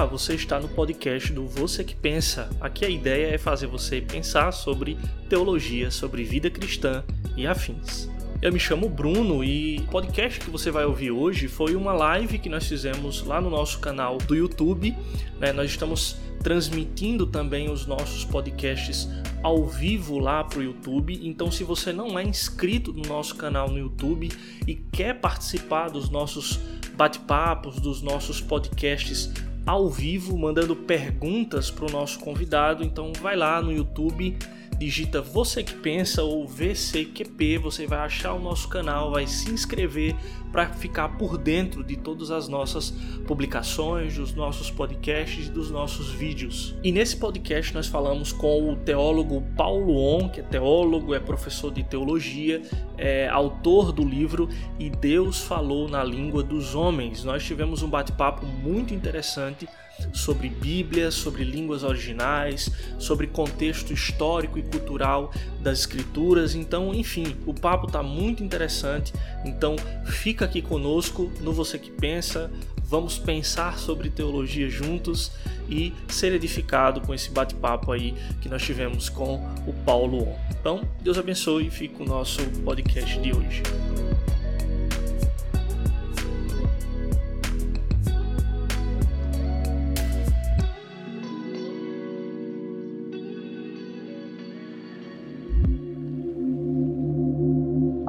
Olá, 0.00 0.08
você 0.08 0.34
está 0.34 0.58
no 0.58 0.66
podcast 0.66 1.30
do 1.30 1.46
Você 1.46 1.84
que 1.84 1.94
Pensa. 1.94 2.48
Aqui 2.58 2.86
a 2.86 2.88
ideia 2.88 3.34
é 3.34 3.36
fazer 3.36 3.66
você 3.66 4.00
pensar 4.00 4.50
sobre 4.50 4.96
teologia, 5.28 5.90
sobre 5.90 6.24
vida 6.24 6.48
cristã 6.48 7.04
e 7.36 7.46
afins. 7.46 8.08
Eu 8.40 8.50
me 8.50 8.58
chamo 8.58 8.88
Bruno 8.88 9.44
e 9.44 9.76
o 9.80 9.90
podcast 9.90 10.40
que 10.40 10.48
você 10.48 10.70
vai 10.70 10.86
ouvir 10.86 11.10
hoje 11.10 11.48
foi 11.48 11.76
uma 11.76 11.92
live 11.92 12.38
que 12.38 12.48
nós 12.48 12.66
fizemos 12.66 13.22
lá 13.24 13.42
no 13.42 13.50
nosso 13.50 13.78
canal 13.78 14.16
do 14.16 14.34
YouTube. 14.34 14.96
Né? 15.38 15.52
Nós 15.52 15.68
estamos 15.68 16.16
transmitindo 16.42 17.26
também 17.26 17.70
os 17.70 17.84
nossos 17.84 18.24
podcasts 18.24 19.06
ao 19.42 19.66
vivo 19.66 20.18
lá 20.18 20.42
para 20.42 20.60
o 20.60 20.62
YouTube. 20.62 21.20
Então, 21.22 21.52
se 21.52 21.62
você 21.62 21.92
não 21.92 22.18
é 22.18 22.24
inscrito 22.24 22.90
no 22.90 23.02
nosso 23.02 23.36
canal 23.36 23.68
no 23.68 23.78
YouTube 23.78 24.30
e 24.66 24.74
quer 24.74 25.20
participar 25.20 25.90
dos 25.90 26.08
nossos 26.08 26.58
bate-papos, 26.96 27.78
dos 27.78 28.00
nossos 28.00 28.40
podcasts 28.40 29.30
ao 29.70 29.88
vivo, 29.88 30.36
mandando 30.36 30.74
perguntas 30.74 31.70
para 31.70 31.86
o 31.86 31.90
nosso 31.90 32.18
convidado. 32.18 32.82
Então 32.82 33.12
vai 33.20 33.36
lá 33.36 33.62
no 33.62 33.72
YouTube, 33.72 34.36
digita 34.80 35.20
Você 35.20 35.62
que 35.62 35.74
Pensa 35.74 36.22
ou 36.22 36.48
VCQP, 36.48 37.58
você 37.58 37.86
vai 37.86 37.98
achar 37.98 38.32
o 38.32 38.38
nosso 38.38 38.66
canal, 38.66 39.10
vai 39.10 39.26
se 39.26 39.50
inscrever 39.50 40.16
para 40.50 40.70
ficar 40.72 41.18
por 41.18 41.36
dentro 41.36 41.84
de 41.84 41.96
todas 41.96 42.30
as 42.30 42.48
nossas 42.48 42.90
publicações, 43.26 44.16
dos 44.16 44.34
nossos 44.34 44.70
podcasts 44.70 45.48
e 45.48 45.50
dos 45.50 45.70
nossos 45.70 46.10
vídeos. 46.10 46.74
E 46.82 46.90
nesse 46.90 47.14
podcast 47.18 47.74
nós 47.74 47.88
falamos 47.88 48.32
com 48.32 48.72
o 48.72 48.76
teólogo 48.76 49.42
Paulo 49.54 49.98
On, 49.98 50.30
que 50.30 50.40
é 50.40 50.42
teólogo, 50.42 51.14
é 51.14 51.20
professor 51.20 51.70
de 51.70 51.84
teologia, 51.84 52.62
é 52.96 53.28
autor 53.28 53.92
do 53.92 54.02
livro 54.02 54.48
E 54.78 54.88
Deus 54.88 55.42
Falou 55.42 55.90
na 55.90 56.02
Língua 56.02 56.42
dos 56.42 56.74
Homens. 56.74 57.22
Nós 57.22 57.44
tivemos 57.44 57.82
um 57.82 57.88
bate-papo 57.90 58.46
muito 58.46 58.94
interessante 58.94 59.68
sobre 60.12 60.48
Bíblia, 60.48 61.10
sobre 61.10 61.44
línguas 61.44 61.82
originais, 61.82 62.70
sobre 62.98 63.26
contexto 63.26 63.92
histórico 63.92 64.58
e 64.58 64.62
cultural 64.62 65.32
das 65.60 65.80
escrituras. 65.80 66.54
Então, 66.54 66.94
enfim, 66.94 67.36
o 67.46 67.54
papo 67.54 67.86
está 67.86 68.02
muito 68.02 68.42
interessante. 68.42 69.12
Então, 69.44 69.76
fica 70.06 70.44
aqui 70.44 70.62
conosco 70.62 71.30
no 71.40 71.52
Você 71.52 71.78
que 71.78 71.90
Pensa. 71.90 72.50
Vamos 72.84 73.18
pensar 73.18 73.78
sobre 73.78 74.10
teologia 74.10 74.68
juntos 74.68 75.30
e 75.68 75.92
ser 76.08 76.32
edificado 76.32 77.00
com 77.00 77.14
esse 77.14 77.30
bate-papo 77.30 77.92
aí 77.92 78.14
que 78.40 78.48
nós 78.48 78.62
tivemos 78.62 79.08
com 79.08 79.36
o 79.66 79.72
Paulo. 79.84 80.26
Então, 80.50 80.82
Deus 81.00 81.16
abençoe 81.16 81.68
e 81.68 81.70
fica 81.70 82.02
o 82.02 82.06
nosso 82.06 82.42
podcast 82.64 83.18
de 83.20 83.32
hoje. 83.32 83.62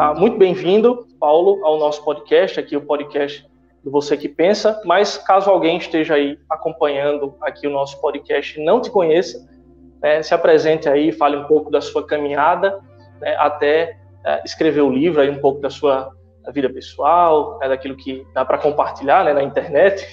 Ah, 0.03 0.15
muito 0.15 0.35
bem-vindo, 0.35 1.05
Paulo, 1.19 1.63
ao 1.63 1.77
nosso 1.77 2.03
podcast, 2.03 2.59
aqui 2.59 2.75
o 2.75 2.81
podcast 2.81 3.47
do 3.83 3.91
Você 3.91 4.17
que 4.17 4.27
Pensa. 4.27 4.81
Mas 4.83 5.15
caso 5.15 5.47
alguém 5.47 5.77
esteja 5.77 6.15
aí 6.15 6.39
acompanhando 6.49 7.35
aqui 7.39 7.67
o 7.67 7.69
nosso 7.69 8.01
podcast 8.01 8.59
e 8.59 8.65
não 8.65 8.81
te 8.81 8.89
conheça, 8.89 9.47
né, 10.01 10.23
se 10.23 10.33
apresente 10.33 10.89
aí, 10.89 11.11
fale 11.11 11.37
um 11.37 11.43
pouco 11.43 11.69
da 11.69 11.79
sua 11.79 12.03
caminhada 12.03 12.79
né, 13.19 13.35
até 13.35 13.95
é, 14.25 14.41
escrever 14.43 14.81
o 14.81 14.89
livro, 14.89 15.21
aí 15.21 15.29
um 15.29 15.39
pouco 15.39 15.61
da 15.61 15.69
sua 15.69 16.11
vida 16.51 16.67
pessoal, 16.67 17.59
né, 17.59 17.69
daquilo 17.69 17.95
que 17.95 18.25
dá 18.33 18.43
para 18.43 18.57
compartilhar 18.57 19.23
né, 19.23 19.33
na 19.33 19.43
internet 19.43 20.03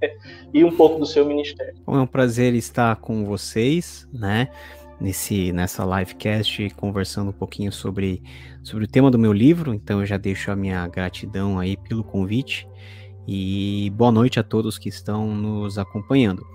e 0.52 0.62
um 0.62 0.76
pouco 0.76 0.98
do 0.98 1.06
seu 1.06 1.24
ministério. 1.24 1.76
É 1.88 1.90
um 1.92 2.06
prazer 2.06 2.54
estar 2.54 2.94
com 2.96 3.24
vocês, 3.24 4.06
né? 4.12 4.50
Nesse 5.00 5.52
nessa 5.52 5.84
livecast 5.84 6.70
conversando 6.76 7.30
um 7.30 7.32
pouquinho 7.32 7.72
sobre, 7.72 8.22
sobre 8.62 8.84
o 8.84 8.88
tema 8.88 9.10
do 9.10 9.18
meu 9.18 9.32
livro. 9.32 9.72
Então 9.72 10.00
eu 10.00 10.06
já 10.06 10.16
deixo 10.16 10.50
a 10.50 10.56
minha 10.56 10.86
gratidão 10.86 11.58
aí 11.58 11.76
pelo 11.76 12.04
convite 12.04 12.68
e 13.26 13.92
boa 13.96 14.12
noite 14.12 14.38
a 14.38 14.42
todos 14.42 14.78
que 14.78 14.88
estão 14.88 15.34
nos 15.34 15.78
acompanhando. 15.78 16.46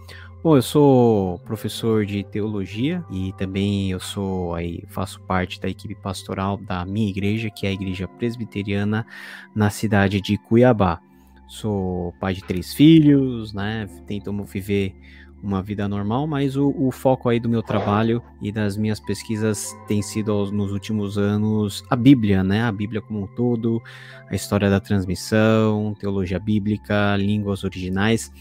Bom, 0.45 0.55
eu 0.55 0.61
sou 0.61 1.39
professor 1.39 2.05
de 2.05 2.23
teologia 2.23 3.03
e 3.09 3.33
também 3.33 3.89
eu 3.89 3.99
sou 3.99 4.53
aí 4.53 4.83
faço 4.89 5.19
parte 5.21 5.59
da 5.59 5.67
equipe 5.67 5.95
pastoral 5.95 6.55
da 6.55 6.85
minha 6.85 7.09
igreja, 7.09 7.49
que 7.49 7.65
é 7.65 7.71
a 7.71 7.73
Igreja 7.73 8.07
Presbiteriana 8.07 9.07
na 9.55 9.71
cidade 9.71 10.21
de 10.21 10.37
Cuiabá. 10.37 11.01
Sou 11.47 12.13
pai 12.19 12.35
de 12.35 12.43
três 12.43 12.75
filhos, 12.75 13.53
né? 13.53 13.87
Tento 14.05 14.31
viver 14.43 14.95
uma 15.45 15.61
vida 15.61 15.87
normal, 15.87 16.25
mas 16.25 16.55
o, 16.55 16.73
o, 16.77 16.91
foco 16.91 17.29
aí 17.29 17.39
do 17.39 17.47
meu 17.47 17.61
trabalho 17.61 18.21
e 18.41 18.51
das 18.51 18.75
minhas 18.75 18.99
pesquisas 18.99 19.75
tem 19.87 20.01
sido 20.01 20.31
aos, 20.31 20.51
nos 20.51 20.71
últimos 20.71 21.17
anos 21.17 21.83
a 21.89 21.95
Bíblia, 21.95 22.43
né? 22.43 22.63
A 22.63 22.71
Bíblia 22.71 23.01
como 23.01 23.23
um 23.23 23.27
todo, 23.27 23.81
a 24.29 24.35
história 24.35 24.69
da 24.69 24.79
transmissão, 24.79 25.95
teologia 25.99 26.39
bíblica, 26.39 27.15
línguas 27.15 27.63
originais. 27.63 28.31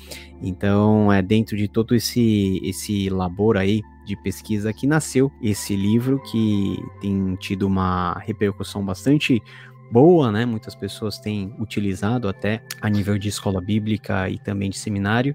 Então, 0.42 1.12
é 1.12 1.20
dentro 1.20 1.56
de 1.56 1.69
todo 1.69 1.94
esse 1.94 2.60
esse 2.65 3.09
labor 3.10 3.56
aí 3.56 3.82
de 4.04 4.16
pesquisa 4.16 4.72
que 4.72 4.86
nasceu 4.86 5.32
esse 5.42 5.75
livro 5.75 6.21
que 6.31 6.78
tem 7.00 7.36
tido 7.36 7.66
uma 7.66 8.19
repercussão 8.19 8.84
bastante 8.84 9.42
boa, 9.91 10.32
né? 10.32 10.44
Muitas 10.44 10.75
pessoas 10.75 11.19
têm 11.19 11.54
utilizado 11.59 12.28
até 12.28 12.62
a 12.81 12.88
nível 12.88 13.19
de 13.19 13.28
escola 13.28 13.60
bíblica 13.60 14.28
e 14.28 14.38
também 14.38 14.71
de 14.71 14.76
seminário. 14.76 15.34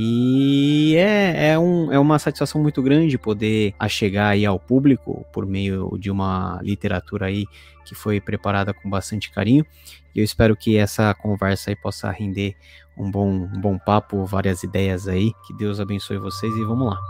E 0.00 0.94
é, 0.94 1.48
é, 1.48 1.58
um, 1.58 1.92
é 1.92 1.98
uma 1.98 2.20
satisfação 2.20 2.62
muito 2.62 2.80
grande 2.80 3.18
poder 3.18 3.74
chegar 3.88 4.28
aí 4.28 4.46
ao 4.46 4.56
público 4.56 5.26
por 5.32 5.44
meio 5.44 5.98
de 5.98 6.08
uma 6.08 6.60
literatura 6.62 7.26
aí 7.26 7.44
que 7.84 7.96
foi 7.96 8.20
preparada 8.20 8.72
com 8.72 8.88
bastante 8.88 9.28
carinho. 9.28 9.66
E 10.14 10.20
eu 10.20 10.24
espero 10.24 10.54
que 10.56 10.76
essa 10.76 11.12
conversa 11.14 11.72
aí 11.72 11.76
possa 11.76 12.12
render 12.12 12.54
um 12.96 13.10
bom, 13.10 13.28
um 13.28 13.60
bom 13.60 13.76
papo, 13.76 14.24
várias 14.24 14.62
ideias 14.62 15.08
aí. 15.08 15.32
Que 15.44 15.52
Deus 15.54 15.80
abençoe 15.80 16.18
vocês 16.18 16.54
e 16.54 16.64
vamos 16.64 16.90
lá. 16.90 17.00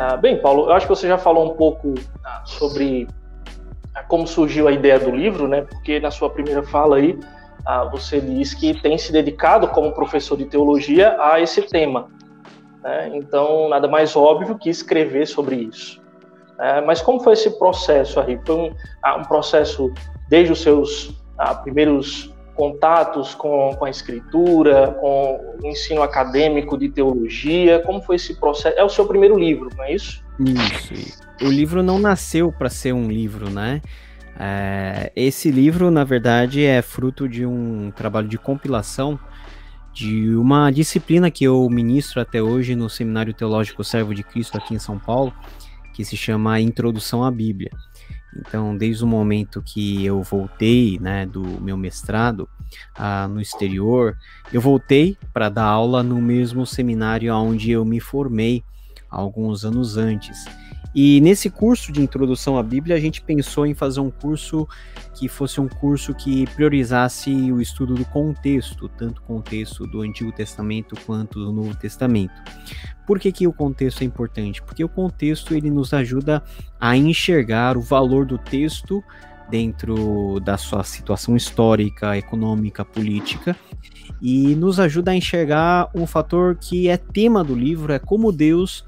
Ah, 0.00 0.16
bem, 0.16 0.40
Paulo, 0.40 0.66
eu 0.66 0.72
acho 0.74 0.86
que 0.86 0.94
você 0.94 1.08
já 1.08 1.18
falou 1.18 1.50
um 1.50 1.56
pouco 1.56 1.92
ah, 2.24 2.42
sobre 2.44 3.08
ah, 3.92 4.04
como 4.04 4.28
surgiu 4.28 4.68
a 4.68 4.72
ideia 4.72 4.96
do 4.96 5.10
livro, 5.10 5.48
né? 5.48 5.62
Porque 5.62 5.98
na 5.98 6.08
sua 6.08 6.30
primeira 6.30 6.62
fala 6.62 6.98
aí, 6.98 7.18
você 7.90 8.20
diz 8.20 8.54
que 8.54 8.80
tem 8.80 8.96
se 8.96 9.10
dedicado 9.10 9.66
como 9.66 9.92
professor 9.92 10.38
de 10.38 10.44
teologia 10.44 11.20
a 11.20 11.40
esse 11.40 11.62
tema. 11.62 12.06
Né? 12.80 13.10
Então, 13.14 13.68
nada 13.68 13.88
mais 13.88 14.14
óbvio 14.14 14.56
que 14.56 14.70
escrever 14.70 15.26
sobre 15.26 15.56
isso. 15.56 16.00
É, 16.60 16.80
mas 16.80 17.02
como 17.02 17.18
foi 17.18 17.32
esse 17.32 17.58
processo 17.58 18.20
aí? 18.20 18.38
Foi 18.46 18.54
um, 18.54 18.74
um 19.18 19.24
processo 19.24 19.92
desde 20.28 20.52
os 20.52 20.62
seus 20.62 21.12
primeiros 21.64 22.32
contatos 22.58 23.36
com, 23.36 23.72
com 23.78 23.84
a 23.84 23.90
escritura, 23.90 24.88
com 25.00 25.56
o 25.62 25.66
ensino 25.66 26.02
acadêmico 26.02 26.76
de 26.76 26.88
teologia? 26.88 27.78
Como 27.86 28.02
foi 28.02 28.16
esse 28.16 28.34
processo? 28.34 28.76
É 28.76 28.82
o 28.82 28.88
seu 28.88 29.06
primeiro 29.06 29.38
livro, 29.38 29.70
não 29.76 29.84
é 29.84 29.94
isso? 29.94 30.24
Isso. 30.40 31.22
O 31.40 31.48
livro 31.48 31.84
não 31.84 32.00
nasceu 32.00 32.52
para 32.52 32.68
ser 32.68 32.92
um 32.92 33.08
livro, 33.08 33.48
né? 33.48 33.80
É, 34.36 35.12
esse 35.14 35.52
livro, 35.52 35.88
na 35.88 36.02
verdade, 36.02 36.64
é 36.64 36.82
fruto 36.82 37.28
de 37.28 37.46
um 37.46 37.92
trabalho 37.92 38.26
de 38.26 38.38
compilação 38.38 39.18
de 39.92 40.34
uma 40.36 40.70
disciplina 40.70 41.30
que 41.30 41.44
eu 41.44 41.68
ministro 41.70 42.20
até 42.20 42.42
hoje 42.42 42.74
no 42.74 42.90
Seminário 42.90 43.34
Teológico 43.34 43.82
Servo 43.82 44.14
de 44.14 44.22
Cristo 44.22 44.56
aqui 44.56 44.74
em 44.74 44.78
São 44.78 44.98
Paulo, 44.98 45.32
que 45.94 46.04
se 46.04 46.16
chama 46.16 46.60
Introdução 46.60 47.24
à 47.24 47.30
Bíblia. 47.30 47.70
Então, 48.36 48.76
desde 48.76 49.02
o 49.02 49.06
momento 49.06 49.62
que 49.62 50.04
eu 50.04 50.22
voltei, 50.22 50.98
né, 51.00 51.26
do 51.26 51.42
meu 51.60 51.76
mestrado 51.76 52.48
uh, 52.98 53.28
no 53.28 53.40
exterior, 53.40 54.16
eu 54.52 54.60
voltei 54.60 55.16
para 55.32 55.48
dar 55.48 55.64
aula 55.64 56.02
no 56.02 56.20
mesmo 56.20 56.66
seminário 56.66 57.34
onde 57.34 57.70
eu 57.70 57.84
me 57.84 58.00
formei 58.00 58.62
alguns 59.10 59.64
anos 59.64 59.96
antes. 59.96 60.44
E 60.94 61.20
nesse 61.20 61.50
curso 61.50 61.92
de 61.92 62.00
introdução 62.00 62.58
à 62.58 62.62
Bíblia, 62.62 62.96
a 62.96 63.00
gente 63.00 63.20
pensou 63.20 63.66
em 63.66 63.74
fazer 63.74 64.00
um 64.00 64.10
curso 64.10 64.66
que 65.14 65.28
fosse 65.28 65.60
um 65.60 65.68
curso 65.68 66.14
que 66.14 66.46
priorizasse 66.54 67.30
o 67.52 67.60
estudo 67.60 67.94
do 67.94 68.04
contexto, 68.06 68.88
tanto 68.88 69.18
o 69.18 69.22
contexto 69.22 69.86
do 69.86 70.00
Antigo 70.00 70.32
Testamento 70.32 70.96
quanto 71.04 71.38
do 71.38 71.52
Novo 71.52 71.76
Testamento. 71.76 72.34
Por 73.06 73.18
que, 73.18 73.30
que 73.32 73.46
o 73.46 73.52
contexto 73.52 74.02
é 74.02 74.04
importante? 74.04 74.62
Porque 74.62 74.82
o 74.82 74.88
contexto 74.88 75.54
ele 75.54 75.70
nos 75.70 75.92
ajuda 75.92 76.42
a 76.80 76.96
enxergar 76.96 77.76
o 77.76 77.80
valor 77.80 78.24
do 78.24 78.38
texto 78.38 79.02
dentro 79.50 80.40
da 80.40 80.56
sua 80.56 80.84
situação 80.84 81.36
histórica, 81.36 82.16
econômica, 82.16 82.84
política, 82.84 83.56
e 84.20 84.54
nos 84.54 84.78
ajuda 84.78 85.12
a 85.12 85.16
enxergar 85.16 85.90
um 85.94 86.06
fator 86.06 86.56
que 86.56 86.88
é 86.88 86.96
tema 86.96 87.42
do 87.42 87.54
livro, 87.54 87.92
é 87.92 87.98
como 87.98 88.32
Deus 88.32 88.84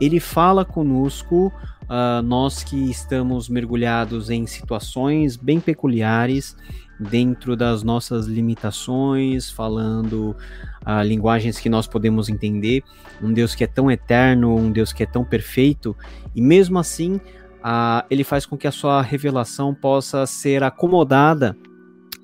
ele 0.00 0.20
fala 0.20 0.64
conosco 0.64 1.52
uh, 1.88 2.22
nós 2.22 2.62
que 2.62 2.90
estamos 2.90 3.48
mergulhados 3.48 4.30
em 4.30 4.46
situações 4.46 5.36
bem 5.36 5.60
peculiares, 5.60 6.56
dentro 6.98 7.56
das 7.56 7.82
nossas 7.82 8.26
limitações, 8.26 9.50
falando 9.50 10.36
uh, 10.84 11.02
linguagens 11.04 11.58
que 11.60 11.68
nós 11.68 11.86
podemos 11.86 12.28
entender, 12.28 12.82
um 13.22 13.32
Deus 13.32 13.54
que 13.54 13.62
é 13.62 13.68
tão 13.68 13.90
eterno, 13.90 14.56
um 14.56 14.70
Deus 14.70 14.92
que 14.92 15.02
é 15.02 15.06
tão 15.06 15.24
perfeito, 15.24 15.96
e 16.34 16.42
mesmo 16.42 16.78
assim, 16.78 17.14
uh, 17.14 18.04
ele 18.10 18.24
faz 18.24 18.44
com 18.44 18.56
que 18.56 18.66
a 18.66 18.72
sua 18.72 19.00
revelação 19.00 19.74
possa 19.74 20.26
ser 20.26 20.62
acomodada 20.64 21.56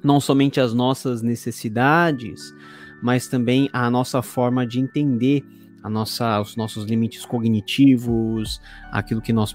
não 0.03 0.21
somente 0.21 0.61
às 0.61 0.75
nossas 0.75 1.23
necessidades, 1.23 2.53
mas 3.03 3.27
também 3.27 3.71
à 3.73 3.89
nossa 3.89 4.21
forma 4.21 4.67
de 4.67 4.79
entender 4.79 5.43
a 5.85 5.91
nossa, 5.91 6.41
os 6.41 6.57
nossos 6.57 6.87
limites 6.87 7.27
cognitivos, 7.27 8.59
aquilo 8.91 9.21
que 9.21 9.35
nós 9.35 9.55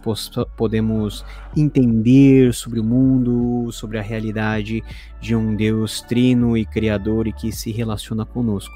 podemos 0.55 1.25
entender 1.57 2.53
sobre 2.53 2.79
o 2.79 2.83
mundo, 2.83 3.71
sobre 3.71 3.97
a 3.97 4.01
realidade 4.03 4.83
de 5.19 5.35
um 5.35 5.55
Deus 5.55 6.01
trino 6.01 6.55
e 6.55 6.67
criador 6.67 7.27
e 7.27 7.33
que 7.33 7.51
se 7.51 7.71
relaciona 7.71 8.27
conosco. 8.27 8.73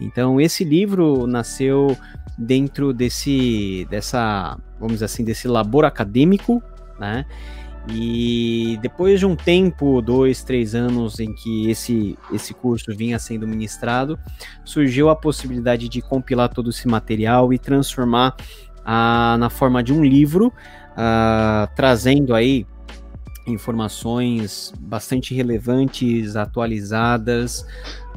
Então, 0.00 0.40
esse 0.40 0.64
livro 0.64 1.26
nasceu 1.26 1.94
dentro 2.38 2.94
desse, 2.94 3.86
dessa, 3.90 4.58
vamos 4.78 4.94
dizer 4.94 5.04
assim, 5.04 5.22
desse 5.22 5.46
labor 5.46 5.84
acadêmico, 5.84 6.62
né? 6.98 7.26
E 7.88 8.78
depois 8.82 9.20
de 9.20 9.26
um 9.26 9.36
tempo, 9.36 10.02
dois, 10.02 10.42
três 10.42 10.74
anos 10.74 11.20
em 11.20 11.32
que 11.32 11.70
esse, 11.70 12.18
esse 12.32 12.52
curso 12.52 12.94
vinha 12.94 13.18
sendo 13.18 13.46
ministrado, 13.46 14.18
surgiu 14.64 15.08
a 15.08 15.14
possibilidade 15.14 15.88
de 15.88 16.02
compilar 16.02 16.48
todo 16.48 16.70
esse 16.70 16.88
material 16.88 17.52
e 17.52 17.58
transformar 17.58 18.34
ah, 18.84 19.36
na 19.38 19.48
forma 19.48 19.82
de 19.82 19.92
um 19.92 20.04
livro, 20.04 20.52
ah, 20.96 21.68
trazendo 21.76 22.34
aí 22.34 22.66
informações 23.46 24.72
bastante 24.80 25.32
relevantes, 25.32 26.34
atualizadas, 26.34 27.64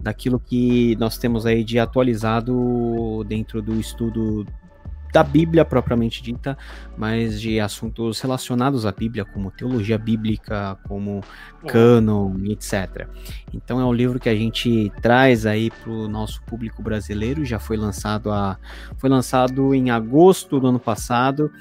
daquilo 0.02 0.40
que 0.40 0.96
nós 0.96 1.18
temos 1.18 1.46
aí 1.46 1.64
de 1.64 1.78
atualizado 1.78 3.24
dentro 3.28 3.62
do 3.62 3.80
estudo 3.80 4.46
da 5.12 5.24
Bíblia 5.24 5.66
propriamente 5.66 6.22
dita, 6.22 6.58
mas 6.98 7.40
de 7.42 7.60
assuntos 7.60 8.20
relacionados 8.20 8.86
à 8.86 8.92
Bíblia, 8.92 9.26
como 9.26 9.52
teologia 9.52 9.98
bíblica, 9.98 10.78
como 10.88 11.24
cânon, 11.68 12.36
etc. 12.46 13.08
Então 13.54 13.80
é 13.80 13.86
um 13.86 13.94
livro 13.94 14.20
que 14.20 14.30
a 14.30 14.36
gente 14.36 14.92
traz 15.02 15.46
aí 15.46 15.72
para 15.72 15.92
o 15.92 16.08
nosso 16.08 16.42
público 16.44 16.82
brasileiro, 16.82 17.44
já 17.44 17.60
foi 17.60 17.78
lançado 17.78 18.32
a, 18.32 18.58
foi 18.98 19.10
lançado 19.10 19.74
em 19.74 19.90
agosto 19.90 20.60
do 20.60 20.68
ano 20.68 20.80
passado, 20.80 21.52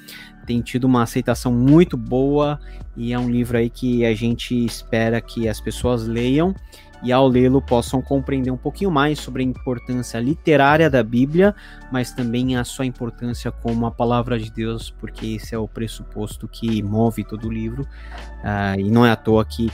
tem 0.45 0.61
tido 0.61 0.85
uma 0.85 1.03
aceitação 1.03 1.51
muito 1.51 1.95
boa 1.95 2.59
e 2.97 3.13
é 3.13 3.19
um 3.19 3.29
livro 3.29 3.57
aí 3.57 3.69
que 3.69 4.05
a 4.05 4.13
gente 4.13 4.65
espera 4.65 5.21
que 5.21 5.47
as 5.47 5.61
pessoas 5.61 6.07
leiam 6.07 6.55
e 7.03 7.11
ao 7.11 7.27
lê-lo 7.27 7.61
possam 7.61 8.01
compreender 8.01 8.51
um 8.51 8.57
pouquinho 8.57 8.91
mais 8.91 9.19
sobre 9.19 9.43
a 9.43 9.45
importância 9.45 10.19
literária 10.19 10.89
da 10.89 11.01
Bíblia, 11.03 11.55
mas 11.91 12.11
também 12.11 12.57
a 12.57 12.63
sua 12.63 12.85
importância 12.85 13.51
como 13.51 13.85
a 13.85 13.91
palavra 13.91 14.37
de 14.37 14.51
Deus, 14.51 14.89
porque 14.99 15.35
esse 15.35 15.55
é 15.55 15.57
o 15.57 15.67
pressuposto 15.67 16.47
que 16.47 16.81
move 16.83 17.23
todo 17.23 17.47
o 17.47 17.51
livro, 17.51 17.83
uh, 17.83 18.79
e 18.79 18.89
não 18.91 19.05
é 19.05 19.11
à 19.11 19.15
toa 19.15 19.45
que 19.45 19.67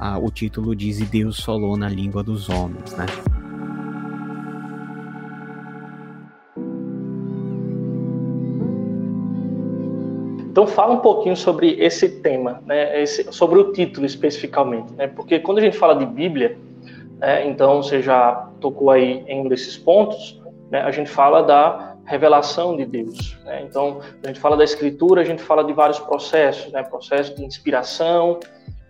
uh, 0.00 0.24
o 0.24 0.30
título 0.30 0.74
diz 0.74 0.98
e 1.00 1.04
Deus 1.04 1.40
falou 1.40 1.76
na 1.76 1.88
língua 1.88 2.22
dos 2.22 2.48
homens, 2.48 2.92
né? 2.96 3.06
Então 10.52 10.66
fala 10.66 10.92
um 10.92 10.98
pouquinho 10.98 11.34
sobre 11.34 11.80
esse 11.80 12.20
tema, 12.20 12.62
né, 12.66 13.02
esse, 13.02 13.32
sobre 13.32 13.58
o 13.58 13.72
título 13.72 14.04
especificamente, 14.04 14.92
né, 14.92 15.06
porque 15.06 15.38
quando 15.38 15.56
a 15.56 15.60
gente 15.62 15.78
fala 15.78 15.94
de 15.94 16.04
Bíblia, 16.04 16.58
né? 17.22 17.46
Então, 17.46 17.80
você 17.80 18.02
já 18.02 18.50
tocou 18.60 18.90
aí 18.90 19.24
em 19.28 19.42
um 19.42 19.48
desses 19.48 19.78
pontos, 19.78 20.42
né? 20.68 20.82
a 20.82 20.90
gente 20.90 21.08
fala 21.08 21.40
da 21.40 21.94
revelação 22.04 22.76
de 22.76 22.84
Deus. 22.84 23.38
Né? 23.44 23.62
Então, 23.62 24.00
a 24.24 24.26
gente 24.26 24.40
fala 24.40 24.56
da 24.56 24.64
Escritura, 24.64 25.22
a 25.22 25.24
gente 25.24 25.40
fala 25.40 25.62
de 25.62 25.72
vários 25.72 26.00
processos, 26.00 26.72
né? 26.72 26.82
processo 26.82 27.36
de 27.36 27.44
inspiração, 27.44 28.40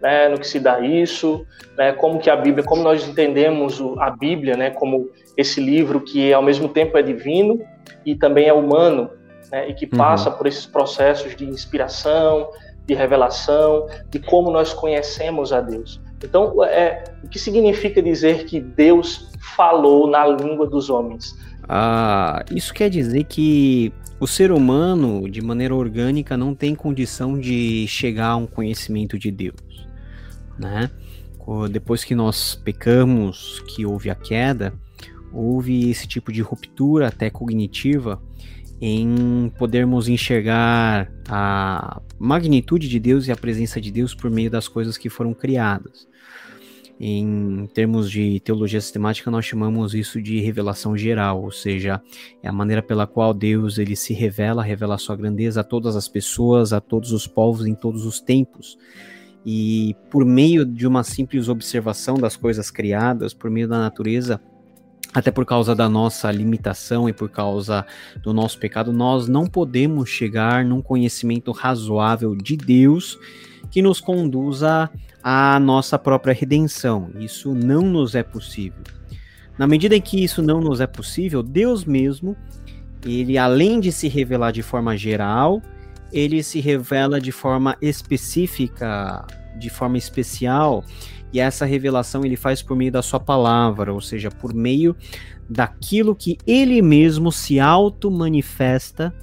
né? 0.00 0.31
no 0.31 0.38
que 0.38 0.46
se 0.46 0.58
dá 0.58 0.81
isso, 0.81 1.46
né? 1.76 1.93
como 1.93 2.19
que 2.19 2.31
a 2.31 2.37
Bíblia, 2.37 2.64
como 2.64 2.82
nós 2.82 3.06
entendemos 3.06 3.79
a 3.99 4.08
Bíblia, 4.08 4.56
né? 4.56 4.70
como 4.70 5.11
esse 5.37 5.61
livro 5.61 6.00
que 6.00 6.32
ao 6.32 6.43
mesmo 6.43 6.70
tempo 6.70 6.96
é 6.96 7.02
divino 7.02 7.61
e 8.06 8.14
também 8.14 8.49
é 8.49 8.52
humano, 8.55 9.11
né? 9.50 9.69
e 9.69 9.75
que 9.75 9.87
passa 9.87 10.31
uhum. 10.31 10.38
por 10.38 10.46
esses 10.46 10.64
processos 10.64 11.37
de 11.37 11.44
inspiração, 11.44 12.49
de 12.87 12.94
revelação, 12.94 13.87
de 14.08 14.19
como 14.19 14.50
nós 14.50 14.73
conhecemos 14.73 15.52
a 15.52 15.61
Deus. 15.61 16.00
Então, 16.23 16.63
é, 16.65 17.05
o 17.23 17.29
que 17.29 17.39
significa 17.39 18.03
dizer 18.03 18.45
que 18.45 18.61
Deus 18.61 19.31
falou 19.57 20.09
na 20.09 20.27
língua 20.27 20.67
dos 20.67 20.89
homens? 20.89 21.37
Ah, 21.69 22.45
isso 22.51 22.73
quer 22.73 22.89
dizer 22.89 23.25
que 23.25 23.93
o 24.21 24.27
ser 24.27 24.53
humano, 24.53 25.29
de 25.29 25.43
maneira 25.43 25.75
orgânica, 25.75 26.37
não 26.37 26.55
tem 26.55 26.75
condição 26.75 27.39
de 27.39 27.87
chegar 27.89 28.29
a 28.29 28.37
um 28.37 28.47
conhecimento 28.47 29.19
de 29.19 29.31
Deus, 29.31 29.89
né? 30.59 30.91
Depois 31.71 32.05
que 32.05 32.15
nós 32.15 32.55
pecamos, 32.55 33.61
que 33.67 33.85
houve 33.85 34.11
a 34.11 34.15
queda, 34.15 34.73
houve 35.33 35.91
esse 35.91 36.07
tipo 36.07 36.33
de 36.33 36.41
ruptura 36.41 37.09
até 37.09 37.31
cognitiva 37.31 38.23
em 38.84 39.49
podermos 39.56 40.08
enxergar 40.08 41.08
a 41.29 42.02
magnitude 42.19 42.88
de 42.88 42.99
Deus 42.99 43.29
e 43.29 43.32
a 43.32 43.37
presença 43.37 43.81
de 43.81 43.93
Deus 43.93 44.12
por 44.12 44.29
meio 44.29 44.50
das 44.50 44.67
coisas 44.67 44.99
que 44.99 45.08
foram 45.08 45.32
criadas. 45.32 46.08
Em 46.99 47.70
termos 47.73 48.11
de 48.11 48.40
teologia 48.40 48.81
sistemática, 48.81 49.31
nós 49.31 49.44
chamamos 49.44 49.94
isso 49.94 50.20
de 50.20 50.40
revelação 50.40 50.96
geral, 50.96 51.44
ou 51.44 51.52
seja, 51.52 52.02
é 52.43 52.49
a 52.49 52.52
maneira 52.52 52.82
pela 52.82 53.06
qual 53.06 53.32
Deus 53.32 53.79
ele 53.79 53.94
se 53.94 54.12
revela, 54.12 54.64
revela 54.64 54.96
a 54.96 54.99
sua 54.99 55.14
grandeza 55.14 55.61
a 55.61 55.64
todas 55.64 55.94
as 55.94 56.08
pessoas, 56.08 56.73
a 56.73 56.81
todos 56.81 57.12
os 57.12 57.25
povos, 57.25 57.67
em 57.67 57.76
todos 57.76 58.05
os 58.05 58.20
tempos. 58.20 58.76
E 59.46 59.94
por 60.11 60.25
meio 60.25 60.67
de 60.67 60.88
uma 60.88 61.05
simples 61.05 61.49
observação 61.49 62.17
das 62.17 62.37
coisas 62.37 62.69
criadas, 62.69 63.32
por 63.32 63.49
meio 63.49 63.69
da 63.69 63.79
natureza, 63.79 64.40
até 65.15 65.31
por 65.31 65.45
causa 65.45 65.75
da 65.75 65.89
nossa 65.89 66.31
limitação 66.31 67.09
e 67.09 67.13
por 67.13 67.29
causa 67.29 67.85
do 68.23 68.33
nosso 68.33 68.59
pecado, 68.59 68.93
nós 68.93 69.29
não 69.29 69.47
podemos 69.47 70.09
chegar 70.09 70.65
num 70.65 70.81
conhecimento 70.81 71.53
razoável 71.53 72.35
de 72.35 72.57
Deus 72.57 73.19
que 73.71 73.83
nos 73.83 74.01
conduza 74.01 74.91
a 75.23 75.61
nossa 75.61 75.99
própria 75.99 76.35
redenção. 76.35 77.11
Isso 77.19 77.55
não 77.55 77.83
nos 77.83 78.15
é 78.15 78.23
possível. 78.23 78.83
Na 79.59 79.67
medida 79.67 79.95
em 79.95 80.01
que 80.01 80.23
isso 80.23 80.43
não 80.43 80.61
nos 80.61 80.81
é 80.81 80.87
possível, 80.87 81.43
Deus 81.43 81.85
mesmo, 81.85 82.37
ele 83.05 83.37
além 83.37 83.81
de 83.81 83.93
se 83.93 84.09
revelar 84.09 84.51
de 84.51 84.63
forma 84.63 84.97
geral, 84.97 85.63
ele 86.13 86.43
se 86.43 86.61
revela 86.61 87.21
de 87.21 87.33
forma 87.33 87.77
específica, 87.81 89.27
de 89.59 89.71
forma 89.71 89.99
especial, 89.99 90.85
e 91.32 91.41
essa 91.41 91.65
revelação 91.65 92.24
ele 92.24 92.36
faz 92.36 92.62
por 92.62 92.77
meio 92.77 92.93
da 92.93 93.03
sua 93.03 93.19
palavra, 93.19 93.93
ou 93.93 94.01
seja, 94.01 94.31
por 94.31 94.53
meio 94.53 94.94
daquilo 95.48 96.15
que 96.15 96.36
ele 96.46 96.81
mesmo 96.82 97.32
se 97.32 97.58
auto-manifesta 97.58 99.15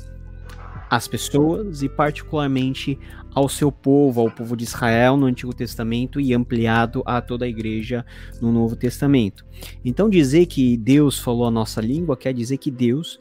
às 0.89 1.07
pessoas 1.07 1.83
e 1.83 1.89
particularmente 1.89 2.97
ao 3.33 3.47
seu 3.47 3.71
povo, 3.71 4.21
ao 4.21 4.31
povo 4.31 4.55
de 4.57 4.63
Israel 4.63 5.15
no 5.15 5.27
Antigo 5.27 5.53
Testamento 5.53 6.19
e 6.19 6.33
ampliado 6.33 7.03
a 7.05 7.21
toda 7.21 7.45
a 7.45 7.47
igreja 7.47 8.05
no 8.41 8.51
Novo 8.51 8.75
Testamento. 8.75 9.45
Então 9.85 10.09
dizer 10.09 10.47
que 10.47 10.75
Deus 10.77 11.19
falou 11.19 11.45
a 11.45 11.51
nossa 11.51 11.79
língua 11.79 12.17
quer 12.17 12.33
dizer 12.33 12.57
que 12.57 12.71
Deus, 12.71 13.19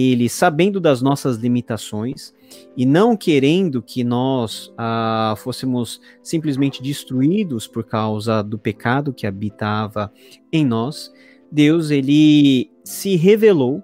ele 0.00 0.28
sabendo 0.28 0.80
das 0.80 1.02
nossas 1.02 1.36
limitações 1.36 2.32
e 2.76 2.84
não 2.86 3.16
querendo 3.16 3.82
que 3.82 4.02
nós 4.02 4.72
ah, 4.76 5.34
fôssemos 5.38 6.00
simplesmente 6.22 6.82
destruídos 6.82 7.66
por 7.66 7.84
causa 7.84 8.42
do 8.42 8.58
pecado 8.58 9.12
que 9.12 9.26
habitava 9.26 10.12
em 10.52 10.64
nós, 10.64 11.12
Deus 11.50 11.90
ele 11.90 12.70
se 12.84 13.16
revelou 13.16 13.82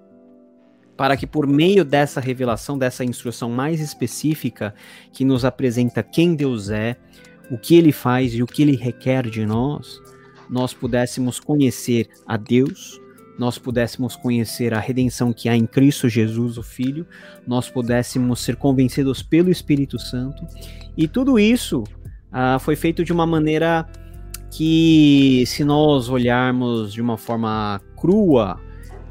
para 0.95 1.15
que 1.15 1.27
por 1.27 1.45
meio 1.45 1.85
dessa 1.85 2.19
revelação, 2.19 2.77
dessa 2.77 3.05
instrução 3.05 3.51
mais 3.51 3.79
específica 3.79 4.73
que 5.13 5.23
nos 5.23 5.45
apresenta 5.45 6.01
quem 6.01 6.35
Deus 6.35 6.69
é, 6.69 6.97
o 7.51 7.57
que 7.57 7.75
ele 7.75 7.91
faz 7.91 8.33
e 8.33 8.41
o 8.41 8.47
que 8.47 8.63
ele 8.63 8.75
requer 8.75 9.29
de 9.29 9.45
nós, 9.45 10.01
nós 10.49 10.73
pudéssemos 10.73 11.39
conhecer 11.39 12.09
a 12.25 12.35
Deus, 12.35 12.99
nós 13.37 13.57
pudéssemos 13.57 14.15
conhecer 14.15 14.73
a 14.73 14.79
redenção 14.79 15.31
que 15.31 15.47
há 15.47 15.55
em 15.55 15.65
Cristo 15.65 16.09
Jesus, 16.09 16.57
o 16.57 16.63
Filho, 16.63 17.05
nós 17.45 17.69
pudéssemos 17.69 18.39
ser 18.39 18.55
convencidos 18.55 19.21
pelo 19.21 19.51
Espírito 19.51 19.99
Santo, 19.99 20.45
e 20.95 21.07
tudo 21.07 21.37
isso 21.37 21.83
ah, 22.31 22.57
foi 22.59 22.75
feito 22.75 23.03
de 23.03 23.13
uma 23.13 23.25
maneira 23.25 23.87
que, 24.49 25.43
se 25.45 25.63
nós 25.63 26.09
olharmos 26.09 26.93
de 26.93 27.01
uma 27.01 27.17
forma 27.17 27.81
crua, 27.95 28.59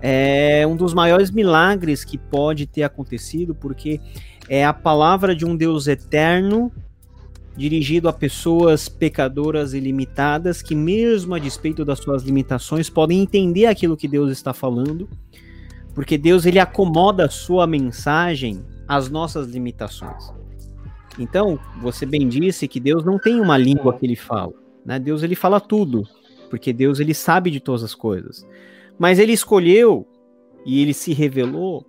é 0.01 0.67
um 0.67 0.77
dos 0.77 0.93
maiores 0.95 1.31
milagres 1.31 2.05
que 2.05 2.19
pode 2.19 2.67
ter 2.67 2.83
acontecido, 2.83 3.55
porque 3.55 4.01
é 4.49 4.65
a 4.65 4.73
palavra 4.73 5.35
de 5.35 5.45
um 5.45 5.57
Deus 5.57 5.87
eterno 5.87 6.73
dirigido 7.57 8.09
a 8.09 8.13
pessoas 8.13 8.89
pecadoras 8.89 9.73
e 9.73 9.81
limitadas 9.81 10.61
que, 10.61 10.75
mesmo 10.75 11.35
a 11.35 11.39
despeito 11.39 11.85
das 11.85 11.99
suas 11.99 12.23
limitações, 12.23 12.91
podem 12.91 13.23
entender 13.23 13.67
aquilo 13.67 13.97
que 13.97 14.07
Deus 14.07 14.31
está 14.31 14.53
falando, 14.53 15.09
porque 15.95 16.19
Deus 16.19 16.45
ele 16.45 16.59
acomoda 16.59 17.25
a 17.25 17.31
sua 17.31 17.67
mensagem 17.67 18.63
às 18.87 19.09
nossas 19.09 19.49
limitações. 19.49 20.31
Então, 21.19 21.59
você 21.81 22.05
bem 22.05 22.29
disse 22.29 22.69
que 22.69 22.79
Deus 22.79 23.03
não 23.05 23.19
tem 23.19 23.41
uma 23.41 23.57
língua 23.57 23.97
que 23.97 24.05
ele 24.05 24.17
fala, 24.17 24.53
né? 24.85 24.99
Deus 24.99 25.23
ele 25.23 25.35
fala 25.35 25.59
tudo, 25.59 26.07
porque 26.51 26.73
Deus 26.73 27.01
ele 27.01 27.15
sabe 27.15 27.51
de 27.51 27.59
todas 27.59 27.83
as 27.83 27.95
coisas. 27.95 28.47
Mas 28.99 29.19
ele 29.19 29.33
escolheu 29.33 30.07
e 30.67 30.83
ele 30.83 30.93
se 30.93 31.15
revelou 31.15 31.87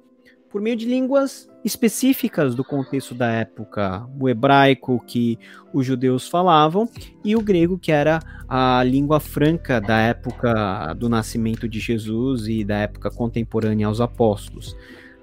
por 0.50 0.62
meio 0.62 0.77
de 0.77 0.86
línguas 0.86 1.50
específicas 1.67 2.55
do 2.55 2.63
contexto 2.63 3.13
da 3.13 3.27
época, 3.27 4.07
o 4.19 4.27
hebraico 4.29 5.03
que 5.05 5.38
os 5.74 5.86
judeus 5.86 6.27
falavam 6.27 6.89
e 7.24 7.36
o 7.36 7.41
grego 7.41 7.77
que 7.77 7.91
era 7.91 8.19
a 8.47 8.81
língua 8.83 9.19
franca 9.19 9.79
da 9.79 10.00
época 10.00 10.93
do 10.93 11.09
nascimento 11.09 11.67
de 11.67 11.79
Jesus 11.79 12.47
e 12.47 12.63
da 12.63 12.77
época 12.77 13.12
contemporânea 13.12 13.86
aos 13.86 14.00
apóstolos. 14.00 14.75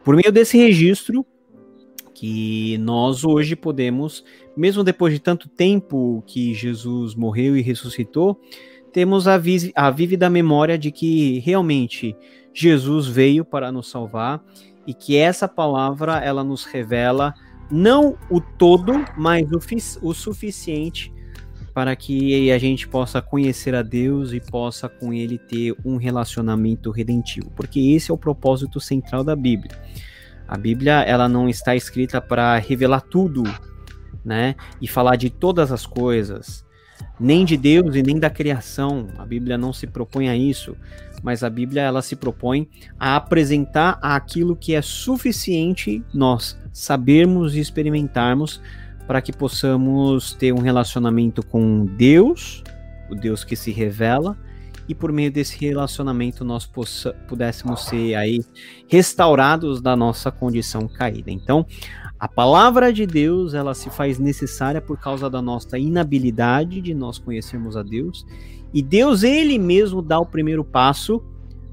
Por 0.05 0.15
meio 0.15 0.31
desse 0.31 0.59
registro 0.59 1.25
que 2.15 2.77
nós 2.79 3.25
hoje 3.25 3.57
podemos, 3.57 4.23
mesmo 4.57 4.85
depois 4.85 5.15
de 5.15 5.19
tanto 5.21 5.49
tempo 5.49 6.23
que 6.27 6.55
Jesus 6.55 7.15
morreu 7.15 7.57
e 7.57 7.63
ressuscitou, 7.63 8.39
temos 8.93 9.27
a, 9.27 9.41
a 9.75 9.91
vívida 9.91 10.31
memória 10.31 10.79
de 10.79 10.93
que 10.93 11.41
realmente 11.41 12.15
Jesus 12.53 13.09
veio 13.09 13.45
para 13.45 13.73
nos 13.73 13.91
salvar 13.91 14.45
e 14.87 14.95
que 14.95 15.17
essa 15.17 15.49
palavra 15.49 16.19
ela 16.19 16.45
nos 16.45 16.65
revela 16.65 17.35
não 17.71 18.17
o 18.31 18.41
todo, 18.41 19.05
mas 19.17 19.51
o, 19.51 20.09
o 20.09 20.15
suficiente 20.15 21.13
para 21.75 21.97
que 21.97 22.53
a 22.53 22.59
gente 22.59 22.87
possa 22.87 23.21
conhecer 23.21 23.75
a 23.75 23.83
Deus 23.83 24.33
e 24.33 24.41
possa 24.41 24.89
com 24.89 25.13
Ele 25.13 25.37
ter 25.37 25.75
um 25.85 25.97
relacionamento 25.97 26.93
redentivo, 26.93 27.51
porque 27.51 27.81
esse 27.81 28.13
é 28.13 28.15
o 28.15 28.19
propósito 28.19 28.79
central 28.79 29.25
da 29.25 29.35
Bíblia. 29.35 29.77
A 30.47 30.57
Bíblia 30.57 31.03
ela 31.03 31.29
não 31.29 31.49
está 31.49 31.75
escrita 31.75 32.21
para 32.21 32.57
revelar 32.59 33.01
tudo, 33.01 33.43
né, 34.25 34.55
e 34.81 34.87
falar 34.87 35.17
de 35.17 35.29
todas 35.29 35.73
as 35.73 35.85
coisas, 35.85 36.65
nem 37.19 37.45
de 37.45 37.57
Deus 37.57 37.97
e 37.97 38.03
nem 38.03 38.19
da 38.19 38.31
criação. 38.31 39.09
A 39.19 39.27
Bíblia 39.27 39.59
não 39.59 39.73
se 39.73 39.87
propõe 39.87 40.29
a 40.29 40.37
isso, 40.37 40.77
mas 41.25 41.43
a 41.43 41.49
Bíblia 41.49 41.81
ela 41.81 42.03
se 42.03 42.15
propõe 42.15 42.69
a 43.01 43.17
apresentar 43.17 43.99
aquilo 44.03 44.55
que 44.55 44.75
é 44.75 44.83
suficiente 44.83 46.05
nós 46.13 46.57
sabermos 46.71 47.57
e 47.57 47.61
experimentarmos 47.61 48.61
para 49.07 49.23
que 49.23 49.33
possamos 49.33 50.35
ter 50.35 50.53
um 50.53 50.61
relacionamento 50.61 51.45
com 51.45 51.87
Deus, 51.87 52.63
o 53.11 53.15
Deus 53.15 53.43
que 53.43 53.57
se 53.57 53.71
revela, 53.71 54.37
e 54.87 54.95
por 54.95 55.11
meio 55.11 55.33
desse 55.33 55.59
relacionamento 55.59 56.45
nós 56.45 56.67
possa, 56.67 57.15
pudéssemos 57.27 57.87
ser 57.87 58.15
aí 58.17 58.45
restaurados 58.87 59.81
da 59.81 59.97
nossa 59.97 60.31
condição 60.31 60.87
caída. 60.87 61.31
Então, 61.31 61.65
a 62.19 62.29
palavra 62.29 62.93
de 62.93 63.07
Deus, 63.07 63.55
ela 63.55 63.75
se 63.75 63.89
faz 63.89 64.19
necessária 64.19 64.81
por 64.81 64.99
causa 64.99 65.31
da 65.31 65.41
nossa 65.41 65.79
inabilidade 65.79 66.83
de 66.83 66.93
nós 66.93 67.19
conhecermos 67.19 67.79
a 67.79 67.83
Deus 67.83 68.27
e 68.75 68.83
Deus, 68.83 69.23
ele 69.23 69.57
mesmo, 69.57 70.03
dá 70.03 70.19
o 70.19 70.27
primeiro 70.27 70.65
passo 70.65 71.23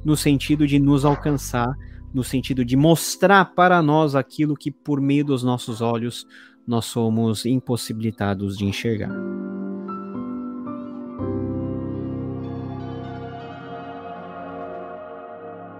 no 0.06 0.16
sentido 0.16 0.68
de 0.68 0.78
nos 0.78 1.04
alcançar, 1.04 1.76
no 2.14 2.24
sentido 2.24 2.64
de 2.64 2.78
mostrar 2.78 3.56
para 3.56 3.82
nós 3.82 4.14
aquilo 4.14 4.56
que, 4.56 4.70
por 4.70 5.02
meio 5.02 5.26
dos 5.26 5.42
nossos 5.42 5.82
olhos, 5.82 6.28
nós 6.68 6.86
somos 6.86 7.44
impossibilitados 7.44 8.56
de 8.56 8.66
enxergar. 8.66 9.10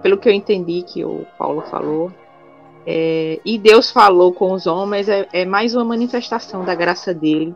Pelo 0.02 0.18
que 0.18 0.28
eu 0.28 0.32
entendi 0.32 0.82
que 0.82 1.04
o 1.04 1.24
Paulo 1.38 1.62
falou, 1.62 2.12
é, 2.84 3.40
e 3.44 3.56
Deus 3.58 3.92
falou 3.92 4.32
com 4.32 4.52
os 4.52 4.66
homens, 4.66 5.08
é, 5.08 5.28
é 5.32 5.44
mais 5.44 5.72
uma 5.72 5.84
manifestação 5.84 6.64
da 6.64 6.74
graça 6.74 7.14
dele 7.14 7.54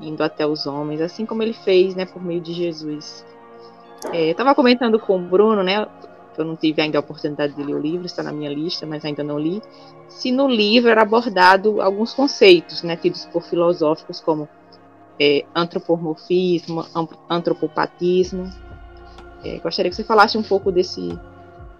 indo 0.00 0.22
até 0.22 0.46
os 0.46 0.66
homens, 0.66 1.00
assim 1.00 1.24
como 1.24 1.42
ele 1.42 1.52
fez, 1.52 1.94
né, 1.94 2.04
por 2.04 2.22
meio 2.22 2.40
de 2.40 2.52
Jesus. 2.52 3.24
É, 4.12 4.30
estava 4.30 4.54
comentando 4.54 4.98
com 4.98 5.16
o 5.16 5.22
Bruno, 5.22 5.62
né, 5.62 5.86
eu 6.36 6.44
não 6.44 6.56
tive 6.56 6.82
ainda 6.82 6.98
a 6.98 7.00
oportunidade 7.00 7.54
de 7.54 7.62
ler 7.62 7.74
o 7.74 7.80
livro, 7.80 8.06
está 8.06 8.22
na 8.22 8.32
minha 8.32 8.50
lista, 8.50 8.86
mas 8.86 9.04
ainda 9.04 9.22
não 9.22 9.38
li, 9.38 9.62
se 10.08 10.30
no 10.30 10.48
livro 10.48 10.90
era 10.90 11.02
abordado 11.02 11.80
alguns 11.80 12.12
conceitos, 12.12 12.82
né, 12.82 12.96
tidos 12.96 13.24
por 13.26 13.42
filosóficos 13.42 14.20
como 14.20 14.48
é, 15.18 15.44
antropomorfismo, 15.54 16.84
antropopatismo. 17.28 18.52
É, 19.44 19.58
gostaria 19.58 19.90
que 19.90 19.96
você 19.96 20.04
falasse 20.04 20.36
um 20.36 20.42
pouco 20.42 20.70
desse, 20.70 21.18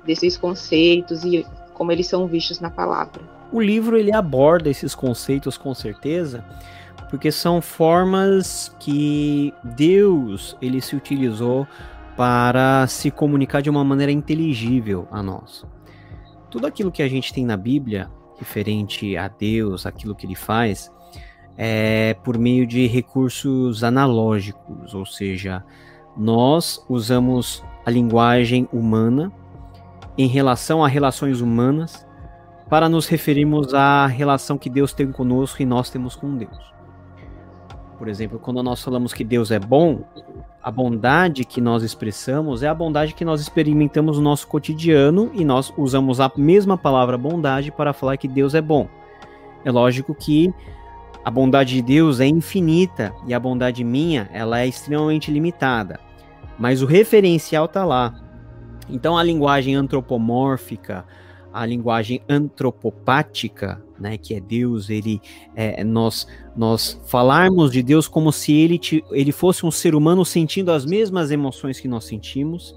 desses 0.05 0.37
conceitos 0.37 1.25
e 1.25 1.47
como 1.75 1.93
eles 1.93 2.07
são 2.07 2.27
vistos 2.27 2.61
na 2.61 2.71
palavra. 2.71 3.23
O 3.53 3.61
livro 3.61 3.97
ele 3.97 4.13
aborda 4.13 4.69
esses 4.69 4.95
conceitos 4.95 5.57
com 5.57 5.75
certeza, 5.75 6.45
porque 7.11 7.31
são 7.31 7.61
formas 7.61 8.75
que 8.81 9.53
Deus 9.63 10.57
ele 10.61 10.81
se 10.81 10.97
utilizou 10.97 11.67
para 12.17 12.87
se 12.87 13.11
comunicar 13.11 13.61
de 13.61 13.71
uma 13.71 13.85
maneira 13.85 14.11
inteligível 14.11 15.07
a 15.11 15.23
nós. 15.23 15.65
Tudo 16.51 16.67
aquilo 16.67 16.91
que 16.91 17.03
a 17.03 17.09
gente 17.09 17.33
tem 17.33 17.45
na 17.45 17.57
Bíblia 17.57 18.11
referente 18.39 19.17
a 19.17 19.29
Deus, 19.29 19.87
aquilo 19.87 20.15
que 20.15 20.27
ele 20.27 20.35
faz, 20.35 20.91
é 21.57 22.15
por 22.23 22.39
meio 22.39 22.67
de 22.67 22.87
recursos 22.87 23.83
analógicos, 23.83 24.95
ou 24.95 25.07
seja, 25.07 25.65
nós 26.17 26.85
usamos 26.89 27.63
a 27.85 27.91
linguagem 27.91 28.69
humana 28.73 29.33
em 30.19 30.27
relação 30.27 30.85
a 30.85 30.89
relações 30.89 31.41
humanas 31.41 32.07
para 32.69 32.89
nos 32.89 33.07
referirmos 33.07 33.75
à 33.75 34.07
relação 34.07 34.59
que 34.59 34.69
Deus 34.69 34.93
tem 34.93 35.13
conosco 35.13 35.63
e 35.63 35.67
nós 35.67 35.91
temos 35.91 36.17
com 36.17 36.35
Deus. 36.37 36.76
Por 37.99 38.09
exemplo, 38.09 38.39
quando 38.39 38.63
nós 38.63 38.83
falamos 38.83 39.13
que 39.13 39.25
Deus 39.25 39.51
é 39.51 39.59
bom, 39.59 40.05
a 40.63 40.71
bondade 40.71 41.45
que 41.45 41.61
nós 41.61 41.83
expressamos 41.83 42.63
é 42.63 42.69
a 42.69 42.75
bondade 42.75 43.15
que 43.15 43.25
nós 43.25 43.41
experimentamos 43.41 44.19
no 44.19 44.25
nosso 44.25 44.47
cotidiano 44.47 45.31
e 45.33 45.45
nós 45.45 45.73
usamos 45.77 46.21
a 46.21 46.31
mesma 46.37 46.77
palavra 46.77 47.17
bondade 47.17 47.73
para 47.73 47.93
falar 47.93 48.17
que 48.17 48.29
Deus 48.29 48.55
é 48.55 48.61
bom. 48.61 48.89
É 49.65 49.71
lógico 49.71 50.15
que 50.15 50.53
a 51.25 51.31
bondade 51.31 51.75
de 51.75 51.83
Deus 51.83 52.21
é 52.21 52.27
infinita 52.27 53.15
e 53.27 53.35
a 53.35 53.41
bondade 53.41 53.83
minha, 53.83 54.29
ela 54.33 54.61
é 54.61 54.67
extremamente 54.67 55.31
limitada. 55.31 55.99
Mas 56.59 56.83
o 56.83 56.87
referencial 56.87 57.65
está 57.65 57.85
lá. 57.85 58.15
Então 58.89 59.17
a 59.19 59.23
linguagem 59.23 59.75
antropomórfica, 59.75 61.05
a 61.57 61.65
linguagem 61.65 62.21
antropopática, 62.29 63.83
né, 63.99 64.19
que 64.19 64.35
é 64.35 64.41
Deus, 64.41 64.91
ele 64.91 65.23
é, 65.55 65.83
nós 65.83 66.27
nós 66.55 67.01
falarmos 67.07 67.73
de 67.73 67.83
Deus 67.83 68.07
como 68.07 68.31
se 68.31 68.53
ele 68.53 68.79
ele 69.11 69.33
fosse 69.33 69.65
um 69.65 69.71
ser 69.71 69.95
humano 69.95 70.23
sentindo 70.25 70.71
as 70.71 70.85
mesmas 70.85 71.31
emoções 71.31 71.81
que 71.81 71.89
nós 71.89 72.05
sentimos, 72.05 72.77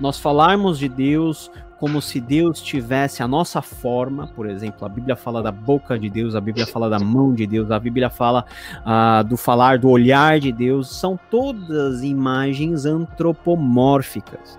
nós 0.00 0.18
falarmos 0.18 0.80
de 0.80 0.88
Deus 0.88 1.48
como 1.78 2.02
se 2.02 2.20
Deus 2.20 2.60
tivesse 2.60 3.22
a 3.22 3.28
nossa 3.28 3.62
forma, 3.62 4.26
por 4.34 4.48
exemplo, 4.48 4.84
a 4.84 4.88
Bíblia 4.88 5.14
fala 5.14 5.40
da 5.40 5.52
boca 5.52 5.96
de 5.96 6.10
Deus, 6.10 6.34
a 6.34 6.40
Bíblia 6.40 6.66
fala 6.66 6.90
da 6.90 6.98
mão 6.98 7.32
de 7.32 7.46
Deus, 7.46 7.70
a 7.70 7.78
Bíblia 7.78 8.10
fala 8.10 8.44
uh, 8.80 9.22
do 9.22 9.36
falar 9.36 9.78
do 9.78 9.88
olhar 9.88 10.40
de 10.40 10.50
Deus, 10.50 10.88
são 10.88 11.16
todas 11.30 12.02
imagens 12.02 12.84
antropomórficas. 12.84 14.58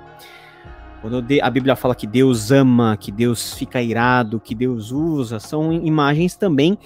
Quando 1.01 1.25
a 1.41 1.49
Bíblia 1.49 1.75
fala 1.75 1.95
que 1.95 2.05
Deus 2.05 2.51
ama, 2.51 2.97
que 2.97 3.11
Deus 3.11 3.53
fica 3.53 3.81
irado, 3.81 4.39
que 4.39 4.53
Deus 4.53 4.91
usa, 4.91 5.39
são 5.39 5.71
imagens 5.71 6.35
também 6.35 6.77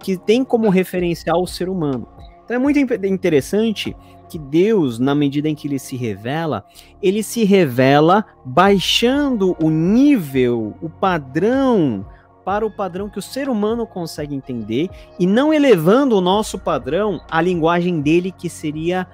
que 0.00 0.18
têm 0.18 0.44
como 0.44 0.68
referencial 0.68 1.42
o 1.42 1.46
ser 1.46 1.68
humano. 1.68 2.06
Então 2.44 2.56
é 2.56 2.58
muito 2.58 2.78
interessante 2.78 3.96
que 4.28 4.38
Deus, 4.38 4.98
na 4.98 5.14
medida 5.14 5.48
em 5.48 5.54
que 5.54 5.66
ele 5.66 5.78
se 5.78 5.96
revela, 5.96 6.64
ele 7.02 7.22
se 7.22 7.42
revela 7.44 8.24
baixando 8.44 9.56
o 9.62 9.70
nível, 9.70 10.74
o 10.82 10.90
padrão, 10.90 12.04
para 12.44 12.66
o 12.66 12.70
padrão 12.70 13.08
que 13.08 13.18
o 13.18 13.22
ser 13.22 13.48
humano 13.48 13.86
consegue 13.86 14.34
entender 14.34 14.90
e 15.18 15.26
não 15.26 15.54
elevando 15.54 16.18
o 16.18 16.20
nosso 16.20 16.58
padrão 16.58 17.18
à 17.30 17.40
linguagem 17.40 18.02
dele, 18.02 18.30
que 18.30 18.50
seria 18.50 19.06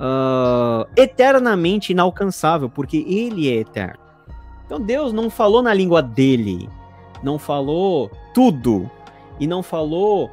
uh, 0.00 0.88
eternamente 0.96 1.92
inalcançável, 1.92 2.68
porque 2.68 3.04
ele 3.06 3.48
é 3.48 3.56
eterno. 3.56 4.00
Então 4.64 4.80
Deus 4.80 5.12
não 5.12 5.28
falou 5.28 5.62
na 5.62 5.74
língua 5.74 6.02
dele, 6.02 6.68
não 7.22 7.38
falou 7.38 8.10
tudo 8.32 8.90
e 9.38 9.46
não 9.46 9.62
falou 9.62 10.30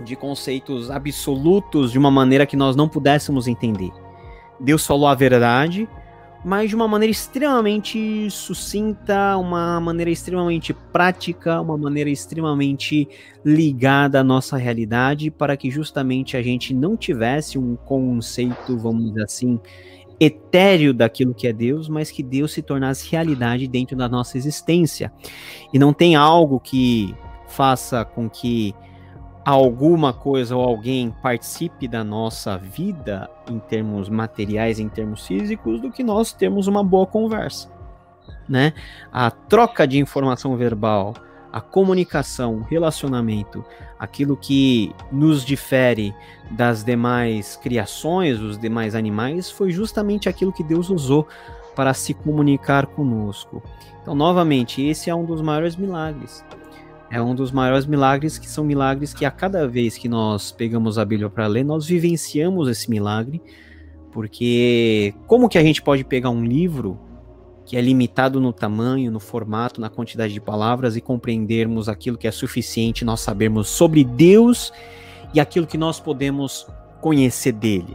de 0.00 0.14
conceitos 0.16 0.90
absolutos 0.90 1.92
de 1.92 1.98
uma 1.98 2.10
maneira 2.10 2.46
que 2.46 2.56
nós 2.56 2.76
não 2.76 2.88
pudéssemos 2.88 3.46
entender. 3.46 3.90
Deus 4.60 4.86
falou 4.86 5.06
a 5.06 5.14
verdade 5.14 5.88
mas 6.44 6.70
de 6.70 6.76
uma 6.76 6.88
maneira 6.88 7.10
extremamente 7.10 8.28
sucinta, 8.30 9.36
uma 9.36 9.80
maneira 9.80 10.10
extremamente 10.10 10.74
prática, 10.74 11.60
uma 11.60 11.76
maneira 11.76 12.10
extremamente 12.10 13.08
ligada 13.44 14.20
à 14.20 14.24
nossa 14.24 14.56
realidade, 14.56 15.30
para 15.30 15.56
que 15.56 15.70
justamente 15.70 16.36
a 16.36 16.42
gente 16.42 16.74
não 16.74 16.96
tivesse 16.96 17.58
um 17.58 17.76
conceito, 17.76 18.76
vamos 18.76 19.06
dizer 19.06 19.24
assim, 19.24 19.60
etéreo 20.18 20.92
daquilo 20.92 21.34
que 21.34 21.46
é 21.46 21.52
Deus, 21.52 21.88
mas 21.88 22.10
que 22.10 22.22
Deus 22.22 22.52
se 22.52 22.62
tornasse 22.62 23.10
realidade 23.10 23.68
dentro 23.68 23.96
da 23.96 24.08
nossa 24.08 24.36
existência. 24.36 25.12
E 25.72 25.78
não 25.78 25.92
tem 25.92 26.16
algo 26.16 26.58
que 26.58 27.14
faça 27.48 28.04
com 28.04 28.28
que 28.28 28.74
alguma 29.44 30.12
coisa 30.12 30.56
ou 30.56 30.62
alguém 30.62 31.14
participe 31.22 31.86
da 31.88 32.02
nossa 32.02 32.56
vida 32.56 33.28
em 33.48 33.58
termos 33.58 34.08
materiais, 34.08 34.78
em 34.78 34.88
termos 34.88 35.26
físicos, 35.26 35.80
do 35.80 35.90
que 35.90 36.02
nós 36.02 36.32
termos 36.32 36.66
uma 36.66 36.82
boa 36.82 37.06
conversa, 37.06 37.68
né? 38.48 38.72
A 39.12 39.30
troca 39.30 39.86
de 39.86 39.98
informação 39.98 40.56
verbal, 40.56 41.14
a 41.52 41.60
comunicação, 41.60 42.56
o 42.56 42.62
relacionamento, 42.62 43.64
aquilo 43.98 44.36
que 44.36 44.94
nos 45.10 45.44
difere 45.44 46.14
das 46.50 46.82
demais 46.82 47.56
criações, 47.56 48.38
dos 48.38 48.58
demais 48.58 48.94
animais, 48.94 49.50
foi 49.50 49.70
justamente 49.70 50.28
aquilo 50.28 50.52
que 50.52 50.62
Deus 50.62 50.88
usou 50.88 51.26
para 51.76 51.92
se 51.94 52.14
comunicar 52.14 52.86
conosco. 52.86 53.62
Então, 54.00 54.14
novamente, 54.14 54.82
esse 54.82 55.10
é 55.10 55.14
um 55.14 55.24
dos 55.24 55.40
maiores 55.40 55.76
milagres 55.76 56.44
é 57.12 57.20
um 57.20 57.34
dos 57.34 57.52
maiores 57.52 57.84
milagres, 57.84 58.38
que 58.38 58.48
são 58.48 58.64
milagres 58.64 59.12
que 59.12 59.26
a 59.26 59.30
cada 59.30 59.68
vez 59.68 59.98
que 59.98 60.08
nós 60.08 60.50
pegamos 60.50 60.96
a 60.96 61.04
Bíblia 61.04 61.28
para 61.28 61.46
ler, 61.46 61.62
nós 61.62 61.84
vivenciamos 61.84 62.70
esse 62.70 62.88
milagre, 62.88 63.38
porque 64.10 65.12
como 65.26 65.46
que 65.46 65.58
a 65.58 65.62
gente 65.62 65.82
pode 65.82 66.04
pegar 66.04 66.30
um 66.30 66.42
livro 66.42 66.98
que 67.66 67.76
é 67.76 67.82
limitado 67.82 68.40
no 68.40 68.50
tamanho, 68.50 69.12
no 69.12 69.20
formato, 69.20 69.78
na 69.78 69.90
quantidade 69.90 70.32
de 70.32 70.40
palavras 70.40 70.96
e 70.96 71.02
compreendermos 71.02 71.86
aquilo 71.86 72.16
que 72.16 72.26
é 72.26 72.30
suficiente 72.30 73.04
nós 73.04 73.20
sabermos 73.20 73.68
sobre 73.68 74.04
Deus 74.04 74.72
e 75.34 75.40
aquilo 75.40 75.66
que 75.66 75.76
nós 75.76 76.00
podemos 76.00 76.66
conhecer 77.02 77.52
dele? 77.52 77.94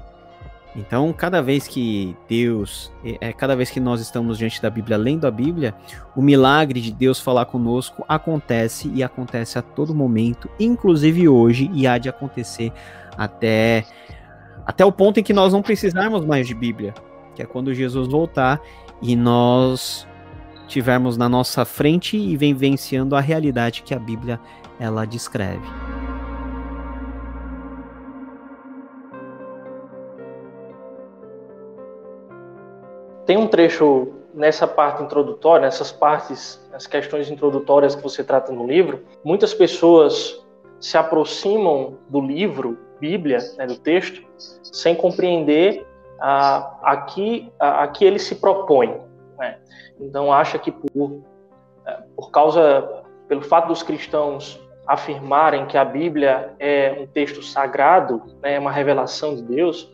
Então, 0.77 1.11
cada 1.11 1.41
vez 1.41 1.67
que 1.67 2.15
Deus, 2.29 2.93
é, 3.03 3.33
cada 3.33 3.55
vez 3.55 3.71
que 3.71 3.79
nós 3.79 3.99
estamos 3.99 4.37
diante 4.37 4.61
da 4.61 4.69
Bíblia, 4.69 4.95
lendo 4.95 5.25
a 5.25 5.31
Bíblia, 5.31 5.73
o 6.15 6.21
milagre 6.21 6.79
de 6.79 6.91
Deus 6.91 7.19
falar 7.19 7.45
conosco 7.45 8.05
acontece 8.07 8.91
e 8.93 9.01
acontece 9.01 9.57
a 9.57 9.63
todo 9.63 9.95
momento, 9.95 10.47
inclusive 10.59 11.27
hoje, 11.27 11.71
e 11.73 11.87
há 11.87 11.97
de 11.97 12.07
acontecer 12.07 12.71
até, 13.17 13.85
até 14.67 14.85
o 14.85 14.91
ponto 14.91 15.19
em 15.19 15.23
que 15.23 15.33
nós 15.33 15.51
não 15.51 15.63
precisarmos 15.63 16.23
mais 16.23 16.47
de 16.47 16.53
Bíblia, 16.53 16.93
que 17.35 17.41
é 17.41 17.45
quando 17.45 17.73
Jesus 17.73 18.07
voltar 18.07 18.61
e 19.01 19.15
nós 19.15 20.07
tivermos 20.67 21.17
na 21.17 21.27
nossa 21.27 21.65
frente 21.65 22.15
e 22.15 22.37
vivenciando 22.37 23.15
a 23.15 23.19
realidade 23.19 23.81
que 23.81 23.95
a 23.95 23.99
Bíblia 23.99 24.39
ela 24.79 25.05
descreve. 25.05 25.96
Tem 33.27 33.35
um 33.35 33.45
trecho 33.45 34.13
nessa 34.33 34.65
parte 34.65 35.03
introdutória, 35.03 35.65
nessas 35.65 35.91
partes, 35.91 36.65
as 36.71 36.87
questões 36.87 37.29
introdutórias 37.29 37.93
que 37.93 38.01
você 38.01 38.23
trata 38.23 38.53
no 38.53 38.65
livro. 38.65 39.03
Muitas 39.21 39.53
pessoas 39.53 40.41
se 40.79 40.97
aproximam 40.97 41.97
do 42.07 42.21
livro, 42.21 42.77
Bíblia, 43.01 43.39
né, 43.57 43.67
do 43.67 43.75
texto, 43.75 44.23
sem 44.37 44.95
compreender 44.95 45.85
a, 46.21 46.79
a, 46.81 46.97
que, 47.01 47.51
a, 47.59 47.83
a 47.83 47.87
que 47.89 48.05
ele 48.05 48.17
se 48.17 48.35
propõe. 48.35 48.95
Né? 49.37 49.57
Então 49.99 50.31
acha 50.31 50.57
que 50.57 50.71
por, 50.71 51.21
é, 51.85 51.97
por 52.15 52.31
causa, 52.31 53.03
pelo 53.27 53.41
fato 53.41 53.67
dos 53.67 53.83
cristãos 53.83 54.57
afirmarem 54.87 55.65
que 55.65 55.77
a 55.77 55.83
Bíblia 55.83 56.53
é 56.59 56.97
um 57.01 57.05
texto 57.05 57.43
sagrado, 57.43 58.23
né, 58.41 58.53
é 58.53 58.59
uma 58.59 58.71
revelação 58.71 59.35
de 59.35 59.41
Deus, 59.43 59.91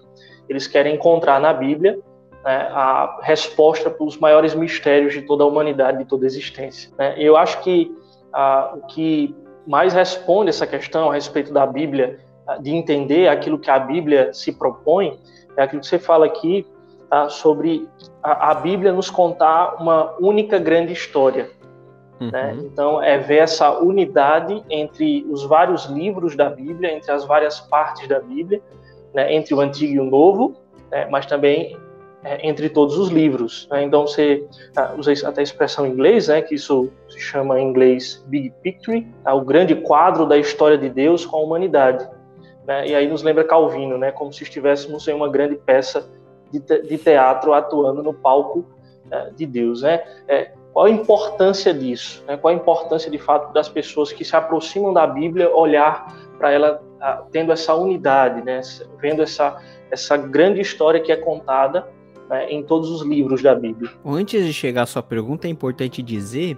eles 0.48 0.68
querem 0.68 0.94
encontrar 0.94 1.40
na 1.40 1.52
Bíblia 1.52 2.00
né, 2.44 2.70
a 2.72 3.20
resposta 3.22 3.90
para 3.90 4.06
os 4.06 4.18
maiores 4.18 4.54
mistérios 4.54 5.14
de 5.14 5.22
toda 5.22 5.44
a 5.44 5.48
humanidade, 5.48 6.00
de 6.00 6.06
toda 6.06 6.26
a 6.26 6.28
existência. 6.28 6.92
Né? 6.98 7.16
Eu 7.18 7.38
acho 7.38 7.62
que 7.62 7.92
o 8.76 8.88
que 8.88 9.36
mais 9.66 9.94
responde 9.94 10.50
essa 10.50 10.68
questão 10.68 11.10
a 11.10 11.14
respeito 11.14 11.54
da 11.54 11.66
Bíblia, 11.66 12.20
de 12.60 12.72
entender 12.72 13.30
aquilo 13.30 13.58
que 13.58 13.70
a 13.70 13.80
Bíblia 13.80 14.34
se 14.34 14.52
propõe, 14.52 15.18
é 15.56 15.64
aquilo 15.64 15.82
que 15.82 15.88
você 15.88 16.00
fala 16.00 16.26
aqui 16.26 16.68
tá, 17.10 17.30
sobre 17.30 17.88
a, 18.22 18.52
a, 18.52 18.56
Bíblia 18.56 18.92
nos 18.92 19.10
contar 19.10 19.76
uma 19.82 20.14
única 20.20 20.58
grande 20.58 20.92
história. 20.92 21.50
Né? 22.20 22.26
Uhum. 22.26 22.32
Né? 22.32 22.58
Então, 22.66 23.02
é 23.02 23.18
ver 23.18 23.38
essa 23.38 23.80
unidade 23.80 24.64
entre 24.70 25.26
os 25.30 25.44
vários 25.44 25.86
livros 25.86 26.36
da 26.36 26.50
Bíblia, 26.50 26.94
entre 26.94 27.12
as 27.12 27.24
várias 27.24 27.62
partes 27.62 28.08
da 28.08 28.20
Bíblia, 28.20 28.62
né, 29.14 29.34
entre 29.34 29.54
o 29.54 29.62
Antigo 29.62 29.94
e 29.94 30.00
o 30.00 30.06
Novo, 30.06 30.56
né, 30.92 31.08
mas 31.10 31.26
também 31.26 31.78
é, 32.24 32.48
entre 32.48 32.70
todos 32.70 32.98
os 32.98 33.10
livros. 33.10 33.68
Né? 33.70 33.84
Então 33.84 34.08
você 34.08 34.48
ah, 34.76 34.94
usa 34.98 35.12
até 35.28 35.42
a 35.42 35.44
expressão 35.44 35.86
em 35.86 35.92
inglês, 35.92 36.28
né, 36.28 36.42
que 36.42 36.56
isso 36.56 36.90
se 37.10 37.20
chama 37.20 37.60
em 37.60 37.68
inglês 37.68 38.24
Big 38.28 38.52
Picture, 38.62 39.06
tá? 39.24 39.34
o 39.34 39.42
grande 39.42 39.76
quadro 39.76 40.26
da 40.26 40.38
história 40.38 40.78
de 40.78 40.90
Deus 40.90 41.26
com 41.26 41.38
a 41.38 41.42
humanidade. 41.42 42.08
Né? 42.66 42.88
E 42.88 42.96
aí 42.96 43.08
nos 43.08 43.24
lembra 43.24 43.44
Calvino, 43.44 43.98
né, 43.98 44.12
como 44.12 44.32
se 44.32 44.44
estivéssemos 44.44 45.08
em 45.08 45.14
uma 45.14 45.30
grande 45.30 45.56
peça 45.56 46.10
de, 46.52 46.60
te 46.60 46.82
de 46.82 46.98
teatro 46.98 47.54
atuando 47.54 48.02
no 48.02 48.14
palco 48.14 48.66
é, 49.12 49.30
de 49.32 49.46
Deus. 49.46 49.82
Né? 49.82 50.02
É, 50.28 50.52
qual 50.72 50.86
a 50.86 50.90
importância 50.90 51.74
disso? 51.74 52.24
Né? 52.26 52.38
Qual 52.38 52.54
a 52.54 52.56
importância 52.56 53.12
de 53.12 53.18
fato 53.18 53.52
das 53.54 53.68
pessoas 53.68 54.14
que 54.14 54.24
se 54.24 54.36
aproximam 54.36 54.94
da 54.94 55.06
Bíblia 55.06 55.54
olhar 55.54 56.16
para 56.38 56.52
ela 56.52 56.82
ah, 57.02 57.24
tendo 57.32 57.52
essa 57.52 57.76
unidade, 57.76 58.42
né? 58.44 58.62
vendo 58.98 59.22
essa, 59.22 59.62
essa 59.92 60.16
grande 60.16 60.62
história 60.62 61.02
que 61.02 61.12
é 61.12 61.18
contada 61.18 61.86
né, 62.30 62.52
em 62.52 62.64
todos 62.64 62.90
os 62.90 63.02
livros 63.02 63.42
da 63.42 63.56
Bíblia. 63.56 63.92
Antes 64.06 64.46
de 64.46 64.54
chegar 64.54 64.84
à 64.84 64.86
sua 64.86 65.04
pergunta, 65.04 65.48
é 65.48 65.50
importante 65.50 66.02
dizer 66.02 66.58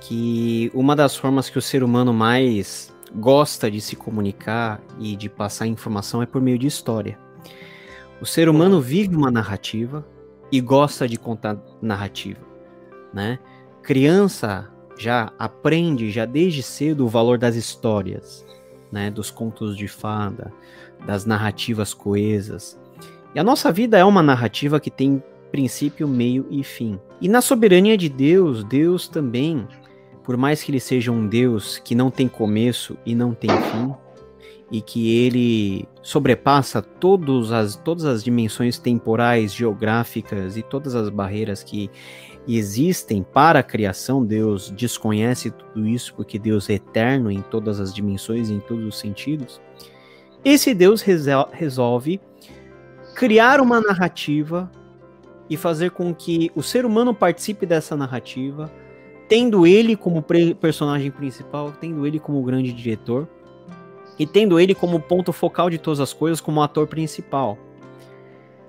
que 0.00 0.70
uma 0.74 0.96
das 0.96 1.16
formas 1.16 1.48
que 1.48 1.58
o 1.58 1.62
ser 1.62 1.82
humano 1.82 2.12
mais 2.12 2.92
gosta 3.14 3.70
de 3.70 3.80
se 3.80 3.94
comunicar 3.94 4.80
e 4.98 5.14
de 5.16 5.28
passar 5.28 5.66
informação 5.66 6.22
é 6.22 6.26
por 6.26 6.40
meio 6.40 6.58
de 6.58 6.66
história. 6.66 7.18
O 8.20 8.26
ser 8.26 8.48
humano 8.48 8.80
vive 8.80 9.14
uma 9.14 9.30
narrativa 9.30 10.04
e 10.50 10.60
gosta 10.60 11.08
de 11.08 11.16
contar 11.16 11.58
narrativa, 11.80 12.40
né? 13.12 13.38
Criança 13.82 14.68
já 14.96 15.32
aprende 15.38 16.10
já 16.10 16.24
desde 16.24 16.62
cedo 16.62 17.04
o 17.04 17.08
valor 17.08 17.38
das 17.38 17.56
histórias, 17.56 18.46
né, 18.90 19.10
dos 19.10 19.30
contos 19.30 19.76
de 19.76 19.88
fada, 19.88 20.52
das 21.06 21.24
narrativas 21.24 21.92
coesas. 21.94 22.78
E 23.34 23.38
a 23.38 23.44
nossa 23.44 23.72
vida 23.72 23.98
é 23.98 24.04
uma 24.04 24.22
narrativa 24.22 24.78
que 24.78 24.90
tem 24.90 25.22
princípio, 25.50 26.08
meio 26.08 26.46
e 26.50 26.62
fim. 26.64 26.98
E 27.20 27.28
na 27.28 27.40
soberania 27.40 27.96
de 27.96 28.08
Deus, 28.08 28.64
Deus 28.64 29.08
também, 29.08 29.66
por 30.24 30.36
mais 30.36 30.62
que 30.62 30.70
ele 30.70 30.80
seja 30.80 31.12
um 31.12 31.26
Deus 31.26 31.78
que 31.78 31.94
não 31.94 32.10
tem 32.10 32.26
começo 32.26 32.96
e 33.04 33.14
não 33.14 33.34
tem 33.34 33.50
fim, 33.50 33.94
e 34.70 34.80
que 34.80 35.14
ele 35.18 35.86
sobrepassa 36.02 36.80
todos 36.80 37.52
as, 37.52 37.76
todas 37.76 38.06
as 38.06 38.24
dimensões 38.24 38.78
temporais, 38.78 39.54
geográficas 39.54 40.56
e 40.56 40.62
todas 40.62 40.94
as 40.94 41.10
barreiras 41.10 41.62
que 41.62 41.90
existem 42.48 43.22
para 43.22 43.58
a 43.58 43.62
criação, 43.62 44.24
Deus 44.24 44.70
desconhece 44.70 45.50
tudo 45.50 45.86
isso 45.86 46.14
porque 46.14 46.38
Deus 46.38 46.70
é 46.70 46.74
eterno 46.74 47.30
em 47.30 47.42
todas 47.42 47.78
as 47.78 47.94
dimensões, 47.94 48.50
em 48.50 48.60
todos 48.60 48.84
os 48.86 48.98
sentidos. 48.98 49.60
Esse 50.42 50.74
Deus 50.74 51.02
resolve 51.52 52.20
criar 53.14 53.60
uma 53.60 53.80
narrativa 53.80 54.70
e 55.48 55.56
fazer 55.56 55.90
com 55.90 56.14
que 56.14 56.50
o 56.54 56.62
ser 56.62 56.84
humano 56.84 57.14
participe 57.14 57.66
dessa 57.66 57.96
narrativa, 57.96 58.72
tendo 59.28 59.66
ele 59.66 59.96
como 59.96 60.24
personagem 60.60 61.10
principal, 61.10 61.72
tendo 61.80 62.06
ele 62.06 62.18
como 62.18 62.42
grande 62.42 62.72
diretor 62.72 63.28
e 64.18 64.26
tendo 64.26 64.58
ele 64.58 64.74
como 64.74 65.00
ponto 65.00 65.32
focal 65.32 65.70
de 65.70 65.78
todas 65.78 66.00
as 66.00 66.12
coisas, 66.12 66.40
como 66.40 66.62
ator 66.62 66.86
principal. 66.86 67.58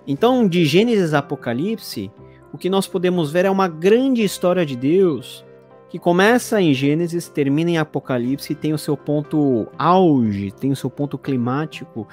Então, 0.06 0.48
de 0.48 0.66
Gênesis 0.66 1.14
a 1.14 1.20
Apocalipse, 1.20 2.12
o 2.52 2.58
que 2.58 2.70
nós 2.70 2.88
podemos 2.88 3.32
ver 3.32 3.46
é 3.46 3.50
uma 3.50 3.68
grande 3.68 4.24
história 4.24 4.66
de 4.66 4.76
Deus 4.76 5.46
que 5.94 6.00
começa 6.00 6.60
em 6.60 6.74
Gênesis, 6.74 7.30
termina 7.30 7.70
em 7.70 7.78
Apocalipse 7.78 8.56
tem 8.56 8.74
o 8.74 8.80
seu 8.80 8.98
ponto 8.98 9.68
auge, 9.78 10.52
tem 10.52 10.72
o 10.72 10.76
seu 10.76 10.90
ponto 10.90 11.20
climático 11.20 12.08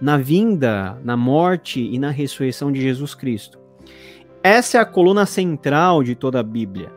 na 0.00 0.16
vinda, 0.16 0.96
na 1.02 1.16
morte 1.16 1.80
e 1.80 1.98
na 1.98 2.10
ressurreição 2.10 2.70
de 2.70 2.80
Jesus 2.80 3.12
Cristo. 3.12 3.58
Essa 4.40 4.78
é 4.78 4.80
a 4.80 4.84
coluna 4.84 5.26
central 5.26 6.04
de 6.04 6.14
toda 6.14 6.38
a 6.38 6.44
Bíblia. 6.44 6.92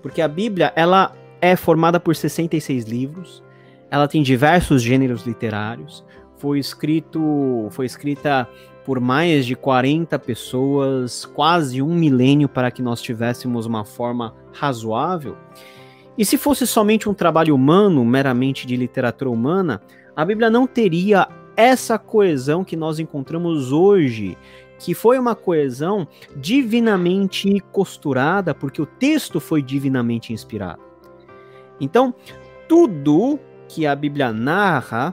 Porque 0.00 0.22
a 0.22 0.28
Bíblia, 0.28 0.72
ela 0.76 1.12
é 1.40 1.56
formada 1.56 1.98
por 1.98 2.14
66 2.14 2.84
livros, 2.84 3.42
ela 3.90 4.06
tem 4.06 4.22
diversos 4.22 4.80
gêneros 4.80 5.26
literários, 5.26 6.04
foi 6.36 6.60
escrito, 6.60 7.66
foi 7.72 7.86
escrita 7.86 8.48
por 8.86 9.00
mais 9.00 9.44
de 9.44 9.56
40 9.56 10.16
pessoas, 10.20 11.24
quase 11.24 11.82
um 11.82 11.92
milênio 11.92 12.48
para 12.48 12.70
que 12.70 12.80
nós 12.80 13.02
tivéssemos 13.02 13.66
uma 13.66 13.84
forma 13.84 14.32
razoável. 14.52 15.36
E 16.16 16.24
se 16.24 16.38
fosse 16.38 16.68
somente 16.68 17.08
um 17.08 17.12
trabalho 17.12 17.52
humano, 17.52 18.04
meramente 18.04 18.64
de 18.64 18.76
literatura 18.76 19.28
humana, 19.28 19.82
a 20.14 20.24
Bíblia 20.24 20.48
não 20.48 20.68
teria 20.68 21.26
essa 21.56 21.98
coesão 21.98 22.62
que 22.62 22.76
nós 22.76 23.00
encontramos 23.00 23.72
hoje, 23.72 24.38
que 24.78 24.94
foi 24.94 25.18
uma 25.18 25.34
coesão 25.34 26.06
divinamente 26.36 27.58
costurada, 27.72 28.54
porque 28.54 28.80
o 28.80 28.86
texto 28.86 29.40
foi 29.40 29.62
divinamente 29.62 30.32
inspirado. 30.32 30.80
Então, 31.80 32.14
tudo 32.68 33.36
que 33.66 33.84
a 33.84 33.96
Bíblia 33.96 34.32
narra 34.32 35.12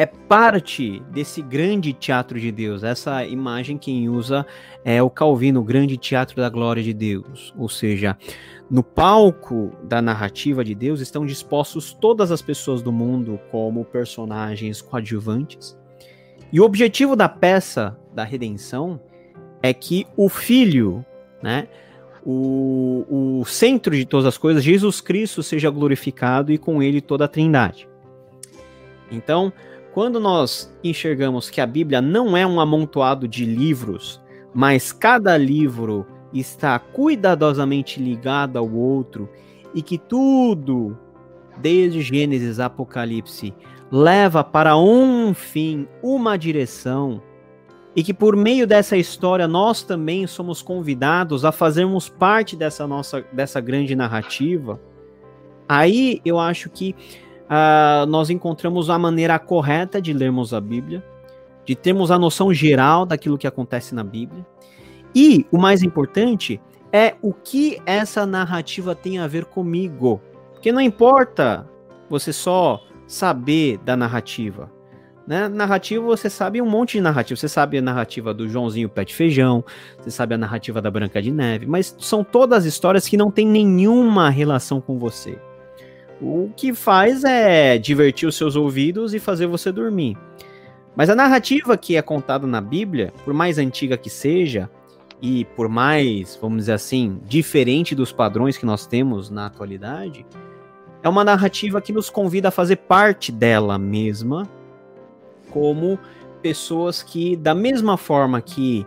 é 0.00 0.06
parte 0.06 1.02
desse 1.10 1.42
grande 1.42 1.92
teatro 1.92 2.40
de 2.40 2.50
Deus. 2.50 2.82
Essa 2.82 3.22
imagem 3.26 3.76
quem 3.76 4.08
usa 4.08 4.46
é 4.82 5.02
o 5.02 5.10
Calvino, 5.10 5.60
o 5.60 5.62
grande 5.62 5.98
teatro 5.98 6.36
da 6.36 6.48
glória 6.48 6.82
de 6.82 6.94
Deus. 6.94 7.52
Ou 7.58 7.68
seja, 7.68 8.16
no 8.70 8.82
palco 8.82 9.76
da 9.82 10.00
narrativa 10.00 10.64
de 10.64 10.74
Deus 10.74 11.00
estão 11.00 11.26
dispostos 11.26 11.92
todas 11.92 12.32
as 12.32 12.40
pessoas 12.40 12.80
do 12.80 12.90
mundo 12.90 13.38
como 13.50 13.84
personagens 13.84 14.80
coadjuvantes. 14.80 15.76
E 16.50 16.58
o 16.58 16.64
objetivo 16.64 17.14
da 17.14 17.28
peça 17.28 17.94
da 18.14 18.24
redenção 18.24 18.98
é 19.62 19.74
que 19.74 20.06
o 20.16 20.30
filho, 20.30 21.04
né, 21.42 21.68
o, 22.24 23.40
o 23.40 23.44
centro 23.44 23.94
de 23.94 24.06
todas 24.06 24.24
as 24.24 24.38
coisas, 24.38 24.64
Jesus 24.64 25.02
Cristo, 25.02 25.42
seja 25.42 25.68
glorificado 25.68 26.50
e 26.50 26.56
com 26.56 26.82
ele 26.82 27.02
toda 27.02 27.26
a 27.26 27.28
trindade. 27.28 27.86
Então, 29.10 29.52
quando 29.92 30.20
nós 30.20 30.72
enxergamos 30.84 31.50
que 31.50 31.60
a 31.60 31.66
Bíblia 31.66 32.00
não 32.00 32.36
é 32.36 32.46
um 32.46 32.60
amontoado 32.60 33.26
de 33.26 33.44
livros, 33.44 34.20
mas 34.54 34.92
cada 34.92 35.36
livro 35.36 36.06
está 36.32 36.78
cuidadosamente 36.78 38.00
ligado 38.00 38.56
ao 38.56 38.70
outro 38.70 39.28
e 39.74 39.82
que 39.82 39.98
tudo, 39.98 40.96
desde 41.58 42.02
Gênesis 42.02 42.60
a 42.60 42.66
Apocalipse, 42.66 43.54
leva 43.90 44.44
para 44.44 44.76
um 44.76 45.34
fim, 45.34 45.88
uma 46.02 46.36
direção, 46.36 47.20
e 47.94 48.04
que 48.04 48.14
por 48.14 48.36
meio 48.36 48.66
dessa 48.66 48.96
história 48.96 49.48
nós 49.48 49.82
também 49.82 50.26
somos 50.26 50.62
convidados 50.62 51.44
a 51.44 51.50
fazermos 51.50 52.08
parte 52.08 52.54
dessa 52.54 52.86
nossa 52.86 53.24
dessa 53.32 53.60
grande 53.60 53.96
narrativa, 53.96 54.80
aí 55.68 56.20
eu 56.24 56.38
acho 56.38 56.70
que 56.70 56.94
uh, 57.50 58.06
nós 58.06 58.30
encontramos 58.30 58.88
a 58.88 58.98
maneira 58.98 59.38
correta 59.38 60.00
de 60.00 60.12
lermos 60.12 60.54
a 60.54 60.60
Bíblia, 60.60 61.04
de 61.64 61.74
termos 61.74 62.10
a 62.10 62.18
noção 62.18 62.54
geral 62.54 63.04
daquilo 63.04 63.36
que 63.36 63.46
acontece 63.46 63.94
na 63.94 64.04
Bíblia. 64.04 64.46
E 65.14 65.44
o 65.50 65.58
mais 65.58 65.82
importante 65.82 66.60
é 66.92 67.16
o 67.20 67.32
que 67.32 67.80
essa 67.84 68.24
narrativa 68.24 68.94
tem 68.94 69.18
a 69.18 69.26
ver 69.26 69.44
comigo. 69.44 70.20
Porque 70.52 70.72
não 70.72 70.80
importa 70.80 71.66
você 72.08 72.32
só 72.32 72.82
saber 73.06 73.78
da 73.78 73.96
narrativa. 73.96 74.70
Né? 75.26 75.48
Narrativa, 75.48 76.04
você 76.04 76.28
sabe 76.28 76.60
um 76.60 76.68
monte 76.68 76.92
de 76.92 77.00
narrativa. 77.00 77.38
Você 77.38 77.48
sabe 77.48 77.78
a 77.78 77.82
narrativa 77.82 78.34
do 78.34 78.48
Joãozinho 78.48 78.88
Pé 78.88 79.04
de 79.04 79.14
Feijão, 79.14 79.64
você 79.98 80.10
sabe 80.10 80.34
a 80.34 80.38
narrativa 80.38 80.80
da 80.82 80.90
Branca 80.90 81.22
de 81.22 81.30
Neve, 81.30 81.66
mas 81.66 81.94
são 81.98 82.24
todas 82.24 82.64
histórias 82.64 83.06
que 83.08 83.16
não 83.16 83.30
têm 83.30 83.46
nenhuma 83.46 84.28
relação 84.30 84.80
com 84.80 84.98
você. 84.98 85.38
O 86.20 86.50
que 86.54 86.74
faz 86.74 87.24
é 87.24 87.78
divertir 87.78 88.28
os 88.28 88.36
seus 88.36 88.54
ouvidos 88.54 89.14
e 89.14 89.18
fazer 89.18 89.46
você 89.46 89.72
dormir. 89.72 90.18
Mas 90.94 91.08
a 91.08 91.14
narrativa 91.14 91.76
que 91.78 91.96
é 91.96 92.02
contada 92.02 92.46
na 92.46 92.60
Bíblia, 92.60 93.12
por 93.24 93.32
mais 93.32 93.56
antiga 93.56 93.96
que 93.96 94.10
seja, 94.10 94.68
e 95.22 95.44
por 95.56 95.68
mais, 95.68 96.38
vamos 96.40 96.58
dizer 96.58 96.72
assim, 96.72 97.20
diferente 97.26 97.94
dos 97.94 98.12
padrões 98.12 98.58
que 98.58 98.66
nós 98.66 98.86
temos 98.86 99.30
na 99.30 99.46
atualidade, 99.46 100.26
é 101.02 101.08
uma 101.08 101.24
narrativa 101.24 101.80
que 101.80 101.92
nos 101.92 102.10
convida 102.10 102.48
a 102.48 102.50
fazer 102.50 102.76
parte 102.76 103.32
dela 103.32 103.78
mesma, 103.78 104.48
como 105.50 105.98
pessoas 106.42 107.02
que, 107.02 107.36
da 107.36 107.54
mesma 107.54 107.96
forma 107.96 108.40
que 108.40 108.86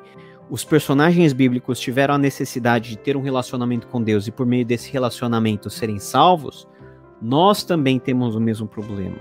os 0.50 0.63
personagens 0.63 1.34
bíblicos 1.34 1.80
tiveram 1.80 2.15
a 2.15 2.17
necessidade 2.17 2.89
de 2.89 2.98
ter 2.98 3.17
um 3.17 3.22
relacionamento 3.22 3.88
com 3.88 4.02
Deus 4.02 4.28
e 4.28 4.32
por 4.32 4.46
meio 4.46 4.65
desse 4.65 4.91
relacionamento 4.91 5.69
serem 5.69 6.00
salvos, 6.00 6.67
nós 7.23 7.63
também 7.63 7.97
temos 7.97 8.36
o 8.36 8.39
mesmo 8.39 8.67
problema. 8.67 9.19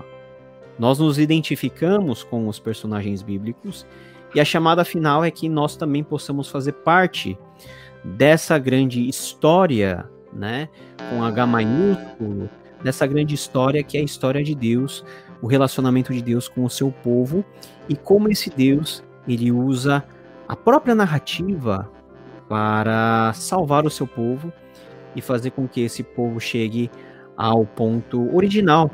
Nós 0.77 0.99
nos 0.99 1.17
identificamos 1.17 2.21
com 2.21 2.49
os 2.49 2.59
personagens 2.59 3.21
bíblicos 3.21 3.85
e 4.35 4.41
a 4.41 4.45
chamada 4.45 4.83
final 4.83 5.23
é 5.23 5.31
que 5.31 5.47
nós 5.47 5.77
também 5.77 6.03
possamos 6.03 6.49
fazer 6.49 6.73
parte 6.73 7.37
dessa 8.03 8.59
grande 8.59 9.07
história, 9.07 10.09
né, 10.33 10.67
com 11.09 11.23
H 11.23 11.47
maiúsculo, 11.47 12.49
dessa 12.83 13.07
grande 13.07 13.33
história 13.35 13.81
que 13.81 13.97
é 13.97 14.01
a 14.01 14.03
história 14.03 14.43
de 14.43 14.53
Deus, 14.53 15.05
o 15.41 15.47
relacionamento 15.47 16.11
de 16.11 16.21
Deus 16.21 16.49
com 16.49 16.65
o 16.65 16.69
seu 16.69 16.91
povo 16.91 17.45
e 17.87 17.95
como 17.95 18.27
esse 18.27 18.49
Deus 18.49 19.01
ele 19.25 19.49
usa 19.49 20.03
a 20.45 20.55
própria 20.57 20.93
narrativa 20.93 21.89
para 22.49 23.31
salvar 23.33 23.85
o 23.85 23.89
seu 23.89 24.05
povo 24.05 24.51
e 25.15 25.21
fazer 25.21 25.51
com 25.51 25.67
que 25.67 25.81
esse 25.81 26.03
povo 26.03 26.39
chegue 26.41 26.91
ao 27.37 27.65
ponto 27.65 28.33
original, 28.35 28.89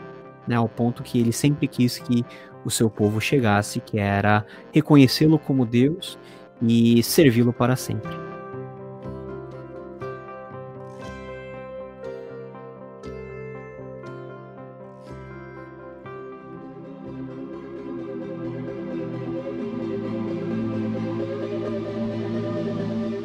né, 0.48 0.56
ao 0.56 0.68
ponto 0.68 1.04
que 1.04 1.20
ele 1.20 1.32
sempre 1.32 1.68
quis 1.68 2.00
que 2.00 2.26
o 2.66 2.70
seu 2.70 2.90
povo 2.90 3.22
chegasse, 3.22 3.80
que 3.80 4.00
era 4.00 4.46
reconhecê-lo 4.72 5.40
como 5.40 5.66
Deus 5.66 6.18
e 6.62 7.02
servi-lo 7.04 7.54
para 7.54 7.76
sempre. 7.76 8.12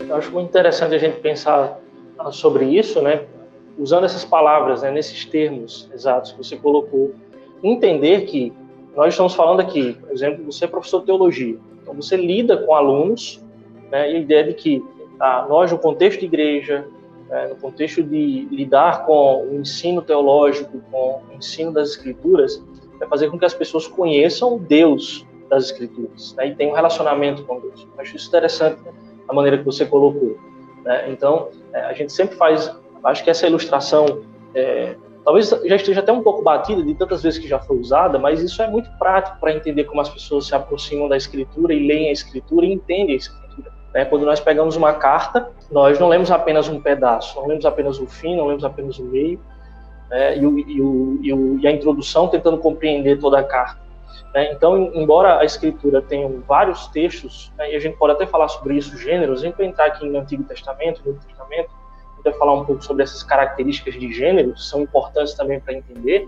Eu 0.08 0.18
acho 0.18 0.30
muito 0.30 0.48
interessante 0.48 0.94
a 0.94 0.98
gente 0.98 1.18
pensar 1.20 1.76
sobre 2.30 2.66
isso, 2.66 3.02
né? 3.02 3.26
Usando 3.78 4.04
essas 4.04 4.24
palavras, 4.24 4.82
né, 4.82 4.90
nesses 4.90 5.24
termos 5.24 5.88
exatos 5.92 6.32
que 6.32 6.38
você 6.38 6.56
colocou, 6.56 7.12
entender 7.62 8.22
que 8.22 8.52
nós 8.94 9.14
estamos 9.14 9.34
falando 9.34 9.60
aqui, 9.60 9.94
por 9.94 10.12
exemplo, 10.12 10.44
você 10.44 10.64
é 10.64 10.68
professor 10.68 11.00
de 11.00 11.06
teologia, 11.06 11.58
então 11.82 11.94
você 11.94 12.16
lida 12.16 12.56
com 12.56 12.74
alunos, 12.74 13.42
né, 13.90 14.12
e 14.12 14.16
a 14.16 14.18
ideia 14.18 14.44
de 14.44 14.54
que 14.54 14.82
ah, 15.18 15.46
nós, 15.48 15.70
no 15.72 15.78
contexto 15.78 16.20
de 16.20 16.26
igreja, 16.26 16.86
né, 17.28 17.48
no 17.48 17.56
contexto 17.56 18.02
de 18.02 18.46
lidar 18.50 19.04
com 19.06 19.46
o 19.46 19.54
ensino 19.54 20.02
teológico, 20.02 20.80
com 20.90 21.22
o 21.30 21.36
ensino 21.36 21.72
das 21.72 21.90
escrituras, 21.90 22.62
é 23.00 23.06
fazer 23.06 23.30
com 23.30 23.38
que 23.38 23.44
as 23.44 23.54
pessoas 23.54 23.86
conheçam 23.86 24.58
Deus 24.58 25.26
das 25.48 25.66
escrituras 25.66 26.34
né, 26.36 26.48
e 26.48 26.54
tenham 26.54 26.72
um 26.72 26.76
relacionamento 26.76 27.44
com 27.44 27.60
Deus. 27.60 27.86
Eu 27.94 28.00
acho 28.00 28.16
isso 28.16 28.28
interessante 28.28 28.80
a 29.28 29.32
maneira 29.32 29.58
que 29.58 29.64
você 29.64 29.84
colocou. 29.84 30.36
Né? 30.84 31.10
Então, 31.10 31.48
é, 31.72 31.80
a 31.80 31.92
gente 31.92 32.12
sempre 32.12 32.36
faz 32.36 32.74
Acho 33.04 33.22
que 33.22 33.30
essa 33.30 33.46
ilustração 33.46 34.22
é, 34.54 34.96
talvez 35.24 35.48
já 35.48 35.76
esteja 35.76 36.00
até 36.00 36.12
um 36.12 36.22
pouco 36.22 36.42
batida 36.42 36.82
de 36.82 36.94
tantas 36.94 37.22
vezes 37.22 37.38
que 37.38 37.48
já 37.48 37.58
foi 37.58 37.78
usada, 37.78 38.18
mas 38.18 38.42
isso 38.42 38.62
é 38.62 38.68
muito 38.68 38.90
prático 38.98 39.38
para 39.40 39.52
entender 39.52 39.84
como 39.84 40.00
as 40.00 40.08
pessoas 40.08 40.46
se 40.46 40.54
aproximam 40.54 41.08
da 41.08 41.16
escritura 41.16 41.72
e 41.72 41.86
leem 41.86 42.10
a 42.10 42.12
escritura 42.12 42.66
e 42.66 42.72
entendem 42.72 43.14
a 43.14 43.18
escritura. 43.18 43.72
Né? 43.92 44.04
Quando 44.04 44.26
nós 44.26 44.40
pegamos 44.40 44.76
uma 44.76 44.92
carta, 44.92 45.50
nós 45.70 45.98
não 45.98 46.08
lemos 46.08 46.30
apenas 46.30 46.68
um 46.68 46.80
pedaço, 46.80 47.40
não 47.40 47.46
lemos 47.46 47.64
apenas 47.64 47.98
o 47.98 48.06
fim, 48.06 48.36
não 48.36 48.46
lemos 48.46 48.64
apenas 48.64 48.98
o 48.98 49.04
meio, 49.04 49.40
né? 50.10 50.36
e, 50.36 50.46
o, 50.46 50.58
e, 50.58 50.82
o, 51.32 51.58
e, 51.60 51.66
a 51.66 51.72
introdução 51.72 52.28
tentando 52.28 52.58
compreender 52.58 53.18
toda 53.18 53.38
a 53.38 53.42
carta. 53.42 53.82
Né? 54.34 54.52
Então, 54.52 54.90
embora 54.94 55.38
a 55.38 55.44
escritura 55.44 56.02
tenha 56.02 56.28
vários 56.46 56.86
textos, 56.88 57.52
né? 57.56 57.72
e 57.72 57.76
a 57.76 57.78
gente 57.78 57.96
pode 57.96 58.12
até 58.12 58.26
falar 58.26 58.48
sobre 58.48 58.76
isso, 58.76 58.96
gêneros, 58.98 59.42
a 59.42 59.46
gente 59.46 59.62
entrar 59.62 59.86
aqui 59.86 60.06
no 60.06 60.18
Antigo 60.18 60.42
Testamento, 60.44 61.00
no 61.04 61.12
Novo 61.12 61.24
Testamento, 61.24 61.70
vai 62.24 62.32
falar 62.34 62.54
um 62.54 62.64
pouco 62.64 62.82
sobre 62.82 63.02
essas 63.02 63.22
características 63.22 63.94
de 63.94 64.12
gênero, 64.12 64.56
são 64.58 64.82
importantes 64.82 65.34
também 65.34 65.60
para 65.60 65.74
entender, 65.74 66.26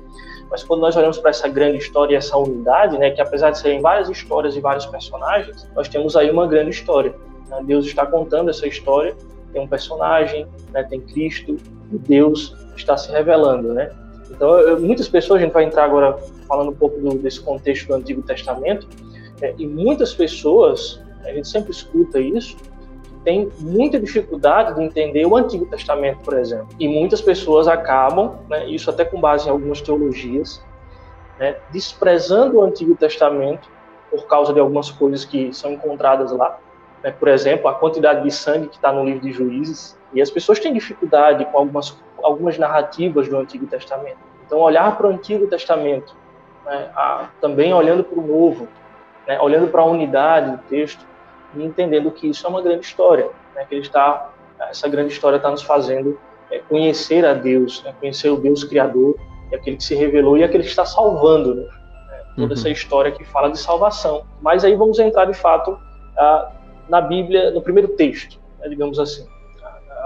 mas 0.51 0.63
quando 0.63 0.81
nós 0.81 0.97
olhamos 0.97 1.19
para 1.19 1.31
essa 1.31 1.49
grande 1.49 1.79
história 1.79 2.15
e 2.15 2.17
essa 2.17 2.37
unidade, 2.37 2.99
né, 2.99 3.11
que 3.11 3.21
apesar 3.21 3.51
de 3.51 3.59
serem 3.59 3.81
várias 3.81 4.09
histórias 4.09 4.55
e 4.57 4.61
vários 4.61 4.87
personagens, 4.87 5.69
nós 5.75 5.89
temos 5.89 6.17
aí 6.17 6.31
uma 6.31 6.47
grande 6.47 6.71
história. 6.71 7.15
Né? 7.49 7.63
Deus 7.65 7.87
está 7.87 8.07
contando 8.07 8.51
essa 8.51 8.67
história, 8.67 9.17
tem 9.53 9.63
um 9.63 9.67
personagem, 9.67 10.47
né, 10.73 10.83
tem 10.85 11.01
Cristo, 11.01 11.57
e 11.93 11.99
Deus 11.99 12.55
está 12.77 12.97
se 12.97 13.11
revelando, 13.11 13.73
né? 13.73 13.91
Então, 14.31 14.59
eu, 14.59 14.81
muitas 14.81 15.09
pessoas, 15.09 15.41
a 15.41 15.45
gente 15.45 15.53
vai 15.53 15.65
entrar 15.65 15.85
agora 15.85 16.19
falando 16.49 16.71
um 16.71 16.75
pouco 16.75 17.01
do, 17.01 17.17
desse 17.19 17.41
contexto 17.41 17.87
do 17.87 17.95
Antigo 17.95 18.23
Testamento, 18.23 18.89
é, 19.41 19.55
e 19.57 19.67
muitas 19.67 20.15
pessoas, 20.15 21.01
a 21.25 21.33
gente 21.33 21.49
sempre 21.49 21.71
escuta 21.71 22.19
isso, 22.19 22.57
tem 23.27 23.51
muita 23.59 23.99
dificuldade 23.99 24.77
de 24.77 24.85
entender 24.85 25.27
o 25.27 25.37
Antigo 25.37 25.67
Testamento, 25.67 26.21
por 26.21 26.39
exemplo. 26.39 26.69
E 26.79 26.87
muitas 26.87 27.21
pessoas 27.21 27.67
acabam, 27.67 28.39
né, 28.49 28.69
isso 28.69 28.89
até 28.89 29.05
com 29.05 29.21
base 29.21 29.49
em 29.49 29.51
algumas 29.51 29.81
teologias, 29.81 30.65
né, 31.37 31.57
desprezando 31.73 32.59
o 32.59 32.63
Antigo 32.63 32.95
Testamento 32.95 33.69
por 34.13 34.29
causa 34.29 34.53
de 34.53 34.61
algumas 34.61 34.93
coisas 34.93 35.25
que 35.25 35.53
são 35.53 35.73
encontradas 35.73 36.31
lá. 36.31 36.57
Né? 37.03 37.11
Por 37.11 37.27
exemplo, 37.27 37.67
a 37.67 37.75
quantidade 37.75 38.23
de 38.23 38.31
sangue 38.31 38.69
que 38.69 38.77
está 38.77 38.93
no 38.93 39.05
livro 39.05 39.23
de 39.23 39.33
Juízes. 39.33 39.99
E 40.15 40.23
as 40.23 40.31
pessoas 40.31 40.61
têm 40.61 40.73
dificuldade 40.73 41.45
com 41.47 41.59
algumas, 41.59 42.01
algumas 42.23 42.57
narrativas 42.57 43.29
do 43.29 43.37
Antigo 43.37 43.67
Testamento. 43.67 44.19
Então, 44.47 44.61
olhar 44.61 44.97
para 44.97 45.09
o 45.09 45.11
Antigo 45.11 45.49
Testamento, 45.49 46.15
né? 46.65 46.91
a, 46.95 47.29
também 47.41 47.75
olhando 47.75 48.05
para 48.05 48.21
o 48.21 48.25
Novo, 48.25 48.69
né? 49.27 49.41
olhando 49.41 49.67
para 49.67 49.83
a 49.83 49.85
unidade 49.85 50.53
do 50.53 50.59
texto 50.69 51.05
e 51.55 51.65
entendendo 51.65 52.11
que 52.11 52.29
isso 52.29 52.47
é 52.47 52.51
uma 52.51 52.63
grande 52.63 52.85
história, 52.85 53.29
né? 53.55 53.65
que 53.69 53.75
ele 53.75 53.83
está, 53.83 54.31
essa 54.71 54.89
grande 54.89 55.13
história 55.13 55.37
está 55.37 55.51
nos 55.51 55.63
fazendo 55.63 56.19
é, 56.51 56.59
conhecer 56.59 57.25
a 57.25 57.33
Deus, 57.33 57.83
né? 57.85 57.95
conhecer 57.99 58.31
o 58.31 58.37
Deus 58.37 58.65
Criador, 58.65 59.17
é 59.53 59.57
aquele 59.57 59.77
que 59.77 59.85
se 59.85 59.95
revelou 59.95 60.37
e 60.37 60.45
aquele 60.45 60.65
que 60.65 60.71
está 60.71 60.85
salvando, 60.85 61.55
né? 61.55 61.65
toda 62.37 62.49
uhum. 62.49 62.53
essa 62.53 62.69
história 62.69 63.11
que 63.11 63.25
fala 63.25 63.51
de 63.51 63.59
salvação. 63.59 64.25
Mas 64.41 64.65
aí 64.65 64.75
vamos 64.75 64.99
entrar 64.99 65.25
de 65.25 65.35
fato 65.35 65.79
na 66.89 67.01
Bíblia, 67.01 67.51
no 67.51 67.61
primeiro 67.61 67.89
texto, 67.89 68.39
né, 68.59 68.69
digamos 68.69 68.99
assim. 68.99 69.27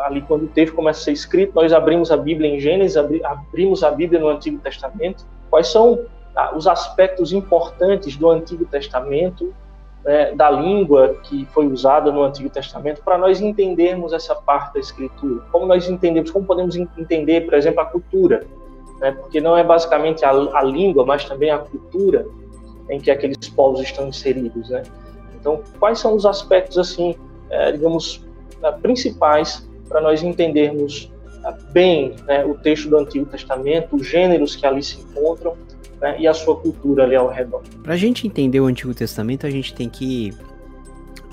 Ali, 0.04 0.22
quando 0.22 0.44
o 0.44 0.48
texto 0.48 0.74
começa 0.74 1.00
a 1.00 1.04
ser 1.04 1.12
escrito, 1.12 1.52
nós 1.54 1.72
abrimos 1.72 2.10
a 2.10 2.16
Bíblia 2.16 2.48
em 2.48 2.58
Gênesis, 2.58 2.96
abrimos 2.96 3.84
a 3.84 3.90
Bíblia 3.90 4.18
no 4.18 4.28
Antigo 4.28 4.58
Testamento. 4.58 5.26
Quais 5.50 5.66
são 5.68 6.06
os 6.54 6.66
aspectos 6.66 7.32
importantes 7.32 8.16
do 8.16 8.30
Antigo 8.30 8.64
Testamento, 8.64 9.54
né, 10.04 10.32
da 10.32 10.50
língua 10.50 11.16
que 11.22 11.46
foi 11.46 11.66
usada 11.66 12.10
no 12.10 12.22
Antigo 12.22 12.48
Testamento, 12.48 13.02
para 13.02 13.18
nós 13.18 13.40
entendermos 13.40 14.12
essa 14.12 14.34
parte 14.34 14.74
da 14.74 14.80
Escritura? 14.80 15.42
Como 15.52 15.66
nós 15.66 15.88
entendemos, 15.88 16.30
como 16.30 16.46
podemos 16.46 16.76
entender, 16.76 17.42
por 17.42 17.54
exemplo, 17.54 17.80
a 17.80 17.86
cultura? 17.86 18.46
Né, 18.98 19.12
porque 19.12 19.40
não 19.40 19.56
é 19.56 19.64
basicamente 19.64 20.24
a, 20.24 20.30
a 20.30 20.62
língua, 20.62 21.04
mas 21.04 21.24
também 21.24 21.50
a 21.50 21.58
cultura 21.58 22.26
em 22.90 22.98
que 22.98 23.10
aqueles 23.10 23.48
povos 23.48 23.80
estão 23.80 24.08
inseridos, 24.08 24.68
né? 24.68 24.82
Então, 25.40 25.62
quais 25.78 25.98
são 25.98 26.14
os 26.14 26.26
aspectos, 26.26 26.76
assim, 26.76 27.14
é, 27.48 27.72
digamos, 27.72 28.22
é, 28.62 28.72
principais 28.72 29.66
para 29.88 30.00
nós 30.00 30.22
entendermos 30.22 31.10
é, 31.44 31.52
bem 31.72 32.14
né, 32.26 32.44
o 32.44 32.54
texto 32.54 32.90
do 32.90 32.98
Antigo 32.98 33.24
Testamento, 33.26 33.96
os 33.96 34.06
gêneros 34.06 34.54
que 34.54 34.66
ali 34.66 34.82
se 34.82 35.00
encontram 35.00 35.56
né, 36.00 36.16
e 36.18 36.26
a 36.26 36.34
sua 36.34 36.56
cultura 36.56 37.04
ali 37.04 37.14
ao 37.14 37.28
redor? 37.28 37.62
Para 37.82 37.94
a 37.94 37.96
gente 37.96 38.26
entender 38.26 38.60
o 38.60 38.66
Antigo 38.66 38.94
Testamento, 38.94 39.46
a 39.46 39.50
gente 39.50 39.74
tem 39.74 39.88
que 39.88 40.32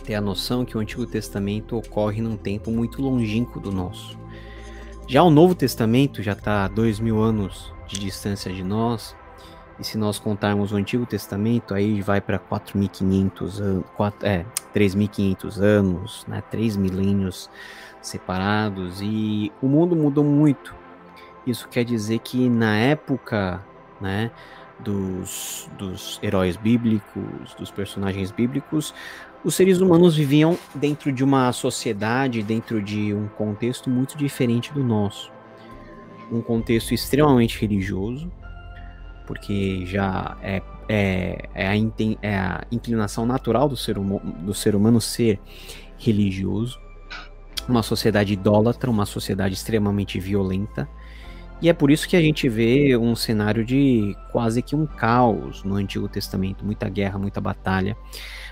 ter 0.05 0.15
a 0.15 0.21
noção 0.21 0.63
que 0.63 0.77
o 0.77 0.79
Antigo 0.79 1.05
Testamento 1.05 1.77
ocorre 1.77 2.21
num 2.21 2.37
tempo 2.37 2.71
muito 2.71 3.01
longínquo 3.01 3.59
do 3.59 3.71
nosso. 3.71 4.17
Já 5.07 5.23
o 5.23 5.29
Novo 5.29 5.55
Testamento 5.55 6.21
já 6.21 6.33
está 6.33 6.67
dois 6.67 6.99
mil 6.99 7.21
anos 7.21 7.73
de 7.87 7.99
distância 7.99 8.51
de 8.51 8.63
nós, 8.63 9.15
e 9.79 9.83
se 9.83 9.97
nós 9.97 10.17
contarmos 10.17 10.71
o 10.71 10.75
Antigo 10.75 11.05
Testamento, 11.05 11.73
aí 11.73 12.01
vai 12.01 12.19
para 12.19 12.39
4.500 12.39 13.61
anos, 13.61 13.85
é, 14.23 14.43
3.500 14.73 15.61
anos, 15.61 16.25
né, 16.27 16.41
três 16.49 16.75
milênios 16.75 17.49
separados, 18.01 19.01
e 19.01 19.51
o 19.61 19.67
mundo 19.67 19.95
mudou 19.95 20.23
muito. 20.23 20.73
Isso 21.45 21.67
quer 21.69 21.83
dizer 21.83 22.19
que 22.19 22.49
na 22.49 22.75
época, 22.77 23.63
né, 24.01 24.31
dos, 24.79 25.69
dos 25.77 26.19
heróis 26.21 26.55
bíblicos, 26.55 27.55
dos 27.57 27.71
personagens 27.71 28.31
bíblicos, 28.31 28.93
os 29.43 29.55
seres 29.55 29.79
humanos 29.79 30.15
viviam 30.15 30.57
dentro 30.75 31.11
de 31.11 31.23
uma 31.23 31.51
sociedade, 31.51 32.43
dentro 32.43 32.81
de 32.81 33.13
um 33.13 33.27
contexto 33.27 33.89
muito 33.89 34.17
diferente 34.17 34.73
do 34.73 34.83
nosso. 34.83 35.31
Um 36.31 36.41
contexto 36.41 36.93
extremamente 36.93 37.59
religioso, 37.59 38.31
porque 39.25 39.85
já 39.85 40.37
é, 40.41 40.61
é, 40.89 41.49
é, 41.53 41.67
a, 41.67 41.75
é 42.21 42.37
a, 42.37 42.65
inclinação 42.71 43.25
natural 43.25 43.69
do 43.69 43.77
ser, 43.77 43.97
hum, 43.97 44.19
do 44.39 44.53
ser 44.53 44.75
humano 44.75 44.99
ser 44.99 45.39
religioso, 45.97 46.79
uma 47.67 47.83
sociedade 47.83 48.33
idólatra, 48.33 48.89
uma 48.89 49.05
sociedade 49.05 49.53
extremamente 49.53 50.19
violenta. 50.19 50.89
E 51.61 51.69
é 51.69 51.73
por 51.73 51.89
isso 51.89 52.07
que 52.07 52.15
a 52.15 52.21
gente 52.21 52.47
vê 52.47 52.95
um 52.95 53.15
cenário 53.15 53.65
de 53.65 54.15
quase 54.31 54.61
que 54.61 54.75
um 54.75 54.85
caos 54.85 55.63
no 55.63 55.75
Antigo 55.75 56.07
Testamento, 56.07 56.63
muita 56.63 56.87
guerra, 56.87 57.17
muita 57.17 57.41
batalha. 57.41 57.97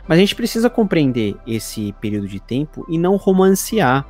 Mas 0.08 0.18
a 0.18 0.22
gente 0.22 0.36
precisa 0.36 0.70
compreender 0.70 1.36
esse 1.46 1.94
período 2.02 2.28
de 2.28 2.39
tempo 2.39 2.86
e 2.89 2.98
não 2.98 3.15
romancear, 3.15 4.08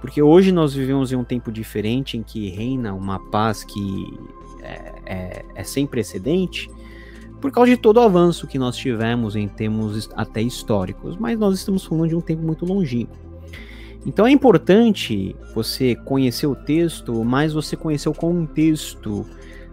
porque 0.00 0.20
hoje 0.20 0.50
nós 0.50 0.74
vivemos 0.74 1.12
em 1.12 1.16
um 1.16 1.24
tempo 1.24 1.52
diferente 1.52 2.16
em 2.16 2.22
que 2.22 2.48
reina 2.50 2.94
uma 2.94 3.18
paz 3.30 3.64
que 3.64 4.18
é, 4.62 4.92
é, 5.06 5.44
é, 5.54 5.64
sem 5.64 5.86
precedente 5.86 6.68
por 7.40 7.52
causa 7.52 7.70
de 7.70 7.76
todo 7.76 7.98
o 7.98 8.00
avanço 8.00 8.46
que 8.46 8.58
nós 8.58 8.76
tivemos 8.76 9.36
em 9.36 9.46
termos 9.46 10.08
até 10.16 10.40
históricos, 10.40 11.16
mas 11.16 11.38
nós 11.38 11.54
estamos 11.58 11.84
falando 11.84 12.08
de 12.08 12.16
um 12.16 12.20
tempo 12.20 12.42
muito 12.42 12.64
longínquo. 12.64 13.25
Então 14.06 14.24
é 14.24 14.30
importante 14.30 15.34
você 15.52 15.96
conhecer 15.96 16.46
o 16.46 16.54
texto, 16.54 17.24
mas 17.24 17.52
você 17.52 17.76
conhecer 17.76 18.08
o 18.08 18.14
contexto 18.14 19.26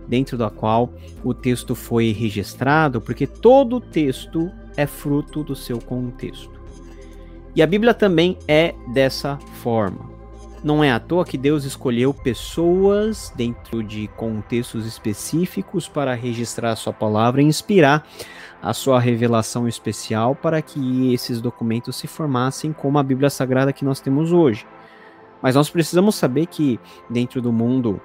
dentro 0.07 0.35
do 0.37 0.49
qual 0.49 0.91
o 1.23 1.33
texto 1.35 1.75
foi 1.75 2.11
registrado, 2.11 2.99
porque 2.99 3.27
todo 3.27 3.79
texto 3.79 4.51
é 4.75 4.87
fruto 4.87 5.43
do 5.43 5.55
seu 5.55 5.79
contexto. 5.79 6.51
E 7.55 7.61
a 7.61 7.67
Bíblia 7.67 7.93
também 7.93 8.37
é 8.47 8.73
dessa 8.91 9.37
forma. 9.61 10.12
Não 10.63 10.81
é 10.81 10.93
à 10.93 10.99
toa 10.99 11.25
que 11.25 11.37
Deus 11.37 11.65
escolheu 11.65 12.13
pessoas 12.13 13.33
dentro 13.35 13.83
de 13.83 14.07
contextos 14.15 14.85
específicos 14.85 15.89
para 15.89 16.13
registrar 16.13 16.71
a 16.71 16.75
sua 16.77 16.93
palavra 16.93 17.41
e 17.41 17.45
inspirar 17.45 18.07
a 18.61 18.73
sua 18.73 18.97
revelação 18.97 19.67
especial 19.67 20.33
para 20.33 20.61
que 20.61 21.13
esses 21.13 21.41
documentos 21.41 21.97
se 21.97 22.07
formassem 22.07 22.71
como 22.71 22.97
a 22.97 23.03
Bíblia 23.03 23.29
Sagrada 23.29 23.73
que 23.73 23.83
nós 23.83 23.99
temos 23.99 24.31
hoje. 24.31 24.65
Mas 25.41 25.55
nós 25.55 25.69
precisamos 25.69 26.15
saber 26.15 26.45
que 26.45 26.79
dentro 27.09 27.41
do 27.41 27.51
mundo 27.51 27.99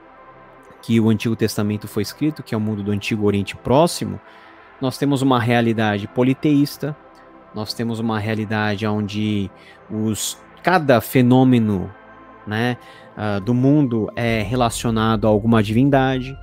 que 0.83 0.99
o 0.99 1.11
Antigo 1.11 1.37
Testamento 1.37 1.87
foi 1.87 2.03
escrito, 2.03 2.43
que 2.43 2.57
é 2.57 2.59
o 2.59 2.61
mundo 2.61 2.83
do 2.83 2.91
Antigo 2.91 3.25
Oriente 3.25 3.57
Próximo, 3.57 4.21
nós 4.81 4.99
temos 4.99 5.23
uma 5.23 5.39
realidade 5.39 6.09
politeísta, 6.09 6.97
nós 7.55 7.73
temos 7.73 8.01
uma 8.01 8.19
realidade 8.19 8.85
onde 8.85 9.49
os 9.89 10.37
cada 10.63 11.01
fenômeno 11.01 11.93
né, 12.49 12.77
uh, 13.17 13.41
do 13.41 13.53
mundo 13.53 14.11
é 14.17 14.43
relacionado 14.43 15.27
a 15.27 15.31
alguma 15.31 15.63
divindade, 15.63 16.37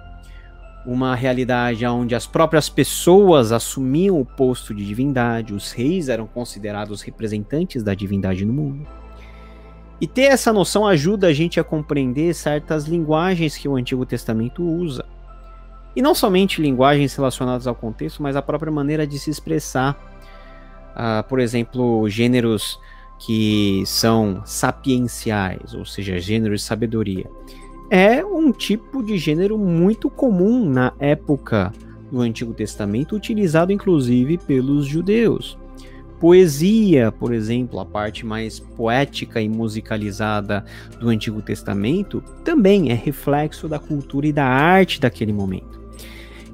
uma 0.86 1.16
realidade 1.16 1.86
onde 1.86 2.14
as 2.14 2.28
próprias 2.28 2.70
pessoas 2.70 3.52
assumiam 3.52 4.22
o 4.22 4.26
posto 4.26 4.74
de 4.74 4.86
divindade, 4.86 5.54
os 5.54 5.72
reis 5.72 6.08
eram 6.10 6.28
considerados 6.28 7.02
representantes 7.02 7.82
da 7.82 7.96
divindade 7.96 8.46
no 8.46 8.54
mundo. 8.54 8.88
E 10.00 10.06
ter 10.06 10.24
essa 10.24 10.54
noção 10.54 10.86
ajuda 10.86 11.28
a 11.28 11.34
gente 11.34 11.60
a 11.60 11.64
compreender 11.64 12.34
certas 12.36 12.86
linguagens 12.86 13.58
que 13.58 13.68
o 13.68 13.76
Antigo 13.76 14.06
Testamento 14.06 14.62
usa. 14.64 15.06
E 15.96 16.02
não 16.02 16.14
somente 16.14 16.62
linguagens 16.62 17.16
relacionadas 17.16 17.66
ao 17.66 17.74
contexto, 17.74 18.22
mas 18.22 18.36
a 18.36 18.42
própria 18.42 18.72
maneira 18.72 19.08
de 19.08 19.18
se 19.18 19.30
expressar. 19.30 19.98
Uh, 20.92 21.28
por 21.28 21.40
exemplo, 21.40 22.08
gêneros 22.10 22.78
que 23.20 23.84
são 23.86 24.42
sapienciais, 24.46 25.74
ou 25.74 25.86
seja, 25.86 26.20
gênero 26.20 26.56
de 26.56 26.62
sabedoria, 26.62 27.30
é 27.90 28.26
um 28.26 28.52
tipo 28.52 29.04
de 29.04 29.18
gênero 29.18 29.58
muito 29.58 30.10
comum 30.10 30.70
na 30.70 30.94
época 31.00 31.72
do 32.12 32.22
Antigo 32.22 32.54
Testamento, 32.54 33.16
utilizado 33.16 33.72
inclusive 33.72 34.38
pelos 34.38 34.86
judeus. 34.86 35.58
Poesia, 36.20 37.12
por 37.12 37.34
exemplo, 37.34 37.80
a 37.80 37.86
parte 37.86 38.26
mais 38.26 38.60
poética 38.60 39.42
e 39.42 39.50
musicalizada 39.50 40.64
do 41.00 41.10
Antigo 41.10 41.42
Testamento, 41.42 42.22
também 42.44 42.90
é 42.90 42.94
reflexo 42.94 43.68
da 43.68 43.78
cultura 43.78 44.28
e 44.28 44.34
da 44.34 44.46
arte 44.46 45.00
daquele 45.00 45.34
momento. 45.34 45.82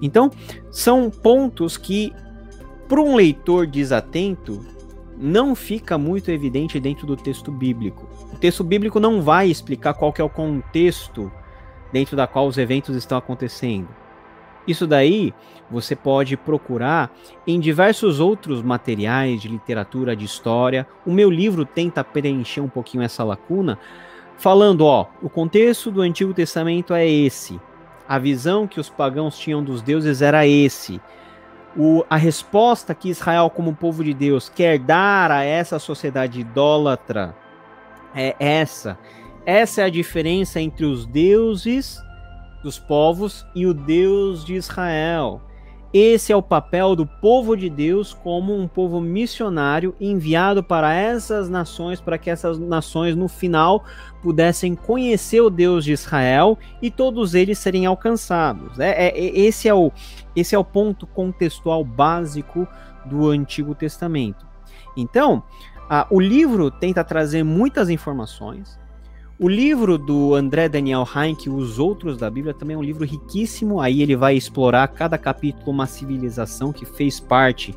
Então, 0.01 0.31
são 0.71 1.09
pontos 1.11 1.77
que, 1.77 2.11
para 2.89 2.99
um 2.99 3.15
leitor 3.15 3.67
desatento, 3.67 4.65
não 5.21 5.53
fica 5.53 5.99
muito 5.99 6.31
evidente 6.31 6.79
dentro 6.79 7.05
do 7.05 7.15
texto 7.15 7.51
bíblico. 7.51 8.09
O 8.33 8.37
texto 8.37 8.63
bíblico 8.63 8.99
não 8.99 9.21
vai 9.21 9.47
explicar 9.47 9.93
qual 9.93 10.11
é 10.17 10.23
o 10.23 10.29
contexto 10.29 11.31
dentro 11.93 12.17
da 12.17 12.25
qual 12.25 12.47
os 12.47 12.57
eventos 12.57 12.95
estão 12.95 13.19
acontecendo. 13.19 13.87
Isso 14.67 14.87
daí 14.87 15.31
você 15.69 15.95
pode 15.95 16.35
procurar 16.35 17.11
em 17.45 17.59
diversos 17.59 18.19
outros 18.19 18.63
materiais 18.63 19.41
de 19.41 19.47
literatura, 19.47 20.15
de 20.15 20.25
história. 20.25 20.87
O 21.05 21.11
meu 21.11 21.29
livro 21.29 21.65
tenta 21.65 22.03
preencher 22.03 22.61
um 22.61 22.69
pouquinho 22.69 23.03
essa 23.03 23.23
lacuna, 23.23 23.77
falando, 24.37 24.85
ó, 24.85 25.05
o 25.21 25.29
contexto 25.29 25.91
do 25.91 26.01
Antigo 26.01 26.33
Testamento 26.33 26.95
é 26.95 27.07
esse. 27.07 27.59
A 28.07 28.17
visão 28.17 28.67
que 28.67 28.79
os 28.79 28.89
pagãos 28.89 29.37
tinham 29.37 29.63
dos 29.63 29.83
deuses 29.83 30.21
era 30.21 30.47
esse 30.47 30.99
o, 31.77 32.03
a 32.09 32.15
resposta 32.15 32.93
que 32.93 33.09
Israel, 33.09 33.49
como 33.49 33.75
povo 33.75 34.03
de 34.03 34.13
Deus, 34.13 34.49
quer 34.49 34.77
dar 34.79 35.31
a 35.31 35.43
essa 35.43 35.79
sociedade 35.79 36.39
idólatra 36.39 37.35
é 38.13 38.35
essa. 38.39 38.97
Essa 39.45 39.81
é 39.81 39.85
a 39.85 39.89
diferença 39.89 40.59
entre 40.59 40.85
os 40.85 41.05
deuses 41.05 42.01
dos 42.61 42.77
povos 42.77 43.45
e 43.55 43.65
o 43.65 43.73
Deus 43.73 44.45
de 44.45 44.55
Israel. 44.55 45.41
Esse 45.93 46.31
é 46.31 46.35
o 46.35 46.41
papel 46.41 46.95
do 46.95 47.05
povo 47.05 47.55
de 47.55 47.69
Deus 47.69 48.13
como 48.13 48.57
um 48.57 48.65
povo 48.65 49.01
missionário 49.01 49.93
enviado 49.99 50.63
para 50.63 50.93
essas 50.93 51.49
nações, 51.49 51.99
para 51.99 52.17
que 52.17 52.29
essas 52.29 52.57
nações 52.57 53.15
no 53.15 53.27
final 53.27 53.83
pudessem 54.21 54.73
conhecer 54.73 55.41
o 55.41 55.49
Deus 55.49 55.83
de 55.83 55.91
Israel 55.91 56.57
e 56.81 56.89
todos 56.89 57.35
eles 57.35 57.59
serem 57.59 57.85
alcançados. 57.85 58.79
É, 58.79 59.07
é, 59.07 59.37
esse, 59.37 59.67
é 59.67 59.73
o, 59.73 59.91
esse 60.33 60.55
é 60.55 60.57
o 60.57 60.63
ponto 60.63 61.05
contextual 61.05 61.83
básico 61.83 62.65
do 63.05 63.27
Antigo 63.27 63.75
Testamento. 63.75 64.45
Então, 64.95 65.43
a, 65.89 66.07
o 66.09 66.21
livro 66.21 66.71
tenta 66.71 67.03
trazer 67.03 67.43
muitas 67.43 67.89
informações, 67.89 68.79
o 69.41 69.49
livro 69.49 69.97
do 69.97 70.35
André 70.35 70.69
Daniel 70.69 71.03
Heinck, 71.15 71.49
Os 71.49 71.79
Outros 71.79 72.15
da 72.15 72.29
Bíblia, 72.29 72.53
também 72.53 72.75
é 72.75 72.77
um 72.77 72.83
livro 72.83 73.03
riquíssimo. 73.03 73.81
Aí 73.81 74.03
ele 74.03 74.15
vai 74.15 74.35
explorar 74.35 74.87
cada 74.89 75.17
capítulo 75.17 75.71
uma 75.71 75.87
civilização 75.87 76.71
que 76.71 76.85
fez 76.85 77.19
parte 77.19 77.75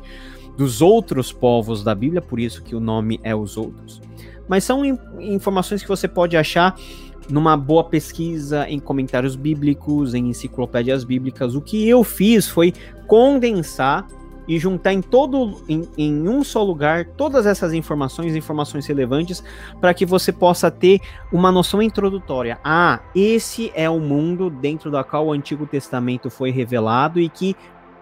dos 0.55 0.79
outros 0.79 1.33
povos 1.33 1.83
da 1.83 1.95
Bíblia, 1.95 2.21
por 2.21 2.39
isso 2.39 2.61
que 2.61 2.75
o 2.75 2.79
nome 2.79 3.19
é 3.23 3.35
Os 3.35 3.57
Outros. 3.57 3.99
Mas 4.47 4.63
são 4.63 4.85
informações 5.19 5.81
que 5.81 5.89
você 5.89 6.07
pode 6.07 6.37
achar 6.37 6.79
numa 7.27 7.57
boa 7.57 7.83
pesquisa 7.83 8.69
em 8.69 8.77
comentários 8.77 9.35
bíblicos, 9.35 10.13
em 10.13 10.29
enciclopédias 10.29 11.03
bíblicas. 11.03 11.55
O 11.55 11.61
que 11.61 11.89
eu 11.89 12.03
fiz 12.03 12.47
foi 12.47 12.75
condensar 13.07 14.05
e 14.47 14.59
juntar 14.59 14.93
em 14.93 15.01
todo 15.01 15.61
em, 15.67 15.87
em 15.97 16.27
um 16.27 16.43
só 16.43 16.63
lugar 16.63 17.05
todas 17.05 17.45
essas 17.45 17.73
informações, 17.73 18.35
informações 18.35 18.85
relevantes, 18.85 19.43
para 19.79 19.93
que 19.93 20.05
você 20.05 20.31
possa 20.31 20.69
ter 20.69 20.99
uma 21.31 21.51
noção 21.51 21.81
introdutória. 21.81 22.59
Ah, 22.63 22.99
esse 23.15 23.71
é 23.75 23.89
o 23.89 23.99
mundo 23.99 24.49
dentro 24.49 24.91
da 24.91 25.03
qual 25.03 25.27
o 25.27 25.31
Antigo 25.31 25.65
Testamento 25.65 26.29
foi 26.29 26.51
revelado 26.51 27.19
e 27.19 27.29
que 27.29 27.55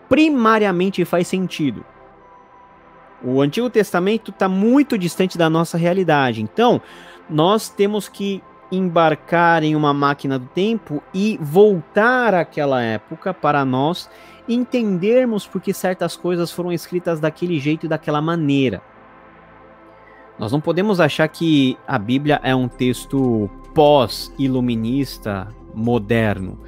primariamente 0.10 1.03
faz 1.06 1.27
sentido. 1.27 1.86
O 3.23 3.41
Antigo 3.41 3.69
Testamento 3.69 4.32
está 4.32 4.49
muito 4.49 4.97
distante 4.97 5.38
da 5.38 5.49
nossa 5.49 5.77
realidade. 5.77 6.41
Então, 6.41 6.82
nós 7.29 7.69
temos 7.69 8.10
que 8.10 8.43
embarcar 8.69 9.63
em 9.63 9.75
uma 9.75 9.93
máquina 9.93 10.38
do 10.38 10.47
tempo 10.47 11.01
e 11.13 11.38
voltar 11.39 12.34
àquela 12.34 12.82
época 12.82 13.34
para 13.34 13.63
nós 13.63 14.10
entendermos 14.47 15.47
por 15.47 15.62
que 15.62 15.73
certas 15.73 16.15
coisas 16.15 16.51
foram 16.51 16.71
escritas 16.71 17.19
daquele 17.19 17.60
jeito 17.60 17.86
e 17.86 17.89
daquela 17.89 18.21
maneira. 18.21 18.82
Nós 20.38 20.51
não 20.51 20.60
podemos 20.60 20.99
achar 20.99 21.27
que 21.27 21.77
a 21.88 21.97
Bíblia 21.97 22.39
é 22.43 22.56
um 22.56 22.67
texto 22.67 23.49
pós-iluminista 23.73 25.47
moderno, 25.73 26.60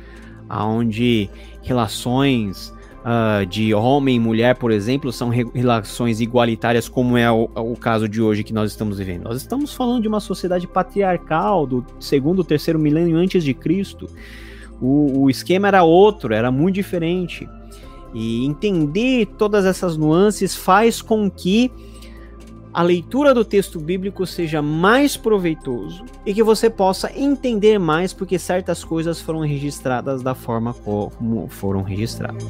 onde 0.49 1.29
relações 1.61 2.73
uh, 3.05 3.45
de 3.45 3.73
homem 3.73 4.15
e 4.15 4.19
mulher, 4.19 4.55
por 4.55 4.71
exemplo, 4.71 5.11
são 5.11 5.29
re 5.29 5.45
relações 5.53 6.19
igualitárias, 6.19 6.89
como 6.89 7.17
é 7.17 7.31
o, 7.31 7.49
o, 7.55 7.75
caso 7.75 8.09
de 8.09 8.21
hoje 8.21 8.43
que 8.43 8.53
nós 8.53 8.71
estamos 8.71 8.97
vivendo. 8.97 9.23
Nós 9.23 9.37
estamos 9.37 9.73
falando 9.73 10.01
de 10.01 10.07
uma 10.07 10.19
sociedade 10.19 10.67
patriarcal 10.67 11.67
do 11.67 11.85
segundo, 11.99 12.43
terceiro 12.43 12.79
milênio 12.79 13.17
antes 13.17 13.43
de 13.43 13.53
Cristo. 13.53 14.09
O, 14.81 15.23
o 15.23 15.29
esquema 15.29 15.67
era 15.67 15.83
outro, 15.83 16.33
era 16.33 16.51
muito 16.51 16.75
diferente. 16.75 17.47
E 18.15 18.45
entender 18.45 19.27
todas 19.37 19.65
essas 19.65 19.97
nuances 19.97 20.55
faz 20.55 21.01
com 21.01 21.29
que 21.29 21.71
a 22.73 22.81
leitura 22.81 23.33
do 23.33 23.45
texto 23.45 23.79
bíblico 23.79 24.25
seja 24.25 24.61
mais 24.61 25.15
proveitoso 25.15 26.03
e 26.25 26.33
que 26.33 26.43
você 26.43 26.69
possa 26.69 27.11
entender 27.17 27.77
mais 27.77 28.11
porque 28.13 28.39
certas 28.39 28.83
coisas 28.83 29.21
foram 29.21 29.41
registradas 29.41 30.23
da 30.23 30.33
forma 30.33 30.73
como 30.73 31.47
foram 31.47 31.83
registradas. 31.83 32.49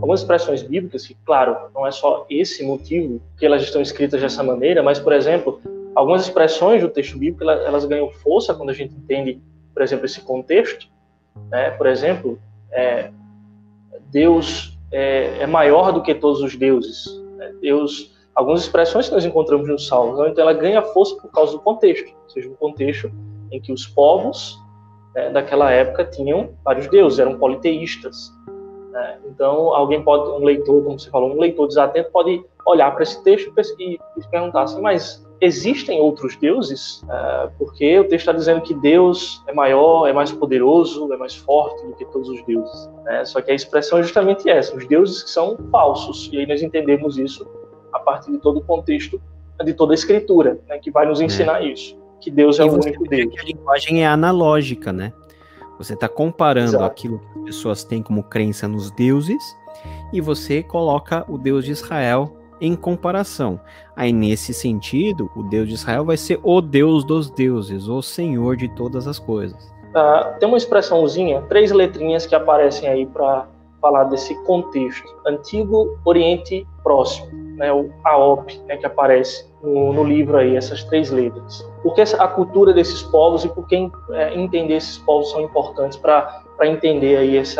Algumas 0.00 0.20
expressões 0.20 0.62
bíblicas 0.62 1.06
que, 1.06 1.14
claro, 1.24 1.56
não 1.74 1.86
é 1.86 1.90
só 1.90 2.24
esse 2.30 2.64
motivo 2.64 3.20
que 3.36 3.44
elas 3.44 3.62
estão 3.62 3.82
escritas 3.82 4.20
dessa 4.20 4.42
maneira, 4.42 4.82
mas, 4.82 4.98
por 4.98 5.12
exemplo, 5.12 5.60
algumas 5.94 6.22
expressões 6.22 6.80
do 6.80 6.88
texto 6.88 7.18
bíblico 7.18 7.42
elas, 7.44 7.84
ganham 7.84 8.08
força 8.10 8.54
quando 8.54 8.70
a 8.70 8.72
gente 8.72 8.94
entende, 8.94 9.40
por 9.74 9.82
exemplo, 9.82 10.06
esse 10.06 10.20
contexto. 10.20 10.86
Né? 11.50 11.70
Por 11.72 11.86
exemplo, 11.86 12.38
é, 12.70 13.10
Deus 14.10 14.78
é, 14.92 15.42
é, 15.42 15.46
maior 15.46 15.92
do 15.92 16.02
que 16.02 16.14
todos 16.14 16.40
os 16.40 16.54
deuses. 16.54 17.06
Né? 17.36 17.52
Deus, 17.60 18.16
algumas 18.34 18.62
expressões 18.62 19.08
que 19.08 19.14
nós 19.14 19.24
encontramos 19.24 19.68
no 19.68 19.78
Salmo, 19.78 20.24
então 20.26 20.42
ela 20.42 20.52
ganha 20.52 20.82
força 20.82 21.16
por 21.16 21.30
causa 21.30 21.52
do 21.52 21.60
contexto, 21.60 22.14
ou 22.24 22.30
seja, 22.30 22.48
um 22.48 22.54
contexto 22.54 23.10
em 23.50 23.60
que 23.60 23.72
os 23.72 23.86
povos 23.86 24.58
né, 25.14 25.30
daquela 25.30 25.70
época 25.72 26.04
tinham 26.04 26.50
vários 26.64 26.86
deuses, 26.88 27.18
eram 27.18 27.38
politeístas. 27.38 28.32
Né? 28.98 29.18
Então, 29.26 29.72
alguém 29.72 30.02
pode, 30.02 30.28
um 30.30 30.44
leitor, 30.44 30.82
como 30.82 30.98
você 30.98 31.08
falou, 31.08 31.32
um 31.32 31.38
leitor 31.38 31.68
desatento 31.68 32.10
pode 32.10 32.44
olhar 32.66 32.90
para 32.90 33.04
esse 33.04 33.22
texto 33.22 33.52
e, 33.78 33.98
se 34.18 34.28
perguntar 34.28 34.62
assim, 34.62 34.80
mas 34.80 35.24
existem 35.40 36.00
outros 36.00 36.36
deuses? 36.36 37.04
É, 37.08 37.48
porque 37.56 38.00
o 38.00 38.02
texto 38.02 38.28
está 38.28 38.32
dizendo 38.32 38.60
que 38.60 38.74
Deus 38.74 39.40
é 39.46 39.52
maior, 39.52 40.08
é 40.08 40.12
mais 40.12 40.32
poderoso, 40.32 41.12
é 41.12 41.16
mais 41.16 41.36
forte 41.36 41.86
do 41.86 41.94
que 41.94 42.04
todos 42.06 42.28
os 42.28 42.44
deuses. 42.44 42.90
Né? 43.04 43.24
Só 43.24 43.40
que 43.40 43.52
a 43.52 43.54
expressão 43.54 44.00
é 44.00 44.02
justamente 44.02 44.50
essa, 44.50 44.76
os 44.76 44.84
deuses 44.86 45.22
que 45.22 45.30
são 45.30 45.56
falsos. 45.70 46.28
E 46.32 46.38
aí 46.38 46.46
nós 46.46 46.60
entendemos 46.60 47.18
isso 47.18 47.46
a 47.92 48.00
partir 48.00 48.32
de 48.32 48.38
todo 48.38 48.58
o 48.58 48.64
contexto 48.64 49.20
de 49.64 49.74
toda 49.74 49.92
a 49.92 49.94
escritura, 49.94 50.60
né, 50.68 50.78
que 50.78 50.88
vai 50.88 51.04
nos 51.04 51.20
ensinar 51.20 51.64
é. 51.64 51.68
isso, 51.68 51.96
que 52.20 52.30
Deus 52.30 52.60
é 52.60 52.64
e 52.64 52.68
o 52.68 52.74
único 52.74 53.08
Deus. 53.08 53.34
a 53.36 53.44
linguagem 53.44 54.04
é 54.04 54.06
analógica, 54.06 54.92
né? 54.92 55.12
Você 55.78 55.94
está 55.94 56.08
comparando 56.08 56.70
Exato. 56.70 56.84
aquilo 56.84 57.18
que 57.18 57.38
as 57.38 57.44
pessoas 57.44 57.84
têm 57.84 58.02
como 58.02 58.22
crença 58.22 58.66
nos 58.66 58.90
deuses 58.90 59.56
e 60.12 60.20
você 60.20 60.62
coloca 60.62 61.24
o 61.28 61.38
Deus 61.38 61.64
de 61.64 61.70
Israel 61.70 62.36
em 62.60 62.74
comparação. 62.74 63.60
Aí, 63.94 64.12
nesse 64.12 64.52
sentido, 64.52 65.30
o 65.36 65.44
Deus 65.44 65.68
de 65.68 65.74
Israel 65.74 66.04
vai 66.04 66.16
ser 66.16 66.40
o 66.42 66.60
Deus 66.60 67.04
dos 67.04 67.30
deuses, 67.30 67.88
o 67.88 68.02
Senhor 68.02 68.56
de 68.56 68.68
todas 68.68 69.06
as 69.06 69.18
coisas. 69.18 69.72
Ah, 69.94 70.36
tem 70.38 70.48
uma 70.48 70.58
expressãozinha, 70.58 71.42
três 71.42 71.70
letrinhas 71.70 72.26
que 72.26 72.34
aparecem 72.34 72.88
aí 72.88 73.06
para 73.06 73.46
falar 73.80 74.04
desse 74.04 74.34
contexto. 74.44 75.06
Antigo 75.26 75.98
Oriente 76.04 76.66
Próximo, 76.82 77.28
né, 77.56 77.72
o 77.72 77.90
AOP, 78.04 78.58
né, 78.66 78.76
que 78.76 78.86
aparece 78.86 79.46
no, 79.62 79.92
no, 79.92 80.04
livro 80.04 80.36
aí, 80.36 80.56
essas 80.56 80.84
três 80.84 81.10
letras. 81.10 81.68
Por 81.82 81.94
que 81.94 82.00
a 82.00 82.28
cultura 82.28 82.72
desses 82.72 83.02
povos 83.02 83.44
e 83.44 83.48
por 83.48 83.66
que 83.66 83.90
é, 84.12 84.34
entender 84.34 84.74
esses 84.74 84.98
povos 84.98 85.30
são 85.30 85.42
importantes 85.42 85.98
para 85.98 86.42
entender 86.62 87.16
aí 87.16 87.36
esse 87.36 87.56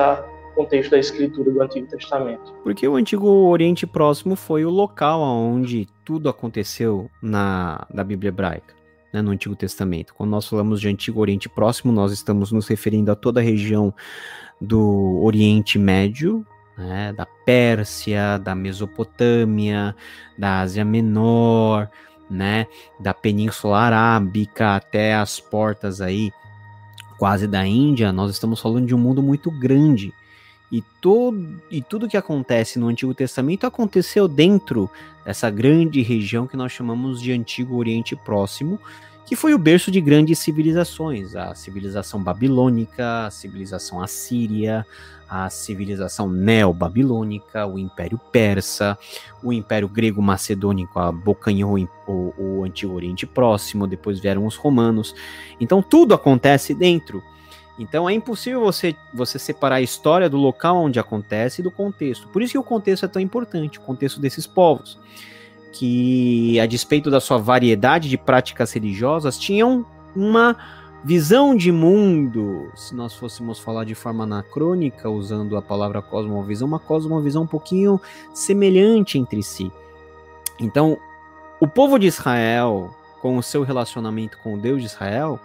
contexto 0.54 0.92
da 0.92 0.98
escritura 0.98 1.50
do 1.50 1.62
Antigo 1.62 1.86
Testamento? 1.88 2.54
Porque 2.62 2.86
o 2.86 2.96
Antigo 2.96 3.28
Oriente 3.48 3.86
Próximo 3.86 4.34
foi 4.34 4.64
o 4.64 4.70
local 4.70 5.20
onde 5.20 5.86
tudo 6.04 6.28
aconteceu 6.28 7.10
na, 7.22 7.86
na 7.92 8.02
Bíblia 8.02 8.28
hebraica. 8.28 8.78
Né, 9.10 9.22
no 9.22 9.30
Antigo 9.30 9.56
Testamento. 9.56 10.14
Quando 10.14 10.30
nós 10.30 10.46
falamos 10.46 10.82
de 10.82 10.88
Antigo 10.88 11.18
Oriente 11.22 11.48
Próximo, 11.48 11.90
nós 11.90 12.12
estamos 12.12 12.52
nos 12.52 12.68
referindo 12.68 13.10
a 13.10 13.14
toda 13.14 13.40
a 13.40 13.42
região 13.42 13.94
do 14.60 15.20
Oriente 15.22 15.78
Médio, 15.78 16.46
né, 16.76 17.12
da 17.12 17.26
Pérsia, 17.26 18.38
da 18.38 18.54
Mesopotâmia, 18.54 19.94
da 20.36 20.60
Ásia 20.60 20.84
Menor, 20.84 21.90
né, 22.30 22.66
da 23.00 23.12
Península 23.12 23.78
Arábica 23.78 24.76
até 24.76 25.14
as 25.14 25.40
portas 25.40 26.00
aí 26.00 26.30
quase 27.18 27.48
da 27.48 27.66
Índia, 27.66 28.12
nós 28.12 28.30
estamos 28.30 28.60
falando 28.60 28.86
de 28.86 28.94
um 28.94 28.98
mundo 28.98 29.20
muito 29.20 29.50
grande. 29.50 30.14
E, 30.70 30.82
todo, 31.00 31.60
e 31.70 31.82
tudo 31.82 32.08
que 32.08 32.16
acontece 32.16 32.78
no 32.78 32.88
Antigo 32.88 33.12
Testamento 33.14 33.66
aconteceu 33.66 34.28
dentro 34.28 34.88
dessa 35.24 35.50
grande 35.50 36.00
região 36.02 36.46
que 36.46 36.56
nós 36.56 36.70
chamamos 36.70 37.20
de 37.20 37.32
Antigo 37.32 37.76
Oriente 37.76 38.14
Próximo, 38.14 38.78
que 39.28 39.36
foi 39.36 39.52
o 39.52 39.58
berço 39.58 39.90
de 39.90 40.00
grandes 40.00 40.38
civilizações, 40.38 41.36
a 41.36 41.54
civilização 41.54 42.22
babilônica, 42.22 43.26
a 43.26 43.30
civilização 43.30 44.00
assíria, 44.00 44.86
a 45.28 45.50
civilização 45.50 46.30
neo-babilônica, 46.30 47.66
o 47.66 47.78
Império 47.78 48.18
Persa, 48.32 48.96
o 49.42 49.52
Império 49.52 49.86
Grego-Macedônico 49.86 50.98
abocanhou 50.98 51.78
o, 52.06 52.32
o 52.38 52.64
Antigo 52.64 52.94
Oriente 52.94 53.26
Próximo, 53.26 53.86
depois 53.86 54.18
vieram 54.18 54.46
os 54.46 54.56
romanos. 54.56 55.14
Então 55.60 55.82
tudo 55.82 56.14
acontece 56.14 56.72
dentro. 56.72 57.22
Então 57.78 58.08
é 58.08 58.14
impossível 58.14 58.62
você, 58.62 58.96
você 59.12 59.38
separar 59.38 59.76
a 59.76 59.82
história 59.82 60.30
do 60.30 60.38
local 60.38 60.78
onde 60.78 60.98
acontece 60.98 61.60
e 61.60 61.62
do 61.62 61.70
contexto. 61.70 62.28
Por 62.28 62.40
isso 62.40 62.52
que 62.52 62.58
o 62.58 62.62
contexto 62.62 63.04
é 63.04 63.08
tão 63.08 63.20
importante, 63.20 63.78
o 63.78 63.82
contexto 63.82 64.18
desses 64.18 64.46
povos 64.46 64.98
que, 65.78 66.58
a 66.58 66.66
despeito 66.66 67.08
da 67.08 67.20
sua 67.20 67.38
variedade 67.38 68.08
de 68.08 68.18
práticas 68.18 68.72
religiosas, 68.72 69.38
tinham 69.38 69.86
uma 70.14 70.56
visão 71.04 71.54
de 71.54 71.70
mundo, 71.70 72.72
se 72.74 72.96
nós 72.96 73.14
fôssemos 73.14 73.60
falar 73.60 73.84
de 73.84 73.94
forma 73.94 74.24
anacrônica, 74.24 75.08
usando 75.08 75.56
a 75.56 75.62
palavra 75.62 76.02
cosmovisão, 76.02 76.66
uma 76.66 76.80
cosmovisão 76.80 77.44
um 77.44 77.46
pouquinho 77.46 78.00
semelhante 78.34 79.18
entre 79.18 79.40
si. 79.40 79.70
Então, 80.58 80.98
o 81.60 81.68
povo 81.68 81.96
de 81.96 82.08
Israel, 82.08 82.92
com 83.22 83.36
o 83.36 83.42
seu 83.42 83.62
relacionamento 83.62 84.36
com 84.38 84.54
o 84.54 84.58
Deus 84.58 84.80
de 84.80 84.88
Israel, 84.88 85.38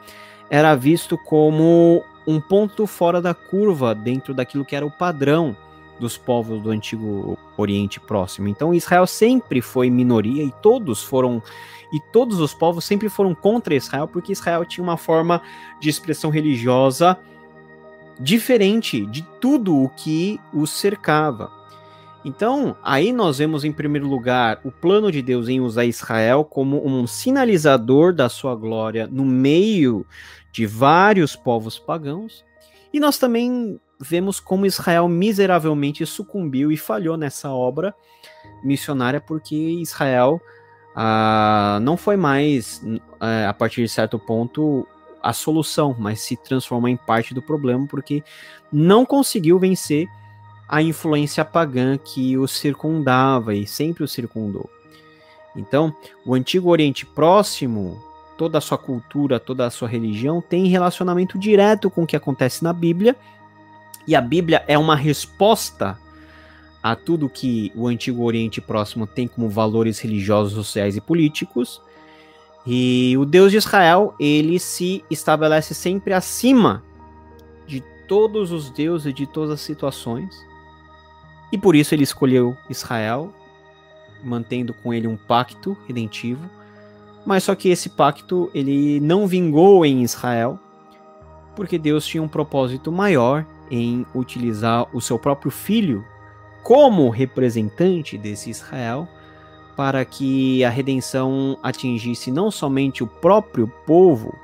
era 0.49 0.73
visto 0.73 1.15
como 1.15 2.03
um 2.25 2.41
ponto 2.41 2.87
fora 2.87 3.21
da 3.21 3.35
curva 3.35 3.93
dentro 3.93 4.33
daquilo 4.33 4.65
que 4.65 4.75
era 4.75 4.85
o 4.85 4.89
padrão 4.89 5.55
dos 5.99 6.17
povos 6.17 6.61
do 6.61 6.69
antigo 6.69 7.37
Oriente 7.57 7.99
Próximo. 7.99 8.47
Então 8.47 8.73
Israel 8.73 9.07
sempre 9.07 9.61
foi 9.61 9.89
minoria 9.89 10.43
e 10.43 10.51
todos 10.61 11.03
foram 11.03 11.41
e 11.91 11.99
todos 12.11 12.39
os 12.39 12.53
povos 12.53 12.83
sempre 12.83 13.07
foram 13.07 13.35
contra 13.35 13.75
Israel 13.75 14.07
porque 14.07 14.31
Israel 14.31 14.65
tinha 14.65 14.83
uma 14.83 14.97
forma 14.97 15.41
de 15.79 15.89
expressão 15.89 16.29
religiosa 16.29 17.17
diferente 18.19 19.05
de 19.05 19.21
tudo 19.39 19.83
o 19.83 19.89
que 19.89 20.39
os 20.53 20.71
cercava. 20.71 21.51
Então, 22.25 22.77
aí 22.81 23.11
nós 23.11 23.37
vemos 23.37 23.65
em 23.65 23.71
primeiro 23.71 24.07
lugar 24.07 24.59
o 24.63 24.71
plano 24.71 25.11
de 25.11 25.21
Deus 25.21 25.49
em 25.49 25.59
usar 25.59 25.85
Israel 25.85 26.45
como 26.45 26.85
um 26.85 27.05
sinalizador 27.05 28.13
da 28.13 28.29
sua 28.29 28.55
glória 28.55 29.07
no 29.11 29.25
meio 29.25 30.05
de 30.51 30.65
vários 30.65 31.35
povos 31.35 31.77
pagãos. 31.77 32.45
E 32.93 32.99
nós 32.99 33.17
também 33.17 33.79
vemos 33.99 34.39
como 34.39 34.65
Israel 34.65 35.07
miseravelmente 35.07 36.05
sucumbiu 36.05 36.71
e 36.71 36.77
falhou 36.77 37.17
nessa 37.17 37.49
obra 37.49 37.93
missionária, 38.63 39.21
porque 39.21 39.55
Israel 39.55 40.41
ah, 40.95 41.79
não 41.81 41.97
foi 41.97 42.15
mais, 42.15 42.81
eh, 43.21 43.45
a 43.47 43.53
partir 43.53 43.81
de 43.81 43.89
certo 43.89 44.19
ponto, 44.19 44.87
a 45.21 45.33
solução, 45.33 45.95
mas 45.97 46.19
se 46.19 46.35
transformou 46.35 46.89
em 46.89 46.97
parte 46.97 47.33
do 47.33 47.41
problema, 47.41 47.87
porque 47.87 48.23
não 48.71 49.05
conseguiu 49.05 49.57
vencer 49.57 50.07
a 50.67 50.81
influência 50.81 51.45
pagã 51.45 51.97
que 51.97 52.37
o 52.37 52.47
circundava 52.47 53.55
e 53.55 53.65
sempre 53.65 54.03
o 54.03 54.07
circundou. 54.07 54.69
Então, 55.55 55.95
o 56.25 56.33
antigo 56.33 56.69
Oriente 56.69 57.05
Próximo, 57.05 58.01
toda 58.37 58.57
a 58.57 58.61
sua 58.61 58.77
cultura, 58.77 59.39
toda 59.39 59.65
a 59.65 59.69
sua 59.69 59.87
religião 59.87 60.41
tem 60.41 60.67
relacionamento 60.67 61.37
direto 61.37 61.89
com 61.89 62.03
o 62.03 62.07
que 62.07 62.15
acontece 62.15 62.63
na 62.63 62.73
Bíblia, 62.73 63.15
e 64.07 64.15
a 64.15 64.21
Bíblia 64.21 64.63
é 64.67 64.77
uma 64.77 64.95
resposta 64.95 65.97
a 66.83 66.95
tudo 66.95 67.29
que 67.29 67.71
o 67.73 67.87
antigo 67.87 68.23
Oriente 68.23 68.59
Próximo 68.59 69.07
tem 69.07 69.25
como 69.25 69.47
valores 69.47 69.99
religiosos, 69.99 70.53
sociais 70.53 70.97
e 70.97 71.01
políticos. 71.01 71.81
E 72.67 73.15
o 73.17 73.25
Deus 73.25 73.51
de 73.51 73.57
Israel, 73.57 74.13
ele 74.19 74.59
se 74.59 75.03
estabelece 75.09 75.73
sempre 75.73 76.13
acima 76.13 76.83
de 77.65 77.81
todos 78.07 78.51
os 78.51 78.69
deuses 78.69 79.07
e 79.07 79.13
de 79.13 79.25
todas 79.25 79.51
as 79.51 79.61
situações. 79.61 80.35
E 81.53 81.57
por 81.57 81.73
isso 81.73 81.95
ele 81.95 82.03
escolheu 82.03 82.57
Israel, 82.69 83.33
mantendo 84.21 84.73
com 84.73 84.93
ele 84.93 85.07
um 85.07 85.15
pacto 85.15 85.77
redentivo. 85.87 86.49
Mas 87.25 87.45
só 87.45 87.55
que 87.55 87.69
esse 87.69 87.89
pacto 87.89 88.51
ele 88.53 88.99
não 88.99 89.25
vingou 89.25 89.85
em 89.85 90.03
Israel, 90.03 90.59
porque 91.55 91.77
Deus 91.77 92.05
tinha 92.05 92.21
um 92.21 92.27
propósito 92.27 92.91
maior 92.91 93.45
em 93.73 94.05
utilizar 94.13 94.87
o 94.93 95.01
seu 95.01 95.17
próprio 95.17 95.49
filho 95.49 96.05
como 96.61 97.09
representante 97.09 98.17
desse 98.17 98.51
Israel 98.51 99.07
para 99.75 100.05
que 100.05 100.63
a 100.63 100.69
redenção 100.69 101.57
atingisse 101.63 102.31
não 102.31 102.51
somente 102.51 103.03
o 103.03 103.07
próprio 103.07 103.67
povo 103.67 104.35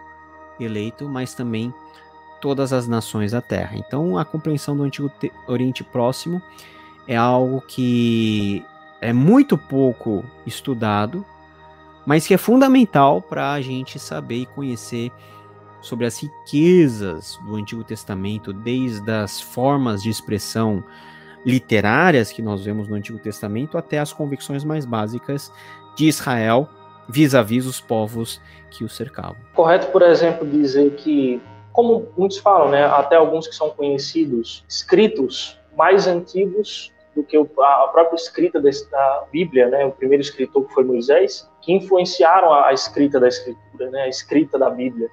eleito, 0.60 1.08
mas 1.08 1.36
também 1.36 1.72
todas 2.42 2.74
as 2.74 2.88
nações 2.88 3.32
da 3.32 3.42
terra. 3.42 3.78
Então, 3.78 4.18
a 4.18 4.26
compreensão 4.26 4.76
do 4.76 4.82
Antigo 4.82 5.12
Oriente 5.48 5.84
Próximo 5.84 6.42
é 7.08 7.16
algo 7.16 7.62
que 7.62 8.66
é 9.00 9.14
muito 9.14 9.56
pouco 9.58 10.26
estudado, 10.46 11.24
mas 12.04 12.26
que 12.26 12.34
é 12.34 12.38
fundamental 12.38 13.22
para 13.22 13.54
a 13.54 13.62
gente 13.62 14.00
saber 14.00 14.38
e 14.38 14.46
conhecer 14.48 15.12
sobre 15.82 16.06
as 16.06 16.22
riquezas 16.22 17.40
do 17.46 17.56
Antigo 17.56 17.84
Testamento, 17.84 18.52
desde 18.52 19.12
as 19.12 19.40
formas 19.40 20.02
de 20.04 20.10
expressão 20.10 20.84
literárias 21.46 22.32
que 22.32 22.42
nós 22.42 22.64
vemos 22.64 22.88
no 22.88 22.96
Antigo 22.96 23.18
Testamento 23.20 23.78
até 23.78 24.00
as 24.00 24.12
convicções 24.12 24.64
mais 24.64 24.86
básicas 24.86 25.52
de 25.96 26.08
Israel 26.08 26.68
vis-à-vis 27.08 27.66
-vis 27.66 27.70
os 27.70 27.82
povos 27.82 28.42
que 28.70 28.84
o 28.84 28.90
cercavam. 28.90 29.38
Correto, 29.54 29.88
por 29.88 30.02
exemplo, 30.02 30.46
dizer 30.48 30.92
que, 30.96 31.42
como 31.72 32.08
muitos 32.18 32.38
falam, 32.38 32.70
né, 32.70 32.86
até 32.86 33.16
alguns 33.16 33.48
que 33.48 33.56
são 33.56 33.70
conhecidos, 33.72 34.64
escritos 34.68 35.58
mais 35.76 36.08
antigos 36.08 36.92
do 37.16 37.24
que 37.24 37.38
a 37.38 37.88
própria 37.92 38.16
escrita 38.16 38.62
da 38.62 39.24
Bíblia, 39.32 39.68
né, 39.70 39.86
o 39.86 39.92
primeiro 39.92 40.22
escritor 40.22 40.66
que 40.66 40.74
foi 40.74 40.84
Moisés, 40.84 41.50
que 41.62 41.74
influenciaram 41.74 42.54
a, 42.54 42.72
escrita 42.74 43.20
da 43.20 43.28
Escritura, 43.28 43.90
né, 43.90 44.04
a 44.04 44.08
escrita 44.08 44.58
da 44.58 44.70
Bíblia. 44.70 45.10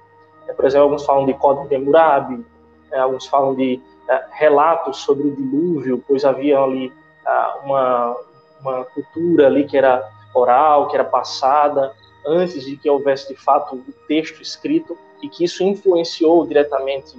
É, 0.47 0.53
por 0.53 0.65
exemplo, 0.65 0.85
alguns 0.85 1.05
falam 1.05 1.25
de 1.25 1.33
Código 1.33 1.67
de 1.67 1.75
Hammurabi, 1.75 2.45
é, 2.91 2.99
alguns 2.99 3.25
falam 3.25 3.55
de 3.55 3.81
é, 4.09 4.25
relatos 4.31 4.97
sobre 4.97 5.27
o 5.27 5.35
dilúvio, 5.35 6.03
pois 6.07 6.23
havia 6.23 6.59
ali 6.59 6.91
uma, 7.63 8.15
uma 8.61 8.85
cultura 8.85 9.47
ali 9.47 9.65
que 9.65 9.77
era 9.77 10.09
oral, 10.33 10.87
que 10.87 10.95
era 10.95 11.03
passada, 11.03 11.93
antes 12.25 12.63
de 12.63 12.77
que 12.77 12.89
houvesse 12.89 13.27
de 13.27 13.35
fato 13.35 13.75
o 13.75 13.93
texto 14.07 14.41
escrito, 14.41 14.97
e 15.21 15.27
que 15.27 15.43
isso 15.43 15.63
influenciou 15.63 16.45
diretamente 16.45 17.17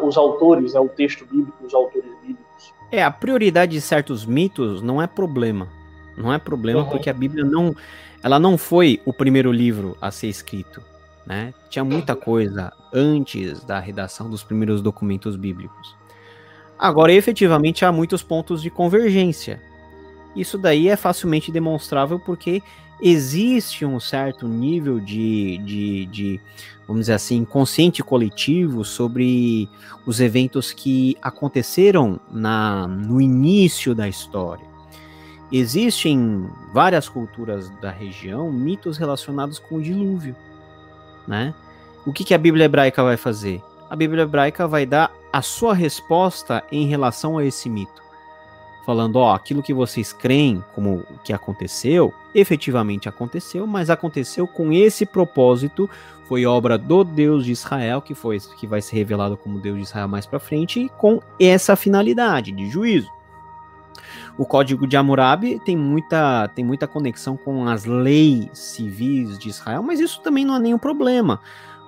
os 0.00 0.16
autores, 0.16 0.74
né, 0.74 0.80
o 0.80 0.88
texto 0.88 1.26
bíblico, 1.26 1.64
os 1.64 1.74
autores 1.74 2.10
bíblicos. 2.22 2.72
É, 2.90 3.02
a 3.02 3.10
prioridade 3.10 3.72
de 3.72 3.80
certos 3.80 4.24
mitos 4.24 4.80
não 4.80 5.02
é 5.02 5.06
problema. 5.06 5.68
Não 6.16 6.32
é 6.32 6.38
problema 6.38 6.82
uhum. 6.82 6.88
porque 6.88 7.10
a 7.10 7.12
Bíblia 7.12 7.44
não, 7.44 7.74
ela 8.22 8.38
não 8.38 8.56
foi 8.56 9.00
o 9.04 9.12
primeiro 9.12 9.50
livro 9.50 9.96
a 10.00 10.10
ser 10.10 10.28
escrito, 10.28 10.82
né? 11.26 11.54
Tinha 11.68 11.84
muita 11.84 12.14
coisa 12.16 12.72
antes 12.92 13.62
da 13.64 13.78
redação 13.78 14.28
dos 14.28 14.42
primeiros 14.42 14.80
documentos 14.82 15.36
bíblicos. 15.36 15.96
Agora, 16.78 17.12
efetivamente, 17.12 17.84
há 17.84 17.92
muitos 17.92 18.22
pontos 18.22 18.60
de 18.60 18.68
convergência. 18.68 19.62
Isso 20.34 20.58
daí 20.58 20.88
é 20.88 20.96
facilmente 20.96 21.52
demonstrável 21.52 22.18
porque 22.18 22.62
existe 23.00 23.84
um 23.84 24.00
certo 24.00 24.46
nível 24.46 25.00
de, 25.00 25.58
de, 25.58 26.06
de, 26.06 26.40
vamos 26.86 27.02
dizer 27.02 27.14
assim, 27.14 27.44
consciente 27.44 28.02
coletivo 28.02 28.84
sobre 28.84 29.68
os 30.06 30.20
eventos 30.20 30.72
que 30.72 31.16
aconteceram 31.20 32.20
na, 32.30 32.86
no 32.86 33.20
início 33.20 33.94
da 33.94 34.08
história. 34.08 34.66
Existem 35.50 36.48
várias 36.72 37.08
culturas 37.08 37.68
da 37.80 37.90
região 37.90 38.50
mitos 38.50 38.96
relacionados 38.96 39.58
com 39.58 39.76
o 39.76 39.82
dilúvio, 39.82 40.34
né? 41.26 41.54
O 42.04 42.12
que, 42.12 42.24
que 42.24 42.34
a 42.34 42.38
Bíblia 42.38 42.64
hebraica 42.64 43.02
vai 43.02 43.16
fazer? 43.16 43.62
A 43.88 43.96
Bíblia 43.96 44.22
hebraica 44.22 44.66
vai 44.66 44.86
dar 44.86 45.12
a 45.32 45.42
sua 45.42 45.74
resposta 45.74 46.62
em 46.70 46.86
relação 46.86 47.38
a 47.38 47.44
esse 47.44 47.68
mito 47.68 48.02
falando, 48.84 49.16
ó, 49.16 49.34
aquilo 49.34 49.62
que 49.62 49.72
vocês 49.72 50.12
creem 50.12 50.62
como 50.74 51.04
que 51.24 51.32
aconteceu, 51.32 52.12
efetivamente 52.34 53.08
aconteceu, 53.08 53.66
mas 53.66 53.90
aconteceu 53.90 54.46
com 54.46 54.72
esse 54.72 55.06
propósito, 55.06 55.88
foi 56.28 56.46
obra 56.46 56.76
do 56.76 57.04
Deus 57.04 57.44
de 57.44 57.52
Israel, 57.52 58.00
que 58.00 58.14
foi 58.14 58.38
que 58.58 58.66
vai 58.66 58.82
ser 58.82 58.96
revelado 58.96 59.36
como 59.36 59.58
Deus 59.58 59.76
de 59.76 59.82
Israel 59.82 60.08
mais 60.08 60.26
para 60.26 60.38
frente, 60.38 60.80
e 60.80 60.88
com 60.88 61.20
essa 61.38 61.76
finalidade 61.76 62.52
de 62.52 62.68
juízo. 62.68 63.10
O 64.38 64.46
Código 64.46 64.86
de 64.86 64.96
Hammurabi 64.96 65.60
tem 65.64 65.76
muita, 65.76 66.48
tem 66.48 66.64
muita 66.64 66.86
conexão 66.88 67.36
com 67.36 67.68
as 67.68 67.84
leis 67.84 68.48
civis 68.52 69.38
de 69.38 69.48
Israel, 69.50 69.82
mas 69.82 70.00
isso 70.00 70.20
também 70.22 70.44
não 70.44 70.56
é 70.56 70.58
nenhum 70.58 70.78
problema, 70.78 71.40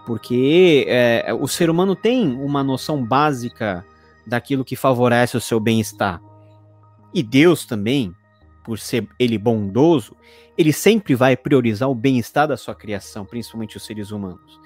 porque 0.06 0.84
é, 0.86 1.32
o 1.32 1.48
ser 1.48 1.70
humano 1.70 1.96
tem 1.96 2.34
uma 2.36 2.62
noção 2.62 3.02
básica 3.02 3.84
daquilo 4.26 4.64
que 4.64 4.76
favorece 4.76 5.36
o 5.36 5.40
seu 5.40 5.58
bem-estar. 5.58 6.20
E 7.12 7.22
Deus 7.22 7.64
também, 7.64 8.14
por 8.62 8.78
ser 8.78 9.08
ele 9.18 9.38
bondoso, 9.38 10.14
ele 10.56 10.72
sempre 10.72 11.14
vai 11.14 11.36
priorizar 11.36 11.88
o 11.88 11.94
bem-estar 11.94 12.46
da 12.46 12.56
sua 12.56 12.74
criação, 12.74 13.24
principalmente 13.24 13.76
os 13.76 13.84
seres 13.84 14.10
humanos. 14.10 14.60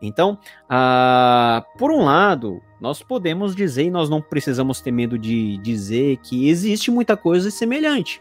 Então, 0.00 0.38
ah, 0.68 1.64
por 1.78 1.92
um 1.92 2.04
lado, 2.04 2.60
nós 2.82 3.00
podemos 3.00 3.54
dizer, 3.54 3.84
e 3.84 3.90
nós 3.92 4.10
não 4.10 4.20
precisamos 4.20 4.80
ter 4.80 4.90
medo 4.90 5.16
de 5.16 5.56
dizer, 5.58 6.16
que 6.16 6.48
existe 6.48 6.90
muita 6.90 7.16
coisa 7.16 7.48
semelhante. 7.48 8.20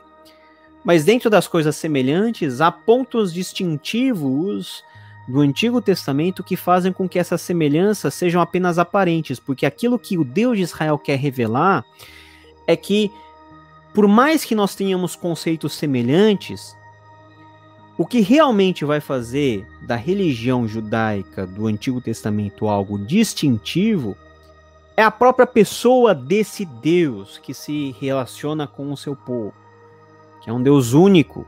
Mas 0.84 1.04
dentro 1.04 1.32
das 1.32 1.48
coisas 1.48 1.76
semelhantes, 1.76 2.62
há 2.62 2.72
pontos 2.72 3.34
distintivos 3.34 4.84
do 5.28 5.40
Antigo 5.40 5.82
Testamento 5.82 6.44
que 6.44 6.56
fazem 6.56 6.94
com 6.94 7.10
que 7.10 7.18
essas 7.18 7.42
semelhanças 7.42 8.14
sejam 8.14 8.40
apenas 8.40 8.78
aparentes, 8.78 9.40
porque 9.40 9.66
aquilo 9.66 9.98
que 9.98 10.16
o 10.16 10.24
Deus 10.24 10.58
de 10.58 10.64
Israel 10.64 11.00
quer 11.00 11.18
revelar 11.18 11.84
é 12.68 12.76
que 12.76 13.12
por 13.96 14.08
mais 14.08 14.46
que 14.46 14.54
nós 14.54 14.76
tenhamos 14.76 15.16
conceitos 15.16 15.74
semelhantes, 15.74 16.78
o 17.98 18.06
que 18.06 18.20
realmente 18.20 18.86
vai 18.86 19.00
fazer 19.00 19.66
da 19.82 19.96
religião 19.96 20.68
judaica 20.68 21.48
do 21.48 21.66
Antigo 21.66 22.00
Testamento 22.00 22.68
algo 22.68 23.00
distintivo 23.00 24.16
é 25.02 25.04
a 25.04 25.12
própria 25.12 25.48
pessoa 25.48 26.14
desse 26.14 26.64
Deus 26.64 27.40
que 27.40 27.56
se 27.56 27.96
relaciona 28.00 28.68
com 28.68 28.92
o 28.92 28.98
seu 28.98 29.16
povo, 29.16 29.54
que 30.44 30.50
é 30.50 30.54
um 30.54 30.62
Deus 30.62 30.94
único, 30.94 31.46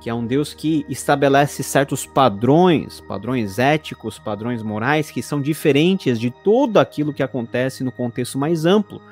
que 0.00 0.08
é 0.08 0.14
um 0.14 0.24
Deus 0.24 0.54
que 0.54 0.86
estabelece 0.88 1.64
certos 1.64 2.06
padrões, 2.06 3.00
padrões 3.00 3.58
éticos, 3.58 4.20
padrões 4.20 4.62
morais, 4.62 5.10
que 5.10 5.20
são 5.20 5.42
diferentes 5.42 6.20
de 6.20 6.30
tudo 6.30 6.78
aquilo 6.78 7.12
que 7.12 7.24
acontece 7.24 7.82
no 7.82 7.90
contexto 7.90 8.38
mais 8.38 8.64
amplo. 8.64 9.02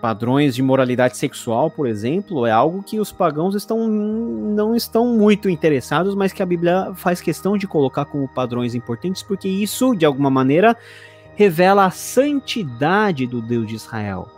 Padrões 0.00 0.52
de 0.52 0.60
moralidade 0.60 1.16
sexual, 1.16 1.70
por 1.70 1.86
exemplo, 1.86 2.44
é 2.44 2.50
algo 2.50 2.82
que 2.82 2.98
os 2.98 3.12
pagãos 3.12 3.54
estão, 3.54 3.86
não 3.86 4.74
estão 4.74 5.06
muito 5.06 5.48
interessados, 5.48 6.16
mas 6.16 6.32
que 6.32 6.42
a 6.42 6.46
Bíblia 6.46 6.92
faz 6.96 7.20
questão 7.20 7.56
de 7.56 7.68
colocar 7.68 8.06
como 8.06 8.26
padrões 8.26 8.74
importantes, 8.74 9.22
porque 9.22 9.46
isso, 9.46 9.94
de 9.94 10.04
alguma 10.04 10.28
maneira, 10.30 10.76
revela 11.34 11.86
a 11.86 11.90
santidade 11.90 13.26
do 13.26 13.40
Deus 13.40 13.66
de 13.66 13.74
Israel. 13.74 14.28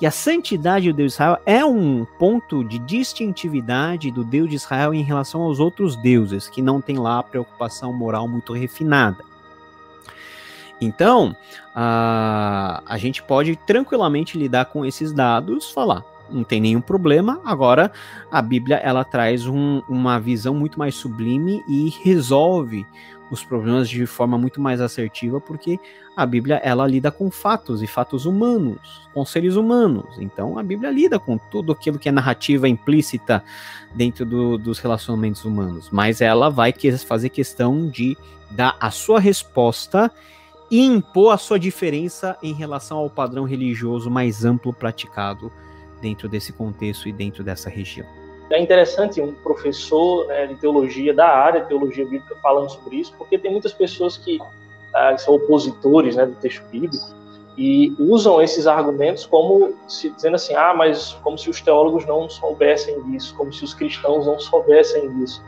E 0.00 0.06
a 0.06 0.10
santidade 0.10 0.90
do 0.90 0.96
Deus 0.96 1.12
de 1.12 1.14
Israel 1.16 1.38
é 1.44 1.64
um 1.64 2.06
ponto 2.18 2.64
de 2.64 2.78
distintividade 2.78 4.10
do 4.10 4.24
Deus 4.24 4.48
de 4.48 4.56
Israel 4.56 4.94
em 4.94 5.02
relação 5.02 5.42
aos 5.42 5.60
outros 5.60 5.94
deuses, 5.96 6.48
que 6.48 6.62
não 6.62 6.80
tem 6.80 6.98
lá 6.98 7.22
preocupação 7.22 7.92
moral 7.92 8.26
muito 8.26 8.54
refinada. 8.54 9.22
Então, 10.80 11.36
a, 11.74 12.82
a 12.86 12.96
gente 12.96 13.22
pode 13.22 13.54
tranquilamente 13.54 14.38
lidar 14.38 14.64
com 14.66 14.86
esses 14.86 15.12
dados, 15.12 15.70
falar, 15.70 16.02
não 16.30 16.44
tem 16.44 16.60
nenhum 16.60 16.80
problema. 16.80 17.40
Agora, 17.44 17.92
a 18.30 18.40
Bíblia 18.40 18.76
ela 18.76 19.04
traz 19.04 19.46
um, 19.46 19.82
uma 19.88 20.18
visão 20.18 20.54
muito 20.54 20.78
mais 20.78 20.94
sublime 20.94 21.62
e 21.68 21.90
resolve 22.02 22.86
os 23.30 23.44
problemas 23.44 23.88
de 23.88 24.04
forma 24.06 24.36
muito 24.36 24.60
mais 24.60 24.80
assertiva, 24.80 25.40
porque 25.40 25.78
a 26.16 26.26
Bíblia 26.26 26.56
ela 26.64 26.86
lida 26.86 27.10
com 27.10 27.30
fatos 27.30 27.82
e 27.82 27.86
fatos 27.86 28.26
humanos, 28.26 29.08
com 29.14 29.24
seres 29.24 29.54
humanos. 29.54 30.16
Então 30.18 30.58
a 30.58 30.62
Bíblia 30.62 30.90
lida 30.90 31.18
com 31.18 31.38
tudo 31.38 31.72
aquilo 31.72 31.98
que 31.98 32.08
é 32.08 32.12
narrativa 32.12 32.68
implícita 32.68 33.42
dentro 33.94 34.26
do, 34.26 34.58
dos 34.58 34.78
relacionamentos 34.78 35.44
humanos, 35.44 35.88
mas 35.90 36.20
ela 36.20 36.50
vai 36.50 36.74
fazer 37.06 37.28
questão 37.28 37.88
de 37.88 38.16
dar 38.50 38.76
a 38.80 38.90
sua 38.90 39.20
resposta 39.20 40.10
e 40.70 40.84
impor 40.84 41.32
a 41.32 41.38
sua 41.38 41.58
diferença 41.58 42.36
em 42.42 42.52
relação 42.52 42.98
ao 42.98 43.10
padrão 43.10 43.44
religioso 43.44 44.10
mais 44.10 44.44
amplo 44.44 44.72
praticado 44.72 45.52
dentro 46.00 46.28
desse 46.28 46.52
contexto 46.52 47.08
e 47.08 47.12
dentro 47.12 47.44
dessa 47.44 47.68
região. 47.68 48.06
É 48.50 48.58
interessante 48.58 49.20
um 49.20 49.32
professor 49.32 50.26
né, 50.26 50.46
de 50.46 50.56
teologia 50.56 51.14
da 51.14 51.28
área 51.28 51.60
de 51.60 51.68
teologia 51.68 52.04
bíblica 52.04 52.34
falando 52.42 52.68
sobre 52.68 52.96
isso, 52.96 53.14
porque 53.16 53.38
tem 53.38 53.50
muitas 53.50 53.72
pessoas 53.72 54.16
que, 54.16 54.40
ah, 54.92 55.16
são 55.16 55.34
opositores 55.34 56.16
né, 56.16 56.26
do 56.26 56.34
texto 56.34 56.64
bíblico 56.64 57.06
e 57.56 57.94
usam 57.98 58.42
esses 58.42 58.66
argumentos 58.66 59.24
como 59.24 59.74
se 59.86 60.10
dizendo 60.10 60.34
assim, 60.34 60.54
ah, 60.56 60.74
mas 60.74 61.12
como 61.22 61.38
se 61.38 61.48
os 61.48 61.60
teólogos 61.60 62.04
não 62.06 62.28
soubessem 62.28 63.00
disso, 63.04 63.34
como 63.36 63.52
se 63.52 63.62
os 63.62 63.72
cristãos 63.72 64.26
não 64.26 64.40
soubessem 64.40 65.08
disso, 65.16 65.40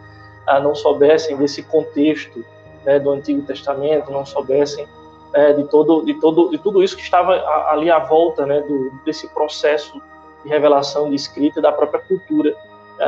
ah, 0.47 0.61
não 0.61 0.75
soubessem 0.75 1.37
desse 1.37 1.65
contexto 1.65 2.45
né, 2.85 3.01
do 3.01 3.11
Antigo 3.11 3.43
Testamento, 3.43 4.13
não 4.13 4.25
soubessem 4.25 4.87
é, 5.35 5.53
de 5.53 5.65
todo, 5.65 6.05
de 6.05 6.15
todo, 6.21 6.51
de 6.51 6.59
tudo 6.59 6.83
isso 6.83 6.97
que 6.97 7.03
estava 7.03 7.33
ali 7.71 7.91
à 7.91 7.99
volta, 7.99 8.47
né, 8.47 8.61
do, 8.61 8.93
desse 9.05 9.27
processo 9.31 10.01
de 10.45 10.49
revelação, 10.49 11.09
de 11.09 11.17
escrita 11.17 11.61
da 11.61 11.73
própria 11.73 12.01
cultura 12.01 12.55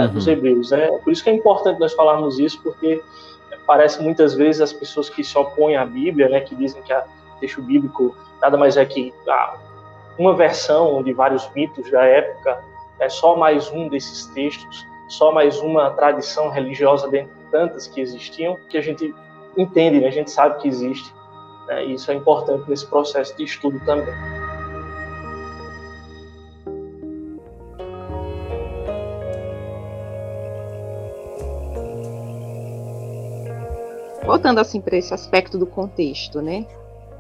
uhum. 0.00 0.08
dos 0.08 0.26
hebreus. 0.26 0.70
Né? 0.70 0.88
Por 1.02 1.12
isso 1.12 1.22
que 1.22 1.30
é 1.30 1.32
importante 1.32 1.78
nós 1.80 1.92
falarmos 1.94 2.38
isso, 2.38 2.60
porque 2.62 3.02
parece 3.66 4.02
muitas 4.02 4.34
vezes 4.34 4.60
as 4.60 4.72
pessoas 4.72 5.08
que 5.08 5.24
se 5.24 5.36
opõem 5.36 5.76
à 5.76 5.84
Bíblia, 5.84 6.28
né, 6.28 6.40
que 6.40 6.54
dizem 6.54 6.82
que 6.82 6.92
o 6.92 7.02
texto 7.40 7.62
bíblico 7.62 8.14
nada 8.40 8.56
mais 8.56 8.76
é 8.76 8.84
que 8.84 9.12
ah, 9.28 9.56
uma 10.18 10.34
versão 10.34 11.02
de 11.02 11.12
vários 11.12 11.50
mitos 11.54 11.90
da 11.90 12.04
época, 12.04 12.62
é 13.00 13.08
só 13.08 13.36
mais 13.36 13.70
um 13.70 13.88
desses 13.88 14.26
textos, 14.26 14.86
só 15.08 15.32
mais 15.32 15.58
uma 15.60 15.90
tradição 15.90 16.50
religiosa 16.50 17.08
dentre 17.08 17.34
tantas 17.50 17.86
que 17.86 18.00
existiam, 18.00 18.58
que 18.68 18.78
a 18.78 18.82
gente 18.82 19.14
entende, 19.56 20.00
né, 20.00 20.08
a 20.08 20.12
gente 20.12 20.30
sabe 20.30 20.60
que 20.60 20.68
existe. 20.68 21.12
Né, 21.66 21.86
e 21.86 21.94
isso 21.94 22.10
é 22.10 22.14
importante 22.14 22.68
nesse 22.68 22.86
processo 22.86 23.36
de 23.36 23.44
estudo 23.44 23.80
também. 23.84 24.14
Voltando 34.24 34.58
assim 34.58 34.80
para 34.80 34.96
esse 34.96 35.12
aspecto 35.12 35.58
do 35.58 35.66
contexto, 35.66 36.40
né? 36.40 36.66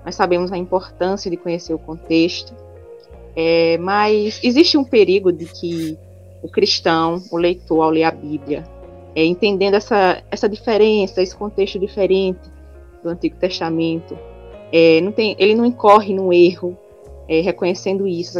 Nós 0.04 0.14
sabemos 0.14 0.52
a 0.52 0.58
importância 0.58 1.30
de 1.30 1.36
conhecer 1.36 1.74
o 1.74 1.78
contexto, 1.78 2.54
é, 3.36 3.78
mas 3.78 4.40
existe 4.42 4.76
um 4.76 4.84
perigo 4.84 5.32
de 5.32 5.46
que 5.46 5.98
o 6.42 6.48
cristão, 6.48 7.22
o 7.30 7.36
leitor, 7.36 7.82
ao 7.82 7.90
ler 7.90 8.04
a 8.04 8.10
Bíblia, 8.10 8.64
é, 9.14 9.24
entendendo 9.24 9.74
essa, 9.74 10.22
essa 10.30 10.48
diferença, 10.48 11.22
esse 11.22 11.34
contexto 11.34 11.78
diferente 11.78 12.40
do 13.02 13.08
Antigo 13.08 13.36
Testamento, 13.36 14.18
é, 14.72 15.00
não 15.00 15.12
tem, 15.12 15.36
ele 15.38 15.54
não 15.54 15.64
incorre 15.64 16.14
no 16.14 16.32
erro, 16.32 16.76
é, 17.28 17.40
reconhecendo 17.40 18.06
isso, 18.06 18.38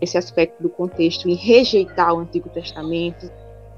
esse 0.00 0.18
aspecto 0.18 0.62
do 0.62 0.68
contexto, 0.68 1.28
em 1.28 1.34
rejeitar 1.34 2.12
o 2.14 2.18
Antigo 2.18 2.48
Testamento, 2.50 3.30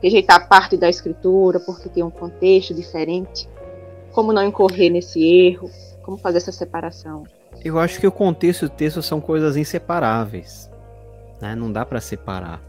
rejeitar 0.03 0.49
parte 0.49 0.76
da 0.76 0.89
Escritura 0.89 1.61
porque 1.61 1.89
tem 1.89 2.03
um 2.03 2.11
contexto 2.11 2.74
diferente 2.74 3.49
como 4.13 4.33
não 4.33 4.45
incorrer 4.45 4.91
nesse 4.91 5.23
erro, 5.23 5.71
como 6.03 6.17
fazer 6.17 6.39
essa 6.39 6.53
separação. 6.53 7.25
Eu 7.65 7.79
acho 7.79 8.01
que 8.01 8.07
o 8.07 8.13
contexto 8.13 8.63
e 8.63 8.67
o 8.67 8.71
texto 8.71 9.03
são 9.03 9.21
coisas 9.21 9.57
inseparáveis, 9.57 10.71
né? 11.41 11.55
Não 11.55 11.71
dá 11.71 11.85
para 11.85 12.01
separar. 12.01 12.63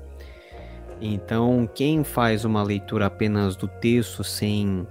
Então, 1.01 1.67
quem 1.73 2.03
faz 2.03 2.45
uma 2.45 2.61
leitura 2.61 3.07
apenas 3.07 3.55
do 3.55 3.67
texto 3.67 4.23
sem 4.23 4.85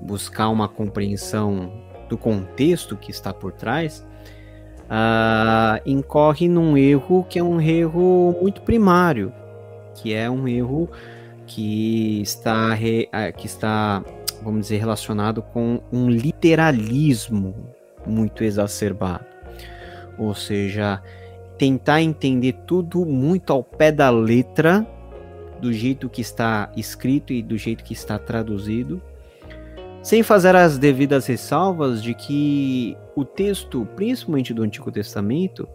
buscar 0.00 0.48
uma 0.48 0.68
compreensão 0.68 1.72
do 2.08 2.18
contexto 2.18 2.96
que 2.96 3.10
está 3.10 3.32
por 3.32 3.52
trás, 3.52 4.04
uh, 4.82 5.80
incorre 5.86 6.48
num 6.48 6.76
erro 6.76 7.24
que 7.28 7.38
é 7.38 7.42
um 7.42 7.60
erro 7.60 8.36
muito 8.40 8.62
primário, 8.62 9.32
que 9.94 10.12
é 10.12 10.28
um 10.28 10.48
erro 10.48 10.90
que 11.46 12.20
está, 12.22 12.74
re, 12.74 13.08
ah, 13.12 13.30
que 13.30 13.46
está 13.46 14.02
vamos 14.42 14.62
dizer, 14.62 14.78
relacionado 14.78 15.42
com 15.42 15.80
um 15.92 16.08
literalismo 16.08 17.54
muito 18.06 18.44
exacerbado. 18.44 19.24
Ou 20.18 20.34
seja, 20.34 21.02
tentar 21.56 22.02
entender 22.02 22.54
tudo 22.66 23.04
muito 23.04 23.52
ao 23.52 23.62
pé 23.62 23.92
da 23.92 24.10
letra, 24.10 24.86
do 25.60 25.72
jeito 25.72 26.08
que 26.08 26.20
está 26.20 26.70
escrito 26.76 27.32
e 27.32 27.42
do 27.42 27.56
jeito 27.56 27.84
que 27.84 27.92
está 27.92 28.18
traduzido, 28.18 29.00
sem 30.02 30.22
fazer 30.24 30.56
as 30.56 30.76
devidas 30.76 31.26
ressalvas 31.26 32.02
de 32.02 32.14
que 32.14 32.96
o 33.14 33.24
texto, 33.24 33.86
principalmente 33.94 34.52
do 34.52 34.62
Antigo 34.62 34.90
Testamento, 34.90 35.68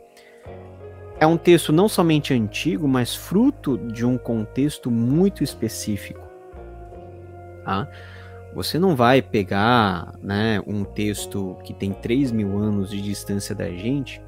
é 1.20 1.26
um 1.26 1.38
texto 1.38 1.72
não 1.72 1.88
somente 1.88 2.34
antigo, 2.34 2.88
mas 2.88 3.16
fruto 3.16 3.78
de 3.78 4.06
um 4.06 4.18
contexto 4.18 4.92
muito 4.92 5.44
específico. 5.44 6.22
Tá? 7.64 7.88
Você 8.58 8.80
não 8.80 8.96
vai 8.96 9.22
pegar 9.22 10.16
né, 10.20 10.60
um 10.66 10.84
texto 10.84 11.56
que 11.64 11.76
tem 11.76 11.94
3 11.94 12.32
mil 12.32 12.58
anos 12.58 12.90
de 12.90 13.00
distância 13.00 13.54
da 13.54 13.70
gente 13.70 14.20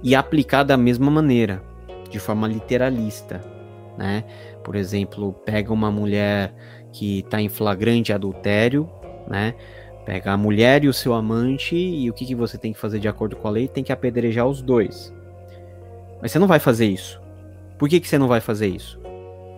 e 0.00 0.14
aplicar 0.14 0.62
da 0.62 0.76
mesma 0.76 1.10
maneira, 1.10 1.60
de 2.08 2.20
forma 2.20 2.46
literalista. 2.46 3.42
Né? 3.96 4.22
Por 4.62 4.76
exemplo, 4.76 5.32
pega 5.44 5.72
uma 5.72 5.90
mulher 5.90 6.54
que 6.92 7.18
está 7.18 7.40
em 7.40 7.48
flagrante 7.48 8.12
adultério, 8.12 8.88
né? 9.26 9.56
pega 10.06 10.30
a 10.30 10.36
mulher 10.36 10.84
e 10.84 10.88
o 10.88 10.94
seu 10.94 11.12
amante, 11.12 11.74
e 11.74 12.08
o 12.08 12.14
que, 12.14 12.26
que 12.26 12.36
você 12.36 12.56
tem 12.56 12.72
que 12.72 12.78
fazer 12.78 13.00
de 13.00 13.08
acordo 13.08 13.34
com 13.34 13.48
a 13.48 13.50
lei? 13.50 13.66
Tem 13.66 13.82
que 13.82 13.92
apedrejar 13.92 14.46
os 14.46 14.62
dois. 14.62 15.12
Mas 16.22 16.30
você 16.30 16.38
não 16.38 16.46
vai 16.46 16.60
fazer 16.60 16.86
isso. 16.86 17.20
Por 17.76 17.88
que, 17.88 17.98
que 17.98 18.06
você 18.06 18.18
não 18.18 18.28
vai 18.28 18.40
fazer 18.40 18.68
isso? 18.68 19.00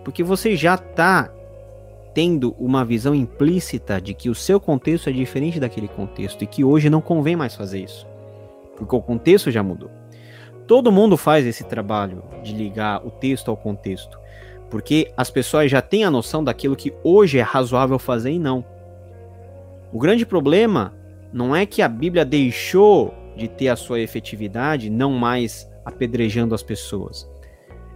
Porque 0.03 0.23
você 0.23 0.55
já 0.55 0.73
está 0.73 1.31
tendo 2.13 2.55
uma 2.59 2.83
visão 2.83 3.15
implícita 3.15 4.01
de 4.01 4.13
que 4.13 4.29
o 4.29 4.35
seu 4.35 4.59
contexto 4.59 5.09
é 5.09 5.13
diferente 5.13 5.59
daquele 5.59 5.87
contexto 5.87 6.43
e 6.43 6.47
que 6.47 6.63
hoje 6.63 6.89
não 6.89 7.01
convém 7.01 7.35
mais 7.35 7.55
fazer 7.55 7.79
isso, 7.83 8.07
porque 8.75 8.95
o 8.95 9.01
contexto 9.01 9.49
já 9.49 9.63
mudou. 9.63 9.89
Todo 10.67 10.91
mundo 10.91 11.17
faz 11.17 11.45
esse 11.45 11.63
trabalho 11.63 12.23
de 12.43 12.53
ligar 12.53 13.05
o 13.05 13.11
texto 13.11 13.49
ao 13.49 13.57
contexto, 13.57 14.19
porque 14.69 15.11
as 15.17 15.29
pessoas 15.29 15.69
já 15.69 15.81
têm 15.81 16.03
a 16.03 16.11
noção 16.11 16.43
daquilo 16.43 16.75
que 16.75 16.93
hoje 17.03 17.39
é 17.39 17.41
razoável 17.41 17.99
fazer 17.99 18.31
e 18.31 18.39
não. 18.39 18.63
O 19.91 19.99
grande 19.99 20.25
problema 20.25 20.93
não 21.33 21.55
é 21.55 21.65
que 21.65 21.81
a 21.81 21.87
Bíblia 21.87 22.23
deixou 22.23 23.13
de 23.35 23.47
ter 23.47 23.69
a 23.69 23.75
sua 23.75 23.99
efetividade, 23.99 24.89
não 24.89 25.11
mais 25.11 25.69
apedrejando 25.85 26.53
as 26.53 26.63
pessoas. 26.63 27.29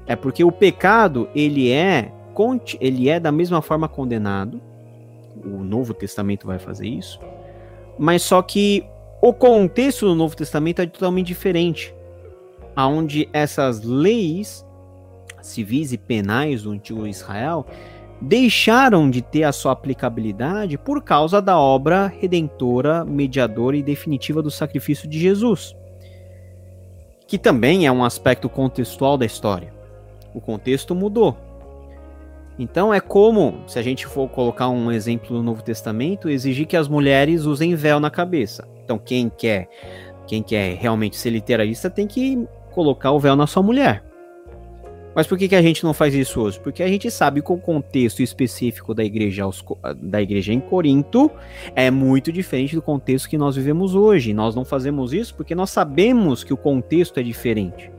É 0.08 0.16
porque 0.16 0.44
o 0.44 0.52
pecado, 0.52 1.30
ele 1.36 1.72
é 1.72 2.12
ele 2.82 3.10
é 3.10 3.20
da 3.20 3.32
mesma 3.32 3.62
forma 3.62 3.88
condenado. 3.88 4.62
O 5.44 5.64
Novo 5.64 5.94
Testamento 5.94 6.46
vai 6.46 6.60
fazer 6.60 6.88
isso. 6.88 7.20
Mas 7.98 8.22
só 8.22 8.42
que 8.42 8.86
o 9.22 9.34
contexto 9.34 10.06
do 10.06 10.16
Novo 10.16 10.36
Testamento 10.36 10.82
é 10.82 10.86
totalmente 10.86 11.28
diferente. 11.28 11.94
Aonde 12.76 13.30
essas 13.32 13.82
leis 13.82 14.66
civis 15.42 15.94
e 15.94 15.98
penais 15.98 16.64
do 16.64 16.72
antigo 16.72 17.08
Israel 17.08 17.66
deixaram 18.20 19.10
de 19.10 19.22
ter 19.22 19.44
a 19.44 19.52
sua 19.52 19.74
aplicabilidade 19.74 20.78
por 20.78 21.04
causa 21.04 21.42
da 21.42 21.60
obra 21.60 22.08
redentora, 22.08 23.06
mediadora 23.06 23.78
e 23.78 23.84
definitiva 23.84 24.42
do 24.42 24.50
sacrifício 24.50 25.08
de 25.08 25.20
Jesus, 25.20 25.76
que 27.28 27.38
também 27.38 27.86
é 27.86 27.92
um 27.92 28.04
aspecto 28.04 28.50
contextual 28.50 29.18
da 29.18 29.26
história. 29.26 29.74
O 30.34 30.42
contexto 30.42 30.96
mudou. 30.96 31.38
Então 32.58 32.94
é 32.94 33.02
como, 33.02 33.64
se 33.68 33.78
a 33.78 33.82
gente 33.82 34.08
for 34.08 34.30
colocar 34.30 34.70
um 34.70 34.92
exemplo 34.92 35.36
no 35.36 35.44
Novo 35.44 35.62
Testamento, 35.62 36.30
exigir 36.30 36.66
que 36.66 36.78
as 36.78 36.88
mulheres 36.88 37.44
usem 37.44 37.76
véu 37.76 38.00
na 38.00 38.10
cabeça. 38.10 38.68
Então 38.84 38.98
quem 38.98 39.30
quer, 39.30 39.68
quem 40.26 40.42
quer 40.42 40.76
realmente 40.76 41.18
ser 41.18 41.32
literalista 41.32 41.90
tem 41.90 42.08
que 42.08 42.48
colocar 42.72 43.12
o 43.12 43.20
véu 43.20 43.36
na 43.36 43.46
sua 43.46 43.62
mulher. 43.62 44.04
Mas 45.16 45.26
por 45.26 45.38
que, 45.38 45.48
que 45.48 45.56
a 45.56 45.62
gente 45.62 45.82
não 45.86 45.94
faz 45.94 46.14
isso 46.14 46.42
hoje? 46.42 46.60
Porque 46.60 46.84
a 46.84 46.88
gente 46.90 47.10
sabe 47.10 47.42
que 47.42 47.52
o 47.52 47.58
contexto 47.58 48.22
específico 48.22 48.94
da 48.94 49.02
igreja, 49.02 49.44
da 49.96 50.22
igreja 50.22 50.52
em 50.52 50.60
Corinto 50.60 51.32
é 51.74 51.90
muito 51.90 52.34
diferente 52.34 52.76
do 52.76 52.82
contexto 52.82 53.30
que 53.30 53.38
nós 53.38 53.56
vivemos 53.56 53.96
hoje. 53.96 54.34
Nós 54.34 54.54
não 54.54 54.66
fazemos 54.66 55.14
isso 55.14 55.34
porque 55.34 55.56
nós 55.56 55.70
sabemos 55.70 56.44
que 56.44 56.54
o 56.54 56.58
contexto 56.58 57.18
é 57.18 57.24
diferente. 57.24 57.90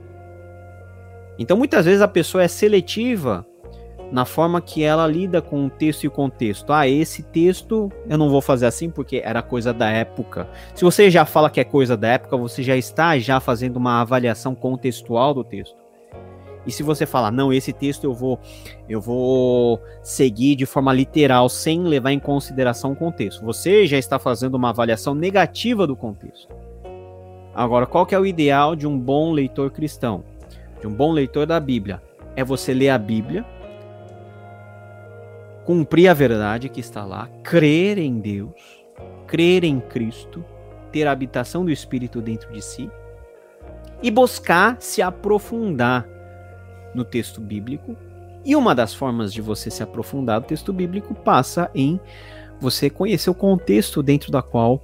Então 1.38 1.56
muitas 1.56 1.86
vezes 1.86 2.02
a 2.02 2.08
pessoa 2.08 2.44
é 2.44 2.48
seletiva 2.48 3.46
na 4.10 4.24
forma 4.24 4.60
que 4.60 4.82
ela 4.82 5.06
lida 5.06 5.42
com 5.42 5.66
o 5.66 5.70
texto 5.70 6.04
e 6.04 6.08
o 6.08 6.10
contexto. 6.10 6.72
Ah, 6.72 6.86
esse 6.88 7.22
texto 7.22 7.90
eu 8.08 8.16
não 8.16 8.30
vou 8.30 8.40
fazer 8.40 8.66
assim 8.66 8.90
porque 8.90 9.20
era 9.24 9.42
coisa 9.42 9.72
da 9.72 9.90
época. 9.90 10.48
Se 10.74 10.84
você 10.84 11.10
já 11.10 11.24
fala 11.24 11.50
que 11.50 11.60
é 11.60 11.64
coisa 11.64 11.96
da 11.96 12.08
época, 12.08 12.36
você 12.36 12.62
já 12.62 12.76
está 12.76 13.18
já 13.18 13.40
fazendo 13.40 13.76
uma 13.76 14.00
avaliação 14.00 14.54
contextual 14.54 15.34
do 15.34 15.42
texto. 15.42 15.76
E 16.66 16.72
se 16.72 16.82
você 16.82 17.06
falar, 17.06 17.30
não, 17.30 17.52
esse 17.52 17.72
texto 17.72 18.04
eu 18.04 18.12
vou 18.12 18.40
eu 18.88 19.00
vou 19.00 19.80
seguir 20.02 20.56
de 20.56 20.66
forma 20.66 20.92
literal, 20.92 21.48
sem 21.48 21.82
levar 21.82 22.10
em 22.10 22.18
consideração 22.18 22.92
o 22.92 22.96
contexto, 22.96 23.44
você 23.44 23.86
já 23.86 23.96
está 23.96 24.18
fazendo 24.18 24.56
uma 24.56 24.70
avaliação 24.70 25.14
negativa 25.14 25.86
do 25.86 25.94
contexto. 25.94 26.48
Agora, 27.54 27.86
qual 27.86 28.04
que 28.04 28.14
é 28.14 28.18
o 28.18 28.26
ideal 28.26 28.76
de 28.76 28.86
um 28.86 28.98
bom 28.98 29.32
leitor 29.32 29.70
cristão? 29.70 30.24
De 30.80 30.86
um 30.86 30.92
bom 30.92 31.12
leitor 31.12 31.46
da 31.46 31.58
Bíblia? 31.58 32.02
É 32.34 32.44
você 32.44 32.74
ler 32.74 32.90
a 32.90 32.98
Bíblia, 32.98 33.46
cumprir 35.66 36.06
a 36.08 36.14
verdade 36.14 36.68
que 36.68 36.78
está 36.78 37.04
lá, 37.04 37.28
crer 37.42 37.98
em 37.98 38.20
Deus, 38.20 38.54
crer 39.26 39.64
em 39.64 39.80
Cristo, 39.80 40.44
ter 40.92 41.08
a 41.08 41.10
habitação 41.10 41.64
do 41.64 41.72
Espírito 41.72 42.22
dentro 42.22 42.52
de 42.52 42.62
si 42.62 42.88
e 44.00 44.08
buscar 44.10 44.76
se 44.78 45.02
aprofundar 45.02 46.06
no 46.94 47.04
texto 47.04 47.40
bíblico. 47.40 47.96
E 48.44 48.54
uma 48.54 48.76
das 48.76 48.94
formas 48.94 49.32
de 49.32 49.42
você 49.42 49.68
se 49.68 49.82
aprofundar 49.82 50.40
no 50.40 50.46
texto 50.46 50.72
bíblico 50.72 51.12
passa 51.12 51.68
em 51.74 51.98
você 52.60 52.88
conhecer 52.88 53.28
o 53.28 53.34
contexto 53.34 54.04
dentro 54.04 54.30
da 54.30 54.40
qual 54.40 54.80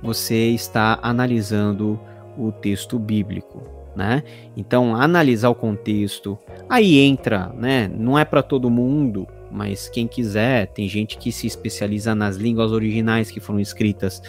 você 0.00 0.50
está 0.50 1.00
analisando 1.02 1.98
o 2.38 2.52
texto 2.52 3.00
bíblico, 3.00 3.62
né? 3.96 4.22
Então, 4.56 4.94
analisar 4.94 5.48
o 5.50 5.54
contexto, 5.56 6.38
aí 6.68 7.00
entra, 7.00 7.48
né? 7.48 7.90
Não 7.92 8.16
é 8.16 8.24
para 8.24 8.42
todo 8.42 8.70
mundo, 8.70 9.26
mas 9.50 9.88
quem 9.88 10.06
quiser, 10.06 10.66
tem 10.68 10.88
gente 10.88 11.18
que 11.18 11.32
se 11.32 11.46
especializa 11.46 12.14
nas 12.14 12.36
línguas 12.36 12.72
originais 12.72 13.30
que 13.30 13.40
foram 13.40 13.60
escritas, 13.60 14.22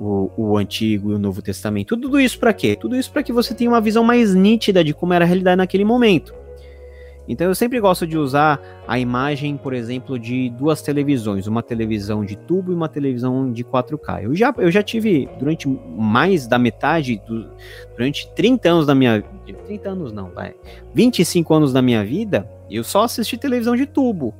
o, 0.00 0.30
o 0.36 0.56
Antigo 0.56 1.12
e 1.12 1.14
o 1.14 1.18
Novo 1.18 1.42
Testamento. 1.42 1.96
Tudo 1.96 2.18
isso 2.18 2.38
para 2.38 2.52
quê? 2.52 2.76
Tudo 2.76 2.96
isso 2.96 3.12
para 3.12 3.22
que 3.22 3.32
você 3.32 3.54
tenha 3.54 3.70
uma 3.70 3.80
visão 3.80 4.02
mais 4.02 4.34
nítida 4.34 4.82
de 4.82 4.92
como 4.92 5.12
era 5.12 5.24
a 5.24 5.28
realidade 5.28 5.56
naquele 5.56 5.84
momento. 5.84 6.34
Então 7.28 7.46
eu 7.46 7.54
sempre 7.54 7.78
gosto 7.78 8.06
de 8.06 8.18
usar 8.18 8.60
a 8.86 8.98
imagem, 8.98 9.56
por 9.56 9.72
exemplo, 9.72 10.18
de 10.18 10.50
duas 10.50 10.82
televisões, 10.82 11.46
uma 11.46 11.62
televisão 11.62 12.24
de 12.24 12.36
tubo 12.36 12.72
e 12.72 12.74
uma 12.74 12.88
televisão 12.88 13.52
de 13.52 13.62
4K. 13.62 14.24
Eu 14.24 14.34
já, 14.34 14.52
eu 14.58 14.70
já 14.70 14.82
tive 14.82 15.28
durante 15.38 15.68
mais 15.68 16.48
da 16.48 16.58
metade, 16.58 17.22
do, 17.26 17.48
durante 17.96 18.28
30 18.34 18.68
anos 18.68 18.86
da 18.86 18.94
minha 18.94 19.22
30 19.66 19.88
anos 19.88 20.12
não, 20.12 20.30
vai. 20.30 20.54
25 20.94 21.54
anos 21.54 21.72
da 21.72 21.80
minha 21.80 22.04
vida, 22.04 22.48
eu 22.70 22.82
só 22.82 23.04
assisti 23.04 23.36
televisão 23.36 23.76
de 23.76 23.86
tubo. 23.86 24.34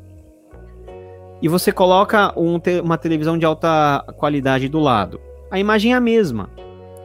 E 1.43 1.49
você 1.49 1.73
coloca 1.73 2.33
um, 2.39 2.61
uma 2.85 2.97
televisão 2.97 3.37
de 3.37 3.45
alta 3.45 4.05
qualidade 4.17 4.69
do 4.69 4.79
lado. 4.79 5.21
A 5.51 5.59
imagem 5.59 5.93
é 5.93 5.97
a 5.97 6.01
mesma. 6.01 6.49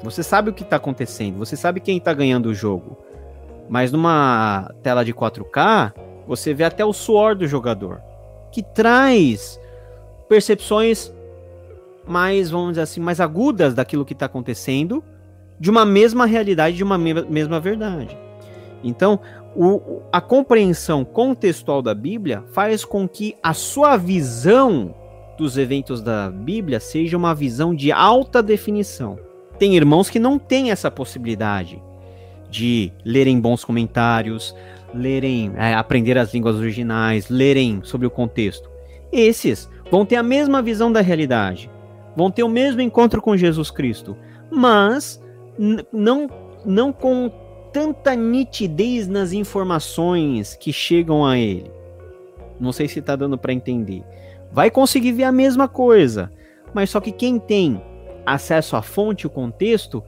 Você 0.03 0.21
sabe 0.21 0.51
o 0.51 0.53
que 0.53 0.61
está 0.61 0.75
acontecendo, 0.75 1.39
você 1.39 1.55
sabe 1.55 1.79
quem 1.79 1.97
está 1.97 2.13
ganhando 2.13 2.45
o 2.45 2.53
jogo. 2.53 2.95
Mas 3.67 3.91
numa 3.91 4.71
tela 4.83 5.03
de 5.03 5.11
4K, 5.11 5.91
você 6.27 6.53
vê 6.53 6.63
até 6.63 6.85
o 6.85 6.93
suor 6.93 7.35
do 7.35 7.47
jogador, 7.47 7.99
que 8.51 8.61
traz 8.61 9.59
percepções 10.29 11.11
mais, 12.05 12.51
vamos 12.51 12.69
dizer 12.69 12.81
assim, 12.81 13.01
mais 13.01 13.19
agudas 13.19 13.73
daquilo 13.73 14.05
que 14.05 14.13
está 14.13 14.27
acontecendo, 14.27 15.03
de 15.59 15.71
uma 15.71 15.83
mesma 15.83 16.27
realidade, 16.27 16.77
de 16.77 16.83
uma 16.83 16.97
mesma 16.97 17.59
verdade. 17.59 18.15
Então, 18.83 19.19
o, 19.57 20.03
a 20.11 20.21
compreensão 20.21 21.03
contextual 21.03 21.81
da 21.81 21.95
Bíblia 21.95 22.43
faz 22.51 22.85
com 22.85 23.07
que 23.07 23.35
a 23.41 23.55
sua 23.55 23.97
visão 23.97 24.93
dos 25.35 25.57
eventos 25.57 25.99
da 25.99 26.29
Bíblia 26.29 26.79
seja 26.79 27.17
uma 27.17 27.33
visão 27.33 27.73
de 27.73 27.91
alta 27.91 28.43
definição. 28.43 29.17
Tem 29.57 29.75
irmãos 29.75 30.11
que 30.11 30.19
não 30.19 30.37
têm 30.37 30.69
essa 30.69 30.91
possibilidade 30.91 31.81
de 32.51 32.91
lerem 33.03 33.39
bons 33.39 33.65
comentários, 33.65 34.55
lerem, 34.93 35.51
é, 35.55 35.73
aprender 35.73 36.19
as 36.19 36.33
línguas 36.33 36.55
originais, 36.55 37.27
lerem 37.27 37.81
sobre 37.83 38.05
o 38.05 38.11
contexto. 38.11 38.69
Esses 39.11 39.67
vão 39.89 40.05
ter 40.05 40.17
a 40.17 40.23
mesma 40.23 40.61
visão 40.61 40.91
da 40.91 41.01
realidade, 41.01 41.69
vão 42.15 42.29
ter 42.29 42.43
o 42.43 42.49
mesmo 42.49 42.81
encontro 42.81 43.21
com 43.23 43.35
Jesus 43.35 43.71
Cristo, 43.71 44.15
mas 44.51 45.19
não, 45.91 46.29
não 46.63 46.93
com 46.93 47.31
tanta 47.71 48.15
nitidez 48.15 49.07
nas 49.07 49.31
informações 49.31 50.55
que 50.55 50.71
chegam 50.73 51.25
a 51.25 51.37
ele. 51.37 51.71
Não 52.59 52.71
sei 52.71 52.87
se 52.87 52.99
está 52.99 53.15
dando 53.15 53.37
para 53.37 53.53
entender. 53.53 54.03
Vai 54.51 54.71
conseguir 54.71 55.11
ver 55.11 55.25
a 55.25 55.31
mesma 55.31 55.67
coisa, 55.67 56.31
mas 56.73 56.89
só 56.89 56.99
que 56.99 57.11
quem 57.11 57.39
tem 57.39 57.81
acesso 58.25 58.75
à 58.75 58.81
fonte, 58.81 59.27
o 59.27 59.29
contexto, 59.29 60.03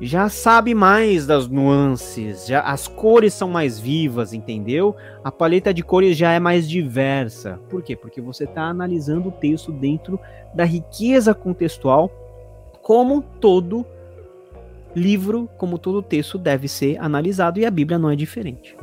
já 0.00 0.28
sabe 0.28 0.74
mais 0.74 1.26
das 1.26 1.48
nuances, 1.48 2.46
já 2.46 2.60
as 2.60 2.86
cores 2.86 3.32
são 3.32 3.48
mais 3.48 3.78
vivas, 3.78 4.34
entendeu? 4.34 4.94
A 5.24 5.32
paleta 5.32 5.72
de 5.72 5.82
cores 5.82 6.16
já 6.16 6.32
é 6.32 6.38
mais 6.38 6.68
diversa. 6.68 7.58
Por 7.70 7.82
quê? 7.82 7.96
Porque 7.96 8.20
você 8.20 8.44
está 8.44 8.64
analisando 8.64 9.28
o 9.30 9.32
texto 9.32 9.72
dentro 9.72 10.20
da 10.54 10.64
riqueza 10.64 11.34
contextual, 11.34 12.10
como 12.82 13.22
todo 13.22 13.86
livro, 14.96 15.46
como 15.58 15.78
todo 15.78 16.00
texto 16.00 16.38
deve 16.38 16.66
ser 16.66 16.96
analisado, 16.98 17.60
e 17.60 17.66
a 17.66 17.70
Bíblia 17.70 17.98
não 17.98 18.10
é 18.10 18.16
diferente. 18.16 18.74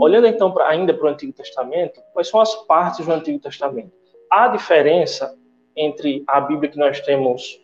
Olhando 0.00 0.26
então 0.26 0.50
pra, 0.50 0.68
ainda 0.68 0.92
para 0.92 1.06
o 1.06 1.10
Antigo 1.10 1.32
Testamento, 1.32 2.00
quais 2.12 2.28
são 2.28 2.40
as 2.40 2.54
partes 2.66 3.06
do 3.06 3.12
Antigo 3.12 3.38
Testamento? 3.38 3.92
Há 4.28 4.48
diferença 4.48 5.32
entre 5.76 6.24
a 6.26 6.40
Bíblia 6.40 6.70
que 6.70 6.78
nós 6.78 7.00
temos 7.00 7.60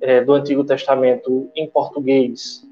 é, 0.00 0.20
do 0.20 0.32
Antigo 0.32 0.62
Testamento 0.62 1.50
em 1.56 1.68
português, 1.68 2.62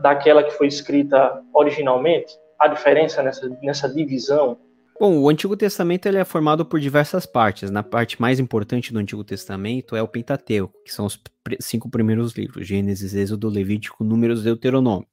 daquela 0.00 0.42
que 0.42 0.50
foi 0.50 0.66
escrita 0.66 1.42
originalmente? 1.54 2.41
Há 2.62 2.68
diferença 2.68 3.24
nessa, 3.24 3.48
nessa 3.60 3.88
divisão? 3.92 4.56
Bom, 5.00 5.18
o 5.18 5.28
Antigo 5.28 5.56
Testamento 5.56 6.06
ele 6.06 6.18
é 6.18 6.24
formado 6.24 6.64
por 6.64 6.78
diversas 6.78 7.26
partes. 7.26 7.72
Na 7.72 7.82
parte 7.82 8.20
mais 8.20 8.38
importante 8.38 8.92
do 8.92 9.00
Antigo 9.00 9.24
Testamento 9.24 9.96
é 9.96 10.02
o 10.02 10.06
Pentateuco, 10.06 10.72
que 10.84 10.94
são 10.94 11.06
os 11.06 11.20
cinco 11.58 11.90
primeiros 11.90 12.34
livros: 12.34 12.64
Gênesis, 12.64 13.14
Êxodo, 13.14 13.48
Levítico, 13.48 14.04
Números 14.04 14.42
e 14.42 14.44
Deuteronômio. 14.44 15.08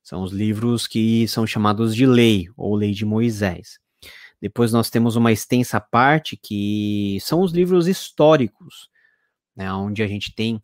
São 0.00 0.22
os 0.22 0.30
livros 0.30 0.86
que 0.86 1.26
são 1.26 1.44
chamados 1.44 1.92
de 1.92 2.06
lei, 2.06 2.46
ou 2.56 2.76
lei 2.76 2.92
de 2.92 3.04
Moisés. 3.04 3.80
Depois 4.40 4.72
nós 4.72 4.88
temos 4.88 5.16
uma 5.16 5.32
extensa 5.32 5.80
parte 5.80 6.36
que 6.36 7.18
são 7.20 7.40
os 7.40 7.50
livros 7.50 7.88
históricos, 7.88 8.88
né, 9.56 9.72
onde 9.72 10.04
a 10.04 10.06
gente 10.06 10.32
tem 10.32 10.62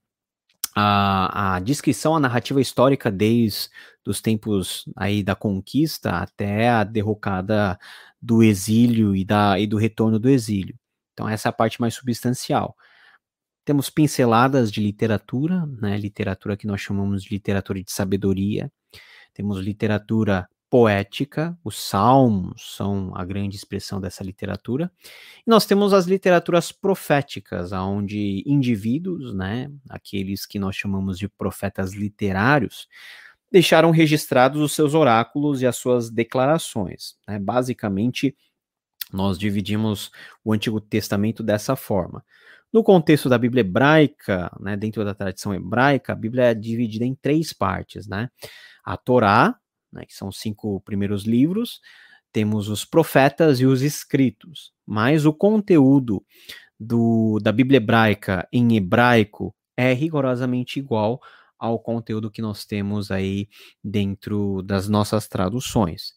a, 0.78 1.56
a 1.56 1.60
descrição, 1.60 2.14
a 2.14 2.20
narrativa 2.20 2.60
histórica 2.60 3.10
desde 3.10 3.70
os 4.06 4.20
tempos 4.20 4.84
aí 4.94 5.22
da 5.22 5.34
conquista 5.34 6.10
até 6.10 6.68
a 6.68 6.84
derrocada 6.84 7.78
do 8.20 8.42
exílio 8.42 9.16
e, 9.16 9.24
da, 9.24 9.58
e 9.58 9.66
do 9.66 9.78
retorno 9.78 10.18
do 10.18 10.28
exílio. 10.28 10.78
Então 11.14 11.26
essa 11.26 11.48
é 11.48 11.50
a 11.50 11.52
parte 11.52 11.80
mais 11.80 11.94
substancial. 11.94 12.76
Temos 13.64 13.88
pinceladas 13.88 14.70
de 14.70 14.80
literatura, 14.82 15.64
né, 15.80 15.96
literatura 15.96 16.56
que 16.56 16.66
nós 16.66 16.80
chamamos 16.80 17.24
de 17.24 17.30
literatura 17.30 17.82
de 17.82 17.90
sabedoria, 17.90 18.70
temos 19.32 19.58
literatura 19.58 20.46
poética, 20.68 21.56
os 21.64 21.76
salmos 21.76 22.74
são 22.76 23.12
a 23.14 23.24
grande 23.24 23.56
expressão 23.56 24.00
dessa 24.00 24.24
literatura. 24.24 24.90
E 25.46 25.50
nós 25.50 25.64
temos 25.64 25.92
as 25.92 26.06
literaturas 26.06 26.72
proféticas, 26.72 27.72
onde 27.72 28.42
indivíduos, 28.46 29.34
né, 29.34 29.70
aqueles 29.88 30.44
que 30.44 30.58
nós 30.58 30.74
chamamos 30.74 31.18
de 31.18 31.28
profetas 31.28 31.94
literários, 31.94 32.88
deixaram 33.50 33.90
registrados 33.90 34.60
os 34.60 34.72
seus 34.72 34.92
oráculos 34.92 35.62
e 35.62 35.66
as 35.66 35.76
suas 35.76 36.10
declarações. 36.10 37.16
Né? 37.28 37.38
Basicamente, 37.38 38.36
nós 39.12 39.38
dividimos 39.38 40.10
o 40.44 40.52
Antigo 40.52 40.80
Testamento 40.80 41.42
dessa 41.42 41.76
forma. 41.76 42.24
No 42.72 42.82
contexto 42.82 43.28
da 43.28 43.38
Bíblia 43.38 43.60
hebraica, 43.60 44.50
né, 44.60 44.76
dentro 44.76 45.04
da 45.04 45.14
tradição 45.14 45.54
hebraica, 45.54 46.12
a 46.12 46.16
Bíblia 46.16 46.46
é 46.46 46.54
dividida 46.54 47.04
em 47.04 47.14
três 47.14 47.52
partes, 47.52 48.08
né? 48.08 48.28
A 48.84 48.96
Torá, 48.96 49.56
né, 49.96 50.04
que 50.06 50.14
são 50.14 50.28
os 50.28 50.38
cinco 50.38 50.80
primeiros 50.82 51.24
livros, 51.24 51.80
temos 52.32 52.68
os 52.68 52.84
profetas 52.84 53.60
e 53.60 53.66
os 53.66 53.80
escritos, 53.80 54.72
mas 54.86 55.24
o 55.24 55.32
conteúdo 55.32 56.22
do, 56.78 57.38
da 57.40 57.50
Bíblia 57.50 57.78
hebraica 57.78 58.46
em 58.52 58.76
hebraico 58.76 59.54
é 59.76 59.92
rigorosamente 59.92 60.78
igual 60.78 61.20
ao 61.58 61.78
conteúdo 61.78 62.30
que 62.30 62.42
nós 62.42 62.66
temos 62.66 63.10
aí 63.10 63.48
dentro 63.82 64.62
das 64.62 64.88
nossas 64.88 65.26
traduções. 65.26 66.12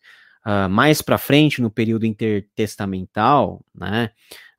Uh, 0.46 0.70
mais 0.70 1.02
para 1.02 1.18
frente, 1.18 1.62
no 1.62 1.72
período 1.72 2.06
intertestamental, 2.06 3.64
né, 3.74 4.12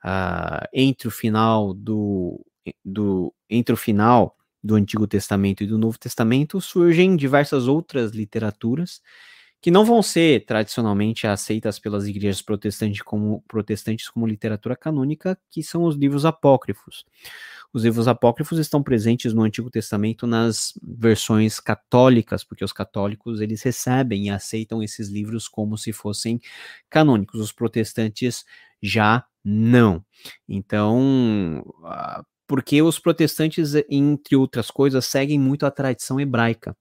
uh, 0.05 0.67
entre 0.73 1.09
o 1.09 1.11
final 1.11 1.75
do, 1.75 2.45
do 2.83 3.35
entre 3.49 3.75
o 3.75 3.77
final 3.77 4.37
do 4.63 4.75
Antigo 4.75 5.07
Testamento 5.07 5.63
e 5.63 5.67
do 5.67 5.79
Novo 5.79 5.99
Testamento, 5.99 6.61
surgem 6.61 7.17
diversas 7.17 7.67
outras 7.67 8.13
literaturas 8.13 9.01
que 9.61 9.71
não 9.71 9.85
vão 9.85 10.03
ser 10.03 10.47
tradicionalmente 10.47 11.27
aceitas 11.27 11.79
pelas 11.79 12.07
igrejas 12.07 12.41
protestantes 12.41 13.03
como, 13.03 13.43
protestantes 13.47 14.09
como 14.09 14.27
literatura 14.27 14.75
canônica, 14.75 15.39
que 15.51 15.63
são 15.63 15.85
os 15.85 15.97
livros 15.97 16.25
apócrifos. 16.25 17.05
Os 17.73 17.85
livros 17.85 18.09
apócrifos 18.09 18.59
estão 18.59 18.83
presentes 18.83 19.33
no 19.33 19.43
Antigo 19.43 19.71
Testamento 19.71 20.27
nas 20.27 20.73
versões 20.83 21.61
católicas, 21.61 22.43
porque 22.43 22.65
os 22.65 22.73
católicos 22.73 23.41
eles 23.41 23.63
recebem 23.63 24.27
e 24.27 24.31
aceitam 24.31 24.83
esses 24.83 25.09
livros 25.09 25.47
como 25.47 25.77
se 25.77 25.93
fossem 25.93 26.41
canônicos. 26.89 27.39
Os 27.39 27.53
protestantes 27.53 28.45
já 28.83 29.25
não. 29.45 30.05
Então, 30.49 31.63
porque 32.51 32.83
os 32.83 32.99
protestantes, 32.99 33.77
entre 33.89 34.35
outras 34.35 34.73
coisas, 34.73 35.07
seguem 35.07 35.39
muito 35.39 35.65
a 35.65 35.71
tradição 35.71 36.19
hebraica. 36.19 36.77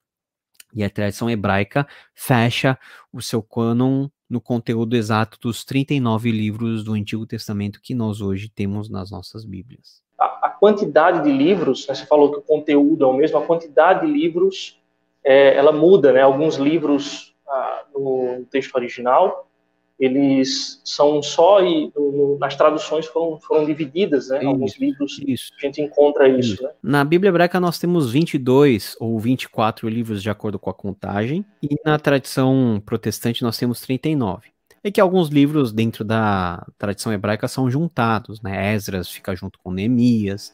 E 0.73 0.83
a 0.83 0.89
tradição 0.89 1.29
hebraica 1.29 1.87
fecha 2.15 2.75
o 3.13 3.21
seu 3.21 3.43
cânon 3.43 4.09
no 4.27 4.41
conteúdo 4.41 4.95
exato 4.95 5.37
dos 5.39 5.63
39 5.63 6.31
livros 6.31 6.83
do 6.83 6.93
Antigo 6.93 7.23
Testamento 7.23 7.79
que 7.83 7.93
nós 7.93 8.19
hoje 8.19 8.49
temos 8.49 8.89
nas 8.89 9.11
nossas 9.11 9.45
Bíblias. 9.45 10.01
A, 10.19 10.47
a 10.47 10.49
quantidade 10.49 11.23
de 11.23 11.31
livros, 11.31 11.85
você 11.85 12.03
falou 12.03 12.31
que 12.31 12.39
o 12.39 12.41
conteúdo 12.41 13.05
é 13.05 13.07
o 13.07 13.13
mesmo, 13.13 13.37
a 13.37 13.45
quantidade 13.45 14.07
de 14.07 14.11
livros 14.11 14.81
é, 15.23 15.55
ela 15.55 15.71
muda, 15.71 16.11
né? 16.11 16.21
Alguns 16.23 16.55
livros 16.55 17.35
ah, 17.47 17.83
no 17.93 18.43
texto 18.49 18.73
original 18.73 19.47
eles 19.99 20.81
são 20.85 21.21
só 21.21 21.61
e 21.61 21.91
no, 21.95 22.37
nas 22.39 22.55
traduções 22.55 23.05
foram, 23.05 23.37
foram 23.39 23.65
divididas, 23.65 24.29
né? 24.29 24.37
Isso, 24.37 24.47
Alguns 24.47 24.79
livros 24.79 25.21
isso. 25.27 25.51
a 25.57 25.65
gente 25.65 25.81
encontra 25.81 26.29
isso, 26.29 26.53
isso. 26.53 26.63
Né? 26.63 26.69
Na 26.81 27.03
Bíblia 27.03 27.29
hebraica 27.29 27.59
nós 27.59 27.77
temos 27.77 28.11
22 28.11 28.95
ou 28.99 29.19
24 29.19 29.89
livros 29.89 30.23
de 30.23 30.29
acordo 30.29 30.57
com 30.57 30.69
a 30.69 30.73
contagem, 30.73 31.45
e 31.61 31.75
na 31.85 31.99
tradição 31.99 32.81
protestante 32.85 33.43
nós 33.43 33.57
temos 33.57 33.81
39. 33.81 34.49
É 34.81 34.89
que 34.89 35.01
alguns 35.01 35.27
livros 35.27 35.73
dentro 35.73 36.05
da 36.05 36.65
tradição 36.77 37.11
hebraica 37.11 37.49
são 37.49 37.69
juntados, 37.69 38.41
né? 38.41 38.73
Esdras 38.73 39.09
fica 39.09 39.35
junto 39.35 39.59
com 39.59 39.71
Neemias, 39.71 40.53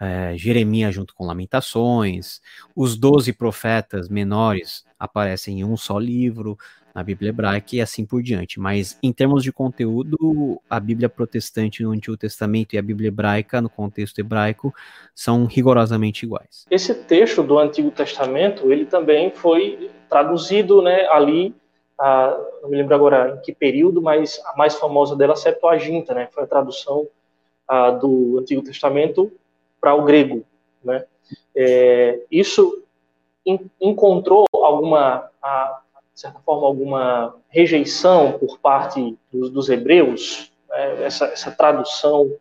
é, 0.00 0.36
Jeremias 0.36 0.94
junto 0.94 1.12
com 1.14 1.26
Lamentações, 1.26 2.40
os 2.76 2.96
doze 2.96 3.32
profetas 3.32 4.08
menores 4.08 4.84
aparecem 4.98 5.60
em 5.60 5.64
um 5.64 5.76
só 5.76 5.98
livro, 5.98 6.56
na 6.96 7.02
Bíblia 7.02 7.28
hebraica 7.28 7.76
e 7.76 7.80
assim 7.82 8.06
por 8.06 8.22
diante. 8.22 8.58
Mas 8.58 8.98
em 9.02 9.12
termos 9.12 9.42
de 9.42 9.52
conteúdo, 9.52 10.58
a 10.68 10.80
Bíblia 10.80 11.10
protestante 11.10 11.82
no 11.82 11.90
Antigo 11.90 12.16
Testamento 12.16 12.72
e 12.72 12.78
a 12.78 12.82
Bíblia 12.82 13.08
hebraica 13.08 13.60
no 13.60 13.68
contexto 13.68 14.18
hebraico 14.18 14.74
são 15.14 15.44
rigorosamente 15.44 16.24
iguais. 16.24 16.64
Esse 16.70 16.94
texto 16.94 17.42
do 17.42 17.58
Antigo 17.58 17.90
Testamento, 17.90 18.72
ele 18.72 18.86
também 18.86 19.30
foi 19.30 19.90
traduzido, 20.08 20.80
né, 20.80 21.06
ali 21.08 21.54
a, 21.98 22.34
não 22.62 22.70
me 22.70 22.78
lembro 22.78 22.94
agora 22.94 23.36
em 23.36 23.42
que 23.42 23.54
período, 23.54 24.00
mas 24.00 24.40
a 24.46 24.56
mais 24.56 24.74
famosa 24.76 25.14
dela 25.14 25.34
é 25.34 25.34
a 25.34 25.36
Septuaginta, 25.36 26.14
né? 26.14 26.28
Foi 26.32 26.44
a 26.44 26.46
tradução 26.46 27.06
a, 27.68 27.90
do 27.90 28.38
Antigo 28.38 28.62
Testamento 28.62 29.30
para 29.80 29.94
o 29.94 30.02
grego, 30.02 30.44
né? 30.82 31.04
É, 31.54 32.20
isso 32.30 32.82
encontrou 33.80 34.46
alguma 34.52 35.30
a, 35.42 35.80
de 36.16 36.22
certa 36.22 36.40
forma, 36.40 36.66
alguma 36.66 37.34
rejeição 37.50 38.32
por 38.38 38.58
parte 38.58 39.18
dos, 39.30 39.50
dos 39.50 39.68
hebreus, 39.68 40.50
né, 40.66 41.04
essa, 41.04 41.26
essa, 41.26 41.50
tradução 41.50 42.32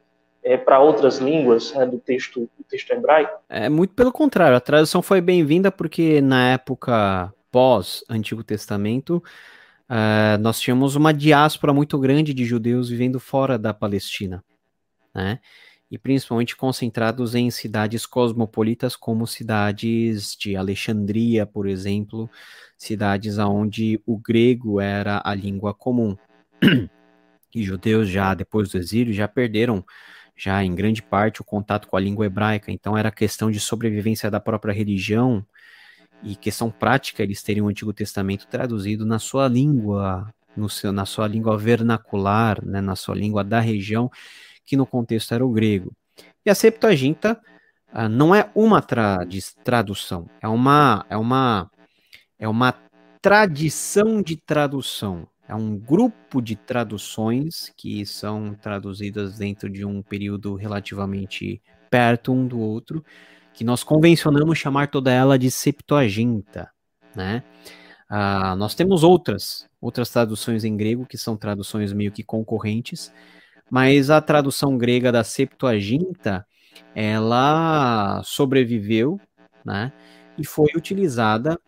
é, 0.42 0.56
para 0.56 0.80
outras 0.80 1.18
línguas 1.18 1.74
né, 1.74 1.86
do, 1.86 2.00
texto, 2.00 2.50
do 2.58 2.64
texto 2.64 2.92
hebraico? 2.92 3.38
É 3.50 3.68
muito 3.68 3.94
pelo 3.94 4.14
contrário, 4.14 4.56
a 4.56 4.62
tradução 4.62 5.02
foi 5.02 5.20
bem-vinda 5.20 5.70
porque 5.70 6.22
na 6.22 6.54
época 6.54 7.34
pós-Antigo 7.52 8.46
Testamento, 8.46 9.22
uh, 9.90 10.38
nós 10.40 10.58
tínhamos 10.58 10.96
uma 10.96 11.14
diáspora 11.14 11.74
muito 11.74 12.00
grande 12.00 12.34
de 12.34 12.46
judeus 12.46 12.88
vivendo 12.88 13.20
fora 13.20 13.58
da 13.58 13.74
Palestina, 13.74 14.42
né? 15.14 15.40
E 15.90 15.98
principalmente 15.98 16.56
concentrados 16.56 17.36
em 17.36 17.50
cidades 17.52 18.06
cosmopolitas 18.06 18.96
como 18.96 19.28
cidades 19.28 20.36
de 20.36 20.56
Alexandria, 20.56 21.46
por 21.46 21.68
exemplo, 21.68 22.30
cidades 22.78 23.38
onde 23.38 24.02
o 24.06 24.18
grego 24.18 24.80
era 24.80 25.22
a 25.24 25.34
língua 25.34 25.74
comum. 25.74 26.16
E 27.54 27.64
judeus 27.64 28.10
já 28.10 28.34
depois 28.34 28.70
do 28.70 28.78
exílio 28.78 29.14
já 29.14 29.30
perderam 29.30 29.82
já 30.36 30.62
em 30.62 30.76
grande 30.76 31.02
parte 31.02 31.40
o 31.40 31.44
contato 31.46 31.88
com 31.88 31.96
a 31.96 32.00
língua 32.02 32.26
hebraica, 32.26 32.70
então 32.70 32.98
era 32.98 33.10
questão 33.10 33.50
de 33.50 33.62
sobrevivência 33.62 34.30
da 34.30 34.42
própria 34.42 34.74
religião 34.74 35.46
e 36.22 36.36
questão 36.36 36.70
prática 36.70 37.24
eles 37.24 37.42
terem 37.42 37.64
o 37.64 37.70
Antigo 37.70 37.94
Testamento 37.94 38.46
traduzido 38.48 39.06
na 39.06 39.20
sua 39.20 39.48
língua, 39.48 40.34
no 40.56 40.70
seu, 40.70 40.92
na 40.92 41.06
sua 41.06 41.28
língua 41.28 41.58
vernacular, 41.58 42.64
né, 42.66 42.82
na 42.82 42.96
sua 42.96 43.16
língua 43.16 43.44
da 43.44 43.60
região, 43.60 44.12
que 44.66 44.78
no 44.78 44.86
contexto 44.86 45.34
era 45.34 45.46
o 45.46 45.52
grego. 45.52 45.92
E 46.46 46.50
a 46.50 46.56
Septuaginta 46.56 47.40
uh, 47.94 48.10
não 48.10 48.34
é 48.34 48.50
uma 48.56 48.82
tradução, 48.82 50.30
é 50.42 50.48
uma, 50.48 51.06
é 51.10 51.18
uma, 51.18 51.70
é 52.40 52.48
uma 52.48 52.74
tradição 53.22 54.22
de 54.22 54.38
tradução. 54.38 55.28
É 55.48 55.54
um 55.54 55.78
grupo 55.78 56.42
de 56.42 56.56
traduções 56.56 57.72
que 57.78 58.04
são 58.06 58.56
traduzidas 58.56 59.38
dentro 59.38 59.70
de 59.70 59.86
um 59.86 60.02
período 60.02 60.56
relativamente 60.56 61.62
perto 61.90 62.34
um 62.34 62.48
do 62.48 62.60
outro, 62.60 63.04
que 63.54 63.64
nós 63.64 63.84
convencionamos 63.84 64.58
chamar 64.58 64.90
toda 64.90 65.12
ela 65.12 65.38
de 65.38 65.52
Septuaginta, 65.52 66.70
né? 67.16 67.44
Uh, 68.12 68.56
nós 68.58 68.76
temos 68.76 69.04
outras, 69.04 69.68
outras 69.82 70.10
traduções 70.10 70.64
em 70.64 70.76
grego 70.76 71.06
que 71.06 71.18
são 71.18 71.38
traduções 71.38 71.94
meio 71.94 72.12
que 72.12 72.24
concorrentes, 72.24 73.12
mas 73.70 74.10
a 74.10 74.22
tradução 74.22 74.78
grega 74.78 75.12
da 75.12 75.24
Septuaginta, 75.24 76.46
ela 76.94 78.22
sobreviveu, 78.24 79.20
né? 79.66 79.92
E 80.38 80.46
foi 80.46 80.68
utilizada 80.76 81.60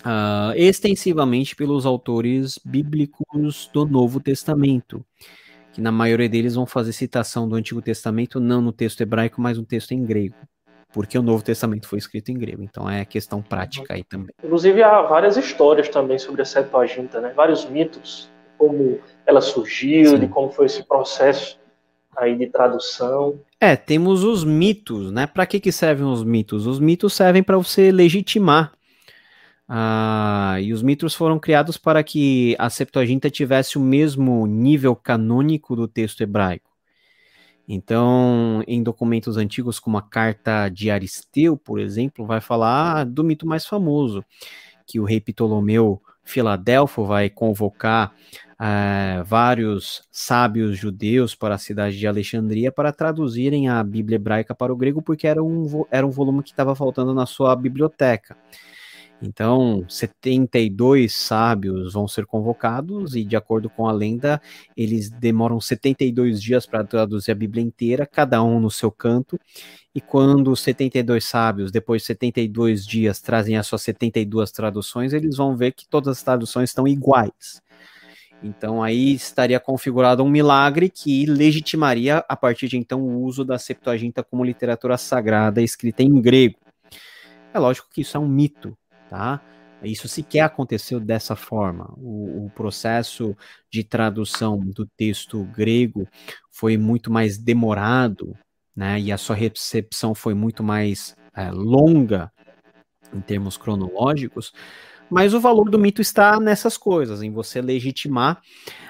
uh, 0.00 0.54
extensivamente 0.56 1.54
pelos 1.54 1.84
autores 1.84 2.58
bíblicos 2.64 3.68
do 3.72 3.84
Novo 3.84 4.20
Testamento, 4.20 5.04
que 5.72 5.80
na 5.80 5.92
maioria 5.92 6.28
deles 6.28 6.54
vão 6.54 6.66
fazer 6.66 6.92
citação 6.92 7.48
do 7.48 7.56
Antigo 7.56 7.82
Testamento, 7.82 8.40
não 8.40 8.60
no 8.60 8.72
texto 8.72 9.00
hebraico, 9.00 9.40
mas 9.40 9.58
no 9.58 9.64
texto 9.64 9.92
em 9.92 10.04
grego 10.04 10.36
porque 10.92 11.16
o 11.16 11.22
Novo 11.22 11.42
Testamento 11.44 11.86
foi 11.86 11.98
escrito 11.98 12.30
em 12.30 12.34
grego. 12.38 12.62
Então 12.62 12.90
é 12.90 13.04
questão 13.04 13.40
prática 13.40 13.94
aí 13.94 14.02
também. 14.04 14.34
Inclusive 14.42 14.82
há 14.82 15.02
várias 15.02 15.36
histórias 15.36 15.88
também 15.88 16.18
sobre 16.18 16.42
a 16.42 16.44
Septuaginta, 16.44 17.20
né? 17.20 17.32
Vários 17.34 17.64
mitos 17.64 18.28
como 18.60 19.00
ela 19.24 19.40
surgiu, 19.40 20.10
Sim. 20.10 20.18
de 20.20 20.28
como 20.28 20.52
foi 20.52 20.66
esse 20.66 20.82
processo 20.82 21.58
aí 22.14 22.36
de 22.36 22.46
tradução. 22.46 23.40
É, 23.58 23.74
temos 23.74 24.22
os 24.22 24.44
mitos, 24.44 25.10
né? 25.10 25.26
Para 25.26 25.46
que, 25.46 25.58
que 25.58 25.72
servem 25.72 26.04
os 26.04 26.22
mitos? 26.22 26.66
Os 26.66 26.78
mitos 26.78 27.14
servem 27.14 27.42
para 27.42 27.56
você 27.56 27.90
legitimar. 27.90 28.72
Ah, 29.66 30.58
e 30.60 30.74
os 30.74 30.82
mitos 30.82 31.14
foram 31.14 31.38
criados 31.38 31.78
para 31.78 32.02
que 32.02 32.54
a 32.58 32.68
Septuaginta 32.68 33.30
tivesse 33.30 33.78
o 33.78 33.80
mesmo 33.80 34.46
nível 34.46 34.94
canônico 34.94 35.74
do 35.74 35.88
texto 35.88 36.20
hebraico. 36.20 36.68
Então, 37.66 38.62
em 38.66 38.82
documentos 38.82 39.38
antigos, 39.38 39.78
como 39.78 39.96
a 39.96 40.02
carta 40.02 40.68
de 40.68 40.90
Aristeu, 40.90 41.56
por 41.56 41.78
exemplo, 41.78 42.26
vai 42.26 42.40
falar 42.40 43.04
do 43.04 43.24
mito 43.24 43.46
mais 43.46 43.64
famoso, 43.64 44.22
que 44.86 45.00
o 45.00 45.04
rei 45.04 45.20
Ptolomeu 45.20 46.02
Filadélfo 46.24 47.04
vai 47.04 47.30
convocar 47.30 48.14
uh, 48.60 49.24
vários 49.24 50.02
sábios 50.10 50.76
judeus 50.76 51.34
para 51.34 51.54
a 51.54 51.58
cidade 51.58 51.98
de 51.98 52.06
Alexandria 52.06 52.70
para 52.70 52.92
traduzirem 52.92 53.68
a 53.68 53.82
Bíblia 53.82 54.16
hebraica 54.16 54.54
para 54.54 54.72
o 54.72 54.76
grego, 54.76 55.00
porque 55.00 55.26
era 55.26 55.42
um, 55.42 55.84
era 55.90 56.06
um 56.06 56.10
volume 56.10 56.42
que 56.42 56.50
estava 56.50 56.74
faltando 56.74 57.14
na 57.14 57.24
sua 57.24 57.56
biblioteca. 57.56 58.36
Então, 59.22 59.84
72 59.86 61.14
sábios 61.14 61.92
vão 61.92 62.08
ser 62.08 62.24
convocados 62.24 63.14
e, 63.14 63.22
de 63.22 63.36
acordo 63.36 63.68
com 63.68 63.86
a 63.86 63.92
lenda, 63.92 64.40
eles 64.74 65.10
demoram 65.10 65.60
72 65.60 66.40
dias 66.42 66.64
para 66.64 66.84
traduzir 66.84 67.30
a 67.30 67.34
Bíblia 67.34 67.62
inteira, 67.62 68.06
cada 68.06 68.42
um 68.42 68.58
no 68.58 68.70
seu 68.70 68.90
canto. 68.90 69.38
E 69.94 70.00
quando 70.00 70.50
os 70.50 70.60
72 70.60 71.22
sábios, 71.22 71.70
depois 71.70 72.00
de 72.00 72.06
72 72.06 72.86
dias, 72.86 73.20
trazem 73.20 73.58
as 73.58 73.66
suas 73.66 73.82
72 73.82 74.50
traduções, 74.52 75.12
eles 75.12 75.36
vão 75.36 75.54
ver 75.54 75.72
que 75.72 75.86
todas 75.86 76.16
as 76.16 76.22
traduções 76.22 76.70
estão 76.70 76.88
iguais. 76.88 77.60
Então 78.42 78.82
aí 78.82 79.12
estaria 79.14 79.60
configurado 79.60 80.22
um 80.22 80.30
milagre 80.30 80.88
que 80.88 81.26
legitimaria 81.26 82.24
a 82.28 82.36
partir 82.36 82.68
de 82.68 82.78
então 82.78 83.02
o 83.02 83.22
uso 83.22 83.44
da 83.44 83.58
Septuaginta 83.58 84.22
como 84.22 84.44
literatura 84.44 84.96
sagrada 84.96 85.60
escrita 85.60 86.02
em 86.02 86.20
grego. 86.20 86.58
É 87.52 87.58
lógico 87.58 87.88
que 87.92 88.00
isso 88.00 88.16
é 88.16 88.20
um 88.20 88.28
mito, 88.28 88.76
tá? 89.08 89.40
Isso 89.82 90.08
sequer 90.08 90.42
aconteceu 90.42 91.00
dessa 91.00 91.34
forma. 91.34 91.92
O, 91.96 92.46
o, 92.46 92.50
processo 92.50 93.34
de 93.70 93.82
tradução 93.82 94.58
do 94.58 94.86
texto 94.86 95.42
grego 95.44 96.06
foi 96.50 96.76
muito 96.76 97.10
mais 97.10 97.38
demorado, 97.38 98.36
né? 98.76 99.00
E 99.00 99.10
a 99.10 99.16
sua 99.16 99.34
recepção 99.34 100.14
foi 100.14 100.34
muito 100.34 100.62
mais 100.62 101.16
é, 101.34 101.50
longa 101.50 102.30
em 103.12 103.20
termos 103.20 103.56
cronológicos. 103.56 104.52
Mas 105.10 105.34
o 105.34 105.40
valor 105.40 105.68
do 105.68 105.78
mito 105.78 106.00
está 106.00 106.38
nessas 106.38 106.76
coisas, 106.76 107.22
em 107.22 107.32
você 107.32 107.60
legitimar 107.60 108.40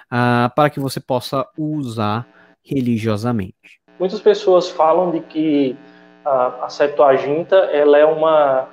uh, 0.07 0.55
para 0.55 0.69
que 0.69 0.79
você 0.79 1.01
possa 1.01 1.47
usar 1.57 2.29
religiosamente. 2.63 3.81
Muitas 3.99 4.21
pessoas 4.21 4.69
falam 4.69 5.11
de 5.11 5.21
que 5.21 5.77
a, 6.25 6.65
a 6.67 6.69
Septuaginta 6.69 7.57
ela 7.57 7.99
é 7.99 8.05
uma 8.05 8.69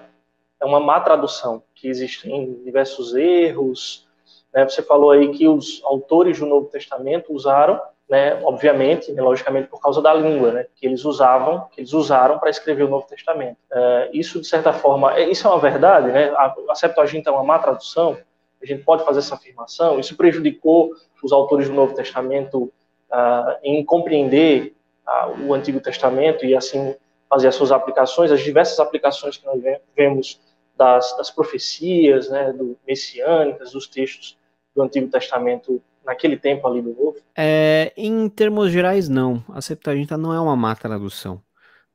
é 0.60 0.66
uma 0.66 0.80
má 0.80 1.00
tradução, 1.00 1.62
que 1.76 1.88
existem 1.88 2.62
diversos 2.64 3.14
erros. 3.14 4.08
Né? 4.54 4.68
Você 4.68 4.82
falou 4.82 5.12
aí 5.12 5.30
que 5.32 5.48
os 5.48 5.82
autores 5.84 6.40
do 6.40 6.48
Novo 6.48 6.68
Testamento 6.68 7.32
usaram, 7.32 7.80
né, 8.10 8.40
obviamente, 8.44 9.12
né, 9.12 9.22
logicamente 9.22 9.68
por 9.68 9.82
causa 9.82 10.02
da 10.02 10.14
língua, 10.14 10.52
né, 10.52 10.66
que 10.76 10.86
eles 10.86 11.04
usavam, 11.04 11.68
que 11.72 11.82
eles 11.82 11.94
usaram 11.94 12.40
para 12.40 12.50
escrever 12.50 12.84
o 12.84 12.90
Novo 12.90 13.06
Testamento. 13.06 13.58
É, 13.72 14.10
isso 14.14 14.40
de 14.40 14.48
certa 14.48 14.72
forma, 14.72 15.18
é, 15.18 15.30
isso 15.30 15.46
é 15.46 15.50
uma 15.50 15.60
verdade, 15.60 16.08
né? 16.12 16.30
A, 16.30 16.56
a 16.70 16.76
Septuaginta 16.76 17.30
é 17.30 17.34
uma 17.34 17.44
má 17.44 17.60
tradução. 17.60 18.18
A 18.62 18.66
gente 18.66 18.84
pode 18.84 19.04
fazer 19.04 19.20
essa 19.20 19.36
afirmação. 19.36 20.00
Isso 20.00 20.16
prejudicou 20.16 20.92
os 21.22 21.32
autores 21.32 21.68
do 21.68 21.76
Novo 21.76 21.94
Testamento 21.94 22.72
uh, 23.12 23.58
em 23.62 23.84
compreender 23.84 24.74
uh, 25.06 25.48
o 25.48 25.54
Antigo 25.54 25.80
Testamento 25.80 26.46
e 26.46 26.56
assim 26.56 26.96
fazer 27.30 27.50
as 27.50 27.56
suas 27.56 27.72
aplicações, 27.72 28.32
as 28.32 28.42
diversas 28.42 28.80
aplicações 28.80 29.38
que 29.38 29.46
nós 29.46 29.62
vemos 29.96 30.40
das, 30.78 31.16
das 31.18 31.30
profecias, 31.30 32.30
né, 32.30 32.54
do 32.54 32.78
messiânicas, 32.88 33.72
dos 33.72 33.88
textos 33.88 34.38
do 34.74 34.82
Antigo 34.82 35.10
Testamento 35.10 35.82
naquele 36.08 36.38
tempo 36.38 36.66
ali 36.66 36.82
do 36.82 36.90
Novo? 36.90 37.18
É, 37.36 37.94
em 37.98 38.30
termos 38.30 38.72
gerais, 38.72 39.10
não. 39.10 39.44
A 39.50 39.62
Septuaginta 39.62 40.18
não 40.18 40.34
é 40.34 40.40
uma 40.40 40.56
má 40.56 40.74
tradução. 40.74 41.44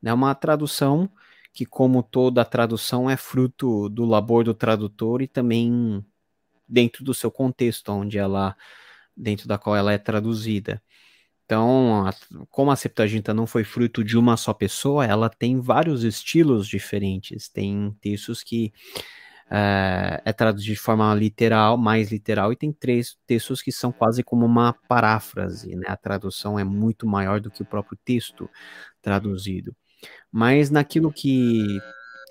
É 0.05 0.13
uma 0.13 0.35
tradução 0.35 1.11
que, 1.53 1.65
como 1.65 2.03
toda 2.03 2.45
tradução, 2.45 3.09
é 3.09 3.17
fruto 3.17 3.89
do 3.89 4.05
labor 4.05 4.45
do 4.45 4.55
tradutor 4.55 5.23
e 5.23 5.27
também 5.27 6.05
dentro 6.69 7.03
do 7.03 7.15
seu 7.15 7.31
contexto, 7.31 7.91
onde 7.91 8.19
ela, 8.19 8.55
dentro 9.17 9.49
da 9.49 9.57
qual 9.59 9.75
ela 9.75 9.93
é 9.93 9.99
traduzida. 9.99 10.83
Então, 11.45 12.07
a, 12.07 12.15
como 12.51 12.71
a 12.71 12.77
Septuaginta 12.77 13.33
não 13.35 13.47
foi 13.47 13.65
fruto 13.65 14.05
de 14.05 14.17
uma 14.17 14.37
só 14.37 14.53
pessoa, 14.53 15.07
ela 15.07 15.29
tem 15.29 15.59
vários 15.61 16.05
estilos 16.05 16.69
diferentes. 16.69 17.49
Tem 17.49 17.97
textos 18.01 18.43
que 18.43 18.73
é, 19.55 20.23
é 20.25 20.33
traduzido 20.33 20.73
de 20.73 20.81
forma 20.81 21.15
literal, 21.15 21.77
mais 21.77 22.11
literal, 22.11 22.53
e 22.53 22.57
tem 22.57 22.73
três 22.73 23.19
textos 23.27 23.61
que 23.61 23.71
são 23.71 23.93
quase 23.93 24.23
como 24.23 24.47
uma 24.47 24.73
paráfrase, 24.89 25.77
né? 25.77 25.85
A 25.89 25.97
tradução 25.97 26.59
é 26.59 26.65
muito 26.65 27.07
maior 27.07 27.39
do 27.39 27.51
que 27.51 27.61
o 27.61 27.67
próprio 27.67 27.99
texto 28.03 28.49
traduzido. 29.03 29.77
Mas 30.33 30.71
naquilo 30.71 31.13
que 31.13 31.79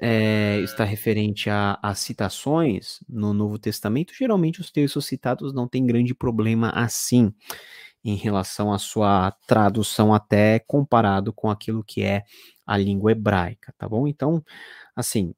é, 0.02 0.60
está 0.62 0.84
referente 0.84 1.48
a, 1.48 1.78
a, 1.84 1.94
citações 1.94 3.00
no 3.08 3.34
Novo 3.34 3.60
Testamento, 3.60 4.14
geralmente 4.18 4.60
os 4.60 4.72
textos 4.72 5.06
citados 5.06 5.54
não 5.54 5.68
têm 5.68 5.86
grande 5.86 6.16
problema 6.16 6.72
assim 6.72 7.32
em 8.04 8.16
relação 8.16 8.74
à 8.74 8.80
sua 8.80 9.32
tradução, 9.46 10.12
até 10.12 10.58
comparado 10.58 11.32
com 11.32 11.52
aquilo 11.52 11.84
que 11.84 12.02
é 12.02 12.24
a 12.66 12.78
língua 12.78 13.12
hebraica, 13.12 13.72
tá 13.78 13.88
bom? 13.88 14.08
Então, 14.08 14.44
assim, 14.96 15.36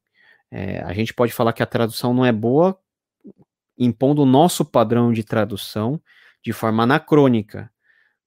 é, 0.55 0.83
a 0.83 0.93
gente 0.93 1.11
pode 1.11 1.33
falar 1.33 1.51
que 1.51 1.63
a 1.63 1.65
tradução 1.65 2.13
não 2.13 2.23
é 2.23 2.31
boa, 2.31 2.77
impondo 3.75 4.21
o 4.21 4.25
nosso 4.25 4.63
padrão 4.63 5.11
de 5.11 5.23
tradução 5.23 5.99
de 6.43 6.53
forma 6.53 6.83
anacrônica, 6.83 7.71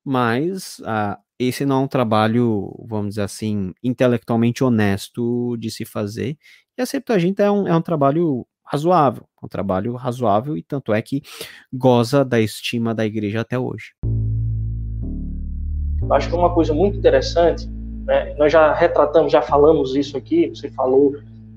mas 0.05 0.83
ah, 0.85 1.21
esse 1.39 1.65
não 1.65 1.77
é 1.77 1.85
um 1.85 1.89
trabalho, 1.89 2.75
vamos 2.85 3.11
dizer 3.11 3.23
assim, 3.23 3.73
intelectualmente 3.81 4.65
honesto 4.65 5.57
de 5.57 5.71
se 5.71 5.85
fazer. 5.85 6.37
E 6.77 6.83
a 6.83 6.87
Septuaginta 6.87 7.45
é 7.45 7.51
um, 7.51 7.69
é 7.69 7.77
um 7.77 7.81
trabalho 7.81 8.45
razoável, 8.65 9.25
um 9.41 9.47
trabalho 9.47 9.95
razoável, 9.95 10.57
e 10.57 10.65
tanto 10.65 10.93
é 10.93 11.01
que 11.01 11.23
goza 11.73 12.25
da 12.25 12.41
estima 12.41 12.93
da 12.93 13.07
igreja 13.07 13.43
até 13.43 13.57
hoje. 13.57 13.93
Eu 16.03 16.13
acho 16.13 16.29
que 16.29 16.35
é 16.35 16.39
uma 16.39 16.53
coisa 16.53 16.75
muito 16.75 16.99
interessante, 16.99 17.69
né? 18.05 18.35
nós 18.35 18.51
já 18.51 18.75
retratamos, 18.75 19.31
já 19.31 19.43
falamos 19.43 19.95
isso 19.95 20.17
aqui, 20.17 20.49
você 20.49 20.69
falou, 20.71 21.15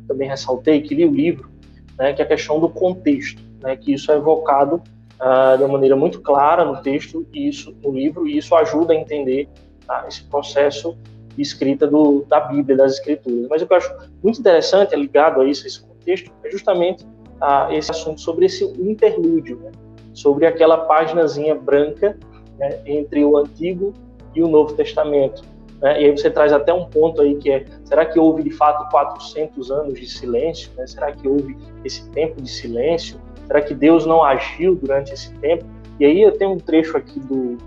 também 0.10 0.28
ressaltei, 0.28 0.82
que 0.82 0.96
li 0.96 1.06
o 1.06 1.12
livro, 1.12 1.50
né, 1.98 2.14
que 2.14 2.22
é 2.22 2.26
a 2.26 2.28
questão 2.28 2.60
do 2.60 2.68
contexto, 2.68 3.42
né, 3.62 3.76
que 3.78 3.94
isso 3.94 4.12
é 4.12 4.16
evocado 4.16 4.82
uh, 5.22 5.58
de 5.58 5.64
uma 5.64 5.74
maneira 5.74 5.96
muito 5.96 6.20
clara 6.20 6.66
no 6.66 6.82
texto, 6.82 7.26
e 7.32 7.48
isso 7.48 7.76
no 7.82 7.92
livro, 7.92 8.28
e 8.28 8.38
isso 8.38 8.56
ajuda 8.56 8.94
a 8.94 8.96
entender 8.96 9.48
tá, 9.86 10.06
esse 10.08 10.24
processo 10.24 10.98
de 11.36 11.42
escrita 11.42 11.86
do, 11.86 12.26
da 12.28 12.40
Bíblia, 12.40 12.76
das 12.76 12.94
Escrituras. 12.94 13.48
Mas 13.50 13.62
o 13.62 13.68
que 13.68 13.74
eu 13.74 13.78
acho 13.78 13.96
muito 14.24 14.40
interessante, 14.40 14.94
é 14.94 14.98
ligado 14.98 15.40
a 15.40 15.46
isso, 15.46 15.64
a 15.64 15.68
esse 15.68 15.82
contexto, 15.82 16.32
é 16.44 16.50
justamente 16.50 17.06
uh, 17.06 17.72
esse 17.72 17.92
assunto 17.92 18.20
sobre 18.20 18.48
esse 18.48 18.66
interlúdio, 18.66 19.58
né, 19.58 19.72
sobre 20.14 20.46
aquela 20.48 20.78
páginazinha 20.80 21.54
branca 21.54 22.18
né, 22.58 22.82
entre 22.86 23.24
o 23.24 23.38
Antigo 23.38 23.94
e 24.34 24.42
o 24.42 24.48
Novo 24.48 24.74
Testamento. 24.74 25.44
Né? 25.82 26.02
E 26.02 26.06
aí 26.06 26.12
você 26.12 26.30
traz 26.30 26.52
até 26.52 26.74
um 26.74 26.86
ponto 26.86 27.22
aí 27.22 27.36
que 27.36 27.50
é, 27.52 27.66
será 27.84 28.06
que 28.06 28.20
houve 28.20 28.44
de 28.44 28.52
fato 28.52 28.90
400 28.90 29.72
anos 29.72 30.00
de 30.00 30.08
silêncio? 30.08 30.72
Né? 30.78 30.86
Será 30.88 31.12
que 31.12 31.28
houve 31.28 31.58
esse 31.84 32.08
tempo 32.10 32.42
de 32.42 32.50
silêncio? 32.50 33.20
Será 33.48 33.62
que 33.62 33.74
Deus 33.74 34.06
não 34.06 34.24
agiu 34.24 34.76
durante 34.76 35.14
esse 35.14 35.34
tempo? 35.36 35.66
E 36.00 36.06
aí 36.06 36.22
eu 36.22 36.32
tenho 36.32 36.52
um 36.52 36.58
trecho 36.58 36.96
aqui 36.96 37.20
do, 37.20 37.58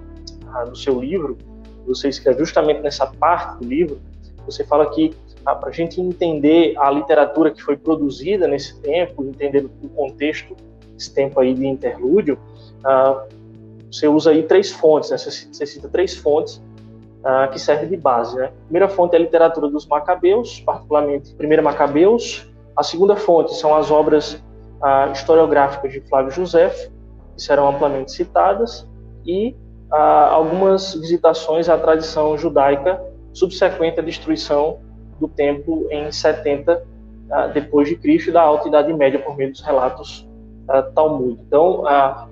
ah, 0.52 0.64
do 0.64 0.76
seu 0.76 1.00
livro, 1.00 1.36
você 1.86 2.08
escreve 2.08 2.38
justamente 2.40 2.80
nessa 2.80 3.06
parte 3.06 3.58
do 3.58 3.68
livro, 3.68 4.00
você 4.46 4.64
fala 4.64 4.88
que 4.90 5.12
ah, 5.44 5.54
para 5.54 5.70
a 5.70 5.72
gente 5.72 6.00
entender 6.00 6.74
a 6.78 6.90
literatura 6.90 7.50
que 7.50 7.60
foi 7.60 7.76
produzida 7.76 8.46
nesse 8.46 8.80
tempo, 8.80 9.24
entender 9.24 9.64
o 9.64 9.88
contexto 9.88 10.56
desse 10.94 11.12
tempo 11.12 11.40
aí 11.40 11.52
de 11.52 11.66
interlúdio, 11.66 12.38
ah, 12.84 13.24
você 13.90 14.08
usa 14.08 14.30
aí 14.30 14.44
três 14.44 14.70
fontes, 14.70 15.10
né? 15.10 15.18
você 15.18 15.66
cita 15.66 15.88
três 15.88 16.14
fontes 16.16 16.62
uh, 17.22 17.50
que 17.50 17.58
serve 17.58 17.86
de 17.86 17.96
base. 17.96 18.36
Né? 18.36 18.46
A 18.46 18.64
primeira 18.64 18.88
fonte 18.88 19.14
é 19.14 19.18
a 19.18 19.20
literatura 19.20 19.68
dos 19.68 19.86
Macabeus, 19.86 20.60
particularmente 20.60 21.34
Primeira 21.34 21.62
Macabeus. 21.62 22.48
A 22.76 22.82
segunda 22.82 23.16
fonte 23.16 23.54
são 23.54 23.74
as 23.74 23.90
obras 23.90 24.34
uh, 24.34 25.12
historiográficas 25.12 25.92
de 25.92 26.00
Flávio 26.02 26.30
José, 26.30 26.68
que 26.68 27.42
serão 27.42 27.68
amplamente 27.68 28.12
citadas, 28.12 28.88
e 29.24 29.54
uh, 29.90 29.94
algumas 29.94 30.94
visitações 30.94 31.68
à 31.68 31.78
tradição 31.78 32.36
judaica 32.36 33.00
subsequente 33.32 33.98
à 33.98 34.02
destruição 34.02 34.80
do 35.18 35.26
templo 35.26 35.86
em 35.90 36.10
70 36.12 36.92
depois 37.54 37.88
de 37.88 37.96
Cristo 37.96 38.28
e 38.28 38.32
da 38.32 38.42
Alta 38.42 38.68
Idade 38.68 38.92
Média 38.92 39.18
por 39.18 39.34
meio 39.34 39.50
dos 39.50 39.62
relatos 39.62 40.28
Talmud. 40.94 41.40
Então, 41.46 41.82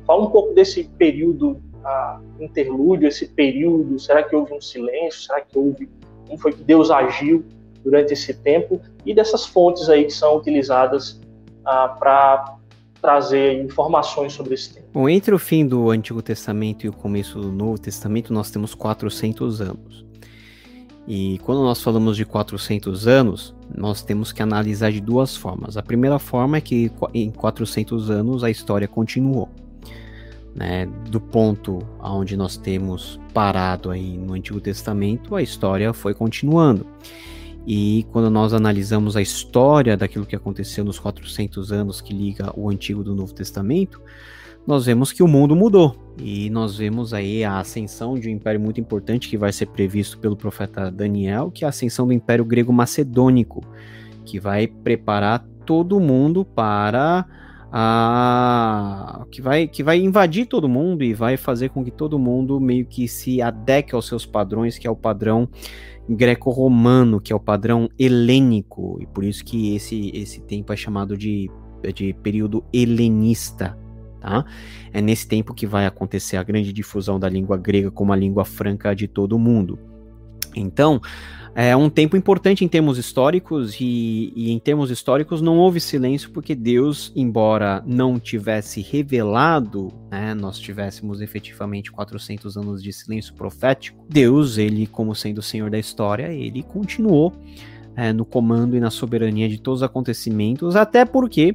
fala 0.06 0.22
um 0.22 0.26
pouco 0.26 0.52
desse 0.52 0.84
período 0.98 1.58
a 1.84 2.20
interlúdio, 2.38 3.08
esse 3.08 3.26
período? 3.26 3.98
Será 3.98 4.22
que 4.22 4.34
houve 4.34 4.54
um 4.54 4.60
silêncio? 4.60 5.22
Será 5.22 5.40
que 5.40 5.56
houve 5.58 5.88
como 6.26 6.38
foi 6.38 6.52
que 6.52 6.62
Deus 6.62 6.90
agiu 6.90 7.44
durante 7.84 8.12
esse 8.12 8.34
tempo? 8.34 8.80
E 9.04 9.14
dessas 9.14 9.46
fontes 9.46 9.88
aí 9.88 10.04
que 10.04 10.12
são 10.12 10.36
utilizadas 10.36 11.20
ah, 11.64 11.88
para 11.98 12.56
trazer 13.00 13.64
informações 13.64 14.32
sobre 14.32 14.54
esse 14.54 14.74
tempo. 14.74 14.86
Bom, 14.92 15.08
entre 15.08 15.34
o 15.34 15.38
fim 15.38 15.66
do 15.66 15.90
Antigo 15.90 16.20
Testamento 16.22 16.84
e 16.84 16.88
o 16.88 16.92
começo 16.92 17.40
do 17.40 17.50
Novo 17.50 17.78
Testamento, 17.78 18.32
nós 18.32 18.50
temos 18.50 18.74
400 18.74 19.60
anos. 19.60 20.04
E 21.08 21.40
quando 21.44 21.62
nós 21.62 21.82
falamos 21.82 22.16
de 22.16 22.24
400 22.24 23.08
anos, 23.08 23.54
nós 23.74 24.02
temos 24.02 24.32
que 24.32 24.42
analisar 24.42 24.92
de 24.92 25.00
duas 25.00 25.36
formas. 25.36 25.76
A 25.76 25.82
primeira 25.82 26.18
forma 26.18 26.58
é 26.58 26.60
que 26.60 26.92
em 27.14 27.30
400 27.30 28.10
anos 28.10 28.44
a 28.44 28.50
história 28.50 28.86
continuou. 28.86 29.48
Né? 30.54 30.86
Do 31.08 31.20
ponto 31.20 31.78
onde 32.00 32.36
nós 32.36 32.56
temos 32.56 33.20
parado 33.32 33.90
aí 33.90 34.16
no 34.16 34.34
Antigo 34.34 34.60
Testamento, 34.60 35.36
a 35.36 35.42
história 35.42 35.92
foi 35.92 36.12
continuando. 36.14 36.86
E 37.66 38.06
quando 38.10 38.30
nós 38.30 38.52
analisamos 38.52 39.16
a 39.16 39.22
história 39.22 39.96
daquilo 39.96 40.26
que 40.26 40.34
aconteceu 40.34 40.84
nos 40.84 40.98
400 40.98 41.72
anos 41.72 42.00
que 42.00 42.12
liga 42.12 42.52
o 42.56 42.70
Antigo 42.70 43.04
do 43.04 43.14
Novo 43.14 43.34
Testamento, 43.34 44.00
nós 44.66 44.86
vemos 44.86 45.12
que 45.12 45.22
o 45.22 45.28
mundo 45.28 45.54
mudou. 45.56 45.96
E 46.18 46.50
nós 46.50 46.76
vemos 46.76 47.14
aí 47.14 47.44
a 47.44 47.58
ascensão 47.58 48.18
de 48.18 48.28
um 48.28 48.32
império 48.32 48.60
muito 48.60 48.80
importante 48.80 49.28
que 49.28 49.36
vai 49.36 49.52
ser 49.52 49.66
previsto 49.66 50.18
pelo 50.18 50.36
profeta 50.36 50.90
Daniel, 50.90 51.50
que 51.50 51.64
é 51.64 51.66
a 51.66 51.70
ascensão 51.70 52.06
do 52.06 52.12
Império 52.12 52.44
Grego 52.44 52.72
Macedônico, 52.72 53.64
que 54.24 54.38
vai 54.38 54.66
preparar 54.66 55.44
todo 55.64 56.00
mundo 56.00 56.44
para 56.44 57.26
a 57.72 59.24
que 59.30 59.40
vai 59.40 59.68
que 59.68 59.82
vai 59.82 59.98
invadir 60.00 60.46
todo 60.46 60.68
mundo 60.68 61.04
e 61.04 61.14
vai 61.14 61.36
fazer 61.36 61.68
com 61.68 61.84
que 61.84 61.90
todo 61.90 62.18
mundo 62.18 62.58
meio 62.58 62.84
que 62.84 63.06
se 63.06 63.40
adeque 63.40 63.94
aos 63.94 64.06
seus 64.06 64.26
padrões, 64.26 64.78
que 64.78 64.86
é 64.86 64.90
o 64.90 64.96
padrão 64.96 65.48
greco-romano, 66.08 67.20
que 67.20 67.32
é 67.32 67.36
o 67.36 67.40
padrão 67.40 67.88
helênico, 67.98 68.98
e 69.00 69.06
por 69.06 69.22
isso 69.22 69.44
que 69.44 69.76
esse 69.76 70.10
esse 70.14 70.40
tempo 70.40 70.72
é 70.72 70.76
chamado 70.76 71.16
de 71.16 71.50
de 71.94 72.12
período 72.14 72.62
helenista, 72.72 73.78
Tá? 74.20 74.44
É 74.92 75.00
nesse 75.00 75.26
tempo 75.26 75.54
que 75.54 75.66
vai 75.66 75.86
acontecer 75.86 76.36
a 76.36 76.42
grande 76.42 76.74
difusão 76.74 77.18
da 77.18 77.26
língua 77.26 77.56
grega 77.56 77.90
como 77.90 78.12
a 78.12 78.16
língua 78.16 78.44
franca 78.44 78.94
de 78.94 79.08
todo 79.08 79.38
mundo. 79.38 79.78
Então, 80.54 81.00
é 81.54 81.74
um 81.74 81.90
tempo 81.90 82.16
importante 82.16 82.64
em 82.64 82.68
termos 82.68 82.96
históricos, 82.96 83.76
e, 83.80 84.32
e, 84.36 84.50
em 84.50 84.58
termos 84.58 84.90
históricos 84.90 85.42
não 85.42 85.58
houve 85.58 85.80
silêncio, 85.80 86.30
porque 86.30 86.54
Deus, 86.54 87.12
embora 87.14 87.82
não 87.86 88.18
tivesse 88.18 88.80
revelado, 88.80 89.92
né, 90.10 90.32
nós 90.34 90.58
tivéssemos 90.58 91.20
efetivamente 91.20 91.90
400 91.90 92.56
anos 92.56 92.82
de 92.82 92.92
silêncio 92.92 93.34
profético, 93.34 94.04
Deus, 94.08 94.58
ele, 94.58 94.86
como 94.86 95.14
sendo 95.14 95.38
o 95.38 95.42
Senhor 95.42 95.70
da 95.70 95.78
história, 95.78 96.32
ele 96.32 96.62
continuou 96.62 97.32
é, 97.96 98.12
no 98.12 98.24
comando 98.24 98.76
e 98.76 98.80
na 98.80 98.90
soberania 98.90 99.48
de 99.48 99.58
todos 99.58 99.80
os 99.80 99.82
acontecimentos, 99.82 100.76
até 100.76 101.04
porque 101.04 101.54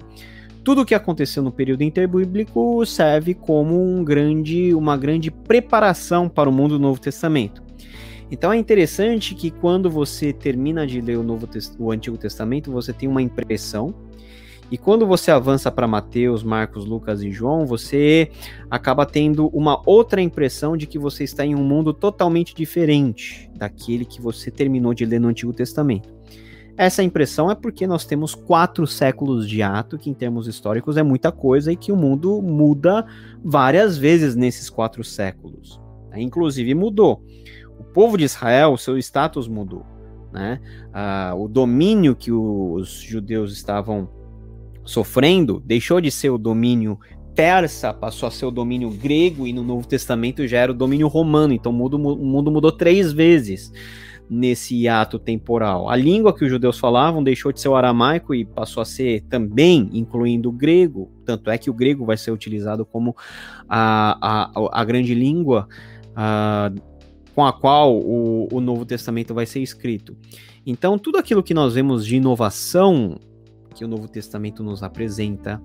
tudo 0.63 0.81
o 0.81 0.85
que 0.85 0.95
aconteceu 0.95 1.43
no 1.43 1.51
período 1.51 1.83
interbíblico 1.83 2.83
serve 2.85 3.33
como 3.33 3.79
um 3.79 4.03
grande, 4.03 4.73
uma 4.73 4.97
grande 4.97 5.29
preparação 5.29 6.27
para 6.27 6.49
o 6.49 6.51
mundo 6.51 6.77
do 6.77 6.79
Novo 6.79 6.99
Testamento. 6.99 7.64
Então 8.31 8.51
é 8.51 8.57
interessante 8.57 9.35
que 9.35 9.51
quando 9.51 9.89
você 9.89 10.33
termina 10.33 10.85
de 10.85 10.99
ler 10.99 11.17
o, 11.17 11.23
Novo 11.23 11.47
o 11.77 11.91
Antigo 11.91 12.17
Testamento, 12.17 12.71
você 12.71 12.91
tem 12.91 13.07
uma 13.07 13.21
impressão, 13.21 13.93
e 14.71 14.77
quando 14.77 15.05
você 15.05 15.29
avança 15.29 15.71
para 15.71 15.87
Mateus, 15.87 16.43
Marcos, 16.43 16.85
Lucas 16.85 17.21
e 17.21 17.31
João, 17.31 17.65
você 17.65 18.31
acaba 18.69 19.05
tendo 19.05 19.47
uma 19.49 19.79
outra 19.85 20.21
impressão 20.21 20.75
de 20.75 20.87
que 20.87 20.97
você 20.97 21.23
está 21.23 21.45
em 21.45 21.53
um 21.53 21.63
mundo 21.63 21.93
totalmente 21.93 22.55
diferente 22.55 23.49
daquele 23.55 24.05
que 24.05 24.19
você 24.19 24.49
terminou 24.49 24.93
de 24.93 25.05
ler 25.05 25.19
no 25.19 25.27
Antigo 25.27 25.53
Testamento. 25.53 26.13
Essa 26.77 27.03
impressão 27.03 27.49
é 27.49 27.55
porque 27.55 27.87
nós 27.87 28.05
temos 28.05 28.35
quatro 28.35 28.85
séculos 28.85 29.47
de 29.47 29.61
ato, 29.61 29.97
que 29.97 30.09
em 30.09 30.13
termos 30.13 30.47
históricos 30.47 30.97
é 30.97 31.03
muita 31.03 31.31
coisa 31.31 31.71
e 31.71 31.75
que 31.75 31.91
o 31.91 31.95
mundo 31.95 32.41
muda 32.41 33.05
várias 33.43 33.97
vezes 33.97 34.35
nesses 34.35 34.69
quatro 34.69 35.03
séculos. 35.03 35.79
Inclusive 36.15 36.73
mudou. 36.73 37.23
O 37.95 38.03
povo 38.03 38.17
de 38.17 38.25
Israel, 38.25 38.75
seu 38.75 38.97
status 38.97 39.47
mudou. 39.47 39.85
Né? 40.33 40.59
Ah, 40.93 41.33
o 41.33 41.47
domínio 41.47 42.13
que 42.13 42.29
os 42.29 42.89
judeus 42.99 43.53
estavam 43.53 44.09
sofrendo 44.83 45.63
deixou 45.65 46.01
de 46.01 46.11
ser 46.11 46.29
o 46.29 46.37
domínio 46.37 46.99
persa, 47.33 47.93
passou 47.93 48.27
a 48.27 48.31
ser 48.31 48.45
o 48.45 48.51
domínio 48.51 48.89
grego 48.89 49.47
e 49.47 49.53
no 49.53 49.63
Novo 49.63 49.87
Testamento 49.87 50.45
já 50.45 50.57
era 50.57 50.73
o 50.73 50.75
domínio 50.75 51.07
romano. 51.07 51.53
Então 51.53 51.71
o 51.71 51.75
mundo, 51.75 51.95
o 51.95 52.25
mundo 52.25 52.51
mudou 52.51 52.69
três 52.69 53.13
vezes 53.13 53.71
nesse 54.29 54.89
ato 54.89 55.17
temporal. 55.17 55.89
A 55.89 55.95
língua 55.95 56.35
que 56.35 56.43
os 56.43 56.51
judeus 56.51 56.77
falavam 56.77 57.23
deixou 57.23 57.53
de 57.53 57.61
ser 57.61 57.69
o 57.69 57.77
aramaico 57.77 58.35
e 58.35 58.43
passou 58.43 58.81
a 58.81 58.85
ser 58.85 59.21
também, 59.29 59.89
incluindo 59.93 60.49
o 60.49 60.51
grego. 60.51 61.09
Tanto 61.23 61.49
é 61.49 61.57
que 61.57 61.69
o 61.69 61.73
grego 61.73 62.03
vai 62.03 62.17
ser 62.17 62.31
utilizado 62.31 62.85
como 62.85 63.15
a, 63.69 64.51
a, 64.53 64.81
a 64.81 64.83
grande 64.83 65.15
língua 65.15 65.65
a, 66.13 66.69
com 67.35 67.45
a 67.45 67.51
qual 67.51 67.93
o, 67.93 68.47
o 68.49 68.61
Novo 68.61 68.85
Testamento 68.85 69.33
vai 69.33 69.45
ser 69.45 69.59
escrito. 69.59 70.15
Então, 70.65 70.97
tudo 70.97 71.17
aquilo 71.17 71.43
que 71.43 71.53
nós 71.53 71.75
vemos 71.75 72.05
de 72.05 72.15
inovação 72.15 73.19
que 73.75 73.83
o 73.83 73.87
Novo 73.89 74.07
Testamento 74.07 74.63
nos 74.63 74.81
apresenta, 74.81 75.61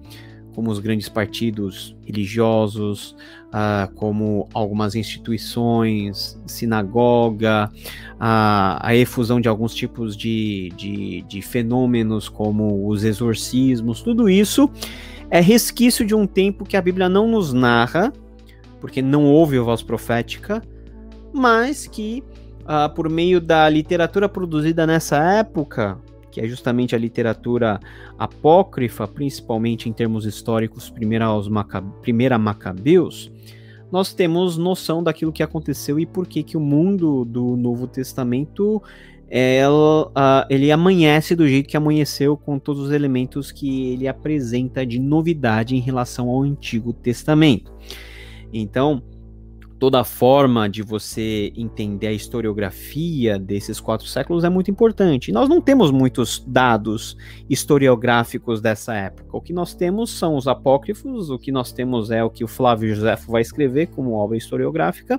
como 0.53 0.69
os 0.69 0.81
grandes 0.81 1.09
partidos 1.09 1.97
religiosos, 2.05 3.15
uh, 3.47 3.95
como 3.95 4.49
algumas 4.53 4.97
instituições, 4.97 6.37
sinagoga, 6.45 7.71
uh, 8.15 8.77
a 8.81 8.95
efusão 8.97 9.41
de 9.41 9.49
alguns 9.49 9.73
tipos 9.73 10.17
de, 10.17 10.71
de, 10.77 11.23
de 11.23 11.41
fenômenos 11.41 12.29
como 12.29 12.89
os 12.89 13.05
exorcismos, 13.05 14.03
tudo 14.03 14.29
isso 14.29 14.69
é 15.31 15.41
resquício 15.41 16.05
de 16.05 16.17
um 16.17 16.27
tempo 16.27 16.65
que 16.65 16.77
a 16.77 16.83
Bíblia 16.83 17.09
não 17.09 17.29
nos 17.29 17.53
narra, 17.53 18.13
porque 18.81 19.01
não 19.01 19.25
houve 19.27 19.57
voz 19.61 19.83
profética, 19.83 20.61
mas 21.33 21.87
que, 21.87 22.23
uh, 22.63 22.93
por 22.95 23.09
meio 23.09 23.41
da 23.41 23.69
literatura 23.69 24.29
produzida 24.29 24.87
nessa 24.87 25.19
época, 25.35 25.99
que 26.31 26.41
é 26.41 26.47
justamente 26.47 26.95
a 26.95 26.99
literatura 26.99 27.81
apócrifa, 28.19 29.07
principalmente 29.07 29.89
em 29.89 29.93
termos 29.93 30.25
históricos, 30.25 30.89
primeira, 30.89 31.25
aos 31.25 31.49
Macab 31.49 31.87
primeira 32.01 32.39
Macabeus, 32.39 33.31
nós 33.91 34.15
temos 34.15 34.57
noção 34.57 35.03
daquilo 35.03 35.33
que 35.33 35.43
aconteceu 35.43 35.99
e 35.99 36.07
por 36.07 36.27
que, 36.27 36.43
que 36.43 36.57
o 36.57 36.61
mundo 36.61 37.25
do 37.25 37.57
Novo 37.57 37.89
Testamento 37.89 38.81
ela, 39.31 40.09
uh, 40.09 40.47
ele 40.51 40.73
amanhece 40.73 41.37
do 41.37 41.47
jeito 41.47 41.69
que 41.69 41.77
amanheceu, 41.77 42.37
com 42.37 42.59
todos 42.59 42.87
os 42.87 42.91
elementos 42.91 43.53
que 43.53 43.93
ele 43.93 44.09
apresenta 44.09 44.85
de 44.85 44.99
novidade 44.99 45.77
em 45.77 45.81
relação 45.81 46.29
ao 46.29 46.43
Antigo 46.43 46.93
Testamento. 46.93 47.73
Então, 48.53 49.01
toda 49.81 49.99
a 49.99 50.05
forma 50.05 50.69
de 50.69 50.83
você 50.83 51.51
entender 51.57 52.09
a 52.09 52.13
historiografia 52.13 53.39
desses 53.39 53.81
quatro 53.81 54.07
séculos 54.07 54.45
é 54.45 54.51
muito 54.51 54.71
importante. 54.71 55.33
Nós 55.33 55.49
não 55.49 55.59
temos 55.59 55.91
muitos 55.91 56.45
dados 56.47 57.17
historiográficos 57.49 58.61
dessa 58.61 58.95
época. 58.95 59.35
O 59.35 59.41
que 59.41 59.55
nós 59.55 59.75
temos 59.75 60.11
são 60.11 60.37
os 60.37 60.47
apócrifos, 60.47 61.31
o 61.31 61.39
que 61.39 61.51
nós 61.51 61.73
temos 61.73 62.11
é 62.11 62.23
o 62.23 62.29
que 62.29 62.45
o 62.45 62.47
Flávio 62.49 62.95
Josefo 62.95 63.33
vai 63.33 63.41
escrever 63.41 63.87
como 63.87 64.13
obra 64.13 64.37
historiográfica, 64.37 65.19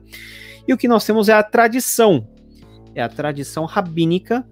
e 0.67 0.71
o 0.71 0.77
que 0.77 0.87
nós 0.87 1.03
temos 1.03 1.27
é 1.27 1.33
a 1.33 1.41
tradição. 1.41 2.27
É 2.93 3.01
a 3.01 3.09
tradição 3.09 3.65
rabínica 3.65 4.45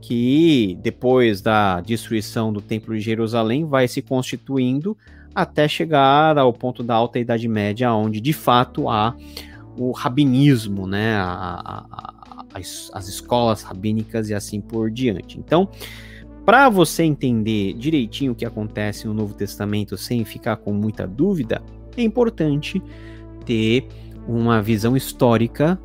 que 0.00 0.76
depois 0.82 1.40
da 1.40 1.80
destruição 1.80 2.52
do 2.52 2.60
Templo 2.60 2.92
de 2.96 3.00
Jerusalém 3.00 3.64
vai 3.64 3.86
se 3.86 4.02
constituindo 4.02 4.96
até 5.32 5.68
chegar 5.68 6.36
ao 6.36 6.52
ponto 6.52 6.82
da 6.82 6.94
Alta 6.94 7.20
Idade 7.20 7.46
Média, 7.46 7.92
onde 7.94 8.20
de 8.20 8.32
fato 8.32 8.88
há 8.88 9.14
o 9.76 9.92
rabinismo, 9.92 10.86
né, 10.86 11.14
a, 11.16 11.84
a, 11.90 12.44
as, 12.54 12.90
as 12.92 13.08
escolas 13.08 13.62
rabínicas 13.62 14.28
e 14.28 14.34
assim 14.34 14.60
por 14.60 14.90
diante. 14.90 15.38
Então, 15.38 15.68
para 16.44 16.68
você 16.68 17.04
entender 17.04 17.72
direitinho 17.74 18.32
o 18.32 18.34
que 18.34 18.44
acontece 18.44 19.06
no 19.06 19.14
Novo 19.14 19.34
Testamento 19.34 19.96
sem 19.96 20.24
ficar 20.24 20.56
com 20.56 20.72
muita 20.72 21.06
dúvida, 21.06 21.62
é 21.96 22.02
importante 22.02 22.82
ter 23.44 23.86
uma 24.26 24.60
visão 24.60 24.96
histórica, 24.96 25.78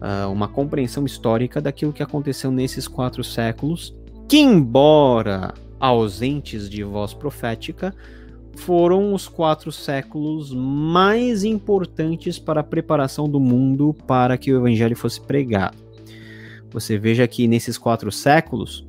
uh, 0.00 0.30
uma 0.30 0.48
compreensão 0.48 1.04
histórica 1.04 1.60
daquilo 1.60 1.92
que 1.92 2.02
aconteceu 2.02 2.50
nesses 2.50 2.86
quatro 2.86 3.24
séculos, 3.24 3.94
que, 4.28 4.38
embora 4.38 5.52
ausentes 5.80 6.70
de 6.70 6.82
voz 6.82 7.12
profética, 7.12 7.94
foram 8.56 9.14
os 9.14 9.28
quatro 9.28 9.70
séculos 9.70 10.52
mais 10.54 11.44
importantes 11.44 12.38
para 12.38 12.60
a 12.60 12.64
preparação 12.64 13.28
do 13.28 13.40
mundo 13.40 13.94
para 14.06 14.38
que 14.38 14.52
o 14.52 14.56
evangelho 14.56 14.96
fosse 14.96 15.20
pregado. 15.20 15.76
Você 16.70 16.98
veja 16.98 17.26
que 17.28 17.46
nesses 17.46 17.78
quatro 17.78 18.10
séculos, 18.10 18.86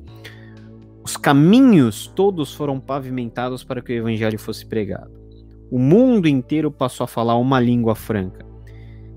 os 1.04 1.16
caminhos 1.16 2.08
todos 2.08 2.52
foram 2.52 2.80
pavimentados 2.80 3.62
para 3.62 3.80
que 3.80 3.92
o 3.92 3.96
evangelho 3.96 4.38
fosse 4.38 4.66
pregado. 4.66 5.12
O 5.70 5.78
mundo 5.78 6.26
inteiro 6.26 6.70
passou 6.70 7.04
a 7.04 7.08
falar 7.08 7.36
uma 7.36 7.60
língua 7.60 7.94
franca, 7.94 8.44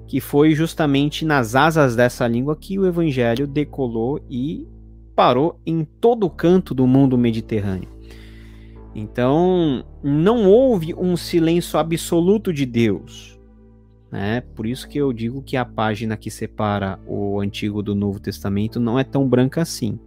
que 0.07 0.19
foi 0.19 0.53
justamente 0.53 1.25
nas 1.25 1.55
asas 1.55 1.95
dessa 1.95 2.27
língua 2.27 2.55
que 2.55 2.77
o 2.77 2.85
evangelho 2.85 3.47
decolou 3.47 4.19
e 4.29 4.67
parou 5.15 5.59
em 5.65 5.83
todo 5.83 6.25
o 6.25 6.29
canto 6.29 6.73
do 6.73 6.85
mundo 6.85 7.17
mediterrâneo. 7.17 7.89
Então, 8.93 9.83
não 10.03 10.49
houve 10.49 10.93
um 10.93 11.15
silêncio 11.17 11.77
absoluto 11.77 12.53
de 12.53 12.65
Deus. 12.65 13.39
né? 14.11 14.41
Por 14.55 14.65
isso 14.65 14.87
que 14.87 14.97
eu 14.97 15.13
digo 15.13 15.41
que 15.43 15.55
a 15.55 15.65
página 15.65 16.17
que 16.17 16.31
separa 16.31 16.99
o 17.05 17.39
Antigo 17.39 17.83
do 17.83 17.93
Novo 17.93 18.19
Testamento 18.19 18.79
não 18.79 18.97
é 18.97 19.03
tão 19.03 19.27
branca 19.27 19.61
assim. 19.61 19.99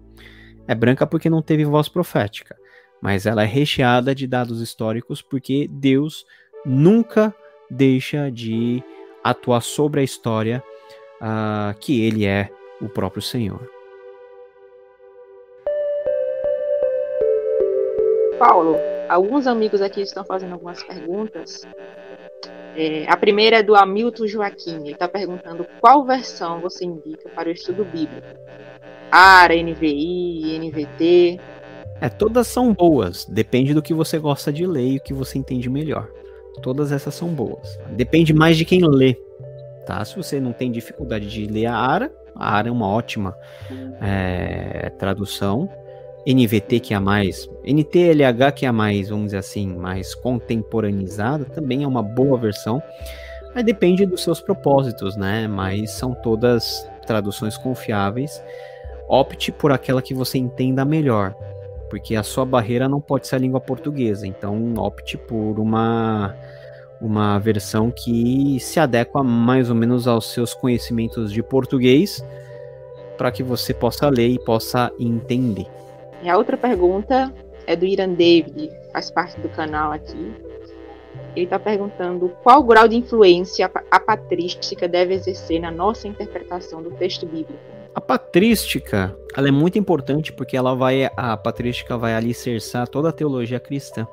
É 0.67 0.75
branca 0.75 1.07
porque 1.07 1.31
não 1.31 1.43
teve 1.43 1.65
voz 1.65 1.89
profética, 1.89 2.57
mas 3.01 3.27
ela 3.27 3.43
é 3.43 3.47
recheada 3.47 4.15
de 4.15 4.27
dados 4.27 4.61
históricos 4.61 5.23
porque 5.23 5.69
Deus 5.71 6.25
nunca 6.65 7.35
deixa 7.71 8.31
de 8.31 8.83
atuar 9.23 9.61
sobre 9.61 10.01
a 10.01 10.05
história 10.05 10.63
uh, 11.21 11.79
que 11.79 12.03
Ele 12.03 12.27
é 12.27 12.51
o 12.81 12.89
próprio 12.89 13.23
Senhor. 13.23 13.69
Paulo, 18.39 18.77
alguns 19.13 19.47
amigos 19.47 19.81
aqui 19.81 20.01
estão 20.01 20.25
fazendo 20.25 20.53
algumas 20.53 20.83
perguntas 20.83 21.67
é, 22.75 23.05
a 23.07 23.17
primeira 23.17 23.59
é 23.59 23.63
do 23.63 23.75
Hamilton 23.75 24.27
Joaquim. 24.27 24.77
Ele 24.77 24.93
está 24.93 25.09
perguntando 25.09 25.67
qual 25.81 26.05
versão 26.05 26.61
você 26.61 26.85
indica 26.85 27.29
para 27.29 27.49
o 27.49 27.53
estudo 27.53 27.85
bíblico. 27.85 28.27
ARA, 29.11 29.55
NVI, 29.55 30.59
NVT. 30.59 31.41
É, 32.01 32.09
todas 32.09 32.47
são 32.47 32.73
boas. 32.73 33.27
Depende 33.27 33.75
do 33.75 33.83
que 33.83 33.93
você 33.93 34.19
gosta 34.19 34.53
de 34.53 34.67
ler 34.67 34.93
e 34.93 34.97
o 34.97 35.03
que 35.03 35.13
você 35.13 35.39
entende 35.39 35.69
melhor. 35.69 36.09
Todas 36.63 36.93
essas 36.93 37.15
são 37.15 37.29
boas. 37.29 37.79
Depende 37.91 38.33
mais 38.33 38.57
de 38.57 38.65
quem 38.65 38.81
lê. 38.83 39.15
Tá? 39.87 40.05
Se 40.05 40.17
você 40.17 40.41
não 40.41 40.53
tem 40.53 40.71
dificuldade 40.71 41.29
de 41.29 41.47
ler 41.47 41.67
a 41.67 41.77
ARA, 41.77 42.13
a 42.35 42.57
ARA 42.57 42.69
é 42.69 42.73
uma 42.73 42.89
ótima 42.89 43.37
é, 44.01 44.91
tradução. 44.99 45.69
NVT 46.27 46.81
que 46.81 46.95
é 46.95 46.99
mais, 46.99 47.49
NTLH 47.65 48.53
que 48.55 48.67
é 48.67 48.73
mais, 48.73 49.09
vamos 49.09 49.27
dizer 49.27 49.39
assim, 49.39 49.67
mais 49.67 50.15
contemporaneizada, 50.15 51.45
também 51.45 51.83
é 51.83 51.87
uma 51.87 52.03
boa 52.03 52.39
versão. 52.39 52.83
Mas 53.55 53.65
depende 53.65 54.07
dos 54.07 54.23
seus 54.23 54.41
propósitos, 54.41 55.17
né? 55.17 55.47
Mas 55.47 55.91
são 55.91 56.15
todas 56.15 56.89
traduções 57.07 57.59
confiáveis. 57.59 58.43
Opte 59.09 59.53
por 59.53 59.73
aquela 59.73 60.01
que 60.01 60.15
você 60.15 60.39
entenda 60.39 60.85
melhor, 60.85 61.35
porque 61.91 62.17
a 62.17 62.23
sua 62.23 62.47
barreira 62.47 62.89
não 62.89 63.01
pode 63.01 63.27
ser 63.27 63.37
a 63.37 63.39
língua 63.39 63.61
portuguesa. 63.61 64.27
Então, 64.27 64.75
opte 64.79 65.19
por 65.19 65.59
uma 65.59 66.35
uma 67.01 67.37
versão 67.37 67.91
que 67.91 68.61
se 68.61 68.79
adequa 68.79 69.25
mais 69.25 69.69
ou 69.69 69.75
menos 69.75 70.07
aos 70.07 70.31
seus 70.31 70.55
conhecimentos 70.55 71.33
de 71.33 71.43
português, 71.43 72.25
para 73.19 73.33
que 73.33 73.43
você 73.43 73.75
possa 73.75 74.09
ler 74.09 74.29
e 74.29 74.39
possa 74.39 74.91
entender. 75.01 75.67
E 76.23 76.29
a 76.29 76.37
outra 76.37 76.57
pergunta 76.57 77.35
é 77.67 77.75
do 77.75 77.85
Iran 77.85 78.11
David, 78.11 78.71
faz 78.93 79.11
parte 79.11 79.41
do 79.41 79.49
canal 79.49 79.91
aqui. 79.91 80.33
Ele 81.35 81.45
está 81.47 81.59
perguntando 81.59 82.29
qual 82.43 82.63
grau 82.63 82.87
de 82.87 82.97
influência 82.97 83.71
a 83.91 84.01
patrística 84.01 84.87
deve 84.87 85.15
exercer 85.15 85.61
na 85.61 85.71
nossa 85.71 86.07
interpretação 86.07 86.83
do 86.83 86.91
texto 86.93 87.27
bíblico. 87.27 87.59
A 87.95 88.01
patrística, 88.01 89.15
ela 89.37 89.49
é 89.49 89.51
muito 89.51 89.79
importante 89.79 90.33
porque 90.33 90.57
ela 90.57 90.75
vai, 90.75 91.11
a 91.17 91.37
patrística 91.37 91.99
vai 91.99 92.15
alicerçar 92.15 92.89
toda 92.89 93.09
a 93.09 93.13
teologia 93.13 93.59
cristã. 93.59 94.07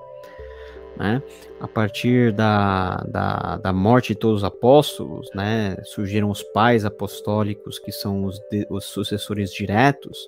Né? 0.97 1.21
A 1.61 1.67
partir 1.67 2.33
da, 2.33 2.97
da, 3.07 3.57
da, 3.57 3.71
morte 3.71 4.09
de 4.09 4.19
todos 4.19 4.37
os 4.37 4.43
apóstolos, 4.43 5.29
né, 5.33 5.77
surgiram 5.85 6.29
os 6.29 6.43
pais 6.43 6.83
apostólicos, 6.83 7.79
que 7.79 7.91
são 7.91 8.25
os, 8.25 8.37
de, 8.51 8.67
os 8.69 8.83
sucessores 8.83 9.53
diretos 9.53 10.27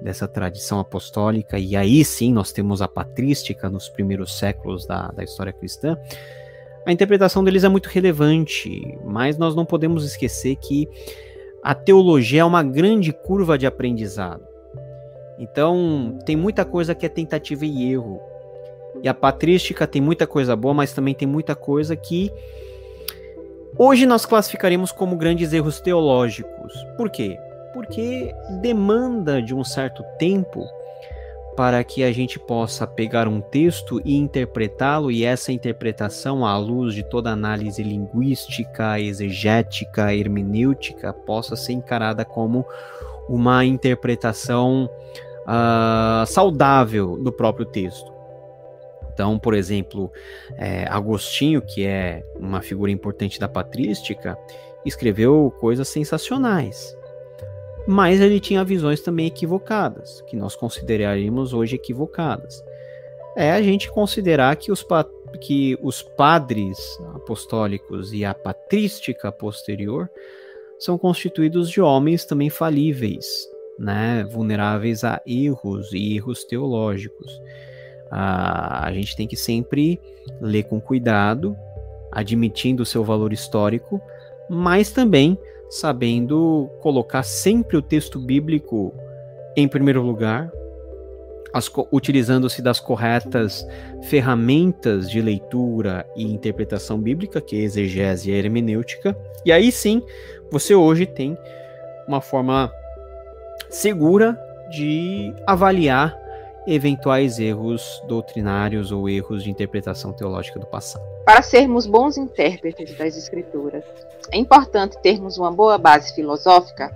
dessa 0.00 0.26
tradição 0.26 0.78
apostólica, 0.78 1.58
e 1.58 1.76
aí 1.76 2.04
sim 2.04 2.32
nós 2.32 2.52
temos 2.52 2.80
a 2.82 2.88
patrística 2.88 3.68
nos 3.68 3.88
primeiros 3.88 4.38
séculos 4.38 4.86
da, 4.86 5.08
da 5.08 5.22
história 5.22 5.52
cristã, 5.52 5.96
a 6.86 6.92
interpretação 6.92 7.44
deles 7.44 7.62
é 7.62 7.68
muito 7.68 7.86
relevante, 7.86 8.98
mas 9.04 9.36
nós 9.36 9.54
não 9.54 9.66
podemos 9.66 10.04
esquecer 10.04 10.56
que 10.56 10.88
a 11.62 11.74
teologia 11.74 12.40
é 12.40 12.44
uma 12.44 12.62
grande 12.62 13.12
curva 13.12 13.58
de 13.58 13.66
aprendizado. 13.66 14.42
Então, 15.38 16.18
tem 16.24 16.36
muita 16.36 16.64
coisa 16.64 16.94
que 16.94 17.04
é 17.04 17.08
tentativa 17.08 17.66
e 17.66 17.92
erro. 17.92 18.20
E 19.02 19.08
a 19.08 19.14
patrística 19.14 19.86
tem 19.86 20.00
muita 20.00 20.26
coisa 20.26 20.56
boa, 20.56 20.74
mas 20.74 20.92
também 20.92 21.14
tem 21.14 21.28
muita 21.28 21.54
coisa 21.54 21.94
que 21.94 22.30
hoje 23.78 24.06
nós 24.06 24.26
classificaremos 24.26 24.90
como 24.90 25.16
grandes 25.16 25.52
erros 25.52 25.80
teológicos. 25.80 26.72
Por 26.96 27.10
quê? 27.10 27.38
Porque 27.72 28.34
demanda 28.60 29.40
de 29.40 29.54
um 29.54 29.64
certo 29.64 30.02
tempo 30.18 30.64
para 31.56 31.82
que 31.84 32.02
a 32.02 32.12
gente 32.12 32.38
possa 32.38 32.86
pegar 32.86 33.28
um 33.28 33.40
texto 33.40 34.00
e 34.04 34.16
interpretá-lo, 34.16 35.10
e 35.10 35.24
essa 35.24 35.52
interpretação, 35.52 36.46
à 36.46 36.56
luz 36.56 36.94
de 36.94 37.02
toda 37.02 37.30
análise 37.30 37.82
linguística, 37.82 38.98
exegética, 38.98 40.14
hermenêutica, 40.14 41.12
possa 41.12 41.56
ser 41.56 41.74
encarada 41.74 42.24
como 42.24 42.64
uma 43.28 43.64
interpretação 43.64 44.88
uh, 45.42 46.24
saudável 46.26 47.18
do 47.22 47.30
próprio 47.30 47.66
texto. 47.66 48.10
Então, 49.12 49.38
por 49.38 49.52
exemplo, 49.52 50.10
é, 50.56 50.86
Agostinho, 50.88 51.60
que 51.60 51.84
é 51.84 52.24
uma 52.38 52.62
figura 52.62 52.90
importante 52.90 53.38
da 53.38 53.48
patrística, 53.48 54.38
escreveu 54.82 55.54
coisas 55.60 55.88
sensacionais 55.88 56.98
mas 57.86 58.20
ele 58.20 58.40
tinha 58.40 58.64
visões 58.64 59.00
também 59.00 59.26
equivocadas, 59.26 60.22
que 60.22 60.36
nós 60.36 60.54
consideraríamos 60.54 61.52
hoje 61.52 61.76
equivocadas. 61.76 62.62
É 63.36 63.52
a 63.52 63.62
gente 63.62 63.90
considerar 63.90 64.54
que 64.56 64.72
os, 64.72 64.86
que 65.40 65.78
os 65.82 66.02
padres 66.02 66.78
apostólicos 67.14 68.12
e 68.12 68.24
a 68.24 68.34
patrística 68.34 69.30
posterior 69.30 70.10
são 70.78 70.96
constituídos 70.96 71.70
de 71.70 71.80
homens 71.80 72.24
também 72.24 72.50
falíveis, 72.50 73.26
né, 73.78 74.24
vulneráveis 74.30 75.04
a 75.04 75.20
erros 75.26 75.92
e 75.92 76.16
erros 76.16 76.44
teológicos. 76.44 77.40
Ah, 78.10 78.86
a 78.86 78.92
gente 78.92 79.14
tem 79.14 79.28
que 79.28 79.36
sempre 79.36 80.00
ler 80.40 80.64
com 80.64 80.80
cuidado, 80.80 81.56
admitindo 82.10 82.82
o 82.82 82.86
seu 82.86 83.04
valor 83.04 83.32
histórico, 83.32 84.00
mas 84.48 84.90
também 84.90 85.38
sabendo 85.70 86.68
colocar 86.80 87.22
sempre 87.22 87.76
o 87.76 87.82
texto 87.82 88.18
bíblico 88.18 88.92
em 89.56 89.68
primeiro 89.68 90.02
lugar, 90.02 90.50
utilizando-se 91.92 92.60
das 92.60 92.80
corretas 92.80 93.66
ferramentas 94.02 95.08
de 95.08 95.20
leitura 95.20 96.04
e 96.16 96.24
interpretação 96.24 96.98
bíblica, 96.98 97.40
que 97.40 97.56
é 97.56 97.60
exegese 97.60 98.30
e 98.30 98.34
hermenêutica, 98.34 99.16
e 99.44 99.52
aí 99.52 99.70
sim 99.70 100.02
você 100.50 100.74
hoje 100.74 101.06
tem 101.06 101.38
uma 102.06 102.20
forma 102.20 102.72
segura 103.68 104.38
de 104.70 105.32
avaliar 105.46 106.16
eventuais 106.66 107.38
erros 107.38 108.00
doutrinários 108.06 108.92
ou 108.92 109.08
erros 109.08 109.42
de 109.42 109.50
interpretação 109.50 110.12
teológica 110.12 110.58
do 110.58 110.66
passado. 110.66 111.04
Para 111.24 111.42
sermos 111.42 111.86
bons 111.86 112.16
intérpretes 112.16 112.96
das 112.96 113.16
Escrituras, 113.16 113.84
é 114.32 114.38
importante 114.38 115.00
termos 115.02 115.38
uma 115.38 115.50
boa 115.50 115.78
base 115.78 116.14
filosófica? 116.14 116.94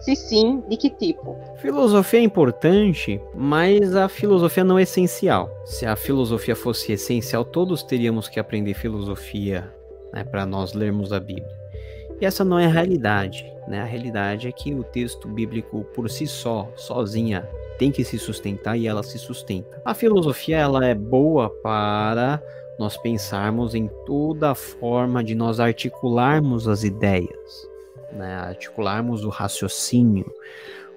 Se 0.00 0.14
sim, 0.14 0.62
de 0.68 0.76
que 0.76 0.90
tipo? 0.90 1.36
Filosofia 1.56 2.20
é 2.20 2.22
importante, 2.22 3.20
mas 3.34 3.96
a 3.96 4.08
filosofia 4.08 4.62
não 4.62 4.78
é 4.78 4.82
essencial. 4.82 5.50
Se 5.64 5.84
a 5.84 5.96
filosofia 5.96 6.54
fosse 6.54 6.92
essencial, 6.92 7.44
todos 7.44 7.82
teríamos 7.82 8.28
que 8.28 8.38
aprender 8.38 8.74
filosofia 8.74 9.72
né, 10.12 10.22
para 10.22 10.46
nós 10.46 10.74
lermos 10.74 11.12
a 11.12 11.18
Bíblia. 11.18 11.56
E 12.20 12.24
essa 12.24 12.44
não 12.44 12.58
é 12.58 12.66
a 12.66 12.70
realidade. 12.70 13.44
Né? 13.66 13.80
A 13.80 13.84
realidade 13.84 14.46
é 14.46 14.52
que 14.52 14.72
o 14.74 14.84
texto 14.84 15.28
bíblico 15.28 15.84
por 15.94 16.08
si 16.08 16.26
só, 16.26 16.70
sozinha, 16.76 17.48
tem 17.78 17.90
que 17.90 18.04
se 18.04 18.18
sustentar 18.18 18.76
e 18.76 18.86
ela 18.86 19.02
se 19.02 19.18
sustenta. 19.18 19.80
A 19.84 19.92
filosofia 19.92 20.58
ela 20.58 20.86
é 20.86 20.94
boa 20.94 21.50
para 21.50 22.40
nós 22.78 22.96
pensarmos 22.96 23.74
em 23.74 23.88
toda 24.04 24.50
a 24.50 24.54
forma 24.54 25.24
de 25.24 25.34
nós 25.34 25.60
articularmos 25.60 26.68
as 26.68 26.84
ideias, 26.84 27.68
né? 28.12 28.34
articularmos 28.36 29.24
o 29.24 29.28
raciocínio, 29.28 30.30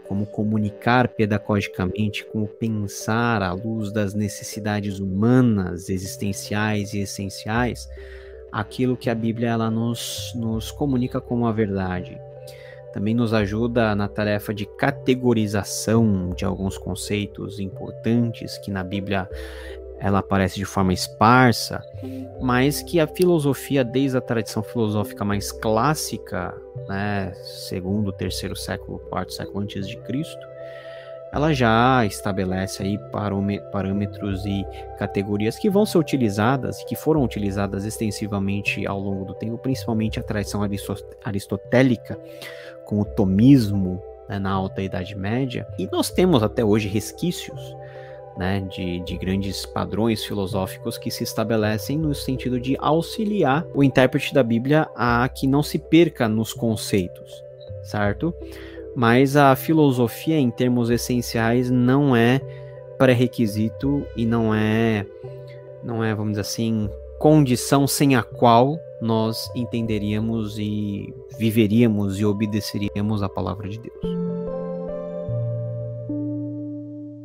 como 0.07 0.26
comunicar 0.26 1.07
pedagogicamente, 1.10 2.26
como 2.26 2.47
pensar 2.47 3.43
à 3.43 3.53
luz 3.53 3.91
das 3.91 4.14
necessidades 4.14 4.99
humanas, 4.99 5.88
existenciais 5.88 6.93
e 6.93 7.01
essenciais, 7.01 7.88
aquilo 8.51 8.97
que 8.97 9.10
a 9.10 9.15
Bíblia 9.15 9.49
ela 9.49 9.69
nos, 9.69 10.34
nos 10.35 10.72
comunica 10.72 11.22
como 11.22 11.45
a 11.45 11.51
verdade. 11.51 12.19
Também 12.91 13.14
nos 13.14 13.35
ajuda 13.35 13.93
na 13.95 14.07
tarefa 14.07 14.51
de 14.51 14.65
categorização 14.65 16.31
de 16.35 16.43
alguns 16.43 16.76
conceitos 16.76 17.60
importantes 17.60 18.57
que 18.57 18.72
na 18.72 18.84
Bíblia 18.84 19.30
ela 20.00 20.20
aparece 20.20 20.56
de 20.56 20.66
forma 20.66 20.94
esparsa, 20.94 21.84
mas 22.42 22.82
que 22.82 23.00
a 23.00 23.08
filosofia, 23.08 23.84
desde 23.84 24.18
a 24.18 24.22
tradição 24.22 24.64
filosófica 24.64 25.26
mais 25.26 25.52
clássica, 25.52 26.56
né, 26.88 27.34
segundo, 27.44 28.12
terceiro 28.12 28.56
século, 28.56 29.00
quarto 29.10 29.34
século 29.34 29.60
antes 29.60 29.88
de 29.88 29.98
Cristo, 29.98 30.48
ela 31.32 31.54
já 31.54 32.04
estabelece 32.06 32.82
aí 32.82 32.98
parâmetros 33.72 34.46
e 34.46 34.66
categorias 34.98 35.60
que 35.60 35.70
vão 35.70 35.86
ser 35.86 36.00
utilizadas, 36.00 36.84
que 36.86 36.96
foram 36.96 37.24
utilizadas 37.24 37.86
extensivamente 37.86 38.88
ao 38.88 39.00
longo 39.00 39.26
do 39.26 39.36
tempo, 39.36 39.58
principalmente 39.58 40.20
a 40.20 40.24
tradição 40.24 40.62
aristotélica, 41.24 42.18
com 42.86 43.00
o 43.00 43.06
tomismo 43.06 44.02
né, 44.28 44.40
na 44.40 44.52
Alta 44.52 44.82
Idade 44.82 45.16
Média. 45.16 45.68
E 45.78 45.88
nós 45.92 46.10
temos 46.10 46.42
até 46.42 46.66
hoje 46.66 46.88
resquícios 46.88 47.76
né, 48.40 48.61
de, 48.61 49.02
de 49.02 49.18
grandes 49.18 49.66
padrões 49.66 50.24
filosóficos 50.24 50.98
que 50.98 51.11
se 51.11 51.24
estabelecem 51.24 51.98
no 51.98 52.16
sentido 52.16 52.60
de 52.60 52.78
auxiliar 52.80 53.68
o 53.76 53.84
intérprete 53.84 54.34
da 54.34 54.41
Bíblia 54.41 54.90
a 54.95 55.28
que 55.28 55.45
não 55.45 55.61
se 55.61 55.78
perca 55.78 56.28
nos 56.28 56.53
conceitos, 56.53 57.44
certo? 57.84 58.34
mas 58.95 59.36
a 59.36 59.56
filosofia, 59.56 60.38
em 60.38 60.49
termos 60.49 60.90
essenciais, 60.90 61.70
não 61.70 62.16
é 62.16 62.41
pré-requisito 62.98 64.06
e 64.16 64.26
não 64.26 64.53
é, 64.53 65.06
não 65.84 66.03
é, 66.03 66.14
vamos 66.14 66.32
dizer 66.32 66.41
assim, 66.41 66.90
condição 67.18 67.88
sem 67.88 68.16
a 68.16 68.24
qual 68.24 68.78
nós 69.02 69.49
entenderíamos 69.56 70.60
e 70.60 71.14
viveríamos 71.38 72.20
e 72.20 72.26
obedeceríamos 72.26 73.24
a 73.24 73.30
palavra 73.30 73.70
de 73.70 73.80
Deus. 73.80 74.39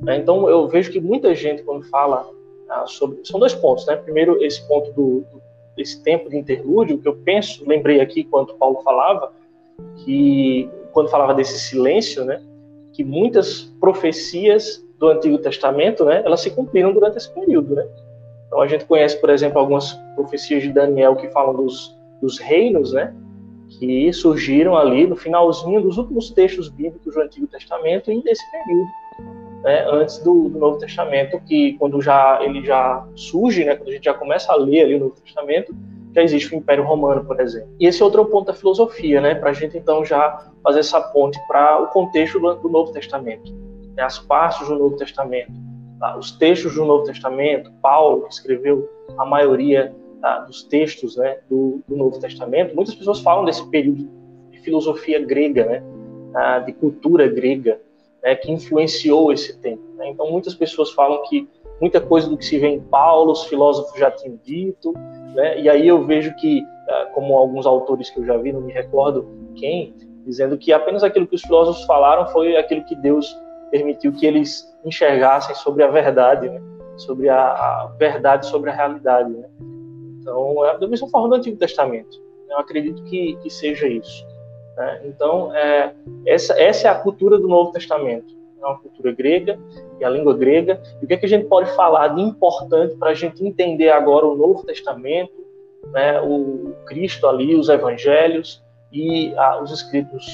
É, 0.07 0.17
então 0.17 0.49
eu 0.49 0.69
vejo 0.69 0.91
que 0.91 1.01
muita 1.01 1.35
gente 1.35 1.63
quando 1.63 1.85
fala 1.89 2.29
ah, 2.69 2.85
sobre 2.87 3.25
são 3.25 3.39
dois 3.41 3.55
pontos, 3.55 3.87
né? 3.87 3.97
Primeiro 3.97 4.43
esse 4.43 4.67
ponto 4.67 4.93
do, 4.93 5.21
do 5.33 5.43
esse 5.77 6.03
tempo 6.03 6.31
de 6.31 6.37
interlúdio 6.37 6.99
que 6.99 7.09
eu 7.09 7.17
penso, 7.17 7.69
lembrei 7.69 8.01
aqui 8.01 8.25
quando 8.25 8.55
Paulo 8.55 8.81
falava 8.83 9.33
que 10.05 10.71
quando 10.93 11.09
falava 11.09 11.35
desse 11.35 11.59
silêncio, 11.59 12.25
né, 12.25 12.41
que 12.93 13.03
muitas 13.03 13.63
profecias 13.81 14.85
do 14.99 15.09
Antigo 15.09 15.39
Testamento, 15.39 16.05
né, 16.05 16.23
elas 16.25 16.41
se 16.41 16.51
cumpriram 16.51 16.93
durante 16.93 17.17
esse 17.17 17.33
período, 17.35 17.75
né? 17.75 17.85
Então 18.47 18.61
a 18.61 18.69
gente 18.69 18.85
conhece, 18.85 19.21
por 19.21 19.31
exemplo, 19.31 19.59
algumas 19.59 19.93
profecias 20.15 20.63
de 20.63 20.73
Daniel 20.73 21.17
que 21.17 21.29
falam 21.31 21.57
dos, 21.57 21.93
dos 22.23 22.39
reinos, 22.39 22.93
né, 22.93 23.13
que 23.79 24.13
surgiram 24.13 24.77
ali 24.77 25.07
no 25.07 25.17
finalzinho 25.17 25.81
dos 25.81 25.99
últimos 25.99 26.31
textos 26.31 26.69
bíblicos 26.69 27.15
do 27.15 27.21
Antigo 27.21 27.49
Testamento 27.49 28.13
e 28.13 28.23
desse 28.23 28.49
período, 28.53 28.89
né, 29.65 29.87
antes 29.89 30.19
do, 30.19 30.51
do, 30.51 30.59
Novo 30.59 30.79
Testamento, 30.79 31.41
que 31.41 31.73
quando 31.79 32.01
já 32.03 32.39
ele 32.43 32.63
já 32.63 33.05
surge, 33.17 33.65
né, 33.65 33.75
quando 33.75 33.89
a 33.89 33.93
gente 33.93 34.05
já 34.05 34.13
começa 34.13 34.53
a 34.53 34.57
ler 34.57 34.83
ali 34.83 34.95
o 34.97 35.01
Novo 35.01 35.15
Testamento, 35.15 35.75
já 36.15 36.23
existe 36.23 36.55
o 36.55 36.59
Império 36.59 36.85
Romano, 36.85 37.25
por 37.25 37.41
exemplo. 37.41 37.71
E 37.81 37.87
esse 37.87 38.03
é 38.03 38.05
outro 38.05 38.25
ponto 38.27 38.47
da 38.47 38.53
filosofia, 38.53 39.23
né, 39.23 39.35
para 39.35 39.51
a 39.51 39.53
gente 39.55 39.77
então 39.79 40.05
já 40.05 40.53
fazer 40.63 40.81
essa 40.81 41.01
ponte 41.01 41.41
para 41.49 41.83
o 41.83 41.87
contexto 41.87 42.39
do, 42.39 42.55
do, 42.57 42.69
Novo 42.69 42.93
Testamento, 42.93 43.51
né, 43.97 44.03
as 44.03 44.19
partes 44.19 44.69
do 44.69 44.79
Novo 44.79 44.97
Testamento, 44.97 45.53
tá, 45.99 46.15
os 46.19 46.33
textos 46.33 46.75
do 46.75 46.85
Novo 46.85 47.05
Testamento, 47.05 47.73
Paulo 47.81 48.27
que 48.27 48.35
escreveu 48.35 48.87
a 49.17 49.25
maioria 49.25 49.95
tá, 50.21 50.41
dos 50.41 50.63
textos 50.65 51.17
né, 51.17 51.39
do, 51.49 51.83
do, 51.89 51.97
Novo 51.97 52.21
Testamento. 52.21 52.77
Muitas 52.77 52.95
pessoas 52.95 53.21
falam 53.21 53.47
desse 53.47 53.67
período 53.71 54.07
de 54.51 54.61
filosofia 54.61 55.25
grega, 55.25 55.65
né, 55.65 55.83
tá, 56.35 56.59
de 56.59 56.75
cultura 56.75 57.27
grega, 57.27 57.81
né, 58.25 58.35
que 58.35 58.51
influenciou 58.51 59.31
esse 59.31 59.57
tempo. 59.59 59.83
Né? 59.97 60.09
Então 60.09 60.31
muitas 60.31 60.55
pessoas 60.55 60.91
falam 60.91 61.23
que 61.29 61.47
muita 61.81 62.01
coisa 62.01 62.29
do 62.29 62.37
que 62.37 62.45
se 62.45 62.59
vê 62.59 62.69
em 62.69 62.81
Paulo, 62.81 63.33
os 63.33 63.45
filósofos 63.45 63.99
já 63.99 64.11
tinham 64.11 64.41
dito, 64.43 64.93
né? 65.35 65.61
E 65.61 65.69
aí 65.69 65.87
eu 65.87 66.05
vejo 66.05 66.35
que, 66.37 66.63
ah, 66.89 67.11
como 67.13 67.37
alguns 67.37 67.67
autores 67.67 68.09
que 68.09 68.21
eu 68.21 68.25
já 68.25 68.37
vi, 68.37 68.53
não 68.53 68.61
me 68.61 68.73
recordo 68.73 69.29
quem, 69.57 69.95
dizendo 70.25 70.57
que 70.57 70.73
apenas 70.73 71.03
aquilo 71.03 71.27
que 71.27 71.35
os 71.35 71.43
filósofos 71.43 71.85
falaram 71.85 72.27
foi 72.29 72.57
aquilo 72.57 72.85
que 72.85 72.97
Deus 72.97 73.37
permitiu 73.71 74.13
que 74.13 74.25
eles 74.25 74.65
enxergassem 74.85 75.55
sobre 75.57 75.83
a 75.83 75.89
verdade, 75.89 76.49
né? 76.49 76.63
sobre 76.97 77.29
a, 77.29 77.37
a, 77.37 77.93
verdade, 77.99 78.47
sobre 78.47 78.71
a 78.71 78.73
realidade. 78.73 79.31
Né? 79.31 79.49
Então, 80.21 80.65
é 80.65 80.79
da 80.79 80.87
mesma 80.87 81.09
forma 81.09 81.29
do 81.29 81.35
Antigo 81.35 81.57
Testamento. 81.57 82.23
Eu 82.49 82.59
acredito 82.59 83.03
que, 83.05 83.37
que 83.43 83.51
seja 83.51 83.87
isso. 83.89 84.25
Né? 84.77 85.01
Então, 85.05 85.55
é, 85.55 85.95
essa, 86.27 86.61
essa 86.61 86.89
é 86.89 86.91
a 86.91 86.95
cultura 86.95 87.39
do 87.39 87.49
Novo 87.49 87.73
Testamento. 87.73 88.35
É 88.61 88.67
uma 88.67 88.79
cultura 88.79 89.13
grega 89.13 89.59
e 90.01 90.05
a 90.05 90.09
língua 90.09 90.35
grega. 90.37 90.81
E 91.01 91.05
o 91.05 91.09
que, 91.09 91.15
é 91.15 91.17
que 91.17 91.27
a 91.27 91.29
gente 91.29 91.47
pode 91.47 91.71
falar 91.75 92.09
de 92.09 92.23
importante 92.23 92.97
para 92.97 93.11
a 93.11 93.15
gente 93.15 93.45
entender 93.45 93.91
agora 93.91 94.27
o 94.27 94.35
Novo 94.35 94.65
Testamento, 94.65 95.45
né, 95.93 96.21
o 96.21 96.75
Cristo 96.87 97.27
ali, 97.27 97.55
os 97.55 97.69
Evangelhos 97.69 98.63
e 98.93 99.35
os 99.63 99.71
escritos 99.71 100.25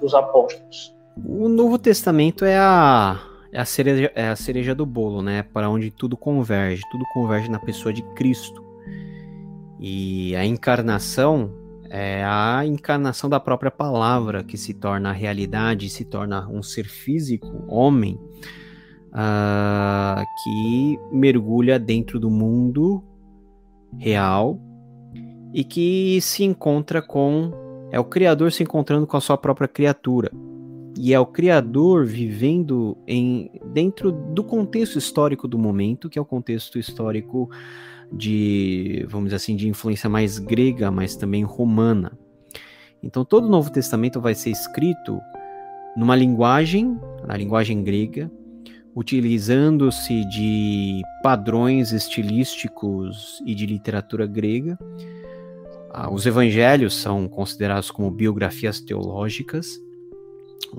dos 0.00 0.14
apóstolos? 0.14 0.94
O 1.16 1.48
Novo 1.48 1.76
Testamento 1.76 2.44
é 2.44 2.56
a, 2.56 3.20
é 3.52 3.60
a, 3.60 3.64
cereja, 3.64 4.12
é 4.14 4.28
a 4.28 4.36
cereja 4.36 4.74
do 4.74 4.86
bolo, 4.86 5.20
né? 5.20 5.42
Para 5.42 5.68
onde 5.68 5.90
tudo 5.90 6.16
converge, 6.16 6.82
tudo 6.90 7.04
converge 7.12 7.50
na 7.50 7.58
pessoa 7.58 7.92
de 7.92 8.02
Cristo. 8.14 8.64
E 9.78 10.36
a 10.36 10.44
encarnação 10.44 11.50
é 11.90 12.24
a 12.24 12.64
encarnação 12.64 13.28
da 13.28 13.40
própria 13.40 13.70
palavra 13.70 14.44
que 14.44 14.56
se 14.56 14.72
torna 14.72 15.10
realidade, 15.10 15.90
se 15.90 16.04
torna 16.04 16.48
um 16.48 16.62
ser 16.62 16.84
físico, 16.84 17.64
homem, 17.66 18.14
uh, 19.08 20.24
que 20.44 20.98
mergulha 21.10 21.80
dentro 21.80 22.20
do 22.20 22.30
mundo 22.30 23.02
real 23.98 24.60
e 25.52 25.64
que 25.64 26.20
se 26.20 26.44
encontra 26.44 27.02
com. 27.02 27.52
É 27.92 27.98
o 27.98 28.04
Criador 28.04 28.52
se 28.52 28.62
encontrando 28.62 29.04
com 29.04 29.16
a 29.16 29.20
sua 29.20 29.36
própria 29.36 29.66
criatura. 29.66 30.30
E 30.96 31.12
é 31.12 31.18
o 31.18 31.26
Criador 31.26 32.06
vivendo 32.06 32.96
em 33.04 33.50
dentro 33.72 34.12
do 34.12 34.44
contexto 34.44 34.96
histórico 34.96 35.48
do 35.48 35.58
momento, 35.58 36.08
que 36.08 36.18
é 36.18 36.22
o 36.22 36.24
contexto 36.24 36.78
histórico 36.78 37.50
de, 38.12 39.06
vamos 39.08 39.26
dizer 39.26 39.36
assim, 39.36 39.56
de 39.56 39.68
influência 39.68 40.08
mais 40.08 40.38
grega, 40.38 40.90
mas 40.90 41.16
também 41.16 41.42
romana. 41.42 42.18
Então 43.02 43.24
todo 43.24 43.46
o 43.46 43.50
Novo 43.50 43.70
Testamento 43.70 44.20
vai 44.20 44.34
ser 44.34 44.50
escrito 44.50 45.20
numa 45.96 46.14
linguagem, 46.14 46.98
na 47.26 47.36
linguagem 47.36 47.82
grega, 47.82 48.30
utilizando-se 48.94 50.24
de 50.26 51.00
padrões 51.22 51.92
estilísticos 51.92 53.42
e 53.46 53.54
de 53.54 53.66
literatura 53.66 54.26
grega. 54.26 54.78
Ah, 55.92 56.12
os 56.12 56.26
evangelhos 56.26 56.94
são 56.94 57.28
considerados 57.28 57.90
como 57.90 58.10
biografias 58.10 58.80
teológicas, 58.80 59.80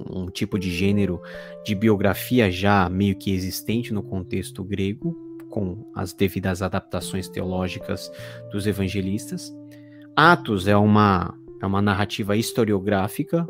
um 0.10 0.28
tipo 0.28 0.58
de 0.58 0.70
gênero 0.70 1.22
de 1.66 1.76
biografia 1.76 2.50
já 2.50 2.90
meio 2.90 3.16
que 3.16 3.34
existente 3.34 3.94
no 3.94 4.02
contexto 4.02 4.64
grego, 4.64 5.18
com 5.52 5.86
as 5.94 6.14
devidas 6.14 6.64
adaptações 6.64 7.30
teológicas 7.30 8.12
dos 8.52 8.66
evangelistas. 8.66 9.54
Atos 10.16 10.68
é 10.68 10.76
uma, 10.76 11.38
é 11.62 11.66
uma 11.66 11.82
narrativa 11.82 12.36
historiográfica 12.36 13.46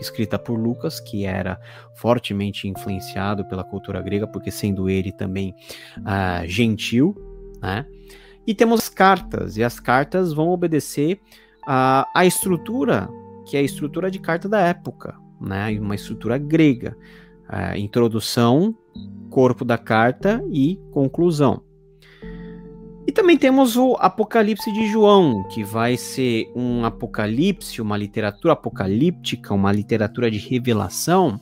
escrita 0.00 0.38
por 0.38 0.58
Lucas, 0.58 1.00
que 1.00 1.24
era 1.24 1.60
fortemente 1.94 2.68
influenciado 2.68 3.44
pela 3.46 3.64
cultura 3.64 4.00
grega, 4.00 4.26
porque 4.26 4.50
sendo 4.50 4.88
ele 4.88 5.12
também 5.12 5.54
uh, 5.98 6.46
gentil, 6.46 7.14
né? 7.60 7.86
E 8.46 8.54
temos 8.54 8.80
as 8.80 8.88
cartas, 8.88 9.56
e 9.56 9.62
as 9.62 9.78
cartas 9.78 10.32
vão 10.32 10.48
obedecer 10.48 11.20
à, 11.66 12.08
a 12.14 12.26
estrutura, 12.26 13.08
que 13.46 13.56
é 13.56 13.60
a 13.60 13.62
estrutura 13.62 14.10
de 14.10 14.18
carta 14.18 14.48
da 14.48 14.60
época, 14.60 15.14
né? 15.40 15.78
Uma 15.78 15.94
estrutura 15.94 16.38
grega. 16.38 16.96
Uh, 17.48 17.76
introdução, 17.76 18.74
corpo 19.32 19.64
da 19.64 19.78
carta 19.78 20.44
e 20.52 20.78
conclusão. 20.90 21.62
E 23.06 23.10
também 23.10 23.36
temos 23.36 23.76
o 23.76 23.96
Apocalipse 23.98 24.70
de 24.70 24.86
João, 24.86 25.42
que 25.48 25.64
vai 25.64 25.96
ser 25.96 26.52
um 26.54 26.84
apocalipse, 26.84 27.80
uma 27.80 27.96
literatura 27.96 28.52
apocalíptica, 28.52 29.54
uma 29.54 29.72
literatura 29.72 30.30
de 30.30 30.38
revelação, 30.38 31.40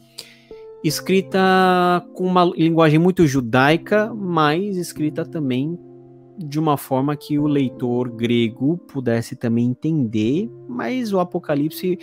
escrita 0.83 1.39
com 2.15 2.25
uma 2.25 2.45
linguagem 2.45 2.99
muito 2.99 3.27
judaica, 3.27 4.15
mas 4.15 4.77
escrita 4.77 5.25
também 5.25 5.77
de 6.39 6.59
uma 6.59 6.79
forma 6.79 7.15
que 7.17 7.39
o 7.39 7.47
leitor 7.47 8.09
grego 8.09 8.79
pudesse 8.79 9.37
também 9.37 9.67
entender, 9.67 10.49
mas 10.67 11.13
o 11.13 11.19
Apocalipse 11.19 11.99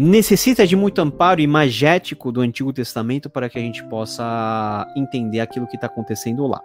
necessita 0.00 0.64
de 0.64 0.76
muito 0.76 1.00
amparo 1.00 1.40
imagético 1.40 2.30
do 2.30 2.40
Antigo 2.40 2.72
Testamento 2.72 3.28
para 3.28 3.48
que 3.48 3.58
a 3.58 3.60
gente 3.60 3.82
possa 3.88 4.86
entender 4.96 5.40
aquilo 5.40 5.66
que 5.66 5.74
está 5.74 5.88
acontecendo 5.88 6.46
lá. 6.46 6.62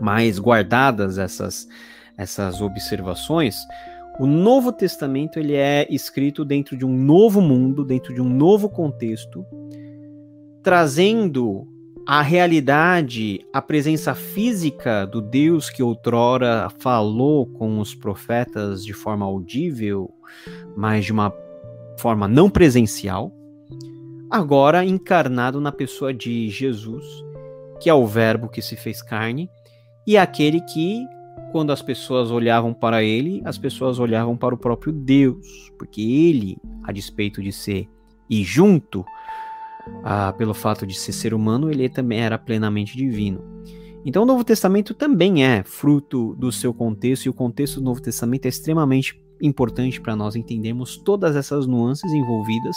Mas 0.00 0.38
guardadas 0.38 1.18
essas, 1.18 1.68
essas 2.16 2.62
observações, 2.62 3.54
o 4.18 4.26
Novo 4.26 4.72
Testamento 4.72 5.38
ele 5.38 5.56
é 5.56 5.86
escrito 5.90 6.42
dentro 6.42 6.74
de 6.74 6.86
um 6.86 6.92
novo 6.96 7.42
mundo, 7.42 7.84
dentro 7.84 8.14
de 8.14 8.22
um 8.22 8.30
novo 8.30 8.70
contexto, 8.70 9.44
trazendo 10.62 11.68
a 12.06 12.22
realidade, 12.22 13.44
a 13.52 13.60
presença 13.60 14.14
física 14.14 15.06
do 15.06 15.20
Deus 15.20 15.68
que 15.68 15.82
outrora 15.82 16.70
falou 16.78 17.44
com 17.44 17.78
os 17.78 17.94
profetas 17.94 18.82
de 18.82 18.94
forma 18.94 19.26
audível, 19.26 20.10
mas 20.74 21.04
de 21.04 21.12
uma 21.12 21.30
forma 21.98 22.28
não 22.28 22.48
presencial, 22.48 23.32
agora 24.30 24.84
encarnado 24.84 25.60
na 25.60 25.72
pessoa 25.72 26.12
de 26.12 26.48
Jesus, 26.48 27.04
que 27.80 27.90
é 27.90 27.94
o 27.94 28.06
Verbo 28.06 28.48
que 28.48 28.62
se 28.62 28.76
fez 28.76 29.02
carne, 29.02 29.50
e 30.06 30.16
aquele 30.16 30.60
que, 30.62 31.04
quando 31.52 31.70
as 31.70 31.82
pessoas 31.82 32.30
olhavam 32.30 32.72
para 32.72 33.02
ele, 33.02 33.42
as 33.44 33.58
pessoas 33.58 33.98
olhavam 33.98 34.36
para 34.36 34.54
o 34.54 34.58
próprio 34.58 34.92
Deus, 34.92 35.70
porque 35.78 36.00
ele, 36.00 36.56
a 36.84 36.92
despeito 36.92 37.42
de 37.42 37.52
ser 37.52 37.88
e 38.28 38.42
junto, 38.42 39.04
ah, 40.04 40.32
pelo 40.36 40.52
fato 40.52 40.86
de 40.86 40.94
ser 40.94 41.12
ser 41.12 41.32
humano, 41.32 41.70
ele 41.70 41.88
também 41.88 42.20
era 42.20 42.38
plenamente 42.38 42.96
divino. 42.96 43.42
Então 44.04 44.22
o 44.22 44.26
Novo 44.26 44.44
Testamento 44.44 44.94
também 44.94 45.44
é 45.44 45.62
fruto 45.62 46.34
do 46.36 46.52
seu 46.52 46.72
contexto, 46.72 47.26
e 47.26 47.28
o 47.28 47.34
contexto 47.34 47.76
do 47.76 47.84
Novo 47.84 48.00
Testamento 48.00 48.46
é 48.46 48.48
extremamente 48.48 49.20
importante 49.40 50.00
para 50.00 50.16
nós 50.16 50.36
entendermos 50.36 50.96
todas 50.96 51.36
essas 51.36 51.66
nuances 51.66 52.12
envolvidas 52.12 52.76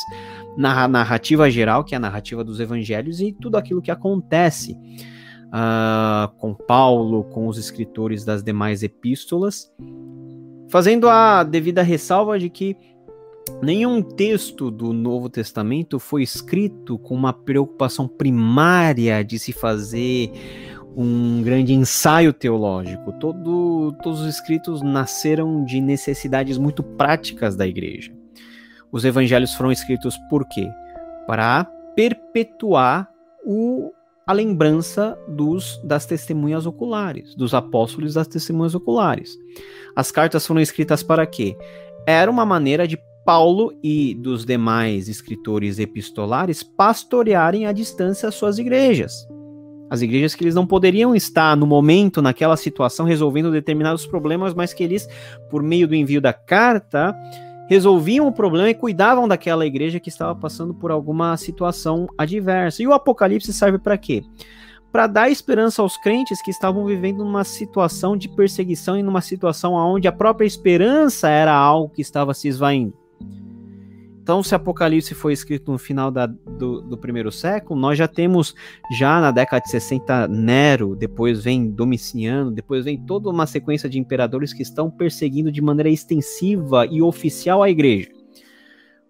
na 0.58 0.88
narrativa 0.88 1.50
geral, 1.50 1.84
que 1.84 1.94
é 1.94 1.98
a 1.98 2.02
narrativa 2.02 2.44
dos 2.44 2.60
evangelhos, 2.60 3.20
e 3.20 3.32
tudo 3.32 3.58
aquilo 3.58 3.82
que 3.82 3.92
acontece 3.92 4.78
uh, 5.52 6.34
com 6.38 6.54
Paulo, 6.54 7.24
com 7.26 7.48
os 7.48 7.58
escritores 7.58 8.24
das 8.24 8.44
demais 8.44 8.84
epístolas, 8.84 9.72
fazendo 10.70 11.10
a 11.10 11.44
devida 11.44 11.82
ressalva 11.84 12.40
de 12.40 12.50
que 12.50 12.76
nenhum 13.62 14.02
texto 14.02 14.72
do 14.72 14.94
Novo 14.94 15.30
Testamento 15.30 16.00
foi 16.00 16.24
escrito 16.24 16.98
com 16.98 17.14
uma 17.14 17.34
preocupação 17.34 18.08
primária 18.08 19.24
de 19.24 19.38
se 19.38 19.52
fazer 19.52 20.32
um 20.96 21.42
grande 21.42 21.74
ensaio 21.74 22.34
teológico. 22.34 23.14
Todo, 23.14 23.94
todos 24.04 24.22
os 24.22 24.28
escritos 24.28 24.82
nasceram 24.82 25.64
de 25.64 25.80
necessidades 25.80 26.58
muito 26.58 26.84
práticas 26.84 27.56
da 27.56 27.66
igreja. 27.66 28.14
Os 28.92 29.06
evangelhos 29.06 29.54
foram 29.54 29.72
escritos 29.72 30.18
por 30.30 30.48
quê? 30.48 30.70
Para 31.26 31.66
perpetuar 31.96 33.10
o, 33.46 33.92
a 34.28 34.34
lembrança 34.34 35.18
dos, 35.28 35.80
das 35.84 36.06
testemunhas 36.06 36.66
oculares, 36.66 37.36
dos 37.36 37.54
apóstolos 37.54 38.16
das 38.16 38.28
testemunhas 38.28 38.76
oculares. 38.76 39.38
As 39.96 40.12
cartas 40.12 40.46
foram 40.46 40.60
escritas 40.60 41.02
para 41.02 41.26
quê? 41.26 41.56
Era 42.06 42.30
uma 42.30 42.46
maneira 42.46 42.88
de 42.88 42.98
Paulo 43.24 43.72
e 43.84 44.16
dos 44.16 44.46
demais 44.46 45.08
escritores 45.08 45.80
epistolares 45.80 46.64
pastorearem 46.64 47.68
à 47.68 47.72
distância 47.72 48.28
as 48.28 48.36
suas 48.36 48.58
igrejas 48.58 49.28
as 49.92 50.02
igrejas 50.02 50.34
que 50.34 50.42
eles 50.42 50.56
não 50.56 50.66
poderiam 50.66 51.14
estar 51.14 51.54
no 51.58 51.68
momento, 51.68 52.22
naquela 52.22 52.56
situação, 52.56 53.06
resolvendo 53.06 53.52
determinados 53.52 54.08
problemas, 54.08 54.54
mas 54.54 54.74
que 54.74 54.82
eles, 54.82 55.06
por 55.50 55.62
meio 55.62 55.86
do 55.86 55.94
envio 55.94 56.22
da 56.22 56.32
carta, 56.32 57.14
resolviam 57.68 58.26
o 58.26 58.32
problema 58.32 58.70
e 58.70 58.74
cuidavam 58.74 59.28
daquela 59.28 59.66
igreja 59.66 60.00
que 60.00 60.08
estava 60.08 60.34
passando 60.34 60.74
por 60.74 60.92
alguma 60.92 61.36
situação 61.36 62.08
adversa. 62.18 62.82
E 62.82 62.88
o 62.88 62.94
Apocalipse 62.94 63.52
serve 63.52 63.80
para 63.80 63.98
quê? 63.98 64.24
Para 64.94 65.08
dar 65.08 65.30
esperança 65.30 65.82
aos 65.82 65.98
crentes 65.98 66.42
que 66.42 66.52
estavam 66.52 66.86
vivendo 66.86 67.26
numa 67.26 67.44
situação 67.44 68.16
de 68.16 68.30
perseguição 68.30 68.98
e 68.98 69.04
numa 69.04 69.20
situação 69.20 69.74
onde 69.74 70.08
a 70.08 70.12
própria 70.14 70.48
esperança 70.48 71.28
era 71.28 71.54
algo 71.54 71.90
que 71.94 72.02
estava 72.02 72.34
se 72.34 72.48
esvaindo. 72.48 73.01
Então, 74.22 74.44
se 74.44 74.54
Apocalipse 74.54 75.16
foi 75.16 75.34
escrito 75.34 75.72
no 75.72 75.80
final 75.80 76.12
da, 76.12 76.28
do, 76.28 76.82
do, 76.82 76.98
primeiro 76.98 77.32
século, 77.32 77.80
nós 77.80 77.98
já 77.98 78.08
temos, 78.08 78.54
já 79.00 79.20
na 79.20 79.32
década 79.32 79.64
de 79.64 79.72
60, 79.72 80.28
Nero, 80.28 80.96
depois 80.96 81.44
vem 81.44 81.72
Domiciano, 81.72 82.52
depois 82.52 82.86
vem 82.86 83.04
toda 83.04 83.30
uma 83.30 83.48
sequência 83.48 83.90
de 83.90 83.98
imperadores 83.98 84.54
que 84.54 84.62
estão 84.62 84.92
perseguindo 84.92 85.52
de 85.52 85.60
maneira 85.60 85.90
extensiva 85.90 86.86
e 86.86 87.02
oficial 87.02 87.64
a 87.64 87.70
igreja. 87.70 88.10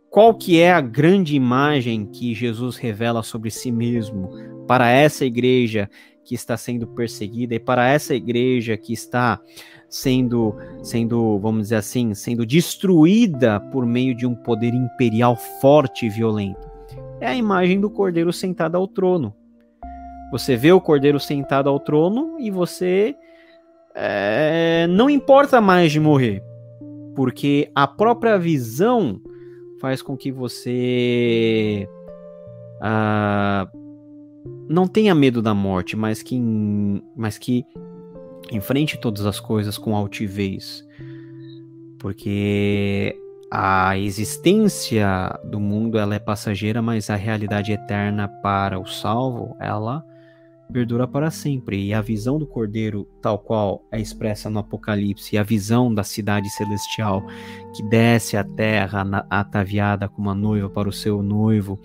Qual 0.10 0.34
que 0.34 0.60
é 0.60 0.72
a 0.72 0.82
grande 0.82 1.36
imagem 1.36 2.06
que 2.06 2.34
Jesus 2.34 2.78
revela 2.78 3.22
sobre 3.22 3.52
si 3.52 3.72
mesmo 3.72 4.30
para 4.66 4.90
essa 4.90 5.26
igreja 5.26 5.90
que 6.32 6.36
está 6.36 6.56
sendo 6.56 6.88
perseguida 6.88 7.56
e 7.56 7.60
para 7.60 7.90
essa 7.90 8.16
igreja 8.16 8.78
que 8.78 8.94
está 8.94 9.38
sendo, 9.90 10.56
sendo, 10.82 11.38
vamos 11.40 11.64
dizer 11.64 11.76
assim, 11.76 12.14
sendo 12.14 12.46
destruída 12.46 13.60
por 13.60 13.86
meio 13.86 14.16
de 14.16 14.26
um 14.26 14.34
poder 14.34 14.74
imperial 14.74 15.36
forte 15.60 16.06
e 16.06 16.10
violento. 16.10 16.72
É 17.20 17.28
a 17.28 17.36
imagem 17.36 17.82
do 17.82 17.90
cordeiro 17.90 18.32
sentado 18.32 18.78
ao 18.78 18.88
trono. 18.88 19.36
Você 20.32 20.56
vê 20.56 20.72
o 20.72 20.80
cordeiro 20.80 21.20
sentado 21.20 21.68
ao 21.68 21.78
trono 21.82 22.38
e 22.40 22.50
você 22.50 23.14
é, 23.94 24.88
não 24.88 25.10
importa 25.10 25.60
mais 25.60 25.92
de 25.92 26.00
morrer, 26.00 26.42
porque 27.14 27.70
a 27.76 27.86
própria 27.86 28.40
visão 28.40 29.20
faz 29.82 30.02
com 30.02 30.16
que 30.16 30.32
você 30.32 31.90
ah, 32.82 33.68
não 34.68 34.88
tenha 34.88 35.14
medo 35.14 35.42
da 35.42 35.54
morte, 35.54 35.96
mas 35.96 36.22
que, 36.22 36.40
mas 37.16 37.38
que 37.38 37.66
enfrente 38.52 39.00
todas 39.00 39.26
as 39.26 39.40
coisas 39.40 39.78
com 39.78 39.96
altivez, 39.96 40.86
porque 42.00 43.18
a 43.52 43.98
existência 43.98 45.08
do 45.44 45.60
mundo 45.60 45.98
ela 45.98 46.16
é 46.16 46.20
passageira, 46.20 46.82
mas 46.82 47.10
a 47.10 47.16
realidade 47.16 47.72
eterna 47.72 48.28
para 48.28 48.80
o 48.80 48.86
salvo, 48.86 49.56
ela 49.60 50.04
perdura 50.72 51.08
para 51.08 51.30
sempre. 51.30 51.86
E 51.86 51.94
a 51.94 52.02
visão 52.02 52.40
do 52.40 52.48
Cordeiro, 52.48 53.08
tal 53.22 53.38
qual 53.38 53.86
é 53.92 54.00
expressa 54.00 54.50
no 54.50 54.60
Apocalipse, 54.60 55.36
e 55.36 55.38
a 55.38 55.44
visão 55.44 55.94
da 55.94 56.04
cidade 56.04 56.50
celestial 56.50 57.24
que 57.76 57.84
desce 57.84 58.38
à 58.38 58.44
terra 58.44 59.06
ataviada 59.30 60.08
como 60.08 60.30
uma 60.30 60.36
noiva 60.36 60.70
para 60.70 60.90
o 60.90 60.94
seu 60.94 61.22
noivo, 61.22 61.80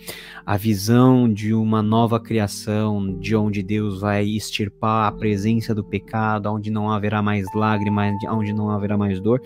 a 0.45 0.57
visão 0.57 1.33
de 1.33 1.53
uma 1.53 1.83
nova 1.83 2.21
criação, 2.21 3.19
de 3.19 3.35
onde 3.35 3.63
Deus 3.63 4.01
vai 4.01 4.25
extirpar 4.25 5.09
a 5.09 5.13
presença 5.13 5.75
do 5.75 5.85
pecado, 5.85 6.47
onde 6.47 6.71
não 6.71 6.91
haverá 6.91 7.21
mais 7.21 7.47
lágrimas, 7.55 8.15
onde 8.31 8.53
não 8.53 8.71
haverá 8.71 8.97
mais 8.97 9.21
dor. 9.21 9.43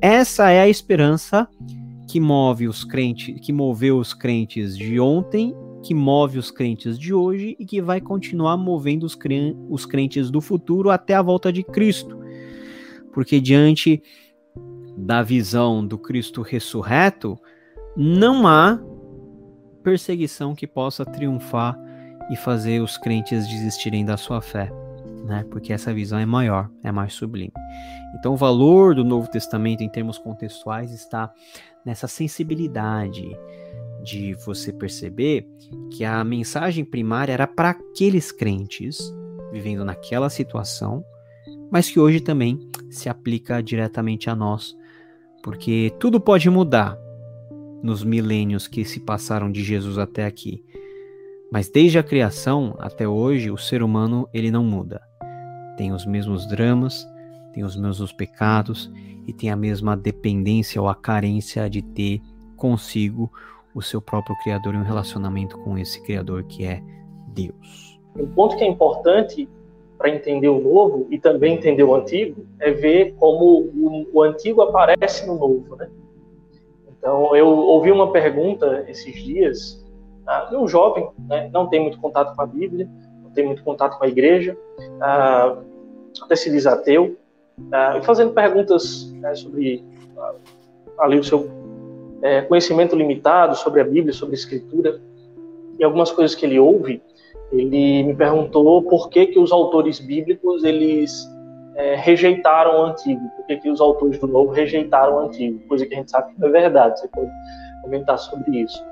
Essa 0.00 0.50
é 0.50 0.60
a 0.60 0.68
esperança 0.68 1.48
que 2.08 2.20
move 2.20 2.68
os 2.68 2.84
crentes, 2.84 3.34
que 3.44 3.52
moveu 3.52 3.98
os 3.98 4.14
crentes 4.14 4.76
de 4.76 5.00
ontem 5.00 5.54
que 5.82 5.94
move 5.94 6.38
os 6.38 6.50
crentes 6.50 6.98
de 6.98 7.14
hoje 7.14 7.56
e 7.58 7.64
que 7.64 7.80
vai 7.80 8.00
continuar 8.00 8.56
movendo 8.56 9.04
os, 9.04 9.16
os 9.68 9.86
crentes 9.86 10.30
do 10.30 10.40
futuro 10.40 10.90
até 10.90 11.14
a 11.14 11.22
volta 11.22 11.52
de 11.52 11.62
Cristo. 11.62 12.18
Porque 13.12 13.40
diante 13.40 14.02
da 14.96 15.22
visão 15.22 15.86
do 15.86 15.98
Cristo 15.98 16.40
ressurreto, 16.42 17.38
não 17.96 18.46
há 18.46 18.80
perseguição 19.82 20.54
que 20.54 20.66
possa 20.66 21.04
triunfar 21.04 21.78
e 22.30 22.36
fazer 22.36 22.80
os 22.80 22.96
crentes 22.96 23.46
desistirem 23.46 24.04
da 24.04 24.16
sua 24.16 24.40
fé, 24.40 24.72
né? 25.24 25.44
Porque 25.50 25.72
essa 25.72 25.94
visão 25.94 26.18
é 26.18 26.26
maior, 26.26 26.68
é 26.82 26.90
mais 26.90 27.12
sublime. 27.12 27.52
Então, 28.18 28.32
o 28.32 28.36
valor 28.36 28.94
do 28.94 29.04
Novo 29.04 29.30
Testamento 29.30 29.82
em 29.82 29.88
termos 29.88 30.18
contextuais 30.18 30.92
está 30.92 31.32
nessa 31.84 32.08
sensibilidade, 32.08 33.24
de 34.06 34.34
você 34.46 34.72
perceber 34.72 35.44
que 35.90 36.04
a 36.04 36.22
mensagem 36.22 36.84
primária 36.84 37.32
era 37.32 37.46
para 37.46 37.70
aqueles 37.70 38.30
crentes 38.30 39.12
vivendo 39.52 39.84
naquela 39.84 40.30
situação, 40.30 41.04
mas 41.72 41.90
que 41.90 41.98
hoje 41.98 42.20
também 42.20 42.60
se 42.88 43.08
aplica 43.08 43.60
diretamente 43.60 44.30
a 44.30 44.36
nós, 44.36 44.76
porque 45.42 45.92
tudo 45.98 46.20
pode 46.20 46.48
mudar 46.48 46.96
nos 47.82 48.04
milênios 48.04 48.68
que 48.68 48.84
se 48.84 49.00
passaram 49.00 49.50
de 49.50 49.64
Jesus 49.64 49.98
até 49.98 50.24
aqui. 50.24 50.62
Mas 51.50 51.68
desde 51.68 51.98
a 51.98 52.02
criação 52.02 52.76
até 52.78 53.08
hoje, 53.08 53.50
o 53.50 53.58
ser 53.58 53.82
humano 53.82 54.28
ele 54.32 54.52
não 54.52 54.64
muda. 54.64 55.02
Tem 55.76 55.92
os 55.92 56.06
mesmos 56.06 56.46
dramas, 56.48 57.04
tem 57.52 57.64
os 57.64 57.76
mesmos 57.76 58.12
pecados 58.12 58.90
e 59.26 59.32
tem 59.32 59.50
a 59.50 59.56
mesma 59.56 59.96
dependência 59.96 60.80
ou 60.80 60.88
a 60.88 60.94
carência 60.94 61.68
de 61.68 61.82
ter 61.82 62.20
consigo 62.56 63.30
o 63.76 63.82
seu 63.82 64.00
próprio 64.00 64.34
Criador 64.38 64.74
em 64.74 64.78
um 64.78 64.82
relacionamento 64.82 65.58
com 65.58 65.76
esse 65.76 66.02
Criador 66.02 66.44
que 66.44 66.64
é 66.64 66.82
Deus. 67.28 68.00
Um 68.18 68.26
ponto 68.26 68.56
que 68.56 68.64
é 68.64 68.66
importante 68.66 69.46
para 69.98 70.08
entender 70.08 70.48
o 70.48 70.58
novo 70.58 71.06
e 71.10 71.18
também 71.18 71.54
entender 71.54 71.84
o 71.84 71.94
antigo 71.94 72.46
é 72.58 72.70
ver 72.70 73.14
como 73.18 73.44
o, 73.44 74.06
o 74.14 74.22
antigo 74.22 74.62
aparece 74.62 75.26
no 75.26 75.34
novo, 75.34 75.76
né? 75.76 75.90
Então 76.88 77.36
eu 77.36 77.46
ouvi 77.46 77.92
uma 77.92 78.10
pergunta 78.10 78.82
esses 78.88 79.14
dias 79.22 79.84
ah, 80.26 80.46
de 80.46 80.56
um 80.56 80.66
jovem, 80.66 81.10
né, 81.28 81.50
não 81.52 81.68
tem 81.68 81.80
muito 81.80 82.00
contato 82.00 82.34
com 82.34 82.42
a 82.42 82.46
Bíblia, 82.46 82.88
não 83.22 83.30
tem 83.30 83.44
muito 83.44 83.62
contato 83.62 83.98
com 83.98 84.04
a 84.04 84.08
igreja, 84.08 84.56
ah, 85.02 85.58
até 86.22 86.34
se 86.34 86.50
diz 86.50 86.66
ateu, 86.66 87.14
ah, 87.70 88.00
fazendo 88.02 88.32
perguntas 88.32 89.12
né, 89.12 89.34
sobre 89.34 89.84
ah, 90.16 90.34
ali 90.98 91.18
o 91.18 91.24
seu 91.24 91.65
é, 92.26 92.42
conhecimento 92.42 92.96
limitado 92.96 93.54
sobre 93.54 93.80
a 93.80 93.84
Bíblia, 93.84 94.12
sobre 94.12 94.34
a 94.34 94.38
Escritura, 94.38 95.00
e 95.78 95.84
algumas 95.84 96.10
coisas 96.10 96.34
que 96.34 96.44
ele 96.44 96.58
ouve, 96.58 97.00
ele 97.52 98.02
me 98.02 98.14
perguntou 98.14 98.82
por 98.82 99.08
que, 99.08 99.26
que 99.26 99.38
os 99.38 99.52
autores 99.52 100.00
bíblicos 100.00 100.64
eles 100.64 101.24
é, 101.76 101.94
rejeitaram 101.94 102.80
o 102.80 102.86
Antigo, 102.86 103.20
por 103.36 103.46
que, 103.46 103.56
que 103.58 103.70
os 103.70 103.80
autores 103.80 104.18
do 104.18 104.26
Novo 104.26 104.50
rejeitaram 104.50 105.16
o 105.16 105.18
Antigo, 105.20 105.60
coisa 105.68 105.86
que 105.86 105.94
a 105.94 105.98
gente 105.98 106.10
sabe 106.10 106.34
que 106.34 106.40
não 106.40 106.48
é 106.48 106.50
verdade. 106.50 106.98
Você 106.98 107.08
pode 107.08 107.30
comentar 107.82 108.18
sobre 108.18 108.62
isso. 108.62 108.82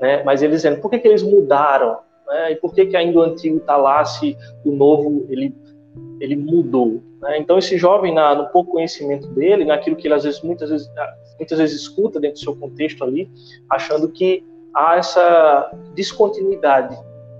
Né? 0.00 0.22
Mas 0.24 0.42
eles 0.42 0.56
dizendo, 0.56 0.80
por 0.80 0.90
que, 0.90 0.98
que 0.98 1.08
eles 1.08 1.22
mudaram? 1.22 1.98
Né? 2.26 2.52
E 2.52 2.56
por 2.56 2.74
que, 2.74 2.86
que 2.86 2.96
ainda 2.96 3.18
o 3.18 3.22
antigo 3.22 3.56
está 3.56 3.76
lá 3.76 4.04
se 4.04 4.36
o 4.64 4.72
novo 4.72 5.24
ele, 5.30 5.54
ele 6.20 6.36
mudou? 6.36 7.00
Né? 7.22 7.38
Então 7.38 7.56
esse 7.56 7.78
jovem, 7.78 8.12
na, 8.12 8.34
no 8.34 8.48
pouco 8.48 8.72
conhecimento 8.72 9.28
dele, 9.28 9.64
naquilo 9.64 9.96
que 9.96 10.06
ele 10.06 10.14
às 10.14 10.24
vezes 10.24 10.42
muitas 10.42 10.68
vezes 10.68 10.90
muitas 11.42 11.58
vezes 11.58 11.82
escuta 11.82 12.20
dentro 12.20 12.40
do 12.40 12.44
seu 12.44 12.56
contexto 12.56 13.02
ali, 13.02 13.28
achando 13.68 14.08
que 14.08 14.44
há 14.74 14.96
essa 14.96 15.70
descontinuidade 15.94 16.96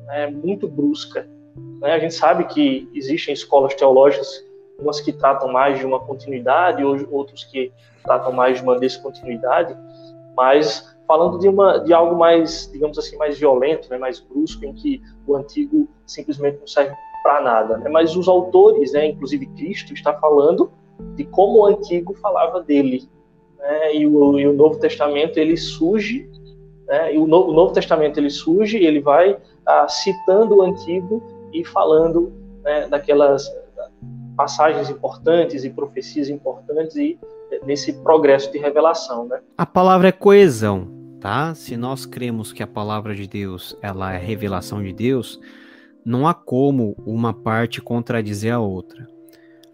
né, 0.07 0.27
muito 0.27 0.69
brusca. 0.69 1.29
Né? 1.81 1.93
A 1.93 1.99
gente 1.99 2.15
sabe 2.15 2.45
que 2.45 2.91
existem 2.95 3.33
escolas 3.33 3.75
teológicas, 3.75 4.45
umas 4.79 5.01
que 5.01 5.13
tratam 5.13 5.53
mais 5.53 5.79
de 5.79 5.87
uma 5.87 6.01
continuidade, 6.01 6.85
outros 6.85 7.45
que 7.45 7.73
tratam 8.03 8.33
mais 8.33 8.59
de 8.59 8.65
uma 8.65 8.79
descontinuidade, 8.79 9.77
mas 10.37 10.97
falando 11.07 11.39
de, 11.39 11.49
uma, 11.49 11.79
de 11.79 11.93
algo 11.93 12.17
mais, 12.17 12.69
digamos 12.73 12.99
assim, 12.99 13.17
mais 13.17 13.39
violento, 13.39 13.89
né, 13.89 13.99
mais 13.99 14.19
brusco, 14.19 14.65
em 14.65 14.73
que 14.75 15.01
o 15.27 15.37
antigo 15.37 15.89
simplesmente 16.05 16.59
não 16.59 16.67
serve 16.67 16.95
para 17.23 17.41
nada. 17.41 17.79
Né? 17.79 17.89
Mas 17.89 18.17
os 18.17 18.27
autores, 18.27 18.93
né, 18.93 19.07
inclusive 19.07 19.47
Cristo, 19.55 19.93
está 19.93 20.13
falando 20.15 20.73
de 21.15 21.25
como 21.25 21.61
o 21.61 21.67
antigo 21.67 22.15
falava 22.15 22.61
dele. 22.61 23.09
Né? 23.63 23.97
E, 23.97 24.07
o, 24.07 24.39
e 24.39 24.47
o 24.47 24.53
Novo 24.53 24.79
Testamento 24.79 25.39
ele 25.39 25.57
surge 25.57 26.31
né? 26.93 27.15
E 27.15 27.19
o 27.19 27.27
Novo, 27.27 27.51
o 27.51 27.55
Novo, 27.55 27.73
Testamento 27.73 28.19
ele 28.19 28.29
surge, 28.29 28.77
ele 28.77 29.01
vai 29.01 29.39
ah, 29.65 29.89
citando 29.89 30.57
o 30.57 30.63
Antigo 30.63 31.23
e 31.53 31.65
falando 31.65 32.31
né, 32.63 32.87
daquelas 32.87 33.51
passagens 34.37 34.91
importantes 34.91 35.65
e 35.65 35.71
profecias 35.71 36.29
importantes 36.29 36.97
e 36.97 37.19
eh, 37.51 37.61
nesse 37.65 37.95
progresso 38.03 38.53
de 38.53 38.59
revelação, 38.59 39.27
né? 39.27 39.41
A 39.57 39.67
palavra 39.67 40.09
é 40.09 40.13
coesão, 40.13 40.89
tá? 41.21 41.55
Se 41.55 41.77
nós 41.77 42.05
cremos 42.05 42.53
que 42.53 42.63
a 42.63 42.67
palavra 42.67 43.15
de 43.15 43.27
Deus 43.27 43.77
ela 43.83 44.13
é 44.13 44.19
revelação 44.19 44.83
de 44.83 44.93
Deus, 44.93 45.41
não 46.05 46.27
há 46.27 46.35
como 46.35 46.97
uma 47.07 47.33
parte 47.33 47.81
contradizer 47.81 48.53
a 48.53 48.61
outra. 48.61 49.07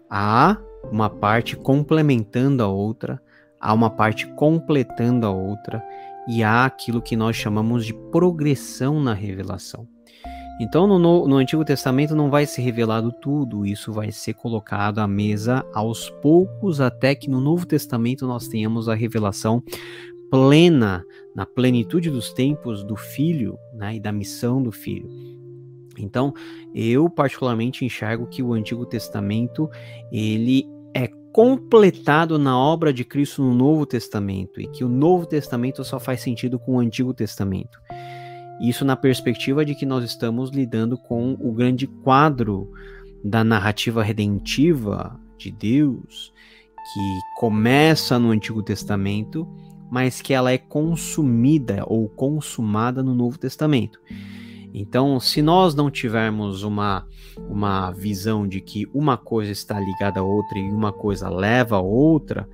Há 0.09 0.57
uma 0.91 1.09
parte 1.09 1.55
complementando 1.55 2.63
a 2.63 2.67
outra, 2.67 3.21
há 3.59 3.73
uma 3.73 3.89
parte 3.89 4.27
completando 4.27 5.25
a 5.25 5.31
outra 5.31 5.83
e 6.27 6.43
há 6.43 6.65
aquilo 6.65 7.01
que 7.01 7.15
nós 7.15 7.35
chamamos 7.35 7.85
de 7.85 7.93
progressão 8.11 8.99
na 9.01 9.13
revelação. 9.13 9.87
Então, 10.61 10.85
no, 10.85 11.25
no, 11.25 11.35
Antigo 11.37 11.63
Testamento 11.63 12.13
não 12.13 12.29
vai 12.29 12.45
ser 12.45 12.61
revelado 12.61 13.13
tudo, 13.13 13.65
isso 13.65 13.93
vai 13.93 14.11
ser 14.11 14.33
colocado 14.33 14.99
à 14.99 15.07
mesa 15.07 15.65
aos 15.73 16.09
poucos, 16.21 16.81
até 16.81 17.15
que 17.15 17.29
no 17.29 17.39
Novo 17.39 17.65
Testamento 17.65 18.27
nós 18.27 18.47
tenhamos 18.49 18.89
a 18.89 18.93
revelação 18.93 19.63
plena, 20.29 21.05
na 21.33 21.45
plenitude 21.45 22.09
dos 22.09 22.33
tempos 22.33 22.83
do 22.83 22.97
Filho 22.97 23.57
né, 23.73 23.95
e 23.95 23.99
da 24.01 24.11
missão 24.11 24.61
do 24.61 24.71
Filho. 24.71 25.09
Então, 25.97 26.33
eu 26.75 27.09
particularmente 27.09 27.85
enxergo 27.85 28.27
que 28.27 28.43
o 28.43 28.53
Antigo 28.53 28.85
Testamento 28.85 29.69
ele 30.11 30.67
completado 31.31 32.39
na 32.39 32.57
obra 32.57 32.91
de 32.91 33.03
Cristo 33.03 33.43
no 33.43 33.53
Novo 33.53 33.85
Testamento 33.85 34.59
e 34.59 34.67
que 34.67 34.83
o 34.83 34.89
Novo 34.89 35.25
Testamento 35.25 35.83
só 35.83 35.99
faz 35.99 36.21
sentido 36.21 36.59
com 36.59 36.75
o 36.75 36.79
Antigo 36.79 37.13
Testamento. 37.13 37.79
Isso 38.61 38.83
na 38.83 38.95
perspectiva 38.95 39.63
de 39.63 39.73
que 39.73 39.85
nós 39.85 40.03
estamos 40.03 40.49
lidando 40.49 40.97
com 40.97 41.37
o 41.39 41.51
grande 41.53 41.87
quadro 41.87 42.69
da 43.23 43.43
narrativa 43.43 44.03
redentiva 44.03 45.19
de 45.37 45.51
Deus, 45.51 46.33
que 46.93 47.39
começa 47.39 48.19
no 48.19 48.31
Antigo 48.31 48.61
Testamento, 48.61 49.47
mas 49.89 50.21
que 50.21 50.33
ela 50.33 50.51
é 50.51 50.57
consumida 50.57 51.83
ou 51.87 52.09
consumada 52.09 53.01
no 53.01 53.15
Novo 53.15 53.37
Testamento. 53.37 53.99
Então, 54.73 55.19
se 55.19 55.41
nós 55.41 55.73
não 55.73 55.89
tivermos 55.89 56.63
uma, 56.63 57.05
uma 57.49 57.91
visão 57.91 58.47
de 58.47 58.61
que 58.61 58.85
uma 58.93 59.17
coisa 59.17 59.51
está 59.51 59.79
ligada 59.79 60.19
à 60.19 60.23
outra 60.23 60.59
e 60.59 60.69
uma 60.69 60.93
coisa 60.93 61.29
leva 61.29 61.77
a 61.77 61.81
outra, 61.81 62.47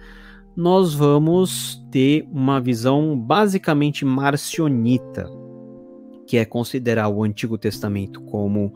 nós 0.56 0.94
vamos 0.94 1.84
ter 1.92 2.26
uma 2.32 2.62
visão 2.62 3.20
basicamente 3.20 4.06
marcionita, 4.06 5.30
que 6.26 6.38
é 6.38 6.46
considerar 6.46 7.10
o 7.10 7.24
Antigo 7.24 7.58
Testamento 7.58 8.22
como 8.22 8.74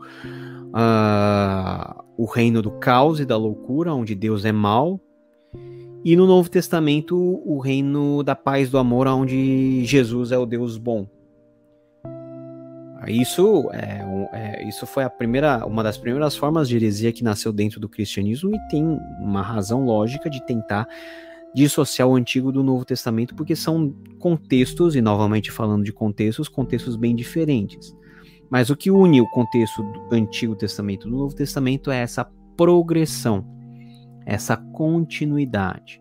uh, 0.74 2.04
o 2.18 2.26
reino 2.26 2.60
do 2.60 2.72
caos 2.72 3.18
e 3.18 3.24
da 3.24 3.36
loucura, 3.36 3.94
onde 3.94 4.14
Deus 4.14 4.44
é 4.44 4.52
mau, 4.52 5.00
e 6.04 6.14
no 6.14 6.26
Novo 6.26 6.50
Testamento 6.50 7.16
o 7.16 7.58
reino 7.58 8.22
da 8.22 8.34
paz 8.34 8.68
e 8.68 8.70
do 8.70 8.78
amor, 8.78 9.06
onde 9.06 9.84
Jesus 9.84 10.32
é 10.32 10.38
o 10.38 10.46
Deus 10.46 10.76
bom. 10.76 11.06
Isso, 13.08 13.70
é, 13.72 14.02
é, 14.32 14.68
isso 14.68 14.86
foi 14.86 15.04
a 15.04 15.10
primeira, 15.10 15.64
uma 15.66 15.82
das 15.82 15.96
primeiras 15.96 16.36
formas 16.36 16.68
de 16.68 16.76
heresia 16.76 17.12
que 17.12 17.24
nasceu 17.24 17.52
dentro 17.52 17.80
do 17.80 17.88
cristianismo 17.88 18.54
e 18.54 18.58
tem 18.68 18.84
uma 19.20 19.42
razão 19.42 19.84
lógica 19.84 20.28
de 20.28 20.44
tentar 20.44 20.86
dissociar 21.54 22.06
o 22.06 22.14
Antigo 22.14 22.52
do 22.52 22.62
Novo 22.62 22.84
Testamento, 22.84 23.34
porque 23.34 23.56
são 23.56 23.92
contextos, 24.18 24.94
e 24.94 25.00
novamente 25.00 25.50
falando 25.50 25.84
de 25.84 25.92
contextos, 25.92 26.48
contextos 26.48 26.96
bem 26.96 27.14
diferentes. 27.14 27.96
Mas 28.48 28.70
o 28.70 28.76
que 28.76 28.90
une 28.90 29.20
o 29.20 29.30
contexto 29.30 29.82
do 29.82 30.14
Antigo 30.14 30.54
Testamento 30.54 31.06
e 31.06 31.10
do 31.10 31.16
Novo 31.16 31.34
Testamento 31.34 31.90
é 31.90 31.98
essa 31.98 32.24
progressão, 32.56 33.44
essa 34.26 34.56
continuidade, 34.56 36.00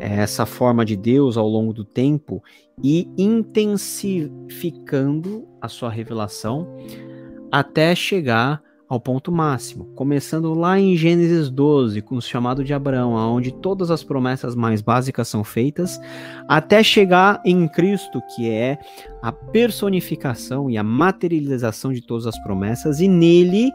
essa 0.00 0.46
forma 0.46 0.84
de 0.84 0.96
Deus 0.96 1.36
ao 1.36 1.46
longo 1.46 1.72
do 1.72 1.84
tempo 1.84 2.42
e 2.82 3.08
intensificando 3.18 5.46
a 5.60 5.68
sua 5.68 5.90
revelação 5.90 6.66
até 7.52 7.94
chegar 7.94 8.60
ao 8.88 8.98
ponto 8.98 9.30
máximo, 9.30 9.84
começando 9.94 10.52
lá 10.52 10.76
em 10.76 10.96
Gênesis 10.96 11.48
12, 11.48 12.02
com 12.02 12.16
o 12.16 12.20
chamado 12.20 12.64
de 12.64 12.74
Abraão, 12.74 13.12
onde 13.12 13.52
todas 13.52 13.88
as 13.88 14.02
promessas 14.02 14.56
mais 14.56 14.82
básicas 14.82 15.28
são 15.28 15.44
feitas, 15.44 16.00
até 16.48 16.82
chegar 16.82 17.40
em 17.44 17.68
Cristo, 17.68 18.20
que 18.34 18.50
é 18.50 18.80
a 19.22 19.30
personificação 19.30 20.68
e 20.68 20.76
a 20.76 20.82
materialização 20.82 21.92
de 21.92 22.00
todas 22.00 22.26
as 22.26 22.36
promessas, 22.42 23.00
e 23.00 23.06
nele 23.06 23.70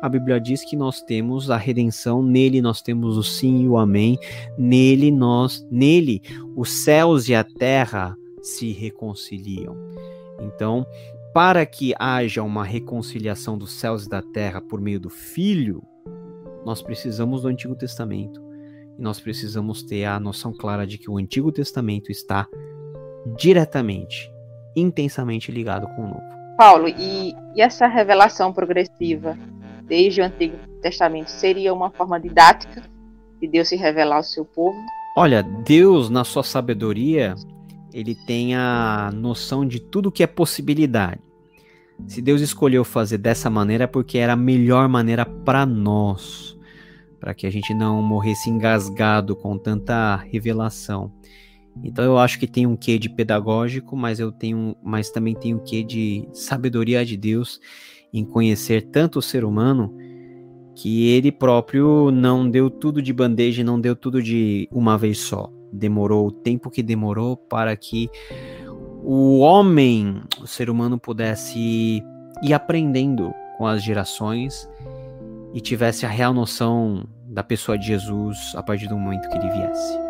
a 0.00 0.08
Bíblia 0.08 0.40
diz 0.40 0.64
que 0.64 0.76
nós 0.76 1.02
temos 1.02 1.50
a 1.50 1.56
redenção, 1.56 2.22
nele 2.22 2.62
nós 2.62 2.80
temos 2.80 3.16
o 3.18 3.22
sim 3.22 3.62
e 3.62 3.68
o 3.68 3.76
amém, 3.76 4.18
nele 4.56 5.10
nós, 5.10 5.66
nele 5.70 6.22
os 6.56 6.70
céus 6.70 7.28
e 7.28 7.34
a 7.34 7.44
terra 7.44 8.16
se 8.42 8.72
reconciliam. 8.72 9.76
Então, 10.40 10.86
para 11.34 11.64
que 11.66 11.94
haja 11.98 12.42
uma 12.42 12.64
reconciliação 12.64 13.58
dos 13.58 13.72
céus 13.72 14.06
e 14.06 14.08
da 14.08 14.22
terra 14.22 14.60
por 14.60 14.80
meio 14.80 14.98
do 14.98 15.10
Filho, 15.10 15.82
nós 16.64 16.82
precisamos 16.82 17.42
do 17.42 17.48
Antigo 17.48 17.76
Testamento. 17.76 18.42
E 18.98 19.02
nós 19.02 19.20
precisamos 19.20 19.82
ter 19.82 20.06
a 20.06 20.18
noção 20.18 20.52
clara 20.52 20.86
de 20.86 20.98
que 20.98 21.10
o 21.10 21.18
Antigo 21.18 21.52
Testamento 21.52 22.10
está 22.10 22.48
diretamente, 23.36 24.32
intensamente 24.74 25.52
ligado 25.52 25.86
com 25.94 26.02
o 26.04 26.08
Novo. 26.08 26.40
Paulo, 26.56 26.88
e, 26.88 27.34
e 27.54 27.62
essa 27.62 27.86
revelação 27.86 28.52
progressiva 28.52 29.38
desde 29.90 30.20
o 30.20 30.24
Antigo 30.24 30.56
Testamento 30.80 31.28
seria 31.28 31.74
uma 31.74 31.90
forma 31.90 32.18
didática 32.18 32.88
de 33.40 33.48
Deus 33.48 33.68
se 33.68 33.76
revelar 33.76 34.16
ao 34.16 34.22
seu 34.22 34.44
povo? 34.44 34.78
Olha, 35.16 35.42
Deus, 35.42 36.08
na 36.08 36.22
sua 36.22 36.44
sabedoria, 36.44 37.34
ele 37.92 38.14
tem 38.14 38.54
a 38.54 39.10
noção 39.12 39.66
de 39.66 39.80
tudo 39.80 40.12
que 40.12 40.22
é 40.22 40.26
possibilidade. 40.28 41.20
Se 42.06 42.22
Deus 42.22 42.40
escolheu 42.40 42.84
fazer 42.84 43.18
dessa 43.18 43.50
maneira 43.50 43.84
é 43.84 43.86
porque 43.86 44.16
era 44.16 44.34
a 44.34 44.36
melhor 44.36 44.88
maneira 44.88 45.26
para 45.26 45.66
nós, 45.66 46.56
para 47.18 47.34
que 47.34 47.46
a 47.46 47.50
gente 47.50 47.74
não 47.74 48.00
morresse 48.00 48.48
engasgado 48.48 49.34
com 49.34 49.58
tanta 49.58 50.16
revelação. 50.16 51.12
Então 51.82 52.04
eu 52.04 52.16
acho 52.16 52.38
que 52.38 52.46
tem 52.46 52.66
um 52.66 52.76
quê 52.76 52.98
de 52.98 53.10
pedagógico, 53.10 53.96
mas 53.96 54.20
eu 54.20 54.30
tenho, 54.30 54.76
mas 54.82 55.10
também 55.10 55.34
tem 55.34 55.54
um 55.54 55.58
quê 55.58 55.82
de 55.82 56.26
sabedoria 56.32 57.04
de 57.04 57.16
Deus 57.16 57.60
em 58.12 58.24
conhecer 58.24 58.82
tanto 58.82 59.18
o 59.18 59.22
ser 59.22 59.44
humano 59.44 59.94
que 60.74 61.10
ele 61.10 61.30
próprio 61.30 62.10
não 62.10 62.48
deu 62.48 62.70
tudo 62.70 63.02
de 63.02 63.12
bandeja, 63.12 63.62
não 63.62 63.80
deu 63.80 63.94
tudo 63.94 64.22
de 64.22 64.68
uma 64.72 64.96
vez 64.96 65.18
só 65.18 65.52
demorou 65.72 66.26
o 66.26 66.32
tempo 66.32 66.70
que 66.70 66.82
demorou 66.82 67.36
para 67.36 67.76
que 67.76 68.10
o 69.02 69.38
homem, 69.38 70.22
o 70.40 70.46
ser 70.46 70.68
humano, 70.68 70.98
pudesse 70.98 72.02
ir 72.42 72.52
aprendendo 72.52 73.32
com 73.56 73.66
as 73.66 73.82
gerações 73.82 74.68
e 75.54 75.60
tivesse 75.60 76.04
a 76.04 76.08
real 76.08 76.34
noção 76.34 77.06
da 77.26 77.42
pessoa 77.42 77.78
de 77.78 77.86
Jesus 77.86 78.52
a 78.54 78.62
partir 78.62 78.88
do 78.88 78.96
momento 78.96 79.28
que 79.28 79.36
ele 79.36 79.50
viesse. 79.50 80.09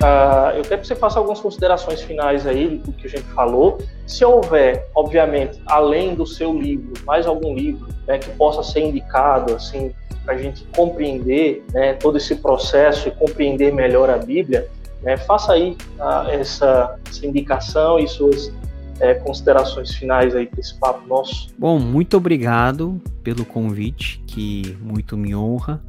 Uh, 0.00 0.56
eu 0.56 0.62
quero 0.62 0.80
que 0.80 0.86
você 0.86 0.94
faça 0.94 1.18
algumas 1.18 1.40
considerações 1.40 2.00
finais 2.02 2.46
aí 2.46 2.78
do 2.78 2.92
que 2.92 3.06
a 3.08 3.10
gente 3.10 3.26
falou. 3.34 3.78
Se 4.06 4.24
houver, 4.24 4.88
obviamente, 4.94 5.60
além 5.66 6.14
do 6.14 6.24
seu 6.24 6.56
livro, 6.56 6.92
mais 7.04 7.26
algum 7.26 7.52
livro 7.54 7.88
né, 8.06 8.16
que 8.18 8.30
possa 8.30 8.62
ser 8.62 8.80
indicado, 8.80 9.54
assim, 9.54 9.92
para 10.24 10.34
a 10.34 10.38
gente 10.38 10.64
compreender 10.76 11.64
né, 11.72 11.94
todo 11.94 12.16
esse 12.16 12.36
processo 12.36 13.08
e 13.08 13.10
compreender 13.10 13.72
melhor 13.72 14.08
a 14.08 14.18
Bíblia, 14.18 14.68
né, 15.02 15.16
faça 15.16 15.52
aí 15.52 15.76
uh, 15.98 16.28
essa, 16.30 16.96
essa, 17.08 17.26
indicação 17.26 17.98
e 17.98 18.06
suas 18.06 18.52
é, 19.00 19.14
considerações 19.14 19.94
finais 19.94 20.34
aí 20.34 20.46
para 20.46 20.60
esse 20.60 20.78
papo 20.78 21.08
nosso. 21.08 21.48
Bom, 21.58 21.78
muito 21.78 22.16
obrigado 22.16 23.00
pelo 23.22 23.44
convite, 23.44 24.22
que 24.26 24.76
muito 24.80 25.16
me 25.16 25.34
honra 25.34 25.80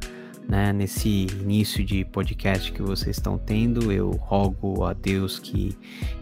né, 0.48 0.72
nesse 0.72 1.26
início 1.40 1.84
de 1.84 2.04
podcast 2.04 2.72
que 2.72 2.82
vocês 2.82 3.16
estão 3.16 3.38
tendo. 3.38 3.92
Eu 3.92 4.10
rogo 4.10 4.84
a 4.84 4.92
Deus 4.92 5.38
que 5.38 5.76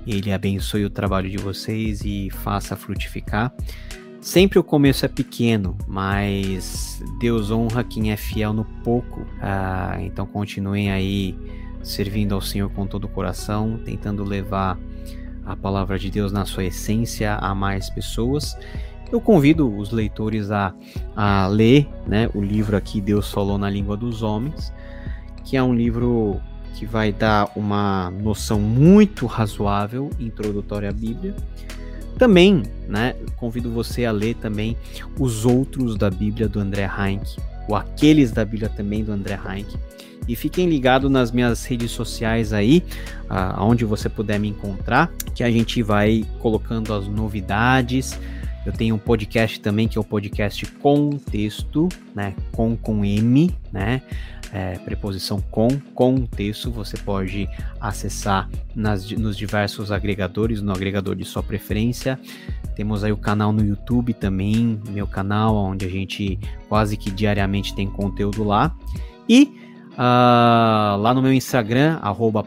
Ele 0.07 0.33
abençoe 0.33 0.85
o 0.85 0.91
trabalho 0.91 1.31
de 1.31 1.39
vocês 1.39 2.03
e 2.05 2.31
faça 2.31 2.77
frutificar. 2.77 3.53
Sempre 4.21 4.59
o 4.59 4.65
começo 4.65 5.05
é 5.05 5.09
pequeno, 5.09 5.79
mas 5.87 7.03
Deus 7.21 7.51
honra 7.51 7.85
quem 7.85 8.11
é 8.11 8.17
fiel 8.17 8.53
no 8.53 8.65
pouco. 8.85 9.27
Ah, 9.41 9.97
então 10.01 10.27
continuem 10.27 10.91
aí 10.91 11.37
servindo 11.83 12.35
ao 12.35 12.41
Senhor 12.41 12.69
com 12.71 12.87
todo 12.87 13.05
o 13.05 13.09
coração, 13.09 13.81
tentando 13.85 14.25
levar 14.25 14.79
a 15.47 15.57
palavra 15.57 15.99
de 15.99 16.11
Deus 16.11 16.31
na 16.31 16.45
sua 16.45 16.65
essência 16.65 17.37
a 17.37 17.55
mais 17.55 17.89
pessoas. 17.89 18.57
Eu 19.11 19.21
convido 19.21 19.75
os 19.75 19.91
leitores 19.91 20.51
a, 20.51 20.75
a 21.17 21.47
ler 21.47 21.89
né, 22.07 22.29
o 22.35 22.43
livro 22.43 22.77
aqui, 22.77 23.01
Deus 23.01 23.33
Falou 23.33 23.57
na 23.57 23.71
Língua 23.71 23.97
dos 23.97 24.23
Homens, 24.23 24.73
que 25.45 25.57
é 25.57 25.63
um 25.63 25.75
livro 25.75 26.39
que 26.75 26.85
vai 26.85 27.11
dar 27.11 27.51
uma 27.57 28.11
noção 28.11 28.61
muito 28.61 29.27
razoável, 29.27 30.11
introdutória 30.21 30.91
à 30.91 30.93
Bíblia. 30.93 31.35
Também, 32.19 32.63
né, 32.87 33.15
convido 33.37 33.71
você 33.71 34.05
a 34.05 34.13
ler 34.13 34.35
também 34.35 34.77
os 35.19 35.47
outros 35.47 35.97
da 35.97 36.11
Bíblia 36.11 36.47
do 36.49 36.61
André 36.61 36.89
Heinck, 36.99 37.41
ou 37.67 37.77
aqueles 37.77 38.31
da 38.31 38.45
Bíblia 38.45 38.69
também 38.69 39.03
do 39.03 39.13
André 39.13 39.39
Heinck. 39.43 39.75
E 40.29 40.37
fiquem 40.37 40.69
ligados 40.69 41.11
nas 41.11 41.33
minhas 41.33 41.65
redes 41.65 41.91
sociais 41.91 42.53
aí, 42.53 42.85
aonde 43.29 43.87
você 43.87 44.11
puder 44.11 44.39
me 44.39 44.49
encontrar, 44.49 45.11
que 45.35 45.43
a 45.43 45.51
gente 45.51 45.83
vai 45.83 46.27
colocando 46.39 46.93
as 46.93 47.09
novidades, 47.09 48.19
eu 48.69 48.73
tenho 48.73 48.95
um 48.97 48.99
podcast 48.99 49.59
também 49.61 49.89
que 49.89 49.97
é 49.97 50.01
o 50.01 50.05
podcast 50.05 50.67
Contexto, 50.73 51.89
né? 52.15 52.35
Com 52.53 52.77
com 52.77 53.03
M, 53.03 53.51
né? 53.73 54.03
É, 54.53 54.79
preposição 54.79 55.41
com, 55.51 55.69
contexto, 55.95 56.71
você 56.71 56.97
pode 56.97 57.49
acessar 57.81 58.49
nas, 58.75 59.11
nos 59.11 59.37
diversos 59.37 59.91
agregadores, 59.93 60.63
no 60.63 60.73
agregador 60.73 61.15
de 61.15 61.25
sua 61.25 61.43
preferência. 61.43 62.21
Temos 62.75 63.05
aí 63.05 63.13
o 63.13 63.17
canal 63.17 63.53
no 63.53 63.65
YouTube 63.65 64.13
também, 64.15 64.81
meu 64.89 65.07
canal, 65.07 65.55
onde 65.55 65.85
a 65.87 65.89
gente 65.89 66.39
quase 66.69 66.97
que 66.97 67.11
diariamente 67.11 67.75
tem 67.75 67.87
conteúdo 67.89 68.45
lá. 68.45 68.75
E 69.29 69.53
uh, 69.93 70.97
lá 70.99 71.13
no 71.15 71.23
meu 71.23 71.33
Instagram, 71.33 71.99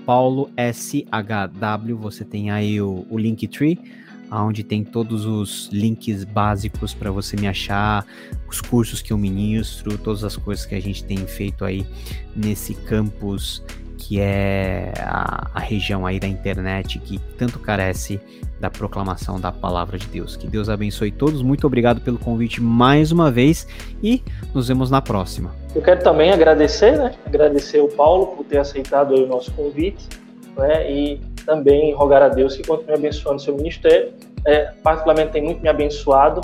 paulosHW, 0.05 1.97
você 1.97 2.23
tem 2.25 2.49
aí 2.49 2.81
o, 2.81 3.05
o 3.09 3.17
Linktree 3.17 4.00
onde 4.31 4.63
tem 4.63 4.83
todos 4.83 5.25
os 5.25 5.69
links 5.71 6.23
básicos 6.23 6.93
para 6.93 7.11
você 7.11 7.35
me 7.35 7.47
achar, 7.47 8.05
os 8.47 8.61
cursos 8.61 9.01
que 9.01 9.11
eu 9.11 9.17
ministro, 9.17 9.97
todas 9.97 10.23
as 10.23 10.37
coisas 10.37 10.65
que 10.65 10.75
a 10.75 10.81
gente 10.81 11.03
tem 11.03 11.17
feito 11.17 11.65
aí 11.65 11.85
nesse 12.35 12.73
campus 12.73 13.63
que 13.97 14.19
é 14.19 14.93
a, 14.97 15.51
a, 15.53 15.59
região 15.59 16.07
aí 16.07 16.19
da 16.19 16.27
internet 16.27 16.97
que 16.97 17.19
tanto 17.37 17.59
carece 17.59 18.19
da 18.59 18.69
proclamação 18.69 19.39
da 19.39 19.51
palavra 19.51 19.97
de 19.97 20.07
Deus. 20.07 20.35
Que 20.35 20.47
Deus 20.47 20.69
abençoe 20.69 21.11
todos. 21.11 21.41
Muito 21.43 21.67
obrigado 21.67 22.01
pelo 22.01 22.17
convite 22.17 22.59
mais 22.61 23.11
uma 23.11 23.29
vez 23.29 23.67
e 24.01 24.23
nos 24.55 24.67
vemos 24.67 24.89
na 24.89 25.01
próxima. 25.01 25.55
Eu 25.75 25.83
quero 25.83 26.03
também 26.03 26.31
agradecer, 26.31 26.97
né? 26.97 27.13
Agradecer 27.25 27.79
o 27.79 27.87
Paulo 27.89 28.27
por 28.35 28.43
ter 28.43 28.57
aceitado 28.57 29.13
o 29.13 29.27
nosso 29.27 29.51
convite, 29.51 30.09
né? 30.57 30.91
E 30.91 31.21
também 31.45 31.93
rogar 31.93 32.21
a 32.21 32.29
Deus 32.29 32.55
que 32.55 32.63
continue 32.63 32.95
abençoando 32.95 33.41
seu 33.41 33.55
ministério. 33.55 34.13
É, 34.45 34.71
particularmente 34.83 35.31
tem 35.31 35.43
muito 35.43 35.61
me 35.61 35.69
abençoado. 35.69 36.41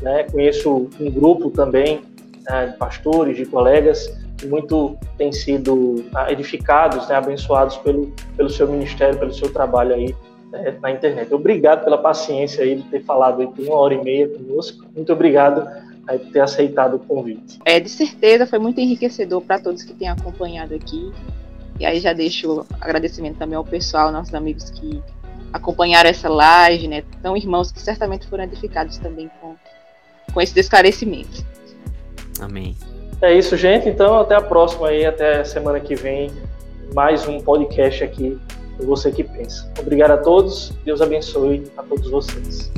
Né? 0.00 0.24
Conheço 0.24 0.90
um 1.00 1.10
grupo 1.10 1.50
também 1.50 2.02
né, 2.48 2.66
de 2.66 2.76
pastores, 2.76 3.36
de 3.36 3.46
colegas 3.46 4.12
que 4.42 4.46
muito 4.46 4.96
têm 5.16 5.32
sido 5.32 6.04
ah, 6.14 6.30
edificados, 6.32 7.08
né, 7.08 7.14
abençoados 7.14 7.76
pelo, 7.76 8.12
pelo 8.36 8.50
seu 8.50 8.66
ministério, 8.66 9.16
pelo 9.16 9.32
seu 9.32 9.52
trabalho 9.52 9.94
aí 9.94 10.14
né, 10.50 10.76
na 10.82 10.90
internet. 10.90 11.32
Obrigado 11.32 11.84
pela 11.84 11.96
paciência 11.96 12.64
aí 12.64 12.76
de 12.76 12.82
ter 12.84 13.04
falado 13.04 13.40
aí 13.40 13.46
por 13.46 13.64
uma 13.64 13.76
hora 13.76 13.94
e 13.94 14.02
meia 14.02 14.28
conosco. 14.28 14.84
Muito 14.94 15.12
obrigado 15.12 15.66
aí 16.08 16.18
por 16.18 16.32
ter 16.32 16.40
aceitado 16.40 16.94
o 16.94 16.98
convite. 16.98 17.60
É, 17.64 17.78
de 17.78 17.88
certeza 17.88 18.46
foi 18.46 18.58
muito 18.58 18.80
enriquecedor 18.80 19.40
para 19.40 19.60
todos 19.60 19.84
que 19.84 19.94
têm 19.94 20.08
acompanhado 20.08 20.74
aqui. 20.74 21.12
E 21.78 21.86
aí 21.86 22.00
já 22.00 22.12
deixo 22.12 22.66
agradecimento 22.80 23.38
também 23.38 23.56
ao 23.56 23.64
pessoal, 23.64 24.12
nossos 24.12 24.34
amigos 24.34 24.70
que 24.70 25.02
acompanharam 25.52 26.08
essa 26.08 26.28
live, 26.28 26.88
né? 26.88 27.04
São 27.20 27.36
irmãos 27.36 27.70
que 27.70 27.80
certamente 27.80 28.26
foram 28.26 28.44
edificados 28.44 28.98
também 28.98 29.30
com, 29.40 29.54
com 30.32 30.40
esse 30.40 30.58
esclarecimento. 30.58 31.44
Amém. 32.40 32.76
É 33.20 33.32
isso, 33.36 33.56
gente. 33.56 33.88
Então, 33.88 34.18
até 34.18 34.34
a 34.34 34.40
próxima 34.40 34.88
aí, 34.88 35.04
até 35.04 35.44
semana 35.44 35.78
que 35.78 35.94
vem. 35.94 36.30
Mais 36.94 37.26
um 37.26 37.40
podcast 37.40 38.04
aqui 38.04 38.38
do 38.78 38.86
Você 38.86 39.10
que 39.10 39.24
Pensa. 39.24 39.72
Obrigado 39.78 40.10
a 40.12 40.18
todos. 40.18 40.70
Deus 40.84 41.00
abençoe 41.00 41.64
a 41.76 41.82
todos 41.82 42.10
vocês. 42.10 42.70